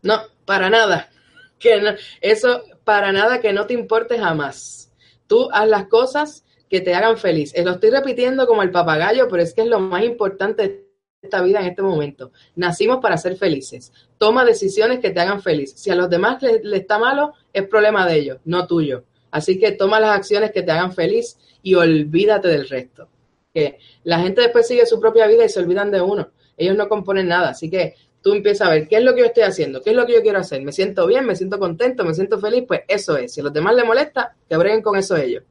No, 0.00 0.20
para 0.44 0.70
nada. 0.70 1.10
Que 1.58 1.96
eso 2.20 2.62
para 2.84 3.12
nada 3.12 3.40
que 3.40 3.52
no 3.52 3.66
te 3.66 3.74
importe 3.74 4.18
jamás. 4.18 4.92
Tú 5.26 5.48
haz 5.52 5.68
las 5.68 5.86
cosas 5.86 6.44
que 6.70 6.80
te 6.80 6.94
hagan 6.94 7.18
feliz. 7.18 7.52
Eh, 7.54 7.62
lo 7.62 7.72
estoy 7.72 7.90
repitiendo 7.90 8.46
como 8.46 8.62
el 8.62 8.70
papagayo, 8.70 9.28
pero 9.28 9.42
es 9.42 9.52
que 9.52 9.62
es 9.62 9.68
lo 9.68 9.78
más 9.78 10.04
importante 10.04 10.86
esta 11.22 11.40
vida 11.40 11.60
en 11.60 11.66
este 11.66 11.82
momento. 11.82 12.32
Nacimos 12.56 12.98
para 13.00 13.16
ser 13.16 13.36
felices. 13.36 13.92
Toma 14.18 14.44
decisiones 14.44 14.98
que 14.98 15.10
te 15.10 15.20
hagan 15.20 15.40
feliz. 15.40 15.72
Si 15.76 15.90
a 15.90 15.94
los 15.94 16.10
demás 16.10 16.42
les, 16.42 16.60
está 16.72 16.98
malo, 16.98 17.32
es 17.52 17.66
problema 17.68 18.06
de 18.06 18.16
ellos, 18.16 18.38
no 18.44 18.66
tuyo. 18.66 19.04
Así 19.30 19.58
que 19.58 19.72
toma 19.72 20.00
las 20.00 20.16
acciones 20.16 20.50
que 20.50 20.62
te 20.62 20.72
hagan 20.72 20.92
feliz 20.92 21.38
y 21.62 21.74
olvídate 21.74 22.48
del 22.48 22.68
resto. 22.68 23.08
Que 23.54 23.78
la 24.02 24.18
gente 24.18 24.42
después 24.42 24.66
sigue 24.66 24.84
su 24.84 25.00
propia 25.00 25.26
vida 25.26 25.44
y 25.44 25.48
se 25.48 25.60
olvidan 25.60 25.90
de 25.90 26.00
uno. 26.00 26.30
Ellos 26.56 26.76
no 26.76 26.88
componen 26.88 27.28
nada. 27.28 27.50
Así 27.50 27.70
que 27.70 27.94
tú 28.20 28.34
empiezas 28.34 28.68
a 28.68 28.70
ver 28.72 28.88
qué 28.88 28.96
es 28.96 29.04
lo 29.04 29.14
que 29.14 29.20
yo 29.20 29.26
estoy 29.26 29.44
haciendo, 29.44 29.80
qué 29.80 29.90
es 29.90 29.96
lo 29.96 30.06
que 30.06 30.14
yo 30.14 30.22
quiero 30.22 30.38
hacer, 30.38 30.62
me 30.62 30.72
siento 30.72 31.06
bien, 31.06 31.24
me 31.26 31.34
siento 31.34 31.58
contento, 31.58 32.04
me 32.04 32.14
siento 32.14 32.38
feliz, 32.38 32.64
pues 32.66 32.82
eso 32.88 33.16
es. 33.16 33.34
Si 33.34 33.40
a 33.40 33.44
los 33.44 33.52
demás 33.52 33.74
les 33.74 33.84
molesta, 33.84 34.36
que 34.48 34.56
breguen 34.56 34.82
con 34.82 34.96
eso 34.96 35.16
ellos. 35.16 35.44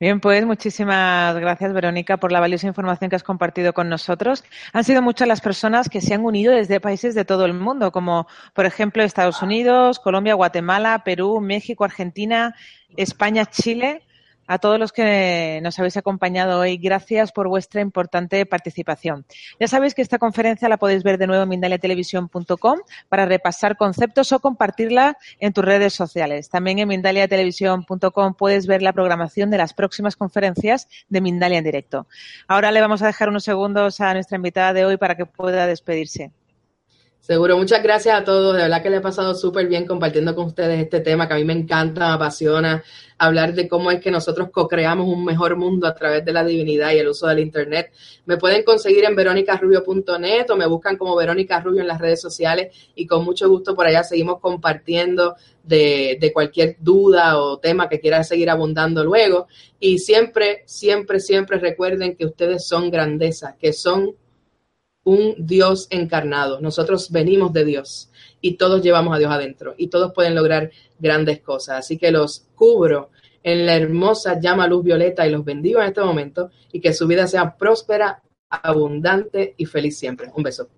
Bien, 0.00 0.20
pues 0.20 0.46
muchísimas 0.46 1.36
gracias, 1.38 1.72
Verónica, 1.72 2.18
por 2.18 2.30
la 2.30 2.38
valiosa 2.38 2.68
información 2.68 3.10
que 3.10 3.16
has 3.16 3.24
compartido 3.24 3.72
con 3.72 3.88
nosotros. 3.88 4.44
Han 4.72 4.84
sido 4.84 5.02
muchas 5.02 5.26
las 5.26 5.40
personas 5.40 5.88
que 5.88 6.00
se 6.00 6.14
han 6.14 6.24
unido 6.24 6.52
desde 6.52 6.78
países 6.78 7.16
de 7.16 7.24
todo 7.24 7.44
el 7.46 7.52
mundo, 7.52 7.90
como 7.90 8.28
por 8.54 8.64
ejemplo 8.64 9.02
Estados 9.02 9.42
Unidos, 9.42 9.98
Colombia, 9.98 10.34
Guatemala, 10.34 11.02
Perú, 11.04 11.40
México, 11.40 11.82
Argentina, 11.82 12.54
España, 12.96 13.46
Chile 13.46 14.02
a 14.48 14.58
todos 14.58 14.80
los 14.80 14.90
que 14.90 15.60
nos 15.62 15.78
habéis 15.78 15.96
acompañado 15.96 16.58
hoy. 16.58 16.78
Gracias 16.78 17.30
por 17.30 17.46
vuestra 17.48 17.80
importante 17.80 18.44
participación. 18.46 19.24
Ya 19.60 19.68
sabéis 19.68 19.94
que 19.94 20.02
esta 20.02 20.18
conferencia 20.18 20.68
la 20.68 20.78
podéis 20.78 21.04
ver 21.04 21.18
de 21.18 21.28
nuevo 21.28 21.44
en 21.44 21.48
mindaliatelevisión.com 21.50 22.80
para 23.08 23.26
repasar 23.26 23.76
conceptos 23.76 24.32
o 24.32 24.40
compartirla 24.40 25.16
en 25.38 25.52
tus 25.52 25.64
redes 25.64 25.94
sociales. 25.94 26.48
También 26.48 26.80
en 26.80 26.88
mindaliatelevisión.com 26.88 28.34
puedes 28.34 28.66
ver 28.66 28.82
la 28.82 28.92
programación 28.92 29.50
de 29.50 29.58
las 29.58 29.74
próximas 29.74 30.16
conferencias 30.16 30.88
de 31.08 31.20
Mindalia 31.20 31.58
en 31.58 31.64
directo. 31.64 32.06
Ahora 32.48 32.72
le 32.72 32.80
vamos 32.80 33.02
a 33.02 33.06
dejar 33.06 33.28
unos 33.28 33.44
segundos 33.44 34.00
a 34.00 34.14
nuestra 34.14 34.36
invitada 34.36 34.72
de 34.72 34.86
hoy 34.86 34.96
para 34.96 35.14
que 35.14 35.26
pueda 35.26 35.66
despedirse. 35.66 36.32
Seguro, 37.20 37.58
muchas 37.58 37.82
gracias 37.82 38.18
a 38.18 38.24
todos. 38.24 38.56
De 38.56 38.62
verdad 38.62 38.82
que 38.82 38.88
le 38.88 38.96
he 38.96 39.00
pasado 39.02 39.34
súper 39.34 39.66
bien 39.66 39.86
compartiendo 39.86 40.34
con 40.34 40.46
ustedes 40.46 40.80
este 40.80 41.00
tema 41.00 41.28
que 41.28 41.34
a 41.34 41.36
mí 41.36 41.44
me 41.44 41.52
encanta, 41.52 42.08
me 42.08 42.14
apasiona, 42.14 42.82
hablar 43.18 43.52
de 43.52 43.68
cómo 43.68 43.90
es 43.90 44.00
que 44.00 44.10
nosotros 44.10 44.48
co-creamos 44.50 45.06
un 45.06 45.24
mejor 45.26 45.56
mundo 45.56 45.86
a 45.86 45.94
través 45.94 46.24
de 46.24 46.32
la 46.32 46.42
divinidad 46.42 46.92
y 46.92 46.98
el 46.98 47.08
uso 47.08 47.26
del 47.26 47.40
Internet. 47.40 47.92
Me 48.24 48.38
pueden 48.38 48.62
conseguir 48.62 49.04
en 49.04 49.14
veronicarubio.net 49.14 50.48
o 50.48 50.56
me 50.56 50.66
buscan 50.66 50.96
como 50.96 51.14
Verónica 51.16 51.60
Rubio 51.60 51.82
en 51.82 51.88
las 51.88 52.00
redes 52.00 52.20
sociales 52.20 52.74
y 52.94 53.06
con 53.06 53.24
mucho 53.24 53.48
gusto 53.48 53.74
por 53.74 53.86
allá 53.86 54.04
seguimos 54.04 54.40
compartiendo 54.40 55.36
de, 55.62 56.16
de 56.18 56.32
cualquier 56.32 56.76
duda 56.80 57.38
o 57.42 57.58
tema 57.58 57.90
que 57.90 58.00
quieran 58.00 58.24
seguir 58.24 58.48
abundando 58.48 59.04
luego. 59.04 59.48
Y 59.78 59.98
siempre, 59.98 60.62
siempre, 60.64 61.20
siempre 61.20 61.58
recuerden 61.58 62.16
que 62.16 62.24
ustedes 62.24 62.66
son 62.66 62.90
grandeza, 62.90 63.56
que 63.60 63.74
son 63.74 64.14
un 65.08 65.34
Dios 65.38 65.86
encarnado. 65.90 66.60
Nosotros 66.60 67.10
venimos 67.10 67.52
de 67.52 67.64
Dios. 67.64 68.10
y 68.40 68.54
todos 68.54 68.82
llevamos 68.82 69.16
a 69.16 69.18
Dios 69.18 69.32
adentro 69.32 69.74
y 69.76 69.88
todos 69.88 70.12
pueden 70.12 70.36
lograr 70.36 70.70
grandes 71.00 71.40
cosas. 71.40 71.78
Así 71.80 71.98
que 71.98 72.12
los 72.12 72.46
cubro 72.54 73.10
en 73.42 73.66
la 73.66 73.74
hermosa 73.74 74.38
llama 74.38 74.68
luz 74.68 74.84
violeta 74.84 75.26
y 75.26 75.32
los 75.32 75.44
bendigo 75.44 75.80
en 75.80 75.88
este 75.88 76.02
momento 76.02 76.50
y 76.70 76.80
que 76.80 76.92
su 76.92 77.08
vida 77.08 77.26
sea 77.26 77.56
próspera, 77.56 78.22
abundante 78.48 79.54
y 79.56 79.64
feliz 79.66 79.98
siempre. 79.98 80.30
Un 80.36 80.44
beso. 80.44 80.68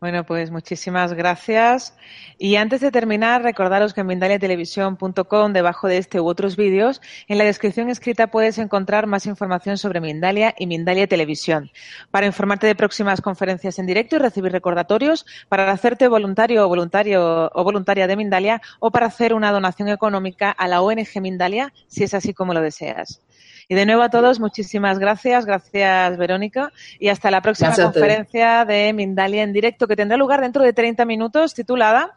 Bueno, 0.00 0.24
pues 0.24 0.52
muchísimas 0.52 1.12
gracias. 1.12 1.92
Y 2.38 2.54
antes 2.54 2.80
de 2.80 2.92
terminar, 2.92 3.42
recordaros 3.42 3.92
que 3.92 4.02
en 4.02 4.06
mindaliatelevisión.com, 4.06 5.52
debajo 5.52 5.88
de 5.88 5.98
este 5.98 6.20
u 6.20 6.28
otros 6.28 6.56
vídeos, 6.56 7.00
en 7.26 7.36
la 7.36 7.42
descripción 7.42 7.90
escrita 7.90 8.28
puedes 8.28 8.58
encontrar 8.58 9.08
más 9.08 9.26
información 9.26 9.76
sobre 9.76 10.00
Mindalia 10.00 10.54
y 10.56 10.68
Mindalia 10.68 11.08
Televisión. 11.08 11.72
Para 12.12 12.26
informarte 12.26 12.68
de 12.68 12.76
próximas 12.76 13.20
conferencias 13.20 13.80
en 13.80 13.86
directo 13.86 14.14
y 14.14 14.20
recibir 14.20 14.52
recordatorios, 14.52 15.26
para 15.48 15.72
hacerte 15.72 16.06
voluntario 16.06 16.64
o 16.64 16.68
voluntario 16.68 17.50
o 17.52 17.64
voluntaria 17.64 18.06
de 18.06 18.14
Mindalia 18.14 18.62
o 18.78 18.92
para 18.92 19.06
hacer 19.06 19.34
una 19.34 19.50
donación 19.50 19.88
económica 19.88 20.52
a 20.52 20.68
la 20.68 20.80
ONG 20.80 21.20
Mindalia, 21.20 21.72
si 21.88 22.04
es 22.04 22.14
así 22.14 22.32
como 22.32 22.54
lo 22.54 22.60
deseas. 22.60 23.20
Y 23.68 23.74
de 23.74 23.84
nuevo 23.84 24.02
a 24.02 24.08
todos, 24.08 24.40
muchísimas 24.40 24.98
gracias. 24.98 25.44
Gracias, 25.44 26.16
Verónica. 26.16 26.72
Y 26.98 27.08
hasta 27.08 27.30
la 27.30 27.42
próxima 27.42 27.74
conferencia 27.74 28.64
de 28.64 28.92
Mindalia 28.94 29.42
en 29.42 29.52
directo 29.52 29.86
que 29.86 29.94
tendrá 29.94 30.16
lugar 30.16 30.40
dentro 30.40 30.62
de 30.62 30.72
30 30.72 31.04
minutos 31.04 31.54
titulada 31.54 32.16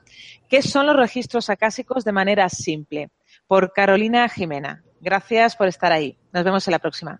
¿Qué 0.49 0.61
son 0.61 0.87
los 0.87 0.95
registros 0.95 1.49
acásicos 1.49 2.03
de 2.05 2.11
manera 2.11 2.47
simple? 2.49 3.09
por 3.51 3.73
Carolina 3.73 4.29
Jimena. 4.29 4.81
Gracias 5.01 5.57
por 5.57 5.67
estar 5.67 5.91
ahí. 5.91 6.17
Nos 6.31 6.45
vemos 6.45 6.65
en 6.69 6.71
la 6.71 6.79
próxima. 6.79 7.19